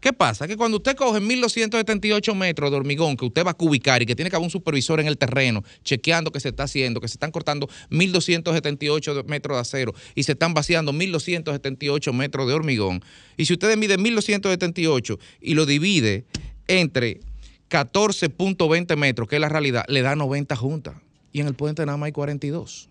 ¿Qué 0.04 0.12
pasa? 0.12 0.46
Que 0.46 0.58
cuando 0.58 0.76
usted 0.76 0.94
coge 0.96 1.18
1278 1.18 2.34
metros 2.34 2.70
de 2.70 2.76
hormigón 2.76 3.16
que 3.16 3.24
usted 3.24 3.42
va 3.42 3.52
a 3.52 3.54
cubicar 3.54 4.02
y 4.02 4.06
que 4.06 4.14
tiene 4.14 4.28
que 4.28 4.36
haber 4.36 4.44
un 4.44 4.50
supervisor 4.50 5.00
en 5.00 5.06
el 5.06 5.16
terreno 5.16 5.64
chequeando 5.82 6.30
que 6.30 6.40
se 6.40 6.50
está 6.50 6.64
haciendo, 6.64 7.00
que 7.00 7.08
se 7.08 7.14
están 7.14 7.30
cortando 7.30 7.70
1278 7.88 9.14
de- 9.14 9.22
metros 9.22 9.56
de 9.56 9.60
acero 9.62 9.94
y 10.14 10.24
se 10.24 10.32
están 10.32 10.52
vaciando 10.52 10.92
1278 10.92 12.12
metros 12.12 12.46
de 12.46 12.52
hormigón, 12.52 13.02
y 13.38 13.46
si 13.46 13.54
usted 13.54 13.74
mide 13.78 13.96
1278 13.96 15.18
y 15.40 15.54
lo 15.54 15.64
divide 15.64 16.26
entre 16.68 17.20
14.20 17.70 18.96
metros, 18.98 19.26
que 19.26 19.36
es 19.36 19.40
la 19.40 19.48
realidad, 19.48 19.86
le 19.88 20.02
da 20.02 20.14
90 20.16 20.54
juntas. 20.54 20.96
Y 21.32 21.40
en 21.40 21.46
el 21.46 21.54
puente 21.54 21.86
nada 21.86 21.96
más 21.96 22.08
hay 22.08 22.12
42. 22.12 22.90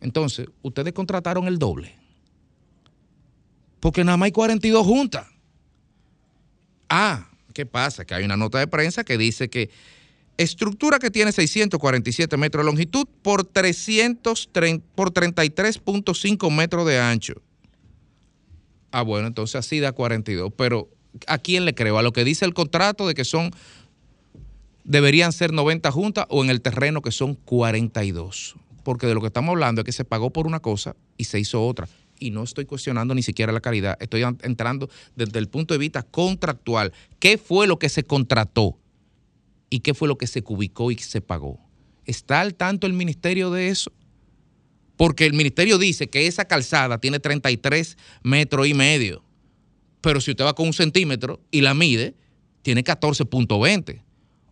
Entonces, 0.00 0.48
ustedes 0.62 0.92
contrataron 0.92 1.46
el 1.46 1.60
doble. 1.60 1.94
Porque 3.78 4.02
nada 4.02 4.16
más 4.16 4.26
hay 4.26 4.32
42 4.32 4.84
juntas. 4.84 5.26
Ah, 6.94 7.26
¿qué 7.54 7.64
pasa? 7.64 8.04
Que 8.04 8.12
hay 8.12 8.22
una 8.22 8.36
nota 8.36 8.58
de 8.58 8.66
prensa 8.66 9.02
que 9.02 9.16
dice 9.16 9.48
que 9.48 9.70
estructura 10.36 10.98
que 10.98 11.10
tiene 11.10 11.32
647 11.32 12.36
metros 12.36 12.66
de 12.66 12.70
longitud 12.70 13.06
por, 13.22 13.44
330 13.44 14.84
por 14.94 15.10
33.5 15.10 16.54
metros 16.54 16.86
de 16.86 17.00
ancho. 17.00 17.40
Ah, 18.90 19.00
bueno, 19.00 19.26
entonces 19.26 19.56
así 19.56 19.80
da 19.80 19.92
42. 19.92 20.52
Pero 20.54 20.90
¿a 21.26 21.38
quién 21.38 21.64
le 21.64 21.74
creo? 21.74 21.96
¿A 21.96 22.02
lo 22.02 22.12
que 22.12 22.24
dice 22.24 22.44
el 22.44 22.52
contrato 22.52 23.08
de 23.08 23.14
que 23.14 23.24
son, 23.24 23.52
deberían 24.84 25.32
ser 25.32 25.54
90 25.54 25.90
juntas 25.90 26.26
o 26.28 26.44
en 26.44 26.50
el 26.50 26.60
terreno 26.60 27.00
que 27.00 27.10
son 27.10 27.36
42? 27.36 28.56
Porque 28.84 29.06
de 29.06 29.14
lo 29.14 29.22
que 29.22 29.28
estamos 29.28 29.48
hablando 29.48 29.80
es 29.80 29.86
que 29.86 29.92
se 29.92 30.04
pagó 30.04 30.28
por 30.28 30.46
una 30.46 30.60
cosa 30.60 30.94
y 31.16 31.24
se 31.24 31.40
hizo 31.40 31.66
otra. 31.66 31.88
Y 32.22 32.30
no 32.30 32.42
estoy 32.44 32.64
cuestionando 32.66 33.14
ni 33.14 33.22
siquiera 33.22 33.52
la 33.52 33.60
calidad. 33.60 33.96
Estoy 34.00 34.22
an- 34.22 34.38
entrando 34.42 34.88
desde 35.16 35.38
el 35.38 35.48
punto 35.48 35.74
de 35.74 35.78
vista 35.78 36.02
contractual. 36.02 36.92
¿Qué 37.18 37.36
fue 37.38 37.66
lo 37.66 37.78
que 37.78 37.88
se 37.88 38.04
contrató? 38.04 38.78
¿Y 39.70 39.80
qué 39.80 39.92
fue 39.94 40.06
lo 40.08 40.16
que 40.18 40.26
se 40.26 40.42
cubicó 40.42 40.90
y 40.90 40.98
se 40.98 41.20
pagó? 41.20 41.58
¿Está 42.04 42.40
al 42.40 42.54
tanto 42.54 42.86
el 42.86 42.92
ministerio 42.92 43.50
de 43.50 43.68
eso? 43.68 43.92
Porque 44.96 45.26
el 45.26 45.32
ministerio 45.32 45.78
dice 45.78 46.08
que 46.10 46.26
esa 46.26 46.44
calzada 46.44 46.98
tiene 46.98 47.18
33 47.18 47.96
metros 48.22 48.66
y 48.66 48.74
medio. 48.74 49.24
Pero 50.00 50.20
si 50.20 50.30
usted 50.32 50.44
va 50.44 50.54
con 50.54 50.66
un 50.66 50.72
centímetro 50.72 51.40
y 51.50 51.60
la 51.62 51.74
mide, 51.74 52.14
tiene 52.62 52.84
14.20. 52.84 54.02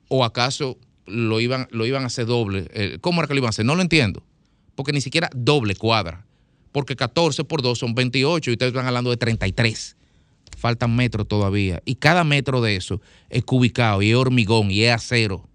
¿O 0.09 0.25
acaso 0.25 0.79
lo 1.07 1.41
iban, 1.41 1.69
lo 1.71 1.87
iban 1.87 2.03
a 2.03 2.07
hacer 2.07 2.27
doble? 2.27 2.67
Eh, 2.73 2.99
¿Cómo 3.01 3.21
era 3.21 3.29
que 3.29 3.35
lo 3.35 3.39
iban 3.39 3.49
a 3.49 3.51
hacer? 3.51 3.65
No 3.65 3.75
lo 3.77 3.83
entiendo. 3.83 4.25
Porque 4.75 4.93
ni 4.93 5.01
siquiera 5.01 5.29
doble 5.35 5.77
cuadra. 5.77 6.27
Porque 6.73 6.97
14 6.97 7.45
por 7.45 7.63
2 7.63 7.79
son 7.79 7.95
28 7.95 8.51
y 8.51 8.53
ustedes 8.53 8.71
están 8.71 8.87
hablando 8.87 9.11
de 9.11 9.17
33. 9.17 9.97
Faltan 10.57 10.95
metros 10.95 11.27
todavía. 11.27 11.83
Y 11.85 11.97
cada 11.97 12.25
metro 12.25 12.61
de 12.61 12.77
eso 12.77 13.01
es 13.29 13.45
cubicado 13.45 14.03
y 14.03 14.11
es 14.11 14.17
hormigón 14.17 14.71
y 14.71 14.83
es 14.83 14.93
acero. 14.93 15.49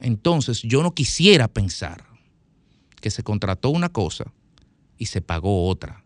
Entonces 0.00 0.62
yo 0.62 0.82
no 0.82 0.94
quisiera 0.94 1.48
pensar 1.48 2.04
que 3.00 3.10
se 3.10 3.22
contrató 3.22 3.70
una 3.70 3.88
cosa 3.88 4.32
y 4.98 5.06
se 5.06 5.20
pagó 5.20 5.68
otra. 5.68 6.02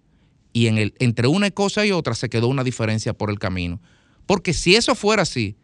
Y 0.52 0.66
en 0.66 0.78
el, 0.78 0.94
entre 0.98 1.28
una 1.28 1.50
cosa 1.50 1.86
y 1.86 1.92
otra 1.92 2.14
se 2.14 2.28
quedó 2.28 2.48
una 2.48 2.64
diferencia 2.64 3.12
por 3.12 3.30
el 3.30 3.38
camino. 3.38 3.80
Porque 4.26 4.52
si 4.52 4.74
eso 4.74 4.94
fuera 4.94 5.22
así, 5.22 5.56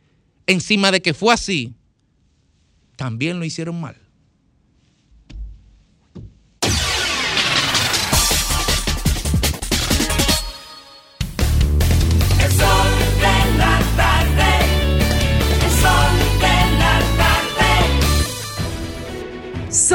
encima 0.46 0.90
de 0.90 1.02
que 1.02 1.14
fue 1.14 1.34
así, 1.34 1.74
también 2.96 3.38
lo 3.38 3.44
hicieron 3.44 3.80
mal. 3.80 3.96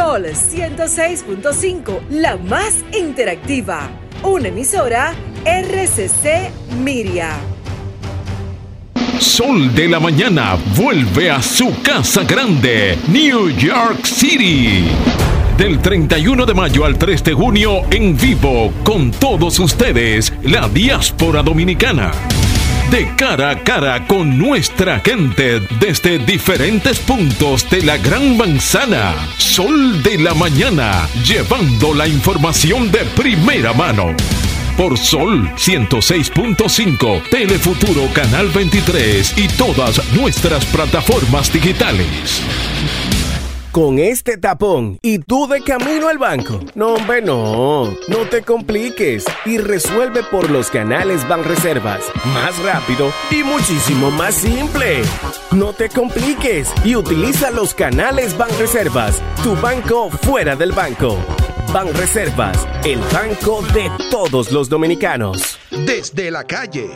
Sol 0.03 0.25
106.5, 0.25 2.09
la 2.09 2.35
más 2.35 2.83
interactiva. 2.91 3.87
Una 4.23 4.47
emisora 4.47 5.13
RCC 5.45 6.49
Miria. 6.83 7.35
Sol 9.19 9.75
de 9.75 9.87
la 9.87 9.99
mañana 9.99 10.57
vuelve 10.75 11.29
a 11.29 11.39
su 11.39 11.83
casa 11.83 12.23
grande, 12.23 12.97
New 13.09 13.49
York 13.49 14.03
City. 14.03 14.87
Del 15.55 15.77
31 15.79 16.47
de 16.47 16.53
mayo 16.55 16.83
al 16.83 16.97
3 16.97 17.23
de 17.23 17.33
junio 17.33 17.83
en 17.91 18.17
vivo 18.17 18.73
con 18.83 19.11
todos 19.11 19.59
ustedes, 19.59 20.33
la 20.41 20.67
diáspora 20.67 21.43
dominicana. 21.43 22.11
De 22.91 23.09
cara 23.15 23.51
a 23.51 23.63
cara 23.63 24.05
con 24.05 24.37
nuestra 24.37 24.99
gente 24.99 25.61
desde 25.79 26.19
diferentes 26.19 26.99
puntos 26.99 27.69
de 27.69 27.83
la 27.83 27.97
Gran 27.97 28.35
Manzana. 28.35 29.15
Sol 29.37 30.03
de 30.03 30.17
la 30.17 30.33
mañana, 30.33 31.07
llevando 31.25 31.93
la 31.93 32.05
información 32.05 32.91
de 32.91 33.05
primera 33.15 33.71
mano. 33.71 34.13
Por 34.75 34.97
Sol 34.97 35.49
106.5, 35.55 37.29
Telefuturo 37.29 38.09
Canal 38.13 38.49
23 38.49 39.37
y 39.37 39.47
todas 39.47 40.01
nuestras 40.13 40.65
plataformas 40.65 41.51
digitales. 41.53 42.41
Con 43.71 43.99
este 43.99 44.35
tapón 44.35 44.99
y 45.01 45.19
tú 45.19 45.47
de 45.47 45.61
camino 45.61 46.09
al 46.09 46.17
banco. 46.17 46.59
No, 46.75 46.95
hombre, 46.95 47.21
no. 47.21 47.85
No 48.09 48.17
te 48.29 48.41
compliques 48.41 49.23
y 49.45 49.59
resuelve 49.59 50.23
por 50.23 50.49
los 50.49 50.69
canales 50.69 51.25
Banreservas. 51.25 52.01
Más 52.33 52.61
rápido 52.63 53.13
y 53.29 53.45
muchísimo 53.45 54.11
más 54.11 54.35
simple. 54.35 55.03
No 55.51 55.71
te 55.71 55.87
compliques 55.87 56.69
y 56.83 56.97
utiliza 56.97 57.49
los 57.49 57.73
canales 57.73 58.37
Banreservas. 58.37 59.21
Tu 59.41 59.55
banco 59.55 60.09
fuera 60.09 60.57
del 60.57 60.73
banco. 60.73 61.15
Banreservas, 61.71 62.67
el 62.83 62.99
banco 63.13 63.61
de 63.73 63.89
todos 64.09 64.51
los 64.51 64.67
dominicanos. 64.67 65.57
Desde 65.85 66.29
la 66.29 66.43
calle. 66.43 66.89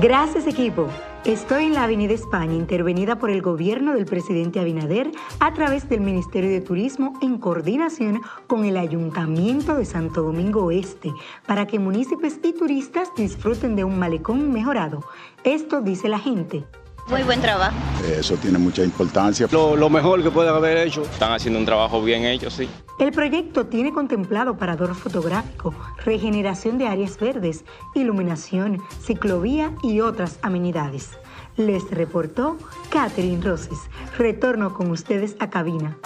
Gracias 0.00 0.46
equipo. 0.46 0.88
Estoy 1.24 1.64
en 1.64 1.74
la 1.74 1.84
Avenida 1.84 2.14
España, 2.14 2.54
intervenida 2.54 3.18
por 3.18 3.30
el 3.30 3.42
gobierno 3.42 3.92
del 3.92 4.06
presidente 4.06 4.60
Abinader 4.60 5.10
a 5.40 5.52
través 5.52 5.88
del 5.88 6.00
Ministerio 6.00 6.48
de 6.48 6.60
Turismo 6.60 7.18
en 7.20 7.38
coordinación 7.38 8.22
con 8.46 8.64
el 8.64 8.76
Ayuntamiento 8.76 9.76
de 9.76 9.84
Santo 9.84 10.22
Domingo 10.22 10.64
Oeste, 10.64 11.12
para 11.44 11.66
que 11.66 11.80
municipios 11.80 12.34
y 12.42 12.52
turistas 12.52 13.12
disfruten 13.16 13.74
de 13.74 13.84
un 13.84 13.98
malecón 13.98 14.52
mejorado. 14.52 15.02
Esto 15.42 15.82
dice 15.82 16.08
la 16.08 16.20
gente. 16.20 16.64
Muy 17.08 17.22
buen 17.22 17.40
trabajo. 17.40 17.74
Eso 18.06 18.34
tiene 18.36 18.58
mucha 18.58 18.84
importancia. 18.84 19.46
Lo, 19.50 19.76
lo 19.76 19.88
mejor 19.88 20.22
que 20.22 20.30
pueden 20.30 20.54
haber 20.54 20.76
hecho. 20.78 21.02
Están 21.02 21.32
haciendo 21.32 21.58
un 21.58 21.64
trabajo 21.64 22.02
bien 22.02 22.24
hecho, 22.24 22.50
sí. 22.50 22.68
El 22.98 23.12
proyecto 23.12 23.66
tiene 23.66 23.92
contemplado 23.92 24.56
parador 24.56 24.94
fotográfico, 24.94 25.74
regeneración 26.04 26.78
de 26.78 26.86
áreas 26.88 27.18
verdes, 27.18 27.64
iluminación, 27.94 28.82
ciclovía 29.02 29.72
y 29.82 30.00
otras 30.00 30.38
amenidades. 30.42 31.10
Les 31.56 31.90
reportó 31.90 32.56
Catherine 32.90 33.42
Roses. 33.42 33.78
Retorno 34.16 34.74
con 34.74 34.90
ustedes 34.90 35.36
a 35.40 35.48
cabina. 35.48 35.96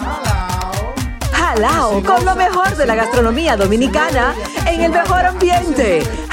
Jalao 1.32 2.02
con 2.02 2.24
lo 2.24 2.34
mejor 2.36 2.76
de 2.76 2.86
la 2.86 2.94
gastronomía 2.94 3.56
dominicana 3.56 4.34
en 4.66 4.80
el 4.82 4.92
mejor 4.92 5.26
ambiente. 5.26 6.02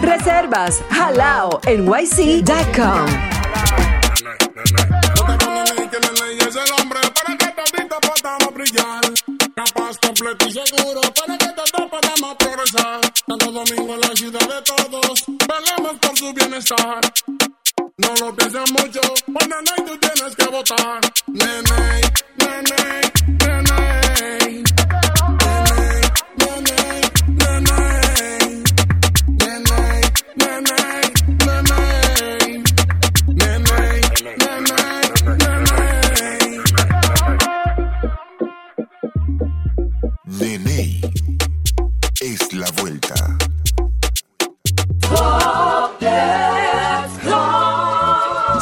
Reservas 0.00 0.82
para 7.12 7.36
que 7.36 7.46
todito 7.46 7.96
podamos 8.00 8.54
brillar. 8.54 9.00
Capaz, 9.54 9.98
completo 9.98 10.46
y 10.48 10.52
seguro 10.52 11.00
para 11.14 11.38
que 11.38 11.48
todos 11.54 11.90
podamos 11.90 12.34
progresar. 12.36 13.00
Santo 13.26 13.52
Domingo, 13.52 13.96
la 13.96 14.16
ciudad 14.16 14.40
de 14.40 14.62
todos, 14.62 15.24
velamos 15.48 15.96
por 16.00 16.18
su 16.18 16.32
bienestar. 16.32 17.00
No 17.98 18.14
lo 18.20 18.34
pienses 18.34 18.72
mucho, 18.72 19.00
pues 19.32 19.48
nene, 19.48 19.74
tú 19.86 19.98
tienes 19.98 20.36
que 20.36 20.46
votar. 20.46 21.00
Nene, 21.26 22.00
nene, 22.38 23.12
nene. 23.26 23.81
yeah. 46.12 46.51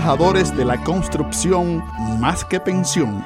de 0.00 0.64
la 0.64 0.82
construcción 0.82 1.84
más 2.18 2.42
que 2.46 2.58
pensión. 2.58 3.22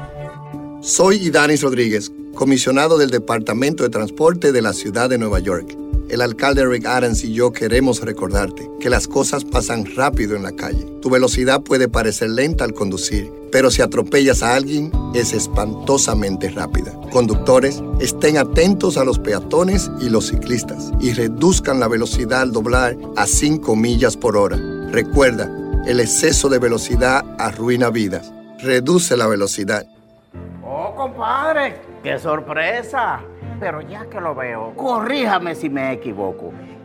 Soy 0.82 1.16
Idanis 1.16 1.62
Rodríguez, 1.62 2.10
comisionado 2.34 2.98
del 2.98 3.10
Departamento 3.10 3.84
de 3.84 3.90
Transporte 3.90 4.50
de 4.50 4.60
la 4.60 4.72
Ciudad 4.72 5.08
de 5.08 5.16
Nueva 5.16 5.38
York. 5.38 5.78
El 6.10 6.20
alcalde 6.20 6.66
Rick 6.66 6.84
Adams 6.86 7.22
y 7.22 7.32
yo 7.32 7.52
queremos 7.52 8.00
recordarte 8.00 8.68
que 8.80 8.90
las 8.90 9.06
cosas 9.06 9.44
pasan 9.44 9.86
rápido 9.94 10.34
en 10.34 10.42
la 10.42 10.50
calle. 10.50 10.84
Tu 11.00 11.08
velocidad 11.08 11.62
puede 11.62 11.88
parecer 11.88 12.30
lenta 12.30 12.64
al 12.64 12.74
conducir, 12.74 13.30
pero 13.52 13.70
si 13.70 13.80
atropellas 13.80 14.42
a 14.42 14.56
alguien 14.56 14.90
es 15.14 15.32
espantosamente 15.32 16.50
rápida. 16.50 16.92
Conductores, 17.12 17.82
estén 18.00 18.36
atentos 18.36 18.96
a 18.96 19.04
los 19.04 19.20
peatones 19.20 19.92
y 20.00 20.08
los 20.08 20.26
ciclistas 20.26 20.90
y 21.00 21.12
reduzcan 21.12 21.78
la 21.78 21.86
velocidad 21.86 22.42
al 22.42 22.52
doblar 22.52 22.98
a 23.16 23.26
5 23.28 23.76
millas 23.76 24.16
por 24.16 24.36
hora. 24.36 24.58
Recuerda, 24.90 25.48
el 25.86 26.00
exceso 26.00 26.48
de 26.48 26.58
velocidad 26.58 27.22
arruina 27.38 27.90
vidas. 27.90 28.32
Reduce 28.58 29.16
la 29.16 29.26
velocidad. 29.26 29.84
Oh, 30.64 30.94
compadre, 30.94 31.76
qué 32.02 32.18
sorpresa. 32.18 33.20
Pero 33.60 33.82
ya 33.82 34.06
que 34.06 34.20
lo 34.20 34.34
veo, 34.34 34.74
corríjame 34.74 35.54
si 35.54 35.68
me 35.68 35.92
equivoco. 35.92 36.52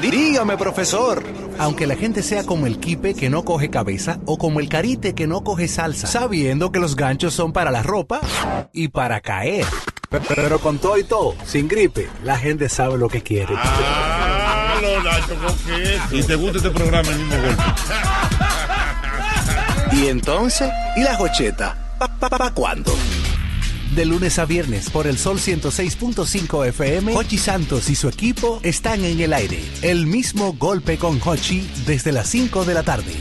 Dígame, 0.00 0.56
profesor. 0.56 1.22
Aunque 1.58 1.86
la 1.86 1.96
gente 1.96 2.22
sea 2.22 2.44
como 2.44 2.66
el 2.66 2.78
kipe 2.78 3.14
que 3.14 3.30
no 3.30 3.44
coge 3.44 3.70
cabeza 3.70 4.18
o 4.26 4.38
como 4.38 4.60
el 4.60 4.68
carite 4.68 5.14
que 5.14 5.26
no 5.26 5.42
coge 5.42 5.68
salsa, 5.68 6.06
sabiendo 6.06 6.70
que 6.70 6.78
los 6.78 6.96
ganchos 6.96 7.34
son 7.34 7.52
para 7.52 7.70
la 7.70 7.82
ropa 7.82 8.20
y 8.72 8.88
para 8.88 9.20
caer. 9.20 9.64
Pero 10.34 10.60
con 10.60 10.78
todo 10.78 10.98
y 10.98 11.04
todo, 11.04 11.34
sin 11.44 11.68
gripe, 11.68 12.08
la 12.22 12.38
gente 12.38 12.68
sabe 12.68 12.96
lo 12.98 13.08
que 13.08 13.22
quiere. 13.22 13.54
Ah. 13.56 14.76
Y 16.10 16.22
te 16.22 16.34
gusta 16.36 16.58
este 16.58 16.70
programa 16.70 17.08
el 17.08 17.16
mismo 17.18 17.34
golpe. 17.36 17.62
¿Y 19.96 20.08
entonces? 20.08 20.70
¿Y 20.96 21.02
la 21.02 21.16
jocheta? 21.16 21.96
¿Pa, 21.98 22.08
pa, 22.08 22.28
pa, 22.28 22.38
pa 22.38 22.50
cuándo? 22.52 22.92
De 23.94 24.04
lunes 24.04 24.38
a 24.38 24.44
viernes 24.44 24.90
por 24.90 25.06
el 25.06 25.16
Sol 25.16 25.38
106.5 25.38 26.66
FM, 26.66 27.16
Hochi 27.16 27.38
Santos 27.38 27.88
y 27.88 27.94
su 27.94 28.08
equipo 28.08 28.60
están 28.62 29.04
en 29.04 29.20
el 29.20 29.32
aire. 29.32 29.62
El 29.82 30.06
mismo 30.06 30.52
golpe 30.54 30.98
con 30.98 31.20
Hochi 31.24 31.66
desde 31.86 32.12
las 32.12 32.28
5 32.28 32.64
de 32.64 32.74
la 32.74 32.82
tarde. 32.82 33.14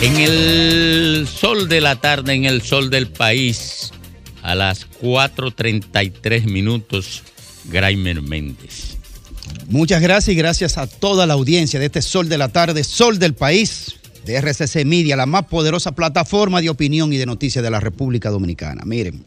En 0.00 0.16
el 0.16 1.26
sol 1.26 1.68
de 1.68 1.80
la 1.80 1.96
tarde, 2.00 2.32
en 2.32 2.44
el 2.44 2.62
sol 2.62 2.88
del 2.88 3.08
país, 3.08 3.90
a 4.42 4.54
las 4.54 4.88
4.33 5.02 6.44
minutos, 6.44 7.24
Graimer 7.64 8.22
Méndez. 8.22 8.96
Muchas 9.68 10.00
gracias 10.00 10.32
y 10.32 10.38
gracias 10.38 10.78
a 10.78 10.86
toda 10.86 11.26
la 11.26 11.34
audiencia 11.34 11.80
de 11.80 11.86
este 11.86 12.00
Sol 12.00 12.28
de 12.28 12.38
la 12.38 12.48
Tarde, 12.48 12.84
Sol 12.84 13.18
del 13.18 13.34
País, 13.34 13.96
de 14.24 14.36
RCC 14.40 14.84
Media, 14.84 15.16
la 15.16 15.26
más 15.26 15.46
poderosa 15.46 15.90
plataforma 15.90 16.60
de 16.60 16.70
opinión 16.70 17.12
y 17.12 17.16
de 17.16 17.26
noticias 17.26 17.64
de 17.64 17.70
la 17.70 17.80
República 17.80 18.30
Dominicana. 18.30 18.84
Miren, 18.86 19.24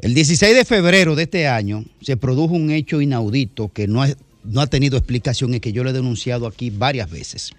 el 0.00 0.12
16 0.12 0.54
de 0.54 0.66
febrero 0.66 1.14
de 1.14 1.22
este 1.22 1.48
año 1.48 1.86
se 2.02 2.18
produjo 2.18 2.52
un 2.52 2.70
hecho 2.70 3.00
inaudito 3.00 3.72
que 3.72 3.88
no 3.88 4.02
ha, 4.02 4.08
no 4.44 4.60
ha 4.60 4.66
tenido 4.66 4.98
explicación 4.98 5.54
y 5.54 5.60
que 5.60 5.72
yo 5.72 5.82
le 5.82 5.90
he 5.90 5.94
denunciado 5.94 6.46
aquí 6.46 6.68
varias 6.68 7.10
veces. 7.10 7.54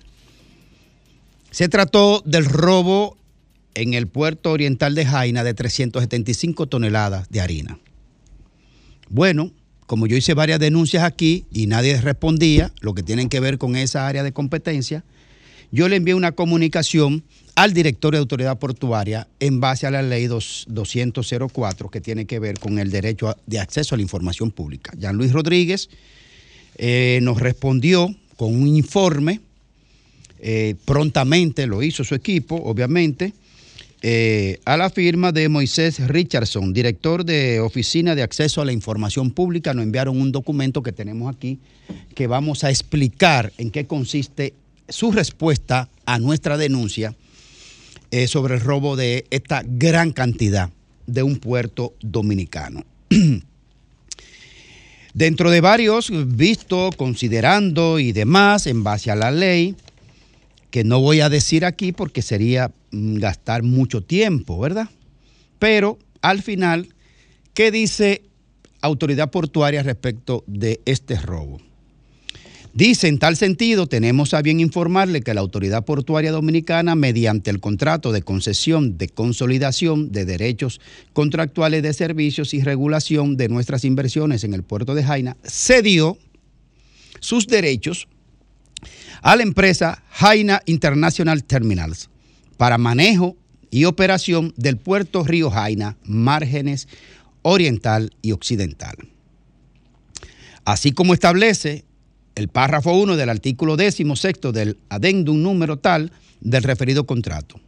Se 1.54 1.70
trató 1.70 2.24
del 2.26 2.46
robo 2.46 3.16
en 3.76 3.94
el 3.94 4.08
puerto 4.08 4.52
oriental 4.52 4.96
de 4.96 5.06
Jaina 5.06 5.44
de 5.44 5.54
375 5.54 6.66
toneladas 6.66 7.30
de 7.30 7.42
harina. 7.42 7.78
Bueno, 9.08 9.52
como 9.86 10.08
yo 10.08 10.18
hice 10.18 10.34
varias 10.34 10.60
denuncias 10.60 11.04
aquí 11.04 11.46
y 11.52 11.68
nadie 11.68 12.02
respondía, 12.02 12.72
lo 12.82 12.96
que 12.96 13.04
tienen 13.04 13.30
que 13.30 13.40
ver 13.40 13.60
con 13.60 13.76
esa 13.76 14.08
área 14.08 14.24
de 14.24 14.34
competencia, 14.34 15.04
yo 15.72 15.88
le 15.88 15.98
envié 15.98 16.16
una 16.16 16.32
comunicación 16.32 17.24
al 17.54 17.74
director 17.74 18.14
de 18.14 18.18
autoridad 18.18 18.58
portuaria 18.58 19.28
en 19.40 19.60
base 19.60 19.86
a 19.86 19.92
la 19.92 20.02
ley 20.02 20.26
2- 20.26 20.66
20004 20.70 21.92
que 21.92 22.02
tiene 22.02 22.26
que 22.26 22.40
ver 22.40 22.58
con 22.58 22.80
el 22.80 22.90
derecho 22.90 23.38
de 23.46 23.60
acceso 23.60 23.94
a 23.94 24.00
la 24.00 24.02
información 24.02 24.50
pública. 24.50 24.92
Jean 24.98 25.18
Luis 25.18 25.32
Rodríguez 25.32 25.92
eh, 26.78 27.20
nos 27.22 27.40
respondió 27.40 28.16
con 28.38 28.56
un 28.56 28.68
informe, 28.68 29.40
eh, 30.45 30.76
prontamente 30.84 31.68
lo 31.68 31.82
hizo 31.82 32.03
su 32.03 32.15
equipo, 32.15 32.57
obviamente, 32.57 33.32
eh, 34.02 34.60
a 34.65 34.76
la 34.76 34.90
firma 34.90 35.32
de 35.32 35.48
Moisés 35.48 36.06
Richardson, 36.06 36.74
director 36.74 37.24
de 37.24 37.61
Oficina 37.61 38.14
de 38.14 38.24
Acceso 38.24 38.61
a 38.61 38.65
la 38.65 38.74
Información 38.74 39.32
Pública. 39.32 39.74
Nos 39.74 39.86
enviaron 39.86 40.20
un 40.20 40.34
documento 40.34 40.84
que 40.84 40.91
tenemos 40.91 41.34
aquí 41.34 41.60
que 42.14 42.28
vamos 42.28 42.65
a 42.65 42.70
explicar 42.70 43.53
en 43.57 43.72
qué 43.72 43.86
consiste 43.86 44.53
su 44.90 45.14
respuesta 45.14 45.88
a 46.06 46.20
nuestra 46.20 46.57
denuncia 46.57 47.15
eh, 48.11 48.28
sobre 48.28 48.56
el 48.56 48.60
robo 48.60 48.98
de 48.98 49.24
esta 49.30 49.64
gran 49.65 50.11
cantidad 50.11 50.70
de 51.07 51.24
un 51.24 51.38
puerto 51.38 51.94
dominicano. 52.02 52.84
Dentro 55.14 55.52
de 55.52 55.61
varios, 55.61 56.11
visto, 56.36 56.90
considerando 56.98 57.98
y 57.98 58.11
demás, 58.11 58.68
en 58.68 58.84
base 58.84 59.10
a 59.10 59.15
la 59.15 59.32
ley, 59.32 59.78
que 60.74 60.84
no 60.84 61.00
voy 61.00 61.22
a 61.22 61.30
decir 61.30 61.66
aquí 61.66 61.91
porque 61.91 62.24
sería 62.24 62.72
mm, 62.90 63.18
gastar 63.18 63.62
mucho 63.62 64.02
tiempo, 64.02 64.60
¿verdad? 64.60 64.90
Pero 65.60 66.00
al 66.24 66.41
final, 66.41 66.90
¿qué 67.54 67.70
dice 67.70 68.24
autoridad 68.82 69.30
portuaria 69.30 69.84
respecto 69.84 70.44
de 70.48 70.82
este 70.86 71.16
robo? 71.18 71.62
Dice, 72.74 73.08
en 73.08 73.20
tal 73.20 73.38
sentido, 73.38 73.86
tenemos 73.86 74.34
a 74.34 74.41
bien 74.41 74.60
informarle 74.60 75.22
que 75.22 75.36
la 75.36 75.41
Autoridad 75.41 75.86
Portuaria 75.86 76.32
Dominicana, 76.32 76.95
mediante 76.95 77.52
el 77.52 77.60
contrato 77.60 78.12
de 78.12 78.24
concesión 78.24 78.98
de 78.98 79.10
consolidación 79.10 80.12
de 80.12 80.26
derechos 80.26 80.82
contractuales 81.14 81.84
de 81.84 81.94
servicios 81.94 82.56
y 82.56 82.64
regulación 82.64 83.38
de 83.38 83.48
nuestras 83.48 83.86
inversiones 83.86 84.44
en 84.44 84.56
el 84.56 84.64
puerto 84.64 84.95
de 84.95 85.04
Jaina, 85.04 85.38
cedió 85.44 86.18
sus 87.20 87.45
derechos 87.45 88.08
a 89.24 89.38
la 89.38 89.44
empresa 89.44 90.04
Jaina 90.12 90.62
International 90.66 91.44
Terminals 91.45 92.10
para 92.58 92.78
manejo 92.78 93.38
y 93.72 93.86
operación 93.86 94.54
del 94.58 94.78
puerto 94.78 95.24
Río 95.24 95.50
Jaina, 95.50 95.98
márgenes 96.04 96.88
oriental 97.41 98.12
y 98.22 98.34
occidental. 98.34 98.95
Así 100.66 100.91
como 100.91 101.14
establece 101.14 101.86
el 102.36 102.50
párrafo 102.50 102.94
1 102.94 103.16
del 103.16 103.30
artículo 103.30 103.78
16 103.78 104.36
del 104.54 104.78
adendum 104.90 105.41
número 105.41 105.78
tal 105.78 106.12
del 106.41 106.64
referido 106.64 107.06
contrato. 107.06 107.60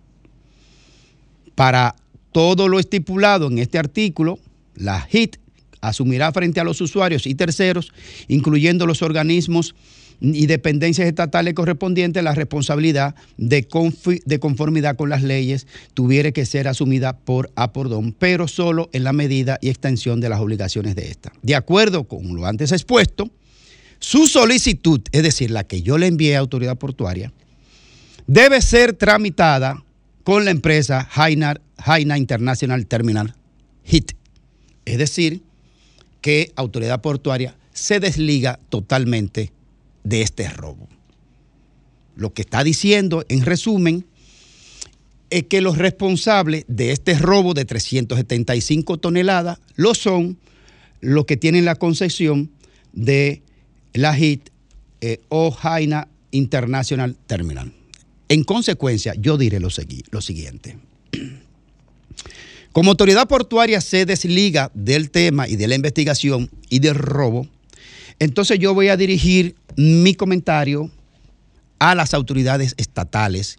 Para 1.56 1.96
todo 2.34 2.68
lo 2.68 2.80
estipulado 2.80 3.48
en 3.48 3.60
este 3.60 3.80
artículo, 3.80 4.40
la 4.76 5.08
HIT 5.10 5.38
asumirá 5.80 6.34
frente 6.34 6.60
a 6.60 6.66
los 6.66 6.82
usuarios 6.82 7.26
y 7.28 7.36
terceros, 7.36 7.94
incluyendo 8.28 8.86
los 8.86 9.02
organismos 9.02 9.74
y 10.22 10.46
dependencias 10.46 11.08
estatales 11.08 11.54
correspondientes, 11.54 12.24
la 12.24 12.34
responsabilidad 12.34 13.16
de, 13.38 13.68
de 14.26 14.40
conformidad 14.40 14.96
con 14.96 15.10
las 15.10 15.24
leyes 15.24 15.68
tuviera 15.94 16.32
que 16.32 16.46
ser 16.46 16.68
asumida 16.68 17.18
por 17.18 17.52
Apordón, 17.56 18.14
pero 18.18 18.48
solo 18.48 18.90
en 18.94 19.04
la 19.04 19.14
medida 19.14 19.58
y 19.62 19.70
extensión 19.70 20.22
de 20.22 20.30
las 20.30 20.40
obligaciones 20.40 20.96
de 20.96 21.10
esta. 21.10 21.32
De 21.42 21.56
acuerdo 21.56 22.06
con 22.06 22.36
lo 22.36 22.46
antes 22.46 22.72
expuesto, 22.72 23.30
su 24.00 24.28
solicitud, 24.28 25.02
es 25.12 25.24
decir, 25.24 25.52
la 25.52 25.64
que 25.64 25.82
yo 25.82 25.98
le 25.98 26.08
envié 26.08 26.36
a 26.36 26.40
autoridad 26.40 26.78
portuaria, 26.78 27.34
debe 28.28 28.62
ser 28.62 28.94
tramitada 28.94 29.84
con 30.24 30.46
la 30.46 30.52
empresa 30.52 31.08
Jaina, 31.10 31.62
Jaina 31.78 32.18
International 32.18 32.86
Terminal 32.88 33.36
HIT. 33.84 34.14
Es 34.86 34.98
decir, 34.98 35.44
que 36.22 36.52
autoridad 36.56 37.02
portuaria 37.02 37.56
se 37.72 38.00
desliga 38.00 38.60
totalmente 38.70 39.52
de 40.06 40.22
este 40.22 40.48
robo. 40.48 40.88
Lo 42.16 42.34
que 42.34 42.44
está 42.44 42.64
diciendo, 42.64 43.26
en 43.28 43.42
resumen, 43.42 44.06
es 45.30 45.44
que 45.44 45.60
los 45.60 45.78
responsables 45.78 46.64
de 46.70 46.92
este 46.92 47.18
robo 47.18 47.54
de 47.54 47.66
375 47.66 48.98
toneladas 48.98 49.60
lo 49.76 49.94
son 49.94 50.38
los 51.02 51.26
que 51.26 51.36
tienen 51.36 51.66
la 51.66 51.76
concesión 51.76 52.52
de 52.94 53.42
la 53.94 54.18
HIT 54.18 54.50
eh, 55.02 55.20
o 55.28 55.52
Jaina 55.52 56.08
International 56.32 57.18
Terminal. 57.28 57.74
En 58.30 58.44
consecuencia, 58.44 59.14
yo 59.18 59.38
diré 59.38 59.60
lo, 59.60 59.70
lo 60.12 60.22
siguiente. 60.22 60.78
Como 62.72 62.92
autoridad 62.92 63.28
portuaria 63.28 63.82
se 63.82 64.06
desliga 64.06 64.72
del 64.74 65.10
tema 65.10 65.48
y 65.48 65.56
de 65.56 65.68
la 65.68 65.76
investigación 65.76 66.50
y 66.70 66.80
del 66.80 66.96
robo, 66.96 67.48
entonces 68.20 68.60
yo 68.60 68.74
voy 68.74 68.88
a 68.88 68.98
dirigir 68.98 69.56
mi 69.76 70.16
comentario 70.16 70.90
a 71.80 71.96
las 71.96 72.14
autoridades 72.14 72.74
estatales 72.78 73.58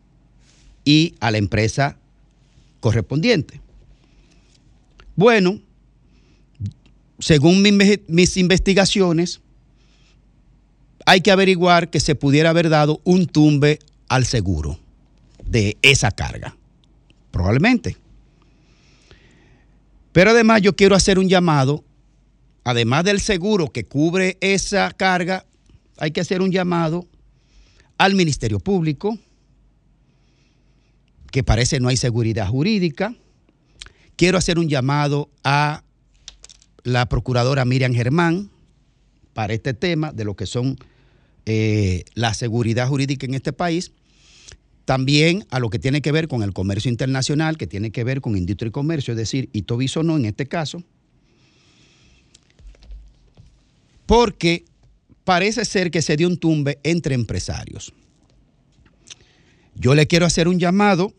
y 0.84 1.14
a 1.20 1.30
la 1.30 1.38
empresa 1.38 1.98
correspondiente. 2.80 3.60
Bueno, 5.14 5.60
según 7.18 7.62
mis 8.08 8.36
investigaciones, 8.36 9.40
hay 11.06 11.20
que 11.20 11.30
averiguar 11.30 11.88
que 11.90 12.00
se 12.00 12.14
pudiera 12.14 12.50
haber 12.50 12.68
dado 12.68 13.00
un 13.04 13.26
tumbe 13.26 13.78
al 14.08 14.26
seguro 14.26 14.78
de 15.44 15.76
esa 15.82 16.10
carga. 16.10 16.56
Probablemente. 17.30 17.96
Pero 20.12 20.30
además 20.30 20.62
yo 20.62 20.74
quiero 20.74 20.96
hacer 20.96 21.18
un 21.18 21.28
llamado, 21.28 21.84
además 22.64 23.04
del 23.04 23.20
seguro 23.20 23.70
que 23.70 23.84
cubre 23.84 24.38
esa 24.40 24.90
carga, 24.92 25.44
hay 25.98 26.10
que 26.10 26.20
hacer 26.20 26.42
un 26.42 26.50
llamado 26.50 27.06
al 27.98 28.14
Ministerio 28.14 28.60
Público, 28.60 29.18
que 31.30 31.42
parece 31.42 31.80
no 31.80 31.88
hay 31.88 31.96
seguridad 31.96 32.48
jurídica. 32.48 33.14
Quiero 34.16 34.38
hacer 34.38 34.58
un 34.58 34.68
llamado 34.68 35.30
a 35.44 35.82
la 36.82 37.06
procuradora 37.06 37.64
Miriam 37.64 37.92
Germán 37.92 38.50
para 39.34 39.52
este 39.52 39.74
tema 39.74 40.12
de 40.12 40.24
lo 40.24 40.34
que 40.36 40.46
son 40.46 40.78
eh, 41.44 42.04
la 42.14 42.32
seguridad 42.32 42.88
jurídica 42.88 43.26
en 43.26 43.34
este 43.34 43.52
país. 43.52 43.92
También 44.84 45.44
a 45.50 45.58
lo 45.58 45.68
que 45.68 45.78
tiene 45.78 46.00
que 46.00 46.12
ver 46.12 46.28
con 46.28 46.42
el 46.42 46.52
comercio 46.52 46.90
internacional, 46.90 47.58
que 47.58 47.66
tiene 47.66 47.90
que 47.90 48.04
ver 48.04 48.20
con 48.20 48.36
industria 48.36 48.68
y 48.68 48.72
comercio, 48.72 49.12
es 49.12 49.18
decir, 49.18 49.50
y 49.52 49.64
no 50.02 50.16
en 50.16 50.26
este 50.26 50.46
caso, 50.46 50.82
porque 54.06 54.64
parece 55.26 55.64
ser 55.64 55.90
que 55.90 56.02
se 56.02 56.16
dio 56.16 56.28
un 56.28 56.38
tumbe 56.38 56.78
entre 56.84 57.16
empresarios. 57.16 57.92
Yo 59.74 59.96
le 59.96 60.06
quiero 60.06 60.24
hacer 60.24 60.46
un 60.46 60.60
llamado 60.60 61.12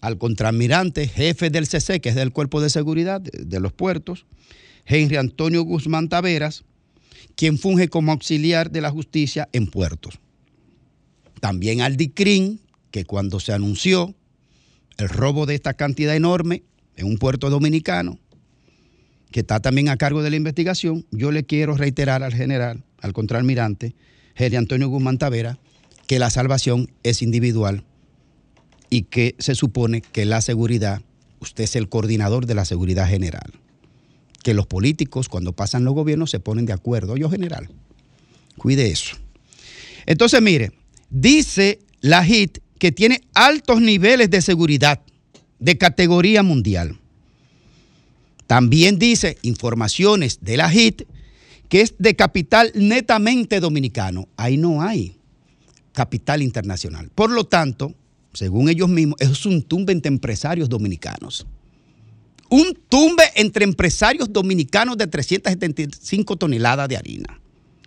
al 0.00 0.16
contraalmirante, 0.16 1.06
jefe 1.06 1.50
del 1.50 1.66
CC, 1.66 2.00
que 2.00 2.08
es 2.08 2.14
del 2.14 2.32
Cuerpo 2.32 2.62
de 2.62 2.70
Seguridad 2.70 3.20
de, 3.20 3.44
de 3.44 3.60
los 3.60 3.74
Puertos, 3.74 4.24
Henry 4.86 5.16
Antonio 5.16 5.62
Guzmán 5.62 6.08
Taveras, 6.08 6.64
quien 7.36 7.58
funge 7.58 7.88
como 7.88 8.12
auxiliar 8.12 8.70
de 8.70 8.80
la 8.80 8.90
justicia 8.90 9.46
en 9.52 9.66
puertos. 9.66 10.20
También 11.40 11.82
al 11.82 11.98
DICRIN, 11.98 12.62
que 12.90 13.04
cuando 13.04 13.40
se 13.40 13.52
anunció 13.52 14.14
el 14.96 15.10
robo 15.10 15.44
de 15.44 15.54
esta 15.54 15.74
cantidad 15.74 16.16
enorme 16.16 16.62
en 16.96 17.06
un 17.08 17.18
puerto 17.18 17.50
dominicano, 17.50 18.18
que 19.30 19.40
está 19.40 19.60
también 19.60 19.90
a 19.90 19.98
cargo 19.98 20.22
de 20.22 20.30
la 20.30 20.36
investigación, 20.36 21.04
yo 21.10 21.30
le 21.30 21.44
quiero 21.44 21.76
reiterar 21.76 22.22
al 22.22 22.32
general, 22.32 22.84
al 23.04 23.12
contraalmirante, 23.12 23.94
Henry 24.34 24.56
Antonio 24.56 24.88
Guzmán 24.88 25.18
Tavera, 25.18 25.58
que 26.06 26.18
la 26.18 26.30
salvación 26.30 26.90
es 27.02 27.20
individual 27.20 27.84
y 28.88 29.02
que 29.02 29.34
se 29.38 29.54
supone 29.54 30.00
que 30.00 30.24
la 30.24 30.40
seguridad, 30.40 31.02
usted 31.38 31.64
es 31.64 31.76
el 31.76 31.90
coordinador 31.90 32.46
de 32.46 32.54
la 32.54 32.64
seguridad 32.64 33.06
general. 33.06 33.52
Que 34.42 34.54
los 34.54 34.66
políticos, 34.66 35.28
cuando 35.28 35.52
pasan 35.52 35.84
los 35.84 35.92
gobiernos, 35.92 36.30
se 36.30 36.40
ponen 36.40 36.64
de 36.64 36.72
acuerdo. 36.72 37.18
Yo, 37.18 37.28
general, 37.28 37.68
cuide 38.56 38.90
eso. 38.90 39.16
Entonces, 40.06 40.40
mire, 40.40 40.72
dice 41.10 41.80
la 42.00 42.26
HIT 42.26 42.58
que 42.78 42.90
tiene 42.90 43.20
altos 43.34 43.82
niveles 43.82 44.30
de 44.30 44.40
seguridad 44.40 45.02
de 45.58 45.76
categoría 45.76 46.42
mundial. 46.42 46.98
También 48.46 48.98
dice 48.98 49.36
informaciones 49.42 50.38
de 50.40 50.56
la 50.56 50.72
HIT 50.72 51.02
que 51.68 51.80
es 51.80 51.94
de 51.98 52.14
capital 52.14 52.72
netamente 52.74 53.60
dominicano. 53.60 54.28
Ahí 54.36 54.56
no 54.56 54.82
hay 54.82 55.16
capital 55.92 56.42
internacional. 56.42 57.10
Por 57.14 57.30
lo 57.30 57.44
tanto, 57.44 57.94
según 58.32 58.68
ellos 58.68 58.88
mismos, 58.88 59.16
es 59.20 59.46
un 59.46 59.62
tumbe 59.62 59.92
entre 59.92 60.08
empresarios 60.08 60.68
dominicanos. 60.68 61.46
Un 62.50 62.78
tumbe 62.88 63.24
entre 63.36 63.64
empresarios 63.64 64.32
dominicanos 64.32 64.98
de 64.98 65.06
375 65.06 66.36
toneladas 66.36 66.88
de 66.88 66.96
harina. 66.96 67.40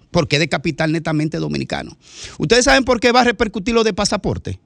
Porque 0.10 0.40
de 0.40 0.48
capital 0.48 0.92
netamente 0.92 1.38
dominicano. 1.38 1.98
¿Ustedes 2.40 2.66
saben 2.66 2.86
por 2.86 3.00
qué 3.00 3.12
va 3.12 3.22
a 3.22 3.26
repercutir 3.26 3.76
lo 3.76 3.84
de 3.84 3.94
pasaporte? 3.94 4.60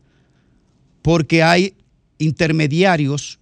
Porque 1.02 1.44
hay 1.44 1.76
intermediarios, 2.20 3.40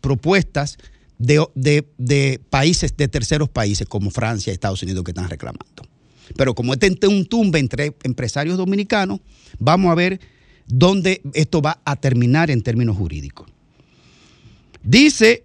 propuestas 0.00 0.78
de, 1.26 2.40
países, 2.50 2.96
de 2.96 3.08
terceros 3.08 3.48
países 3.48 3.86
como 3.86 4.10
Francia 4.10 4.50
y 4.50 4.54
Estados 4.54 4.82
Unidos 4.82 5.04
que 5.04 5.10
están 5.12 5.28
reclamando. 5.28 5.82
Pero 6.36 6.54
como 6.54 6.72
este 6.72 6.86
es 6.88 7.08
un 7.08 7.26
tumbe 7.26 7.58
entre 7.58 7.94
empresarios 8.02 8.56
dominicanos, 8.56 9.20
vamos 9.58 9.90
a 9.90 9.94
ver 9.94 10.20
dónde 10.66 11.22
esto 11.34 11.60
va 11.60 11.80
a 11.84 11.96
terminar 11.96 12.50
en 12.50 12.62
términos 12.62 12.96
jurídicos. 12.96 13.48
Dice, 14.82 15.44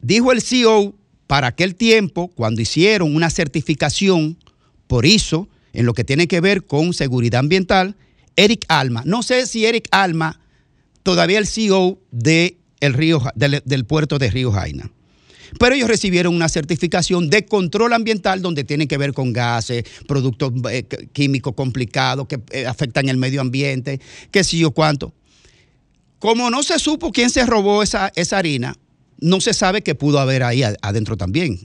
dijo 0.00 0.32
el 0.32 0.42
CEO 0.42 0.94
para 1.26 1.48
aquel 1.48 1.74
tiempo, 1.74 2.28
cuando 2.28 2.60
hicieron 2.60 3.14
una 3.14 3.30
certificación 3.30 4.38
por 4.86 5.06
ISO 5.06 5.48
en 5.72 5.86
lo 5.86 5.94
que 5.94 6.04
tiene 6.04 6.26
que 6.26 6.40
ver 6.40 6.64
con 6.64 6.94
seguridad 6.94 7.40
ambiental, 7.40 7.96
Eric 8.36 8.64
Alma. 8.68 9.02
No 9.04 9.22
sé 9.22 9.46
si 9.46 9.66
Eric 9.66 9.88
Alma, 9.90 10.40
todavía 11.02 11.38
el 11.38 11.46
CEO 11.46 11.98
de 12.10 12.56
el 12.80 12.94
río, 12.94 13.22
del, 13.34 13.84
puerto 13.84 14.18
de 14.18 14.30
Río 14.30 14.52
Jaina. 14.52 14.90
Pero 15.58 15.74
ellos 15.74 15.88
recibieron 15.88 16.34
una 16.34 16.48
certificación 16.48 17.30
de 17.30 17.46
control 17.46 17.94
ambiental 17.94 18.42
donde 18.42 18.64
tiene 18.64 18.86
que 18.86 18.98
ver 18.98 19.14
con 19.14 19.32
gases, 19.32 19.84
productos 20.06 20.52
eh, 20.70 20.86
qu- 20.88 21.08
químicos 21.12 21.54
complicados 21.54 22.26
que 22.28 22.38
eh, 22.50 22.66
afectan 22.66 23.08
el 23.08 23.16
medio 23.16 23.40
ambiente, 23.40 24.00
qué 24.30 24.44
sé 24.44 24.58
yo 24.58 24.72
cuánto. 24.72 25.14
Como 26.18 26.50
no 26.50 26.62
se 26.62 26.78
supo 26.78 27.12
quién 27.12 27.30
se 27.30 27.46
robó 27.46 27.82
esa, 27.82 28.12
esa 28.14 28.38
harina, 28.38 28.76
no 29.20 29.40
se 29.40 29.54
sabe 29.54 29.82
qué 29.82 29.94
pudo 29.94 30.18
haber 30.18 30.42
ahí 30.42 30.62
adentro 30.82 31.16
también. 31.16 31.58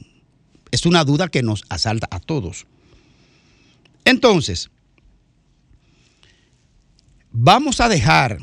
Es 0.72 0.86
una 0.86 1.04
duda 1.04 1.28
que 1.28 1.44
nos 1.44 1.64
asalta 1.70 2.08
a 2.10 2.20
todos. 2.20 2.66
Entonces, 4.06 4.70
vamos 7.32 7.80
a 7.82 7.90
dejar 7.90 8.40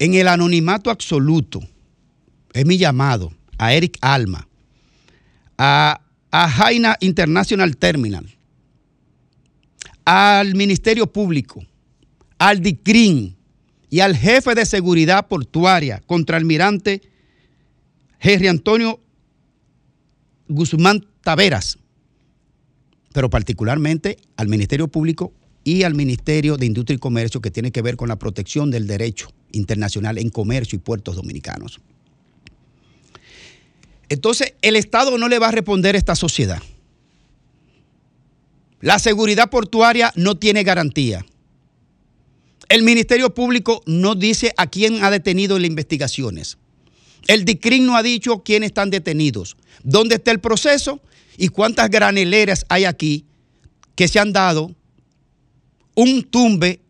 en 0.00 0.14
el 0.14 0.28
anonimato 0.28 0.90
absoluto, 0.90 1.60
es 2.54 2.66
mi 2.66 2.78
llamado, 2.78 3.32
a 3.58 3.74
Eric 3.74 3.98
Alma, 4.00 4.48
a, 5.58 6.00
a 6.30 6.48
Jaina 6.48 6.96
International 7.00 7.76
Terminal, 7.76 8.26
al 10.06 10.54
Ministerio 10.54 11.06
Público, 11.06 11.62
al 12.38 12.62
DICRIN 12.62 13.36
y 13.90 14.00
al 14.00 14.16
jefe 14.16 14.54
de 14.54 14.64
seguridad 14.64 15.28
portuaria, 15.28 16.02
contraalmirante 16.06 17.02
Jerry 18.20 18.48
Antonio 18.48 19.00
Guzmán 20.48 21.06
Taveras, 21.20 21.78
pero 23.12 23.28
particularmente 23.28 24.16
al 24.36 24.48
Ministerio 24.48 24.88
Público 24.88 25.34
y 25.62 25.82
al 25.82 25.94
Ministerio 25.94 26.56
de 26.56 26.64
Industria 26.64 26.96
y 26.96 26.98
Comercio 26.98 27.42
que 27.42 27.50
tiene 27.50 27.70
que 27.70 27.82
ver 27.82 27.96
con 27.96 28.08
la 28.08 28.16
protección 28.16 28.70
del 28.70 28.86
derecho 28.86 29.30
internacional 29.52 30.18
en 30.18 30.30
comercio 30.30 30.76
y 30.76 30.80
puertos 30.80 31.16
dominicanos. 31.16 31.80
Entonces, 34.08 34.54
el 34.62 34.76
Estado 34.76 35.16
no 35.18 35.28
le 35.28 35.38
va 35.38 35.48
a 35.48 35.52
responder 35.52 35.94
a 35.94 35.98
esta 35.98 36.16
sociedad. 36.16 36.60
La 38.80 38.98
seguridad 38.98 39.50
portuaria 39.50 40.12
no 40.16 40.36
tiene 40.36 40.64
garantía. 40.64 41.24
El 42.68 42.82
Ministerio 42.82 43.34
Público 43.34 43.82
no 43.86 44.14
dice 44.14 44.52
a 44.56 44.66
quién 44.66 45.04
ha 45.04 45.10
detenido 45.10 45.56
en 45.56 45.62
las 45.62 45.70
investigaciones. 45.70 46.58
El 47.26 47.44
DICRIN 47.44 47.86
no 47.86 47.96
ha 47.96 48.02
dicho 48.02 48.42
quiénes 48.42 48.68
están 48.68 48.90
detenidos, 48.90 49.56
dónde 49.82 50.16
está 50.16 50.30
el 50.30 50.40
proceso 50.40 51.00
y 51.36 51.48
cuántas 51.48 51.90
graneleras 51.90 52.64
hay 52.68 52.84
aquí 52.84 53.26
que 53.94 54.08
se 54.08 54.18
han 54.18 54.32
dado 54.32 54.74
un 55.94 56.22
tumbe 56.22 56.80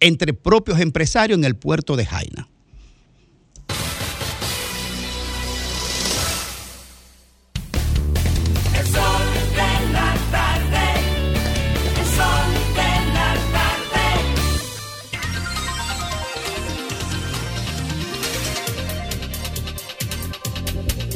entre 0.00 0.34
propios 0.34 0.80
empresarios 0.80 1.38
en 1.38 1.44
el 1.44 1.56
puerto 1.56 1.96
de 1.96 2.06
Jaina. 2.06 2.48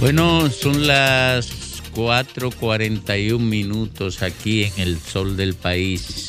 Bueno, 0.03 0.51
son 0.51 0.89
las 0.89 1.53
4.41 1.95 3.39
minutos 3.39 4.23
aquí 4.23 4.65
en 4.65 4.73
el 4.79 4.99
sol 4.99 5.37
del 5.37 5.55
país, 5.55 6.22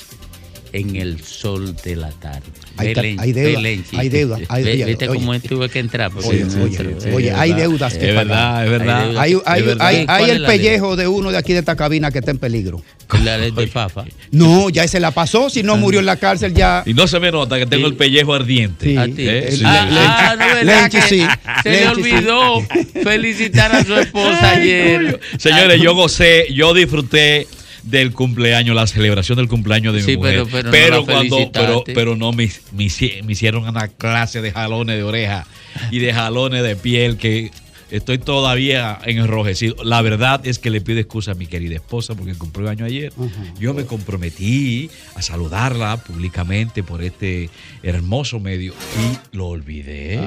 en 0.74 0.96
el 0.96 1.24
sol 1.24 1.76
de 1.84 1.96
la 1.96 2.10
tarde. 2.10 2.42
Hay 2.78 2.94
Belén, 2.96 3.20
hay 3.20 3.32
deuda, 3.32 3.58
Belén, 3.58 3.86
hay 3.96 4.10
deuda, 4.10 4.38
hay- 4.50 4.64
Ve- 4.64 4.72
oye, 4.74 4.86
Viste 4.86 5.08
oye. 5.08 5.20
cómo 5.20 5.40
tuve 5.40 5.70
que 5.70 5.78
entrar. 5.80 6.12
porque 6.12 6.28
Oye, 6.30 6.46
no 6.46 6.64
oye, 6.64 7.14
oye, 7.14 7.32
hay 7.32 7.54
deudas 7.54 7.94
que 7.94 8.10
Es 8.10 8.16
pagar. 8.16 8.26
verdad, 8.28 8.66
es 8.66 8.70
verdad. 8.72 9.18
Hay, 9.20 9.38
hay- 9.46 9.60
Es 9.62 9.66
verdad. 9.68 9.88
hay- 9.88 9.96
hay 9.98 10.06
¿Cuál 10.08 10.30
es 10.32 10.36
el 10.38 10.46
pellejo 10.46 10.96
de 10.96 11.08
uno 11.08 11.32
de 11.32 11.38
aquí 11.38 11.54
de 11.54 11.60
esta 11.60 11.76
cabina 11.76 12.10
que 12.10 12.20
está 12.20 12.32
en 12.32 12.40
peligro. 12.40 12.82
La 13.24 13.38
ley 13.38 13.52
de 13.52 13.68
Fafa. 13.68 14.06
No, 14.32 14.70
ya 14.72 14.88
se 14.88 15.00
la 15.00 15.12
pasó. 15.12 15.48
Si 15.52 15.62
no 15.62 15.78
murió 15.78 16.00
en 16.00 16.08
la 16.08 16.16
cárcel, 16.18 16.52
ya. 16.56 16.82
Y 16.88 16.96
no 16.96 17.08
se 17.08 17.20
me 17.20 17.32
nota 17.32 17.60
que 17.60 17.68
tengo 17.68 17.86
el 17.86 17.96
pellejo 17.96 18.34
ardiente. 18.34 18.88
Sí. 18.88 18.98
A 18.98 19.06
ti. 19.06 19.14
¿Eh? 19.20 19.60
Ah, 19.64 19.88
ah, 19.92 20.36
no, 20.36 20.46
¿verdad 20.56 20.90
Lenchi, 20.92 20.98
que. 21.10 21.28
Se 21.62 21.70
le 21.70 21.88
olvidó 21.90 22.62
felicitar 23.04 23.76
a 23.76 23.84
su 23.86 23.94
esposa 23.96 24.52
ayer. 24.52 25.20
Señores, 25.38 25.80
yo 25.80 25.94
gocé, 25.94 26.48
yo 26.54 26.74
disfruté 26.74 27.48
del 27.84 28.14
cumpleaños, 28.14 28.76
la 28.76 28.88
celebración 28.88 29.38
del 29.38 29.48
cumpleaños 29.48 29.94
de 29.94 30.00
mi 30.02 30.06
Sí, 30.06 30.18
mujer. 30.18 30.46
pero- 30.52 30.72
pero 30.72 30.96
no 30.98 31.06
cuando, 31.06 31.52
pero, 31.52 31.84
pero 31.86 32.16
no 32.16 32.32
me, 32.32 32.50
me 32.72 32.88
me 33.24 33.32
hicieron 33.34 33.68
una 33.68 33.88
clase 33.90 34.42
de 34.42 34.52
jalones 34.52 34.96
de 34.98 35.04
oreja 35.04 35.46
y 35.92 36.00
de 36.00 36.14
jalones 36.14 36.64
de 36.64 36.76
piel 36.76 37.18
que 37.18 37.52
estoy 37.92 38.18
todavía 38.18 38.98
enrojecido. 39.06 39.76
La 39.84 40.02
verdad 40.02 40.46
es 40.48 40.58
que 40.60 40.70
le 40.72 40.82
pido 40.82 41.00
excusa 41.00 41.32
a 41.32 41.36
mi 41.36 41.46
querida 41.46 41.76
esposa 41.76 42.16
porque 42.16 42.34
cumplió 42.34 42.70
año 42.70 42.86
ayer. 42.86 43.14
Yo 43.60 43.74
me 43.74 43.86
comprometí 43.86 44.90
a 45.16 45.22
saludarla 45.22 45.98
públicamente 45.98 46.82
por 46.84 47.04
este 47.04 47.50
hermoso 47.84 48.40
medio 48.40 48.74
y 48.74 49.36
lo 49.38 49.48
olvidé. 49.48 50.20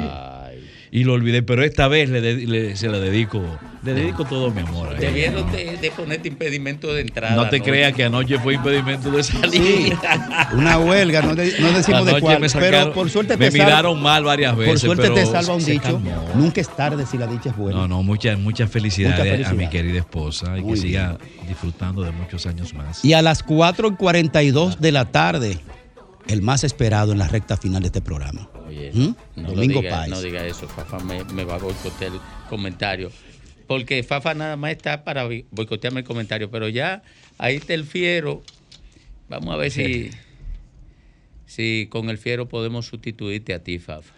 Y 0.97 1.05
lo 1.05 1.12
olvidé, 1.12 1.43
pero 1.43 1.62
esta 1.62 1.89
vez 1.89 2.09
le 2.09 2.23
le- 2.47 2.74
se 2.74 2.89
la 2.89 2.98
dedico, 2.98 3.43
le 3.85 3.93
dedico 3.93 4.24
todo 4.24 4.51
mi 4.51 4.62
amor. 4.62 4.89
a 4.89 4.90
ella. 4.93 5.01
Debieron 5.09 5.52
de, 5.52 5.77
de 5.77 5.90
ponerte 5.90 6.28
impedimento 6.28 6.94
de 6.94 7.02
entrada. 7.02 7.36
No 7.36 7.51
te 7.51 7.59
¿no? 7.59 7.64
creas 7.66 7.93
que 7.93 8.05
anoche 8.05 8.39
fue 8.39 8.55
impedimento 8.55 9.10
de 9.10 9.23
salir. 9.23 9.94
Una 10.55 10.78
huelga, 10.78 11.20
no, 11.20 11.35
de- 11.35 11.52
no 11.60 11.70
decimos 11.73 12.06
de 12.06 12.18
cuál. 12.18 12.40
me 12.40 12.48
pero 12.48 12.78
sacaron- 12.78 12.93
por 12.94 13.10
suerte 13.10 13.36
me 13.36 13.51
salva- 13.51 13.64
miraron 13.66 14.01
mal 14.02 14.24
varias 14.24 14.56
veces. 14.56 14.73
Por 14.73 14.78
suerte 14.81 15.02
pero 15.02 15.14
te 15.16 15.27
salva 15.27 15.55
un 15.55 15.62
dicho. 15.66 15.82
calmó. 15.82 16.28
Nunca 16.35 16.62
es 16.62 16.74
tarde 16.74 17.05
si 17.05 17.18
la 17.18 17.27
dicha 17.27 17.51
es 17.51 17.56
buena. 17.59 17.78
No, 17.81 17.89
no, 17.89 18.02
muchas 18.02 18.39
muchas 18.39 18.70
felicidades 18.70 19.39
Mucha 19.40 19.51
a 19.51 19.52
mi 19.52 19.68
querida 19.68 19.98
esposa 19.98 20.56
y 20.56 20.62
Muy 20.62 20.74
que 20.77 20.81
siga 20.81 21.18
disfrutando 21.47 22.01
de 22.05 22.12
muchos 22.12 22.47
años 22.47 22.73
más. 22.73 23.05
Y 23.05 23.12
a 23.12 23.20
las 23.20 23.43
4 23.43 23.89
y 23.89 23.97
42 23.97 24.81
de 24.81 24.93
la 24.93 25.05
tarde, 25.05 25.59
el 26.28 26.42
más 26.42 26.64
esperado 26.64 27.12
en 27.12 27.18
la 27.18 27.28
recta 27.28 27.56
final 27.56 27.82
de 27.82 27.88
este 27.88 28.00
programa. 28.00 28.48
Oye, 28.66 28.90
¿Mm? 28.92 29.14
no 29.36 29.48
Domingo 29.50 29.80
diga, 29.80 29.96
Páez. 29.96 30.10
No 30.10 30.20
diga 30.20 30.46
eso, 30.46 30.68
Fafa 30.68 30.98
me, 31.00 31.24
me 31.24 31.44
va 31.44 31.54
a 31.54 31.58
boicotear 31.58 32.12
el 32.12 32.20
comentario. 32.48 33.10
Porque 33.66 34.02
Fafa 34.02 34.34
nada 34.34 34.56
más 34.56 34.72
está 34.72 35.04
para 35.04 35.24
boicotearme 35.24 36.00
el 36.00 36.06
comentario, 36.06 36.50
pero 36.50 36.68
ya 36.68 37.02
ahí 37.38 37.56
está 37.56 37.74
el 37.74 37.84
fiero. 37.84 38.42
Vamos 39.28 39.54
a 39.54 39.56
ver 39.56 39.70
si, 39.70 40.10
si 41.46 41.88
con 41.90 42.10
el 42.10 42.18
fiero 42.18 42.48
podemos 42.48 42.86
sustituirte 42.86 43.54
a 43.54 43.62
ti, 43.62 43.78
Fafa. 43.78 44.14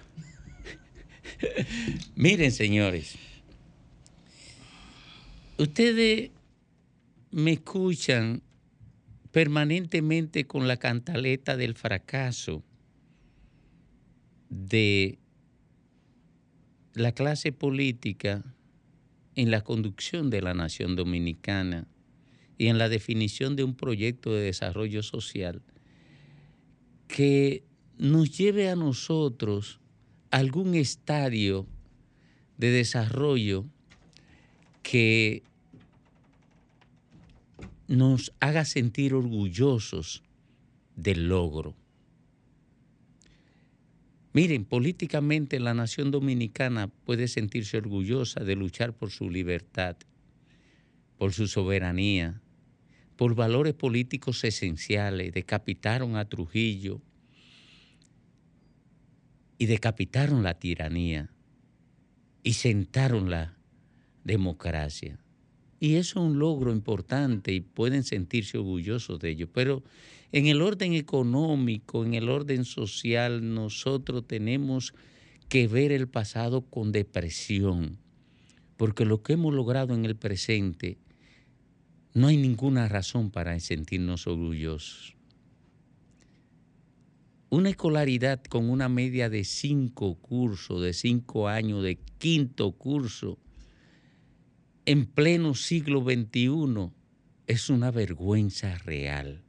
Miren, 2.14 2.52
señores, 2.52 3.16
ustedes 5.56 6.30
me 7.30 7.52
escuchan 7.52 8.42
permanentemente 9.32 10.46
con 10.46 10.68
la 10.68 10.78
cantaleta 10.78 11.56
del 11.56 11.74
fracaso 11.74 12.62
de 14.48 15.18
la 16.94 17.12
clase 17.12 17.52
política 17.52 18.44
en 19.34 19.50
la 19.50 19.62
conducción 19.62 20.30
de 20.30 20.42
la 20.42 20.54
nación 20.54 20.96
dominicana 20.96 21.86
y 22.56 22.66
en 22.66 22.78
la 22.78 22.88
definición 22.88 23.54
de 23.54 23.64
un 23.64 23.74
proyecto 23.74 24.34
de 24.34 24.42
desarrollo 24.42 25.02
social 25.02 25.62
que 27.06 27.62
nos 27.98 28.36
lleve 28.36 28.68
a 28.68 28.76
nosotros 28.76 29.80
algún 30.30 30.74
estadio 30.74 31.66
de 32.56 32.70
desarrollo 32.70 33.64
que 34.82 35.42
nos 37.88 38.32
haga 38.38 38.64
sentir 38.64 39.14
orgullosos 39.14 40.22
del 40.94 41.28
logro. 41.28 41.74
Miren, 44.34 44.66
políticamente 44.66 45.58
la 45.58 45.74
nación 45.74 46.10
dominicana 46.10 46.88
puede 46.88 47.28
sentirse 47.28 47.78
orgullosa 47.78 48.44
de 48.44 48.54
luchar 48.54 48.92
por 48.92 49.10
su 49.10 49.30
libertad, 49.30 49.96
por 51.16 51.32
su 51.32 51.48
soberanía, 51.48 52.40
por 53.16 53.34
valores 53.34 53.74
políticos 53.74 54.44
esenciales. 54.44 55.32
Decapitaron 55.32 56.16
a 56.16 56.28
Trujillo 56.28 57.00
y 59.56 59.66
decapitaron 59.66 60.42
la 60.42 60.54
tiranía 60.54 61.30
y 62.42 62.52
sentaron 62.52 63.30
la 63.30 63.56
democracia. 64.24 65.18
Y 65.80 65.94
eso 65.94 66.20
es 66.20 66.26
un 66.26 66.38
logro 66.38 66.72
importante 66.72 67.52
y 67.52 67.60
pueden 67.60 68.02
sentirse 68.02 68.58
orgullosos 68.58 69.20
de 69.20 69.30
ello. 69.30 69.48
Pero 69.52 69.84
en 70.32 70.46
el 70.46 70.60
orden 70.60 70.92
económico, 70.94 72.04
en 72.04 72.14
el 72.14 72.28
orden 72.28 72.64
social, 72.64 73.54
nosotros 73.54 74.26
tenemos 74.26 74.92
que 75.48 75.68
ver 75.68 75.92
el 75.92 76.08
pasado 76.08 76.62
con 76.62 76.92
depresión, 76.92 77.98
porque 78.76 79.04
lo 79.04 79.22
que 79.22 79.34
hemos 79.34 79.54
logrado 79.54 79.94
en 79.94 80.04
el 80.04 80.16
presente, 80.16 80.98
no 82.12 82.26
hay 82.26 82.36
ninguna 82.36 82.88
razón 82.88 83.30
para 83.30 83.58
sentirnos 83.60 84.26
orgullosos. 84.26 85.14
Una 87.50 87.70
escolaridad 87.70 88.42
con 88.44 88.68
una 88.68 88.90
media 88.90 89.30
de 89.30 89.44
cinco 89.44 90.16
cursos, 90.16 90.82
de 90.82 90.92
cinco 90.92 91.48
años, 91.48 91.82
de 91.82 91.98
quinto 92.18 92.72
curso, 92.72 93.38
en 94.88 95.04
pleno 95.04 95.54
siglo 95.54 96.02
XXI, 96.02 96.90
es 97.46 97.68
una 97.68 97.90
vergüenza 97.90 98.78
real. 98.78 99.42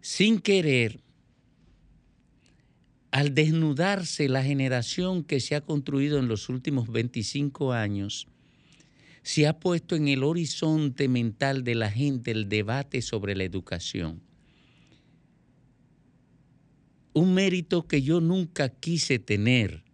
Sin 0.00 0.40
querer, 0.40 1.02
al 3.10 3.34
desnudarse 3.34 4.30
la 4.30 4.42
generación 4.42 5.24
que 5.24 5.40
se 5.40 5.56
ha 5.56 5.60
construido 5.60 6.18
en 6.18 6.26
los 6.26 6.48
últimos 6.48 6.88
25 6.88 7.74
años, 7.74 8.28
se 9.22 9.46
ha 9.46 9.60
puesto 9.60 9.94
en 9.94 10.08
el 10.08 10.24
horizonte 10.24 11.06
mental 11.06 11.64
de 11.64 11.74
la 11.74 11.90
gente 11.90 12.30
el 12.30 12.48
debate 12.48 13.02
sobre 13.02 13.36
la 13.36 13.44
educación. 13.44 14.22
Un 17.12 17.34
mérito 17.34 17.86
que 17.86 18.00
yo 18.00 18.22
nunca 18.22 18.70
quise 18.70 19.18
tener, 19.18 19.85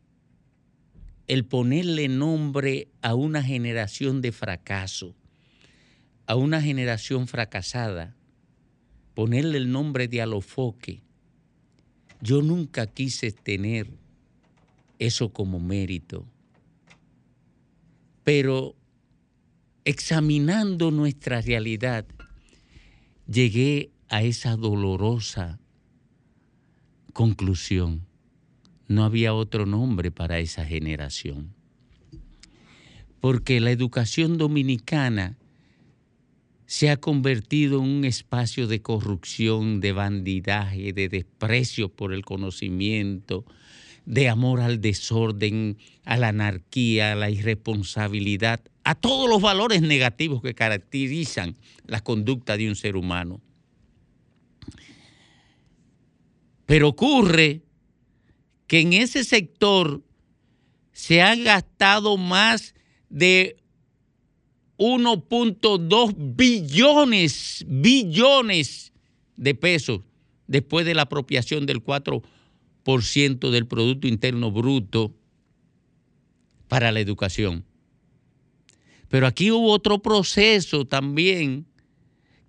el 1.32 1.46
ponerle 1.46 2.08
nombre 2.08 2.88
a 3.00 3.14
una 3.14 3.42
generación 3.42 4.20
de 4.20 4.32
fracaso, 4.32 5.14
a 6.26 6.36
una 6.36 6.60
generación 6.60 7.26
fracasada, 7.26 8.14
ponerle 9.14 9.56
el 9.56 9.72
nombre 9.72 10.08
de 10.08 10.20
alofoque. 10.20 11.00
Yo 12.20 12.42
nunca 12.42 12.86
quise 12.86 13.32
tener 13.32 13.88
eso 14.98 15.32
como 15.32 15.58
mérito. 15.58 16.26
Pero 18.24 18.76
examinando 19.86 20.90
nuestra 20.90 21.40
realidad, 21.40 22.04
llegué 23.26 23.90
a 24.10 24.22
esa 24.22 24.54
dolorosa 24.56 25.58
conclusión. 27.14 28.11
No 28.88 29.04
había 29.04 29.34
otro 29.34 29.66
nombre 29.66 30.10
para 30.10 30.38
esa 30.38 30.64
generación. 30.64 31.54
Porque 33.20 33.60
la 33.60 33.70
educación 33.70 34.38
dominicana 34.38 35.36
se 36.66 36.90
ha 36.90 36.96
convertido 36.96 37.80
en 37.80 37.84
un 37.84 38.04
espacio 38.04 38.66
de 38.66 38.80
corrupción, 38.80 39.80
de 39.80 39.92
bandidaje, 39.92 40.92
de 40.92 41.08
desprecio 41.08 41.90
por 41.90 42.14
el 42.14 42.24
conocimiento, 42.24 43.44
de 44.06 44.28
amor 44.28 44.60
al 44.60 44.80
desorden, 44.80 45.76
a 46.04 46.16
la 46.16 46.28
anarquía, 46.28 47.12
a 47.12 47.14
la 47.14 47.30
irresponsabilidad, 47.30 48.60
a 48.84 48.94
todos 48.94 49.28
los 49.28 49.40
valores 49.40 49.82
negativos 49.82 50.42
que 50.42 50.54
caracterizan 50.54 51.56
la 51.86 52.00
conducta 52.00 52.56
de 52.56 52.68
un 52.68 52.74
ser 52.74 52.96
humano. 52.96 53.40
Pero 56.66 56.88
ocurre 56.88 57.60
que 58.72 58.80
en 58.80 58.94
ese 58.94 59.22
sector 59.22 60.00
se 60.92 61.20
han 61.20 61.44
gastado 61.44 62.16
más 62.16 62.74
de 63.10 63.58
1.2 64.78 66.14
billones, 66.16 67.66
billones 67.68 68.94
de 69.36 69.54
pesos 69.54 70.00
después 70.46 70.86
de 70.86 70.94
la 70.94 71.02
apropiación 71.02 71.66
del 71.66 71.84
4% 71.84 73.50
del 73.50 73.66
Producto 73.66 74.08
Interno 74.08 74.50
Bruto 74.50 75.12
para 76.66 76.92
la 76.92 77.00
educación. 77.00 77.66
Pero 79.10 79.26
aquí 79.26 79.50
hubo 79.50 79.70
otro 79.70 80.00
proceso 80.00 80.86
también 80.86 81.66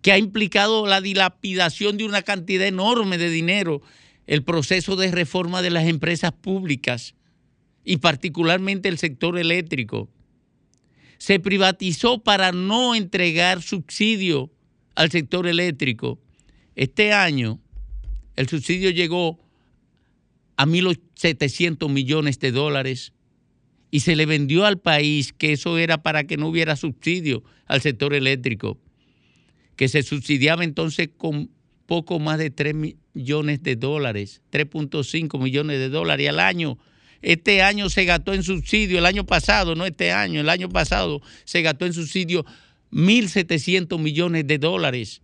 que 0.01 0.13
ha 0.13 0.17
implicado 0.17 0.87
la 0.87 1.01
dilapidación 1.01 1.97
de 1.97 2.05
una 2.05 2.21
cantidad 2.21 2.65
enorme 2.65 3.17
de 3.17 3.29
dinero, 3.29 3.81
el 4.27 4.43
proceso 4.43 4.95
de 4.95 5.11
reforma 5.11 5.61
de 5.61 5.69
las 5.69 5.87
empresas 5.87 6.31
públicas 6.31 7.15
y 7.83 7.97
particularmente 7.97 8.89
el 8.89 8.97
sector 8.97 9.37
eléctrico. 9.37 10.09
Se 11.17 11.39
privatizó 11.39 12.23
para 12.23 12.51
no 12.51 12.95
entregar 12.95 13.61
subsidio 13.61 14.51
al 14.95 15.11
sector 15.11 15.47
eléctrico. 15.47 16.19
Este 16.75 17.13
año 17.13 17.59
el 18.35 18.49
subsidio 18.49 18.89
llegó 18.89 19.39
a 20.57 20.65
1.700 20.65 21.89
millones 21.89 22.39
de 22.39 22.51
dólares 22.51 23.13
y 23.91 23.99
se 24.01 24.15
le 24.15 24.25
vendió 24.25 24.65
al 24.65 24.79
país 24.79 25.33
que 25.33 25.53
eso 25.53 25.77
era 25.77 26.01
para 26.01 26.23
que 26.25 26.37
no 26.37 26.47
hubiera 26.47 26.75
subsidio 26.75 27.43
al 27.67 27.81
sector 27.81 28.13
eléctrico, 28.13 28.79
que 29.75 29.87
se 29.87 30.01
subsidiaba 30.03 30.63
entonces 30.63 31.09
con 31.15 31.51
poco 31.93 32.17
más 32.17 32.39
de 32.39 32.49
3 32.49 32.73
millones 33.13 33.61
de 33.61 33.75
dólares, 33.75 34.41
3.5 34.51 35.39
millones 35.39 35.77
de 35.77 35.89
dólares 35.89 36.27
al 36.27 36.39
año. 36.39 36.79
Este 37.21 37.61
año 37.61 37.87
se 37.87 38.03
gastó 38.05 38.33
en 38.33 38.41
subsidio, 38.41 38.97
el 38.97 39.05
año 39.05 39.27
pasado, 39.27 39.75
no 39.75 39.85
este 39.85 40.11
año, 40.11 40.41
el 40.41 40.49
año 40.49 40.69
pasado 40.69 41.21
se 41.43 41.61
gastó 41.61 41.85
en 41.85 41.93
subsidio 41.93 42.47
1.700 42.91 43.99
millones 43.99 44.47
de 44.47 44.57
dólares. 44.57 45.21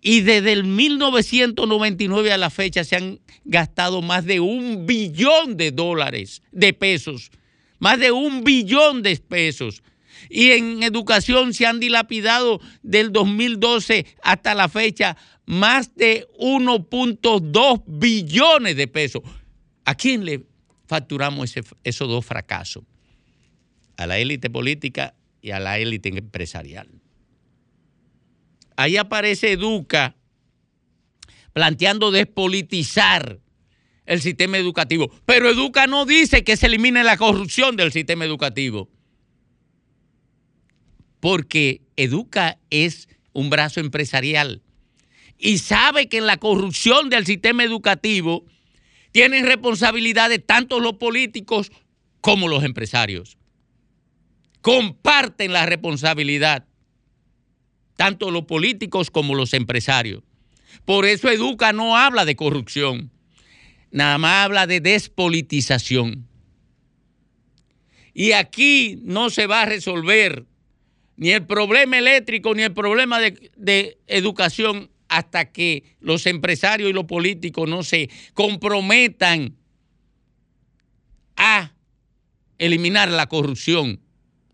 Y 0.00 0.22
desde 0.22 0.52
el 0.52 0.64
1999 0.64 2.32
a 2.32 2.38
la 2.38 2.48
fecha 2.48 2.82
se 2.82 2.96
han 2.96 3.20
gastado 3.44 4.00
más 4.00 4.24
de 4.24 4.40
un 4.40 4.86
billón 4.86 5.58
de 5.58 5.70
dólares, 5.70 6.40
de 6.50 6.72
pesos, 6.72 7.30
más 7.78 8.00
de 8.00 8.10
un 8.10 8.42
billón 8.42 9.02
de 9.02 9.18
pesos. 9.18 9.82
Y 10.30 10.52
en 10.52 10.82
educación 10.82 11.52
se 11.52 11.66
han 11.66 11.78
dilapidado 11.78 12.58
del 12.82 13.12
2012 13.12 14.06
hasta 14.22 14.54
la 14.54 14.70
fecha 14.70 15.18
más 15.50 15.96
de 15.96 16.28
1.2 16.38 17.82
billones 17.86 18.76
de 18.76 18.86
pesos. 18.86 19.22
¿A 19.84 19.96
quién 19.96 20.24
le 20.24 20.46
facturamos 20.86 21.56
ese- 21.56 21.68
esos 21.82 22.08
dos 22.08 22.24
fracasos? 22.24 22.84
A 23.96 24.06
la 24.06 24.18
élite 24.18 24.48
política 24.48 25.14
y 25.42 25.50
a 25.50 25.58
la 25.58 25.80
élite 25.80 26.08
empresarial. 26.16 26.88
Ahí 28.76 28.96
aparece 28.96 29.50
Educa 29.50 30.14
planteando 31.52 32.12
despolitizar 32.12 33.40
el 34.06 34.20
sistema 34.20 34.56
educativo. 34.56 35.10
Pero 35.26 35.50
Educa 35.50 35.88
no 35.88 36.06
dice 36.06 36.44
que 36.44 36.56
se 36.56 36.66
elimine 36.66 37.02
la 37.02 37.16
corrupción 37.16 37.74
del 37.74 37.90
sistema 37.90 38.24
educativo. 38.24 38.88
Porque 41.18 41.82
Educa 41.96 42.58
es 42.70 43.08
un 43.32 43.50
brazo 43.50 43.80
empresarial 43.80 44.62
y 45.40 45.58
sabe 45.58 46.08
que 46.08 46.18
en 46.18 46.26
la 46.26 46.36
corrupción 46.36 47.08
del 47.08 47.24
sistema 47.24 47.64
educativo 47.64 48.44
tienen 49.10 49.46
responsabilidades 49.46 50.44
tanto 50.44 50.78
los 50.80 50.94
políticos 50.94 51.72
como 52.20 52.46
los 52.46 52.62
empresarios. 52.62 53.38
Comparten 54.60 55.54
la 55.54 55.64
responsabilidad 55.64 56.66
tanto 57.96 58.30
los 58.30 58.44
políticos 58.44 59.10
como 59.10 59.34
los 59.34 59.54
empresarios. 59.54 60.22
Por 60.84 61.06
eso 61.06 61.30
Educa 61.30 61.72
no 61.72 61.96
habla 61.96 62.24
de 62.24 62.36
corrupción, 62.36 63.10
nada 63.90 64.18
más 64.18 64.44
habla 64.44 64.66
de 64.66 64.80
despolitización. 64.80 66.28
Y 68.12 68.32
aquí 68.32 68.98
no 69.02 69.30
se 69.30 69.46
va 69.46 69.62
a 69.62 69.66
resolver 69.66 70.44
ni 71.16 71.30
el 71.30 71.46
problema 71.46 71.98
eléctrico 71.98 72.54
ni 72.54 72.62
el 72.62 72.72
problema 72.72 73.18
de, 73.20 73.50
de 73.56 73.98
educación 74.06 74.90
hasta 75.10 75.50
que 75.50 75.96
los 76.00 76.24
empresarios 76.26 76.88
y 76.88 76.92
los 76.92 77.04
políticos 77.04 77.68
no 77.68 77.82
se 77.82 78.08
comprometan 78.32 79.56
a 81.36 81.72
eliminar 82.58 83.10
la 83.10 83.26
corrupción 83.26 84.00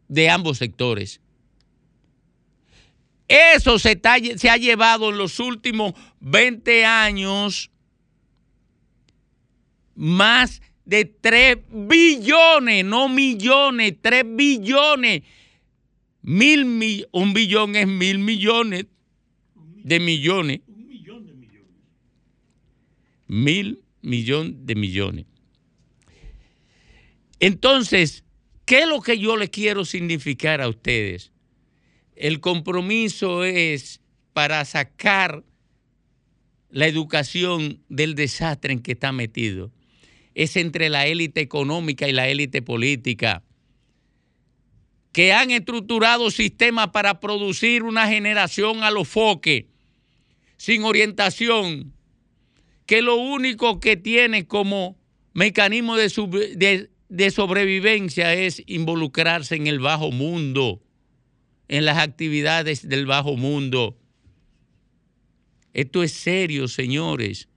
de 0.09 0.31
ambos 0.31 0.57
sectores. 0.59 1.21
Eso 3.29 3.79
se, 3.79 4.01
ha 4.03 4.57
llevado 4.57 5.11
en 5.11 5.19
los 5.19 5.41
últimos 5.41 5.93
20 6.21 6.87
años 6.87 7.71
más 9.95 10.63
de 10.87 11.05
3 11.05 11.59
billones, 11.69 12.83
no 12.85 13.11
millones, 13.11 13.95
3 14.01 14.25
billones. 14.27 15.23
Mil, 16.23 16.65
mi- 16.65 17.05
un 17.13 17.35
billón 17.35 17.77
es 17.77 17.87
mil 17.87 18.19
millones 18.19 18.87
de 19.87 20.01
millones. 20.01 20.63
Mil 23.29 23.85
millón 24.03 24.67
de 24.67 24.75
millones. 24.75 25.27
Entonces, 27.39 28.25
¿qué 28.65 28.81
es 28.81 28.89
lo 28.89 29.01
que 29.01 29.17
yo 29.17 29.37
le 29.37 29.49
quiero 29.49 29.85
significar 29.85 30.61
a 30.61 30.69
ustedes? 30.69 31.31
El 32.17 32.41
compromiso 32.41 33.45
es 33.45 34.01
para 34.33 34.65
sacar 34.65 35.45
la 36.71 36.89
educación 36.89 37.81
del 37.89 38.17
desastre 38.17 38.73
en 38.73 38.81
que 38.81 38.93
está 38.93 39.13
metido. 39.13 39.71
Es 40.35 40.57
entre 40.57 40.89
la 40.89 41.07
élite 41.07 41.41
económica 41.41 42.09
y 42.09 42.13
la 42.13 42.29
élite 42.29 42.61
política, 42.61 43.45
que 45.13 45.33
han 45.33 45.53
estructurado 45.53 46.33
sistemas 46.33 46.89
para 46.89 47.21
producir 47.21 47.85
una 47.85 48.09
generación 48.09 48.83
a 48.83 48.91
los 48.91 49.07
foques, 49.07 49.67
sin 50.57 50.85
orientación, 50.85 51.93
que 52.87 53.03
lo 53.03 53.17
único 53.17 53.81
que 53.81 53.97
tiene 53.97 54.47
como 54.47 54.97
mecanismo 55.35 55.97
de, 55.97 57.31
sobrevivencia 57.31 58.35
es 58.35 58.63
involucrarse 58.67 59.57
en 59.57 59.67
el 59.67 59.81
bajo 59.81 60.11
mundo, 60.11 60.83
en 61.69 61.85
las 61.85 61.99
actividades 61.99 62.89
del 62.89 63.07
bajo 63.07 63.37
mundo. 63.37 63.99
Esto 65.75 66.03
es 66.03 66.13
serio, 66.13 66.69
señores. 66.69 67.49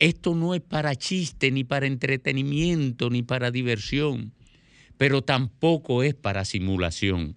esto 0.00 0.34
no 0.34 0.54
es 0.54 0.60
para 0.60 0.96
chiste, 0.96 1.50
ni 1.50 1.64
para 1.64 1.86
entretenimiento, 1.86 3.08
ni 3.10 3.22
para 3.22 3.50
diversión, 3.50 4.34
pero 4.98 5.22
tampoco 5.22 6.02
es 6.02 6.14
para 6.14 6.44
simulación. 6.44 7.36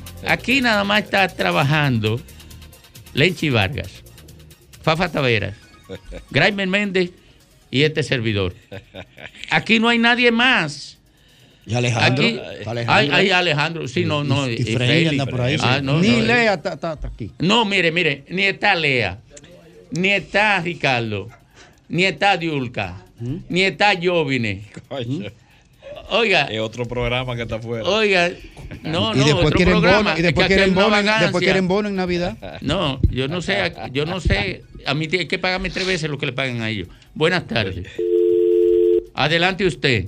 aquí 0.27 0.61
nada 0.61 0.83
más 0.83 1.03
está 1.03 1.27
trabajando 1.27 2.21
Lenchi 3.13 3.49
Vargas, 3.49 4.03
Fafa 4.81 5.11
Taveras, 5.11 5.55
Graimer 6.31 6.67
Méndez 6.67 7.11
y 7.69 7.83
este 7.83 8.03
servidor. 8.03 8.53
Aquí 9.49 9.79
no 9.79 9.89
hay 9.89 9.97
nadie 9.99 10.31
más. 10.31 10.97
Y 11.65 11.75
Alejandro. 11.75 12.25
Aquí, 12.25 12.39
Alejandro. 12.65 12.93
Hay, 12.93 13.09
hay 13.11 13.29
Alejandro, 13.31 13.87
sí, 13.87 14.03
no, 14.03 14.23
no. 14.23 14.49
Y, 14.49 14.53
y 14.55 14.63
Freddy 14.63 14.77
Félix. 15.05 15.09
anda 15.11 15.25
por 15.27 15.41
ahí. 15.41 15.57
Ah, 15.61 15.79
no, 15.81 15.99
Ni 15.99 16.09
no, 16.09 16.21
Lea 16.25 16.53
está, 16.55 16.73
está- 16.73 16.93
está 16.93 17.07
aquí. 17.09 17.31
No, 17.39 17.65
mire, 17.65 17.91
mire, 17.91 18.23
ni 18.29 18.43
está 18.43 18.73
Lea, 18.75 19.19
ni 19.91 20.09
está 20.09 20.59
Ricardo, 20.61 21.29
ni 21.87 22.05
está 22.05 22.35
Diulca, 22.37 23.05
ni 23.47 23.61
está 23.61 23.93
Jovine. 24.01 24.63
Oiga. 26.09 26.45
Es 26.45 26.59
otro 26.59 26.85
programa 26.87 27.35
que 27.35 27.43
está 27.43 27.55
afuera. 27.55 27.87
Oiga, 27.87 28.31
no, 28.83 29.13
y 29.15 29.19
no, 29.19 29.25
después 29.25 29.45
otro 29.47 29.57
quieren 29.57 29.73
programa. 29.79 29.97
bono, 29.97 30.09
y 30.15 30.17
Es 30.19 30.23
después 30.23 30.47
que 30.47 30.53
hay 30.53 30.57
quieren 30.59 30.75
bono, 30.75 30.97
en- 30.97 31.05
después 31.21 31.43
quieren 31.43 31.67
bono 31.67 31.89
en 31.89 31.95
Navidad. 31.95 32.37
No, 32.61 32.99
yo 33.09 33.27
no 33.27 33.41
sé, 33.41 33.73
yo 33.91 34.05
no 34.05 34.19
sé. 34.19 34.63
A 34.85 34.93
mí 34.93 35.07
tiene 35.07 35.27
que 35.27 35.37
pagarme 35.39 35.69
tres 35.69 35.85
veces 35.87 36.09
lo 36.09 36.17
que 36.17 36.25
le 36.25 36.33
pagan 36.33 36.61
a 36.61 36.69
ellos. 36.69 36.87
Buenas 37.13 37.47
tardes. 37.47 37.87
Adelante 39.13 39.65
usted. 39.65 40.05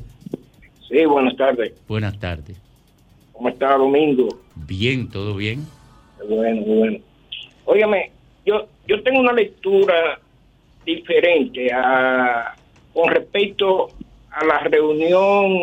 Sí, 0.90 1.06
buenas 1.06 1.36
tardes. 1.36 1.74
Buenas 1.88 2.20
tardes. 2.20 2.58
¿Cómo 3.32 3.50
está 3.50 3.76
Domingo? 3.78 4.40
Bien, 4.56 5.10
todo 5.10 5.36
bien. 5.36 5.66
Bueno, 6.30 6.62
bueno. 6.62 6.98
Óigame, 7.66 8.12
yo, 8.46 8.68
yo 8.88 9.02
tengo 9.04 9.20
una 9.20 9.34
lectura 9.34 10.20
diferente 10.86 11.70
a, 11.74 12.56
con 12.94 13.10
respecto 13.10 13.90
a 14.32 14.46
la 14.46 14.60
reunión 14.60 15.58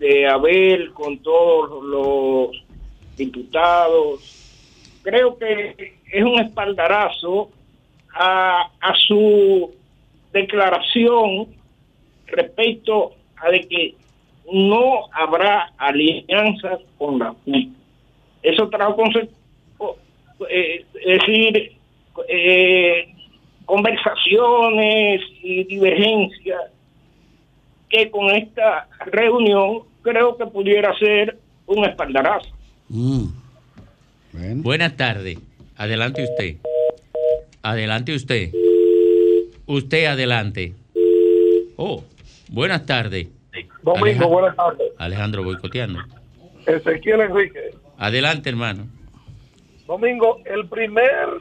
de 0.00 0.26
Abel 0.26 0.92
con 0.92 1.18
todos 1.18 1.84
los 1.84 2.64
diputados. 3.16 4.20
Creo 5.02 5.38
que 5.38 5.94
es 6.10 6.24
un 6.24 6.40
espaldarazo 6.40 7.50
a, 8.14 8.70
su 9.06 9.70
declaración 10.32 11.48
respecto 12.26 13.12
a 13.36 13.50
de 13.50 13.60
que 13.68 13.94
no 14.52 15.04
habrá 15.12 15.72
alianza 15.78 16.78
con 16.98 17.18
la 17.18 17.34
CUT. 17.44 17.68
Eso 18.42 18.68
trajo 18.68 18.96
conse- 18.96 19.28
co- 19.78 19.96
eh, 20.48 20.84
es 21.06 21.18
decir, 21.20 21.72
eh, 22.28 23.14
conversaciones 23.66 25.20
y 25.42 25.64
divergencias 25.64 26.62
que 27.88 28.10
con 28.10 28.30
esta 28.30 28.88
reunión 29.06 29.82
creo 30.02 30.36
que 30.36 30.46
pudiera 30.46 30.96
ser 30.98 31.38
un 31.66 31.84
espaldarazo. 31.84 32.48
Buenas 34.32 34.96
tardes. 34.96 35.38
Adelante 35.76 36.24
usted. 36.24 36.56
Adelante 37.62 38.14
usted. 38.14 38.50
Usted 39.66 40.04
adelante. 40.06 40.74
Oh, 41.76 42.02
buenas 42.48 42.84
tardes. 42.86 43.28
Domingo, 43.82 44.28
buenas 44.28 44.56
tardes. 44.56 44.92
Alejandro 44.98 45.44
boicoteando. 45.44 46.00
Ezequiel 46.66 47.20
Enrique. 47.22 47.70
Adelante, 47.98 48.50
hermano. 48.50 48.86
Domingo, 49.86 50.40
el 50.44 50.68
primer 50.68 51.40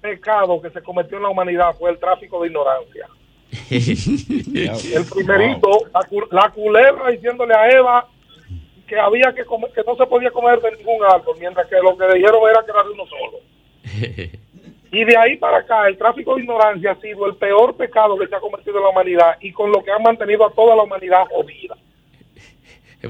pecado 0.00 0.60
que 0.60 0.70
se 0.70 0.82
cometió 0.82 1.16
en 1.16 1.24
la 1.24 1.30
humanidad 1.30 1.74
fue 1.78 1.90
el 1.90 1.98
tráfico 1.98 2.40
de 2.42 2.48
ignorancia. 2.48 3.06
El 3.70 5.04
primerito, 5.06 5.68
la, 5.94 6.00
cu- 6.08 6.28
la 6.30 6.50
culebra 6.50 7.10
diciéndole 7.10 7.54
a 7.54 7.70
Eva 7.70 8.06
que 8.86 8.98
había 8.98 9.32
que 9.34 9.44
comer, 9.44 9.70
que 9.72 9.82
no 9.86 9.96
se 9.96 10.06
podía 10.06 10.30
comer 10.30 10.60
de 10.60 10.72
ningún 10.76 11.04
árbol, 11.04 11.36
mientras 11.38 11.66
que 11.68 11.76
lo 11.76 11.96
que 11.96 12.06
dijeron 12.14 12.40
era 12.50 12.62
que 12.64 12.70
era 12.70 12.82
de 12.82 12.90
uno 12.90 13.04
solo. 13.06 13.38
Y 14.90 15.04
de 15.04 15.14
ahí 15.18 15.36
para 15.36 15.58
acá, 15.58 15.86
el 15.86 15.98
tráfico 15.98 16.34
de 16.34 16.40
ignorancia 16.44 16.92
ha 16.92 17.00
sido 17.02 17.26
el 17.26 17.34
peor 17.36 17.76
pecado 17.76 18.16
que 18.18 18.26
se 18.26 18.34
ha 18.34 18.40
cometido 18.40 18.78
en 18.78 18.84
la 18.84 18.88
humanidad 18.88 19.36
y 19.38 19.52
con 19.52 19.70
lo 19.70 19.84
que 19.84 19.90
ha 19.92 19.98
mantenido 19.98 20.46
a 20.46 20.50
toda 20.50 20.74
la 20.74 20.82
humanidad 20.82 21.26
jodida. 21.30 21.76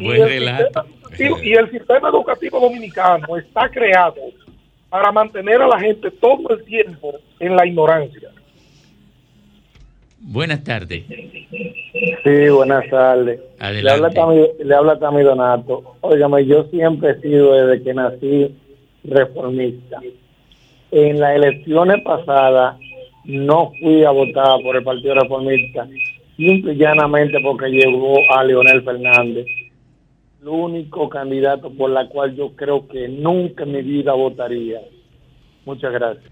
Buen 0.04 0.22
el 0.32 0.44
y 1.44 1.52
el 1.54 1.70
sistema 1.70 2.08
educativo 2.08 2.58
dominicano 2.58 3.36
está 3.36 3.68
creado 3.70 4.16
para 4.88 5.12
mantener 5.12 5.62
a 5.62 5.68
la 5.68 5.78
gente 5.78 6.10
todo 6.10 6.50
el 6.50 6.64
tiempo 6.64 7.14
en 7.38 7.54
la 7.54 7.64
ignorancia. 7.64 8.30
Buenas 10.30 10.62
tardes. 10.62 11.04
Sí, 11.08 12.48
buenas 12.50 12.86
tardes. 12.90 13.40
Le 13.58 13.90
habla. 13.90 14.10
Tami, 14.10 14.46
le 14.62 14.74
habla 14.74 14.98
Tami 14.98 15.22
Donato. 15.22 15.96
Óigame, 16.02 16.44
yo 16.44 16.64
siempre 16.64 17.12
he 17.12 17.20
sido 17.22 17.54
desde 17.54 17.82
que 17.82 17.94
nací 17.94 18.54
reformista. 19.04 20.00
En 20.90 21.18
las 21.18 21.34
elecciones 21.34 22.02
pasadas 22.02 22.76
no 23.24 23.72
fui 23.80 24.04
a 24.04 24.10
votar 24.10 24.60
por 24.62 24.76
el 24.76 24.84
Partido 24.84 25.14
Reformista, 25.14 25.88
simple 26.36 26.74
y 26.74 26.76
llanamente 26.76 27.38
porque 27.42 27.70
llegó 27.70 28.18
a 28.30 28.44
Leonel 28.44 28.82
Fernández. 28.82 29.46
El 30.42 30.48
único 30.48 31.08
candidato 31.08 31.70
por 31.70 31.88
la 31.88 32.06
cual 32.06 32.36
yo 32.36 32.54
creo 32.54 32.86
que 32.86 33.08
nunca 33.08 33.64
en 33.64 33.72
mi 33.72 33.80
vida 33.80 34.12
votaría. 34.12 34.80
Muchas 35.64 35.90
gracias. 35.90 36.30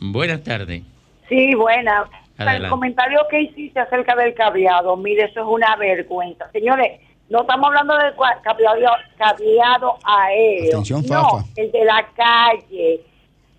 Buenas 0.00 0.42
tardes. 0.42 0.82
Sí, 1.28 1.54
buena. 1.54 2.08
Adelante. 2.48 2.66
El 2.66 2.70
comentario 2.70 3.20
que 3.30 3.42
hiciste 3.42 3.80
acerca 3.80 4.14
del 4.16 4.34
cableado, 4.34 4.96
mire, 4.96 5.24
eso 5.24 5.40
es 5.40 5.46
una 5.46 5.76
vergüenza. 5.76 6.50
Señores, 6.52 7.00
no 7.28 7.42
estamos 7.42 7.68
hablando 7.68 7.96
del 7.96 8.12
cableado, 8.42 8.96
cableado 9.16 9.98
aéreo. 10.04 10.70
Atención, 10.70 11.04
no, 11.08 11.44
el 11.56 11.70
de 11.70 11.84
la 11.84 12.06
calle. 12.14 13.00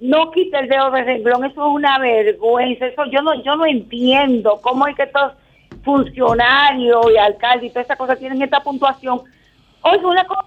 No 0.01 0.31
quite 0.31 0.57
el 0.59 0.67
dedo 0.67 0.89
de 0.91 1.03
renglón, 1.03 1.45
eso 1.45 1.67
es 1.67 1.75
una 1.75 1.99
vergüenza. 1.99 2.87
Eso 2.87 3.05
yo 3.05 3.21
no 3.21 3.41
yo 3.43 3.55
no 3.55 3.65
entiendo 3.65 4.59
cómo 4.61 4.87
es 4.87 4.95
que 4.95 5.03
estos 5.03 5.33
funcionarios 5.83 7.05
y 7.13 7.17
alcaldes 7.17 7.65
y 7.65 7.69
todas 7.69 7.85
esas 7.85 7.97
cosas 7.97 8.19
tienen 8.19 8.41
esta 8.41 8.61
puntuación. 8.61 9.21
Oye, 9.83 10.05
una 10.05 10.25
cosa 10.25 10.45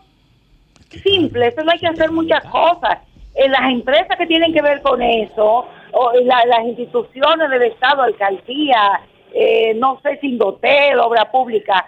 simple, 1.02 1.48
eso 1.48 1.62
no 1.62 1.72
hay 1.72 1.78
que 1.78 1.86
hacer 1.86 2.10
muchas 2.10 2.44
cosas. 2.44 2.98
En 3.34 3.50
las 3.50 3.70
empresas 3.70 4.16
que 4.16 4.26
tienen 4.26 4.52
que 4.52 4.62
ver 4.62 4.80
con 4.82 5.02
eso, 5.02 5.66
o 5.94 6.12
la- 6.24 6.44
las 6.46 6.66
instituciones 6.66 7.50
del 7.50 7.62
Estado, 7.62 8.02
alcaldía, 8.02 9.00
eh, 9.32 9.74
no 9.74 10.00
sé, 10.02 10.18
si 10.20 10.38
hotel, 10.40 10.98
obra 11.00 11.30
pública, 11.30 11.86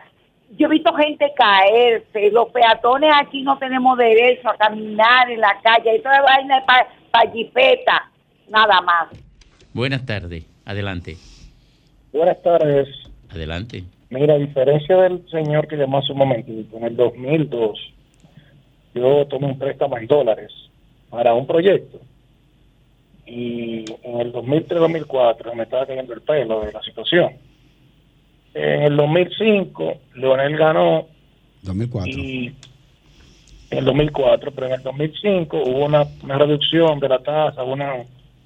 yo 0.57 0.67
he 0.67 0.71
visto 0.71 0.95
gente 0.95 1.33
caerse, 1.37 2.31
los 2.31 2.51
peatones 2.51 3.13
aquí 3.21 3.43
no 3.43 3.59
tenemos 3.59 3.99
derecho 3.99 4.49
a 4.49 4.57
caminar 4.57 5.31
en 5.31 5.41
la 5.41 5.59
calle, 5.63 5.97
esto 5.97 6.09
es 6.11 6.19
vaina 6.23 6.65
para 6.67 6.89
pa 7.11 7.31
jipeta, 7.33 8.11
nada 8.49 8.81
más. 8.81 9.09
Buenas 9.73 10.07
tardes. 10.07 10.45
Adelante. 10.65 11.17
Buenas 12.13 12.41
tardes. 12.43 12.89
Adelante. 13.31 13.85
Mira, 14.11 14.35
a 14.35 14.39
diferencia 14.39 14.97
del 14.97 15.29
señor 15.29 15.67
que 15.67 15.77
llamó 15.77 15.99
hace 15.99 16.13
un 16.13 16.19
momentito, 16.19 16.77
en 16.79 16.85
el 16.85 16.97
2002 16.97 17.79
yo 18.95 19.27
tomé 19.27 19.47
un 19.47 19.59
préstamo 19.59 19.99
en 19.99 20.07
dólares 20.07 20.51
para 21.11 21.35
un 21.35 21.47
proyecto 21.47 21.99
y 23.27 23.85
en 24.05 24.21
el 24.21 24.33
2003-2004 24.33 25.55
me 25.55 25.65
estaba 25.65 25.87
cayendo 25.87 26.13
el 26.15 26.21
pelo 26.23 26.61
de 26.65 26.73
la 26.73 26.83
situación. 26.83 27.33
En 28.55 28.83
el 28.83 28.97
2005 28.97 29.95
Leonel 30.15 30.57
ganó 30.57 31.07
2004. 31.63 32.13
y 32.13 32.53
en 33.71 33.79
el 33.79 33.85
2004, 33.85 34.53
pero 34.53 34.67
en 34.69 34.73
el 34.75 34.83
2005 34.83 35.57
hubo 35.65 35.85
una, 35.87 36.05
una 36.23 36.39
reducción 36.39 37.01
de 37.01 37.09
la 37.09 37.19
tasa, 37.19 37.63
una- 37.65 37.95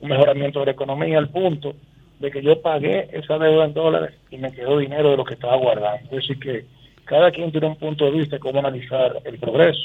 un 0.01 0.09
mejoramiento 0.09 0.61
de 0.61 0.67
la 0.67 0.73
economía 0.73 1.19
al 1.19 1.29
punto 1.29 1.75
de 2.19 2.31
que 2.31 2.43
yo 2.43 2.61
pagué 2.63 3.09
esa 3.13 3.39
deuda 3.39 3.67
en 3.67 3.75
dólares 3.75 4.15
y 4.31 4.39
me 4.39 4.51
quedó 4.53 4.79
dinero 4.79 5.11
de 5.11 5.17
lo 5.19 5.25
que 5.25 5.35
estaba 5.35 5.57
guardando. 5.57 6.05
Es 6.11 6.27
decir, 6.27 6.39
que 6.39 6.65
cada 7.05 7.31
quien 7.31 7.51
tiene 7.53 7.67
un 7.67 7.77
punto 7.77 8.07
de 8.07 8.13
vista 8.13 8.37
de 8.37 8.41
cómo 8.41 8.59
analizar 8.61 9.21
el 9.25 9.39
progreso. 9.39 9.81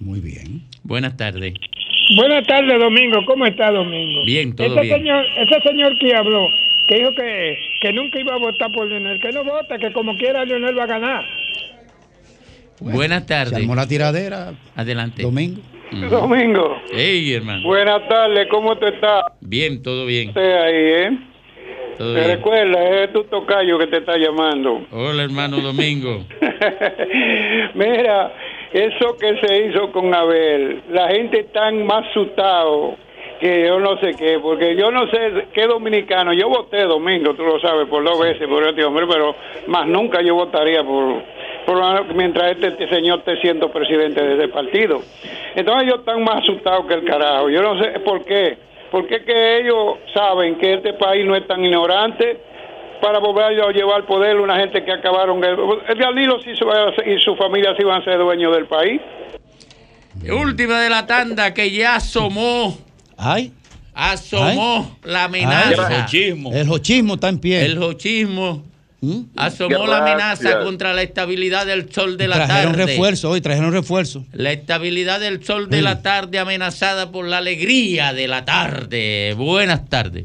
Muy 0.00 0.20
bien. 0.20 0.62
Buenas 0.84 1.16
tardes. 1.16 1.54
Buenas 2.16 2.46
tardes, 2.46 2.78
Domingo. 2.78 3.24
¿Cómo 3.26 3.46
está, 3.46 3.70
Domingo? 3.70 4.24
Bien, 4.26 4.54
todo 4.54 4.66
ese 4.66 4.80
bien. 4.80 4.98
Señor, 4.98 5.24
ese 5.36 5.60
señor 5.68 5.98
que 5.98 6.14
habló, 6.14 6.46
que 6.88 6.94
dijo 6.96 7.14
que, 7.14 7.58
que 7.80 7.92
nunca 7.92 8.20
iba 8.20 8.34
a 8.34 8.38
votar 8.38 8.70
por 8.72 8.86
Leonel, 8.86 9.20
que 9.20 9.32
no 9.32 9.44
vota, 9.44 9.78
que 9.78 9.92
como 9.92 10.16
quiera 10.16 10.44
Leonel 10.44 10.78
va 10.78 10.84
a 10.84 10.86
ganar. 10.86 11.24
Buenas 12.80 13.26
tardes. 13.26 13.50
Se 13.50 13.56
armó 13.56 13.74
la 13.74 13.86
tiradera. 13.86 14.52
Adelante. 14.76 15.22
Domingo. 15.22 15.60
Domingo. 16.10 16.76
Hey, 16.92 17.34
hermano. 17.34 17.62
Buenas 17.66 18.06
tardes, 18.08 18.48
¿cómo 18.50 18.76
te 18.78 18.88
estás? 18.88 19.22
Bien, 19.40 19.82
todo 19.82 20.06
bien. 20.06 20.28
Usted 20.28 20.56
ahí, 20.56 20.74
¿eh? 20.74 21.18
Todo 21.96 22.14
¿Te 22.14 22.20
bien. 22.20 22.36
recuerda? 22.36 23.04
Es 23.04 23.12
tu 23.12 23.22
tocayo 23.24 23.78
que 23.78 23.86
te 23.86 23.98
está 23.98 24.16
llamando. 24.18 24.84
Hola, 24.90 25.22
hermano 25.22 25.60
Domingo. 25.60 26.24
Mira, 27.74 28.32
eso 28.74 29.16
que 29.16 29.38
se 29.40 29.66
hizo 29.66 29.92
con 29.92 30.12
Abel, 30.12 30.82
la 30.90 31.08
gente 31.08 31.40
está 31.40 31.70
más 31.70 32.08
asustado 32.08 32.96
que 33.38 33.66
yo 33.66 33.78
no 33.78 33.96
sé 33.98 34.14
qué, 34.18 34.40
porque 34.40 34.74
yo 34.74 34.90
no 34.90 35.06
sé 35.10 35.46
qué 35.52 35.68
dominicano, 35.68 36.32
yo 36.32 36.48
voté 36.48 36.82
domingo, 36.82 37.34
tú 37.34 37.44
lo 37.44 37.60
sabes, 37.60 37.86
por 37.88 38.02
dos 38.02 38.18
veces 38.18 38.48
por 38.48 38.66
este 38.66 38.84
hombre, 38.84 39.06
pero 39.08 39.36
más 39.68 39.86
nunca 39.86 40.22
yo 40.22 40.34
votaría 40.34 40.82
por, 40.82 41.22
por 41.64 42.14
mientras 42.16 42.50
este, 42.50 42.66
este 42.68 42.88
señor 42.88 43.20
esté 43.20 43.40
siendo 43.42 43.70
presidente 43.70 44.20
de 44.20 44.34
ese 44.34 44.48
partido. 44.48 45.02
Entonces 45.54 45.84
ellos 45.84 46.00
están 46.00 46.24
más 46.24 46.42
asustados 46.42 46.86
que 46.86 46.94
el 46.94 47.04
carajo, 47.04 47.50
yo 47.50 47.62
no 47.62 47.80
sé 47.80 48.00
por 48.00 48.24
qué, 48.24 48.58
porque 48.90 49.24
que 49.24 49.58
ellos 49.58 49.98
saben 50.12 50.56
que 50.56 50.74
este 50.74 50.94
país 50.94 51.24
no 51.24 51.36
es 51.36 51.46
tan 51.46 51.64
ignorante 51.64 52.38
para 53.04 53.18
volver 53.18 53.44
a 53.44 53.70
llevar 53.72 54.06
poder 54.06 54.36
una 54.36 54.56
gente 54.56 54.82
que 54.84 54.92
acabaron 54.92 55.42
el, 55.44 55.56
el 55.88 55.98
Danilo 55.98 56.38
va 56.38 56.88
a- 56.88 57.08
y 57.10 57.18
su 57.22 57.36
familia 57.36 57.74
sí 57.76 57.84
van 57.84 58.00
a 58.00 58.04
ser 58.04 58.18
dueños 58.18 58.54
del 58.54 58.66
país. 58.66 59.00
Última 60.30 60.80
de 60.80 60.90
la 60.90 61.06
tanda 61.06 61.52
que 61.52 61.70
ya 61.70 61.96
asomó. 61.96 62.78
Ay. 63.16 63.52
Asomó 63.92 64.98
la 65.04 65.24
amenaza. 65.24 66.06
Ay, 66.10 66.34
El 66.52 66.70
hochismo 66.70 67.14
está 67.14 67.28
en 67.28 67.38
pie. 67.38 67.64
El 67.64 67.80
hochismo 67.82 68.64
asomó 69.36 69.68
Gracias. 69.84 69.88
la 69.90 69.98
amenaza 69.98 70.60
contra 70.64 70.94
la 70.94 71.02
estabilidad 71.02 71.66
del 71.66 71.92
sol 71.92 72.16
de 72.16 72.26
la 72.26 72.36
trajeron 72.46 72.72
tarde. 72.72 72.86
refuerzo 72.86 73.30
hoy, 73.30 73.40
trajeron 73.40 73.72
refuerzo. 73.72 74.24
La 74.32 74.50
estabilidad 74.52 75.20
del 75.20 75.44
sol 75.44 75.68
de 75.68 75.82
la 75.82 76.00
tarde 76.02 76.38
amenazada 76.38 77.12
por 77.12 77.26
la 77.26 77.38
alegría 77.38 78.12
de 78.14 78.26
la 78.28 78.44
tarde. 78.44 79.34
Buenas 79.36 79.88
tardes. 79.88 80.24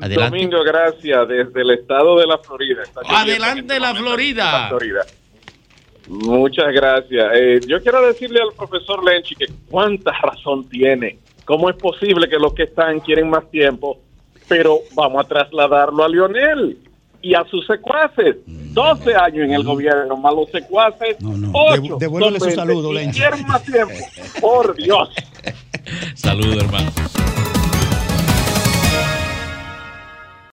Adelante. 0.00 0.36
Domingo, 0.36 0.62
gracias, 0.62 1.28
desde 1.28 1.60
el 1.62 1.70
estado 1.70 2.18
de 2.18 2.26
la 2.26 2.38
Florida. 2.38 2.82
Adelante 3.08 3.60
este 3.60 3.80
la 3.80 3.94
Florida. 3.94 4.68
Florida. 4.68 5.06
Muchas 6.08 6.72
gracias. 6.72 7.32
Eh, 7.34 7.60
yo 7.66 7.82
quiero 7.82 8.06
decirle 8.06 8.40
al 8.40 8.52
profesor 8.54 9.04
Lenchi 9.04 9.34
que 9.34 9.46
cuánta 9.68 10.12
razón 10.12 10.68
tiene. 10.68 11.18
¿Cómo 11.44 11.70
es 11.70 11.76
posible 11.76 12.28
que 12.28 12.36
los 12.36 12.54
que 12.54 12.64
están 12.64 13.00
quieren 13.00 13.30
más 13.30 13.50
tiempo? 13.50 13.98
Pero 14.48 14.80
vamos 14.94 15.24
a 15.24 15.28
trasladarlo 15.28 16.04
a 16.04 16.08
Lionel 16.08 16.78
y 17.22 17.34
a 17.34 17.44
sus 17.44 17.66
secuaces. 17.66 18.36
12 18.46 19.14
años 19.14 19.44
en 19.46 19.54
el 19.54 19.64
gobierno, 19.64 20.16
más 20.16 20.34
los 20.34 20.50
secuaces. 20.50 21.16
devuélvele 21.18 22.38
son 22.38 22.40
su 22.40 22.44
20, 22.46 22.54
saludo, 22.54 22.92
Lenchi. 22.92 23.18
quieren 23.18 23.46
más 23.46 23.62
tiempo. 23.64 23.94
Por 24.40 24.76
Dios. 24.76 25.08
Saludos, 26.14 26.64
hermano. 26.64 26.90